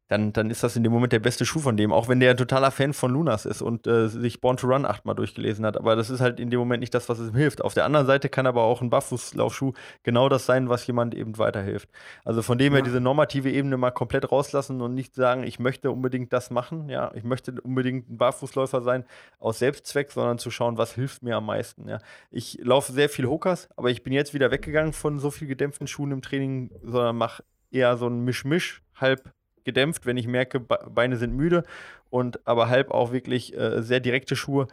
dann, 0.09 0.34
dann 0.34 0.50
ist 0.50 0.62
das 0.62 0.76
in 0.76 0.82
dem 0.82 0.92
Moment 0.92 1.12
der 1.12 1.18
beste 1.18 1.46
Schuh 1.46 1.61
von 1.61 1.76
dem, 1.78 1.90
auch 1.92 2.09
wenn 2.09 2.20
der 2.20 2.30
ein 2.30 2.36
totaler 2.36 2.70
Fan 2.70 2.92
von 2.92 3.11
Lunas 3.11 3.46
ist 3.46 3.62
und 3.62 3.86
äh, 3.86 4.09
sich 4.09 4.40
Born 4.42 4.59
to 4.59 4.66
Run 4.66 4.84
achtmal 4.84 5.14
durchgelesen 5.14 5.64
hat. 5.64 5.78
Aber 5.78 5.96
das 5.96 6.11
ist 6.11 6.20
halt 6.20 6.38
in 6.40 6.50
dem 6.50 6.61
Moment 6.61 6.80
nicht 6.80 6.92
das, 6.92 7.09
was 7.09 7.18
ihm 7.20 7.34
hilft. 7.34 7.62
Auf 7.62 7.72
der 7.72 7.86
anderen 7.86 8.07
Seite 8.07 8.28
kann 8.28 8.46
aber 8.46 8.64
auch 8.64 8.82
ein 8.82 8.90
Barfußlaufschuh 8.90 9.72
genau 10.02 10.28
das 10.28 10.44
sein, 10.44 10.68
was 10.68 10.86
jemand 10.86 11.14
eben 11.14 11.38
weiterhilft. 11.38 11.88
Also 12.24 12.42
von 12.42 12.59
dem 12.59 12.74
her 12.74 12.80
Ja. 12.80 12.84
diese 12.84 13.00
normative 13.00 13.50
Ebene 13.50 13.78
mal 13.78 13.92
komplett 13.92 14.30
rauslassen 14.30 14.82
und 14.82 14.94
nicht 14.94 15.14
sagen, 15.14 15.42
ich 15.42 15.59
möchte 15.59 15.90
unbedingt 15.90 16.32
das 16.34 16.50
machen, 16.50 16.90
ja, 16.90 17.11
ich 17.14 17.24
möchte 17.24 17.55
unbedingt 17.62 18.11
ein 18.11 18.18
Barfußläufer 18.18 18.82
sein 18.82 19.05
aus 19.38 19.59
Selbstzweck, 19.59 20.12
sondern 20.12 20.38
zu 20.38 20.50
schauen, 20.50 20.76
was 20.76 20.94
hilft 20.94 21.22
mir 21.22 21.36
am 21.36 21.46
meisten, 21.46 21.88
ja. 21.88 21.98
Ich 22.30 22.59
laufe 22.62 22.92
sehr 22.92 23.09
viel 23.09 23.26
Hokas, 23.26 23.68
aber 23.76 23.90
ich 23.90 24.02
bin 24.02 24.12
jetzt 24.12 24.34
wieder 24.34 24.50
weggegangen 24.50 24.92
von 24.92 25.18
so 25.18 25.30
viel 25.30 25.48
gedämpften 25.48 25.86
Schuhen 25.86 26.12
im 26.12 26.20
Training, 26.20 26.70
sondern 26.82 27.16
mache 27.16 27.42
eher 27.70 27.96
so 27.96 28.07
ein 28.07 28.20
Mischmisch, 28.20 28.82
halb 28.96 29.32
gedämpft, 29.64 30.06
wenn 30.06 30.16
ich 30.16 30.26
merke, 30.26 30.60
Be- 30.60 30.86
Beine 30.88 31.16
sind 31.16 31.34
müde 31.34 31.64
und 32.10 32.46
aber 32.46 32.68
halb 32.68 32.90
auch 32.90 33.12
wirklich 33.12 33.56
äh, 33.56 33.82
sehr 33.82 34.00
direkte 34.00 34.36
Schuhe, 34.36 34.68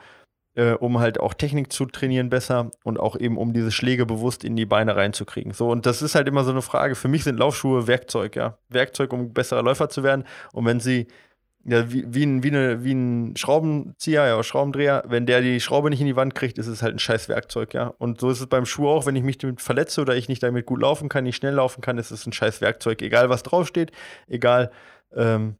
äh, 0.55 0.73
um 0.73 0.99
halt 0.99 1.19
auch 1.19 1.33
Technik 1.33 1.71
zu 1.71 1.85
trainieren 1.85 2.29
besser 2.29 2.71
und 2.83 2.99
auch 2.99 3.15
eben 3.15 3.37
um 3.37 3.53
diese 3.53 3.71
Schläge 3.71 4.05
bewusst 4.05 4.43
in 4.43 4.55
die 4.55 4.65
Beine 4.65 4.95
reinzukriegen. 4.95 5.53
So, 5.53 5.69
und 5.69 5.85
das 5.85 6.01
ist 6.01 6.15
halt 6.15 6.27
immer 6.27 6.43
so 6.43 6.51
eine 6.51 6.61
Frage. 6.61 6.95
Für 6.95 7.07
mich 7.07 7.23
sind 7.23 7.37
Laufschuhe 7.37 7.87
Werkzeug, 7.87 8.35
ja. 8.35 8.57
Werkzeug, 8.69 9.13
um 9.13 9.33
besserer 9.33 9.63
Läufer 9.63 9.89
zu 9.89 10.03
werden. 10.03 10.25
Und 10.51 10.65
wenn 10.65 10.79
sie 10.79 11.07
ja, 11.63 11.91
wie, 11.91 12.05
wie, 12.07 12.23
ein, 12.23 12.43
wie, 12.43 12.47
eine, 12.47 12.83
wie 12.83 12.93
ein 12.93 13.35
Schraubenzieher, 13.37 14.25
ja, 14.25 14.41
Schraubendreher, 14.43 15.03
wenn 15.07 15.25
der 15.25 15.41
die 15.41 15.59
Schraube 15.59 15.89
nicht 15.89 16.01
in 16.01 16.07
die 16.07 16.15
Wand 16.15 16.33
kriegt, 16.33 16.57
ist 16.57 16.67
es 16.67 16.81
halt 16.81 16.95
ein 16.95 16.99
scheiß 16.99 17.29
Werkzeug, 17.29 17.73
ja. 17.73 17.93
Und 17.97 18.19
so 18.19 18.29
ist 18.29 18.39
es 18.39 18.47
beim 18.47 18.65
Schuh 18.65 18.87
auch, 18.87 19.05
wenn 19.05 19.15
ich 19.15 19.23
mich 19.23 19.37
damit 19.37 19.61
verletze 19.61 20.01
oder 20.01 20.15
ich 20.15 20.27
nicht 20.27 20.41
damit 20.41 20.65
gut 20.65 20.81
laufen 20.81 21.07
kann, 21.09 21.23
nicht 21.23 21.35
schnell 21.35 21.53
laufen 21.53 21.81
kann, 21.81 21.97
ist 21.97 22.11
es 22.11 22.25
ein 22.25 22.33
scheiß 22.33 22.61
Werkzeug. 22.61 23.01
Egal 23.01 23.29
was 23.29 23.43
draufsteht, 23.43 23.91
egal 24.27 24.71
ähm, 25.15 25.57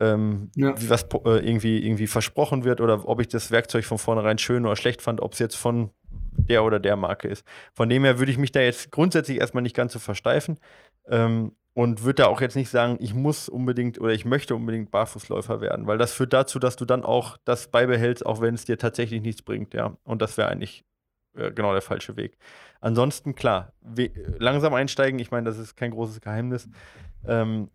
ähm, 0.00 0.50
Ja. 0.56 0.80
wie 0.80 0.88
was 0.90 1.02
äh, 1.02 1.46
irgendwie, 1.46 1.84
irgendwie 1.84 2.06
versprochen 2.06 2.64
wird 2.64 2.80
oder 2.80 3.06
ob 3.08 3.20
ich 3.20 3.28
das 3.28 3.50
Werkzeug 3.50 3.84
von 3.84 3.98
vornherein 3.98 4.38
schön 4.38 4.64
oder 4.64 4.76
schlecht 4.76 5.02
fand, 5.02 5.20
ob 5.20 5.34
es 5.34 5.38
jetzt 5.38 5.56
von 5.56 5.90
der 6.36 6.64
oder 6.64 6.80
der 6.80 6.96
Marke 6.96 7.28
ist. 7.28 7.44
Von 7.74 7.88
dem 7.88 8.04
her 8.04 8.18
würde 8.18 8.32
ich 8.32 8.38
mich 8.38 8.50
da 8.52 8.60
jetzt 8.60 8.90
grundsätzlich 8.90 9.40
erstmal 9.40 9.62
nicht 9.62 9.76
ganz 9.76 9.92
so 9.92 9.98
versteifen. 9.98 10.58
Ähm, 11.08 11.52
und 11.74 12.04
würde 12.04 12.22
da 12.22 12.26
auch 12.26 12.40
jetzt 12.40 12.54
nicht 12.54 12.70
sagen, 12.70 12.96
ich 13.00 13.14
muss 13.14 13.48
unbedingt 13.48 14.00
oder 14.00 14.12
ich 14.12 14.24
möchte 14.24 14.54
unbedingt 14.54 14.90
Barfußläufer 14.92 15.60
werden, 15.60 15.86
weil 15.86 15.98
das 15.98 16.12
führt 16.12 16.32
dazu, 16.32 16.58
dass 16.58 16.76
du 16.76 16.84
dann 16.84 17.04
auch 17.04 17.36
das 17.44 17.68
beibehältst, 17.68 18.24
auch 18.24 18.40
wenn 18.40 18.54
es 18.54 18.64
dir 18.64 18.78
tatsächlich 18.78 19.20
nichts 19.22 19.42
bringt, 19.42 19.74
ja. 19.74 19.96
Und 20.04 20.22
das 20.22 20.36
wäre 20.36 20.48
eigentlich 20.48 20.84
äh, 21.36 21.50
genau 21.50 21.72
der 21.72 21.82
falsche 21.82 22.16
Weg. 22.16 22.38
Ansonsten, 22.80 23.34
klar, 23.34 23.72
langsam 24.38 24.72
einsteigen, 24.74 25.18
ich 25.18 25.30
meine, 25.30 25.46
das 25.46 25.58
ist 25.58 25.76
kein 25.76 25.90
großes 25.90 26.20
Geheimnis. 26.20 26.68
Ähm, 27.26 27.70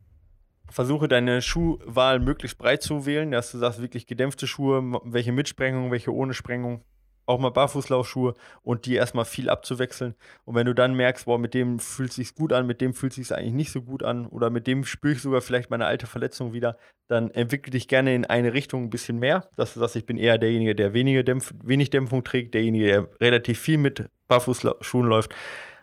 versuche 0.69 1.07
deine 1.07 1.41
Schuhwahl 1.41 2.19
möglichst 2.19 2.57
breit 2.57 2.81
zu 2.81 3.05
wählen, 3.05 3.31
dass 3.31 3.51
du 3.51 3.57
sagst, 3.57 3.81
wirklich 3.81 4.07
gedämpfte 4.07 4.47
Schuhe, 4.47 4.81
welche 5.03 5.31
mit 5.31 5.49
Sprengung, 5.49 5.91
welche 5.91 6.13
ohne 6.13 6.33
Sprengung, 6.33 6.83
auch 7.29 7.39
mal 7.39 7.51
Barfußlaufschuhe 7.51 8.33
und 8.63 8.85
die 8.85 8.95
erstmal 8.95 9.25
viel 9.25 9.49
abzuwechseln. 9.49 10.15
Und 10.45 10.55
wenn 10.55 10.65
du 10.65 10.73
dann 10.73 10.95
merkst, 10.95 11.25
boah, 11.25 11.37
mit 11.37 11.53
dem 11.53 11.79
fühlt 11.79 12.11
sich's 12.11 12.33
gut 12.33 12.51
an, 12.51 12.65
mit 12.65 12.81
dem 12.81 12.93
fühlt 12.93 13.13
sich's 13.13 13.31
eigentlich 13.31 13.53
nicht 13.53 13.71
so 13.71 13.81
gut 13.81 14.03
an 14.03 14.25
oder 14.25 14.49
mit 14.49 14.67
dem 14.67 14.83
spüre 14.83 15.13
ich 15.13 15.21
sogar 15.21 15.41
vielleicht 15.41 15.69
meine 15.69 15.85
alte 15.85 16.07
Verletzung 16.07 16.53
wieder, 16.53 16.77
dann 17.07 17.31
entwickle 17.31 17.71
dich 17.71 17.87
gerne 17.87 18.15
in 18.15 18.25
eine 18.25 18.53
Richtung 18.53 18.85
ein 18.85 18.89
bisschen 18.89 19.19
mehr. 19.19 19.47
Dass 19.55 19.73
du 19.73 19.79
sagst, 19.79 19.95
ich 19.95 20.05
bin 20.05 20.17
eher 20.17 20.37
derjenige, 20.37 20.75
der 20.75 20.93
wenige 20.93 21.23
Dämpf 21.23 21.53
wenig 21.63 21.91
Dämpfung 21.91 22.23
trägt, 22.23 22.55
derjenige, 22.55 22.85
der 22.85 23.07
relativ 23.21 23.59
viel 23.59 23.77
mit 23.77 24.09
Barfußschuhen 24.27 25.07
läuft. 25.07 25.33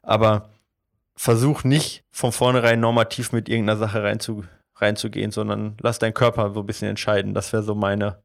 Aber 0.02 0.50
versuch 1.16 1.64
nicht 1.64 2.04
von 2.10 2.32
vornherein 2.32 2.80
normativ 2.80 3.32
mit 3.32 3.48
irgendeiner 3.48 3.78
Sache 3.78 4.02
reinzu, 4.02 4.44
reinzugehen, 4.74 5.30
sondern 5.30 5.76
lass 5.80 5.98
deinen 5.98 6.14
Körper 6.14 6.52
so 6.52 6.60
ein 6.60 6.66
bisschen 6.66 6.88
entscheiden. 6.88 7.34
Das 7.34 7.52
wäre 7.52 7.62
so 7.62 7.74
meine, 7.74 8.22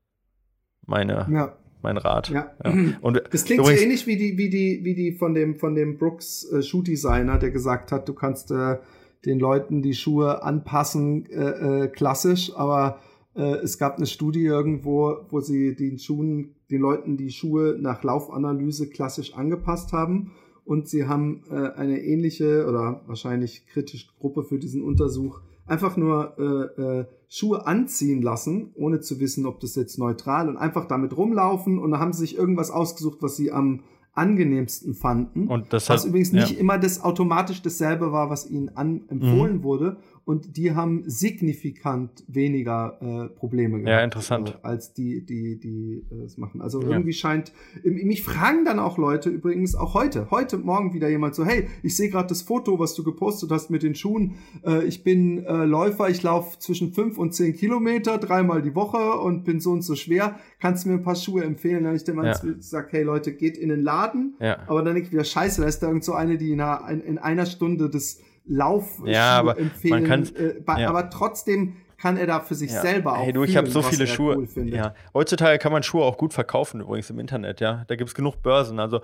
meine, 0.85 1.27
Ja, 1.31 1.53
mein 1.83 1.97
Rat. 1.97 2.29
ja. 2.29 2.51
Ja. 2.63 2.73
Und 3.01 3.21
Das 3.31 3.45
klingt 3.45 3.61
übrigens- 3.61 3.79
so 3.79 3.85
ähnlich 3.85 4.07
wie 4.07 4.17
die, 4.17 4.37
wie 4.37 4.49
die, 4.49 4.81
wie 4.83 4.95
die 4.95 5.11
von 5.13 5.33
dem, 5.33 5.55
von 5.55 5.75
dem 5.75 5.97
Brooks 5.97 6.49
äh, 6.51 6.61
Schuhdesigner, 6.61 7.37
der 7.37 7.51
gesagt 7.51 7.91
hat, 7.91 8.07
du 8.09 8.13
kannst 8.13 8.51
äh, 8.51 8.77
den 9.25 9.39
Leuten 9.39 9.81
die 9.81 9.93
Schuhe 9.93 10.43
anpassen, 10.43 11.25
äh, 11.29 11.83
äh, 11.83 11.87
klassisch, 11.87 12.51
aber 12.55 12.99
äh, 13.35 13.55
es 13.63 13.77
gab 13.77 13.97
eine 13.97 14.07
Studie 14.07 14.43
irgendwo, 14.43 15.17
wo 15.29 15.39
sie 15.41 15.75
den 15.75 15.99
Schuhen, 15.99 16.55
den 16.69 16.81
Leuten 16.81 17.17
die 17.17 17.29
Schuhe 17.31 17.77
nach 17.79 18.03
Laufanalyse 18.03 18.89
klassisch 18.89 19.33
angepasst 19.35 19.93
haben. 19.93 20.31
Und 20.65 20.87
sie 20.87 21.05
haben 21.05 21.43
äh, 21.51 21.55
eine 21.77 22.01
ähnliche 22.01 22.65
oder 22.67 23.01
wahrscheinlich 23.07 23.65
kritische 23.67 24.07
Gruppe 24.19 24.43
für 24.43 24.57
diesen 24.59 24.83
Untersuch 24.83 25.41
einfach 25.71 25.95
nur 25.95 26.35
äh, 26.37 26.81
äh, 26.81 27.05
Schuhe 27.29 27.65
anziehen 27.65 28.21
lassen, 28.21 28.71
ohne 28.75 28.99
zu 28.99 29.19
wissen, 29.21 29.45
ob 29.45 29.61
das 29.61 29.75
jetzt 29.75 29.97
neutral 29.97 30.49
und 30.49 30.57
einfach 30.57 30.85
damit 30.85 31.15
rumlaufen. 31.15 31.79
Und 31.79 31.91
dann 31.91 31.99
haben 32.01 32.11
sie 32.11 32.19
sich 32.19 32.37
irgendwas 32.37 32.71
ausgesucht, 32.71 33.19
was 33.21 33.37
sie 33.37 33.51
am 33.53 33.79
angenehmsten 34.13 34.93
fanden. 34.93 35.47
Und 35.47 35.71
das 35.71 35.89
was 35.89 36.01
hat, 36.01 36.09
übrigens 36.09 36.33
nicht 36.33 36.51
ja. 36.51 36.59
immer 36.59 36.77
das 36.77 37.01
automatisch 37.01 37.61
dasselbe 37.61 38.11
war, 38.11 38.29
was 38.29 38.49
ihnen 38.49 38.75
an, 38.75 39.03
empfohlen 39.07 39.57
Mhm. 39.57 39.63
wurde. 39.63 39.97
Und 40.23 40.55
die 40.55 40.71
haben 40.73 41.03
signifikant 41.07 42.23
weniger 42.27 42.97
äh, 43.01 43.27
Probleme 43.35 43.79
gehabt, 43.79 43.89
Ja, 43.89 44.03
interessant. 44.03 44.49
Äh, 44.63 44.67
als 44.67 44.93
die, 44.93 45.25
die, 45.25 45.59
die 45.59 46.05
äh, 46.11 46.23
es 46.25 46.37
machen. 46.37 46.61
Also 46.61 46.81
Ja. 46.81 46.89
irgendwie 46.91 47.13
scheint, 47.13 47.51
ähm, 47.83 47.95
mich 48.05 48.23
fragen 48.23 48.63
dann 48.63 48.77
auch 48.79 48.97
Leute 48.97 49.29
übrigens, 49.29 49.75
auch 49.75 49.93
heute, 49.95 50.29
heute 50.29 50.57
Morgen 50.59 50.93
wieder 50.93 51.09
jemand 51.09 51.33
so, 51.35 51.43
hey, 51.43 51.67
ich 51.81 51.95
sehe 51.95 52.09
gerade 52.09 52.27
das 52.27 52.43
Foto, 52.43 52.77
was 52.79 52.93
du 52.93 53.03
gepostet 53.03 53.51
hast 53.51 53.69
mit 53.71 53.81
den 53.83 53.95
Schuhen. 53.95 54.35
Äh, 54.63 54.85
ich 54.85 55.03
bin 55.03 55.43
äh, 55.43 55.65
Läufer, 55.65 56.09
ich 56.09 56.21
laufe 56.21 56.59
zwischen 56.59 56.93
fünf 56.93 57.17
und 57.17 57.33
zehn 57.33 57.53
Kilometer, 57.53 58.17
dreimal 58.19 58.61
die 58.61 58.75
Woche 58.75 59.19
und 59.19 59.43
bin 59.43 59.59
so 59.59 59.71
und 59.71 59.81
so 59.81 59.95
schwer. 59.95 60.39
Kannst 60.59 60.85
du 60.85 60.89
mir 60.89 60.95
ein 60.95 61.03
paar 61.03 61.15
Schuhe 61.15 61.43
empfehlen? 61.43 61.83
Dann 61.83 61.95
ich 61.95 62.03
dem 62.03 62.23
Ja. 62.23 62.31
gesagt, 62.37 62.93
hey 62.93 63.03
Leute, 63.03 63.33
geht 63.33 63.57
in 63.57 63.69
den 63.69 63.81
Laden. 63.81 64.35
Ja. 64.39 64.59
Aber 64.67 64.83
dann 64.83 64.93
denke 64.93 65.07
ich 65.07 65.13
wieder, 65.13 65.23
scheiße, 65.23 65.61
da 65.61 65.67
ist 65.67 65.79
da 65.79 65.87
irgend 65.87 66.03
so 66.03 66.13
eine, 66.13 66.37
die 66.37 66.51
in 66.51 66.61
einer, 66.61 66.87
in, 66.89 67.01
in 67.01 67.17
einer 67.17 67.45
Stunde 67.47 67.89
das 67.89 68.19
Lauf 68.45 68.99
Ja, 69.05 69.37
aber 69.39 69.57
empfehlen. 69.57 70.01
man 70.01 70.09
kann's- 70.09 70.31
äh, 70.31 70.61
ja. 70.77 70.89
Aber 70.89 71.09
trotzdem 71.09 71.77
kann 71.97 72.17
er 72.17 72.25
da 72.25 72.39
für 72.39 72.55
sich 72.55 72.71
Ja. 72.71 72.81
selber 72.81 73.19
auch 73.19 73.23
Hey 73.23 73.31
du, 73.33 73.43
ich 73.43 73.55
habe 73.55 73.69
so 73.69 73.81
viele 73.83 74.07
Schuhe. 74.07 74.35
Cool 74.55 74.69
ja. 74.73 74.95
Heutzutage 75.13 75.59
kann 75.59 75.71
man 75.71 75.83
Schuhe 75.83 76.03
auch 76.03 76.17
gut 76.17 76.33
verkaufen, 76.33 76.81
übrigens 76.81 77.09
im 77.11 77.19
Internet, 77.19 77.61
ja. 77.61 77.83
Da 77.87 77.95
gibt 77.95 78.09
es 78.09 78.15
genug 78.15 78.41
Börsen. 78.41 78.79
Also 78.79 79.01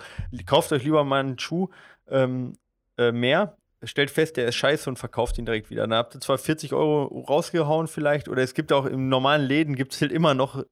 kauft 0.48 0.72
euch 0.74 0.84
lieber 0.84 1.04
mal 1.04 1.20
einen 1.20 1.38
Schuh 1.38 1.68
ähm, 2.10 2.54
äh, 2.98 3.12
mehr, 3.12 3.56
stellt 3.84 4.10
fest, 4.10 4.38
der 4.38 4.48
ist 4.48 4.56
scheiße 4.56 4.90
und 4.90 4.98
verkauft 4.98 5.38
ihn 5.38 5.46
direkt 5.46 5.70
wieder. 5.70 5.84
Dann 5.84 5.94
habt 5.94 6.16
ihr 6.16 6.22
zwar 6.22 6.40
40 6.40 6.74
Euro 6.74 7.04
rausgehauen 7.30 7.86
vielleicht, 7.88 8.28
oder 8.30 8.42
es 8.42 8.56
gibt 8.56 8.74
auch 8.74 8.88
im 8.88 9.08
normalen 9.10 9.44
Läden 9.46 9.76
gibt 9.76 9.94
es 9.94 10.02
halt 10.02 10.12
immer 10.12 10.34
noch 10.34 10.58
äh, 10.58 10.66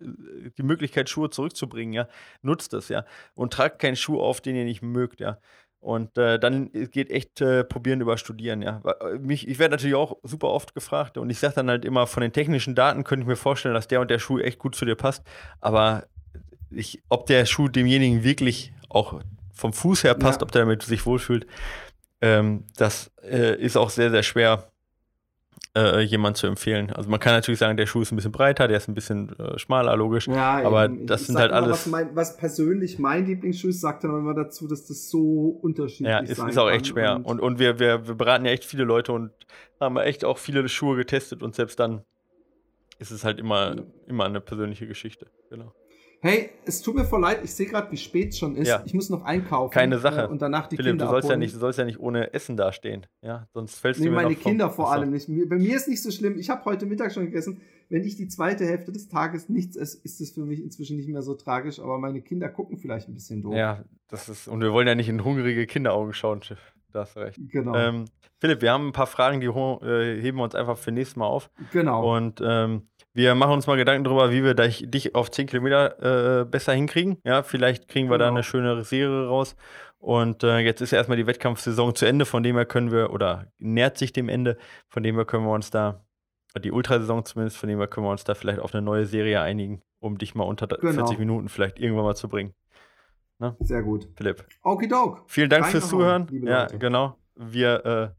die 0.58 0.64
Möglichkeit, 0.64 1.08
Schuhe 1.10 1.30
zurückzubringen, 1.30 1.94
ja. 1.94 2.08
Nutzt 2.42 2.74
das, 2.74 2.90
ja. 2.90 3.06
Und 3.36 3.54
tragt 3.54 3.78
keinen 3.78 3.96
Schuh 3.98 4.20
auf, 4.20 4.42
den 4.42 4.56
ihr 4.56 4.64
nicht 4.66 4.82
mögt, 4.82 5.20
ja. 5.20 5.38
Und 5.86 6.18
äh, 6.18 6.40
dann 6.40 6.72
geht 6.72 7.12
echt 7.12 7.42
äh, 7.42 7.64
probieren 7.64 8.02
über 8.02 8.18
Studieren, 8.18 8.64
ja. 8.64 8.82
Äh, 9.02 9.20
Mich, 9.20 9.48
ich 9.48 9.60
werde 9.60 9.74
natürlich 9.76 9.94
auch 9.94 10.18
super 10.24 10.48
oft 10.48 10.74
gefragt 10.74 11.16
und 11.20 11.30
ich 11.30 11.38
sage 11.38 11.54
dann 11.54 11.70
halt 11.70 11.86
immer, 11.86 12.08
von 12.08 12.22
den 12.22 12.34
technischen 12.34 12.74
Daten 12.74 13.04
könnte 13.04 13.22
ich 13.22 13.28
mir 13.28 13.36
vorstellen, 13.36 13.76
dass 13.76 13.88
der 13.88 14.02
und 14.02 14.10
der 14.10 14.18
Schuh 14.18 14.40
echt 14.40 14.58
gut 14.58 14.74
zu 14.74 14.86
dir 14.86 14.96
passt. 14.96 15.22
Aber 15.62 16.08
ich, 16.72 17.04
ob 17.08 17.28
der 17.28 17.46
Schuh 17.46 17.68
demjenigen 17.68 18.24
wirklich 18.24 18.74
auch 18.90 19.22
vom 19.54 19.74
Fuß 19.74 20.04
her 20.06 20.16
passt, 20.16 20.42
Ja. 20.42 20.46
ob 20.48 20.52
der 20.52 20.64
damit 20.64 20.82
sich 20.82 21.06
wohlfühlt, 21.06 21.46
ähm, 22.20 22.66
das 22.78 23.12
äh, 23.22 23.56
ist 23.56 23.78
auch 23.78 23.92
sehr, 23.92 24.10
sehr 24.10 24.24
schwer 24.24 24.72
äh, 25.76 26.00
jemand 26.02 26.38
zu 26.38 26.48
empfehlen. 26.48 26.92
Also 26.94 27.10
man 27.10 27.20
kann 27.20 27.34
natürlich 27.34 27.60
sagen, 27.60 27.76
der 27.76 27.86
Schuh 27.86 28.02
ist 28.02 28.12
ein 28.12 28.16
bisschen 28.16 28.32
breiter, 28.32 28.68
der 28.68 28.78
ist 28.78 28.88
ein 28.88 28.94
bisschen 28.94 29.38
äh, 29.38 29.60
schmaler, 29.60 29.96
logisch. 29.98 30.28
Ja, 30.28 30.62
Aber 30.66 30.86
eben. 30.86 31.06
das 31.06 31.22
Ich 31.22 31.28
sind 31.28 31.38
halt 31.38 31.52
immer, 31.52 31.58
alles- 31.64 31.72
Was, 31.72 31.86
mein, 31.88 32.16
was 32.16 32.38
persönlich 32.38 32.98
mein 32.98 33.26
Lieblingsschuh 33.26 33.68
ist, 33.68 33.82
sagt 33.82 34.04
dann 34.06 34.12
immer 34.12 34.34
dazu, 34.34 34.68
dass 34.68 34.86
das 34.88 35.10
so 35.10 35.60
unterschiedlich 35.62 36.08
Ja, 36.10 36.20
ist. 36.20 36.32
es 36.32 36.40
ist 36.40 36.58
auch 36.58 36.70
echt 36.70 36.88
schwer. 36.88 37.20
Und, 37.24 37.40
und 37.42 37.60
wir, 37.60 37.78
wir, 37.80 38.08
wir 38.08 38.16
beraten 38.16 38.46
ja 38.46 38.52
echt 38.52 38.64
viele 38.66 38.84
Leute 38.86 39.12
und 39.12 39.32
haben 39.80 39.98
echt 39.98 40.24
auch 40.24 40.38
viele 40.38 40.68
Schuhe 40.70 40.96
getestet 40.96 41.44
und 41.44 41.56
selbst 41.56 41.80
dann 41.80 42.04
ist 42.98 43.12
es 43.12 43.26
halt 43.26 43.40
immer, 43.40 43.76
immer 44.08 44.24
eine 44.26 44.40
persönliche 44.40 44.88
Geschichte. 44.88 45.28
Genau. 45.50 45.74
Hey, 46.26 46.50
es 46.66 46.82
tut 46.82 46.96
mir 46.96 47.06
voll 47.06 47.22
leid, 47.22 47.42
ich 47.44 47.54
sehe 47.54 47.68
gerade, 47.68 47.92
wie 47.92 47.98
spät 47.98 48.30
es 48.30 48.40
schon 48.40 48.56
ist. 48.56 48.68
Ja. 48.68 48.82
Ich 48.84 48.96
muss 48.96 49.12
noch 49.12 49.24
einkaufen. 49.24 49.72
Keine 49.72 50.00
Sache. 50.00 50.24
Äh, 50.24 50.28
und 50.28 50.42
danach 50.42 50.66
die 50.66 50.76
Philipp, 50.76 50.94
Kinder 50.94 51.06
du 51.06 51.12
sollst 51.12 51.30
ja, 51.30 51.38
nicht, 51.38 51.54
du 51.54 51.60
sollst 51.60 51.78
ja 51.78 51.86
nicht 51.86 52.00
ohne 52.00 52.34
Essen 52.34 52.58
dastehen. 52.58 53.06
Ja, 53.22 53.48
sonst 53.54 53.78
fällst 53.78 54.00
Nee, 54.00 54.08
du 54.08 54.12
mir 54.12 54.24
meine 54.24 54.36
Kinder 54.36 54.72
vor 54.72 54.92
allem 54.92 55.12
nicht. 55.12 55.28
Bei 55.48 55.58
mir 55.58 55.76
ist 55.76 55.88
nicht 55.88 56.02
so 56.02 56.10
schlimm. 56.10 56.40
Ich 56.40 56.50
habe 56.50 56.66
heute 56.66 56.88
Mittag 56.88 57.14
schon 57.14 57.26
gegessen. 57.26 57.62
Wenn 57.90 58.04
ich 58.04 58.16
die 58.16 58.28
zweite 58.28 58.66
Hälfte 58.66 58.92
des 58.92 59.08
Tages 59.08 59.50
nichts 59.50 59.76
esse, 59.76 60.00
ist 60.04 60.20
es 60.20 60.32
für 60.32 60.44
mich 60.46 60.64
inzwischen 60.64 60.98
nicht 60.98 61.08
mehr 61.10 61.22
so 61.22 61.36
tragisch. 61.36 61.80
Aber 61.80 62.00
meine 62.00 62.22
Kinder 62.22 62.50
gucken 62.50 62.80
vielleicht 62.80 63.08
ein 63.08 63.14
bisschen 63.14 63.44
doof. 63.44 63.54
Ja, 63.54 63.84
das 64.08 64.28
ist, 64.28 64.48
und 64.48 64.62
wir 64.62 64.74
wollen 64.74 64.88
ja 64.88 64.96
nicht 64.96 65.10
in 65.10 65.24
hungrige 65.24 65.68
Kinderaugen 65.68 66.14
schauen. 66.14 66.42
Da 66.92 67.02
hast 67.02 67.16
du 67.18 67.20
recht. 67.20 67.40
Genau. 67.52 67.76
Ähm, 67.76 68.06
Philipp, 68.40 68.64
wir 68.64 68.72
haben 68.72 68.88
ein 68.88 68.94
paar 68.94 69.06
Fragen, 69.06 69.42
die 69.42 69.48
äh, 69.48 70.22
heben 70.22 70.40
wir 70.40 70.44
uns 70.44 70.56
einfach 70.56 70.78
für 70.78 70.92
nächstes 70.92 71.18
Mal 71.18 71.28
auf. 71.28 71.52
genau. 71.72 72.16
Und 72.16 72.42
ähm, 72.44 72.88
wir 73.16 73.34
machen 73.34 73.54
uns 73.54 73.66
mal 73.66 73.78
Gedanken 73.78 74.04
darüber, 74.04 74.32
wie 74.32 74.44
wir 74.44 74.54
dich, 74.54 75.16
auf 75.16 75.32
10 75.32 75.48
Kilometer 75.48 76.42
äh, 76.42 76.46
besser 76.46 76.74
hinkriegen. 76.74 77.18
Ja, 77.24 77.42
vielleicht 77.44 77.88
kriegen 77.88 78.10
wir 78.10 78.18
da 78.18 78.26
Genau. 78.26 78.36
eine 78.36 78.44
schönere 78.44 78.84
Serie 78.84 79.26
raus. 79.28 79.56
Und 79.98 80.44
äh, 80.44 80.60
jetzt 80.60 80.82
ist 80.82 80.92
ja 80.92 80.98
erstmal 81.00 81.18
die 81.18 81.26
Wettkampfsaison 81.26 81.96
zu 81.96 82.06
Ende, 82.06 82.26
von 82.26 82.44
dem 82.44 82.56
her 82.58 82.66
können 82.66 82.92
wir, 82.92 83.12
oder 83.12 83.48
nähert 83.58 83.98
sich 83.98 84.14
dem 84.14 84.30
Ende, 84.30 84.58
von 84.90 85.02
dem 85.02 85.16
her 85.16 85.26
können 85.26 85.46
wir 85.46 85.54
uns 85.54 85.72
da, 85.72 86.06
die 86.64 86.72
Ultrasaison 86.72 87.26
zumindest, 87.26 87.58
von 87.58 87.70
dem 87.70 87.80
her 87.80 87.88
können 87.88 88.06
wir 88.06 88.12
uns 88.12 88.24
da 88.24 88.36
vielleicht 88.36 88.60
auf 88.60 88.74
eine 88.76 88.84
neue 88.84 89.06
Serie 89.06 89.42
einigen, 89.42 89.82
um 90.00 90.18
dich 90.20 90.36
mal 90.36 90.44
unter 90.44 90.68
Genau. 90.68 90.92
40 91.08 91.18
Minuten 91.18 91.50
vielleicht 91.50 91.80
irgendwann 91.80 92.06
mal 92.06 92.16
zu 92.16 92.28
bringen. 92.30 92.54
Sehr 93.60 93.84
gut. 93.84 94.08
Philipp, 94.16 94.46
Okidok. 94.62 95.24
vielen 95.28 95.50
Dank 95.50 95.66
fürs 95.68 95.92
Reingehauen, 95.92 96.28
Zuhören. 96.28 96.28
liebe 96.30 96.50
Ja, 96.50 96.66
genau. 96.68 97.18
Wir 97.36 97.86
äh, 97.86 98.10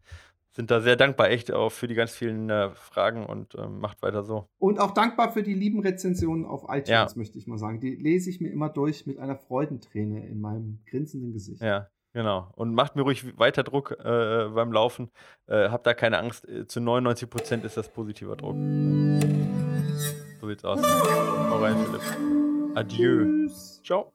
sind 0.57 0.71
da 0.71 0.81
sehr 0.81 0.97
dankbar, 0.97 1.29
echt 1.31 1.53
auch 1.53 1.71
für 1.71 1.87
die 1.87 1.95
ganz 1.95 2.13
vielen 2.15 2.49
äh, 2.49 2.71
Fragen 2.71 3.27
und 3.27 3.55
äh, 3.55 3.69
macht 3.69 4.01
weiter 4.03 4.23
so. 4.25 4.49
Und 4.59 4.81
auch 4.81 4.93
dankbar 4.93 5.31
für 5.33 5.43
die 5.43 5.53
lieben 5.53 5.81
Rezensionen 5.81 6.47
auf 6.47 6.65
iTunes, 6.65 6.89
Ja. 6.89 7.07
möchte 7.15 7.37
ich 7.39 7.47
mal 7.47 7.59
sagen. 7.59 7.79
Die 7.81 7.95
lese 7.95 8.31
ich 8.31 8.41
mir 8.41 8.49
immer 8.51 8.71
durch 8.71 9.07
mit 9.07 9.19
einer 9.19 9.37
Freudenträne 9.37 10.27
in 10.27 10.41
meinem 10.41 10.79
grinsenden 10.89 11.35
Gesicht. 11.35 11.61
Ja, 11.63 11.89
genau. 12.15 12.49
Und 12.57 12.75
macht 12.75 12.97
mir 12.97 13.03
ruhig 13.03 13.39
weiter 13.39 13.63
Druck 13.65 13.93
äh, 14.03 14.49
beim 14.49 14.73
Laufen. 14.73 15.11
Äh, 15.47 15.69
habt 15.69 15.87
da 15.87 15.93
keine 15.93 16.19
Angst. 16.19 16.49
Äh, 16.49 16.67
Zu 16.67 16.81
99 16.81 17.29
Prozent 17.29 17.65
ist 17.65 17.77
das 17.77 17.89
positiver 17.91 18.35
Druck. 18.37 18.57
So 20.41 20.49
sieht's 20.49 20.65
aus. 20.65 20.81
Hau 20.83 21.59
rein, 21.59 21.77
Philipp. 21.85 22.77
Adieu. 22.77 23.25
Tschüss. 23.25 23.83
Ciao. 23.85 24.13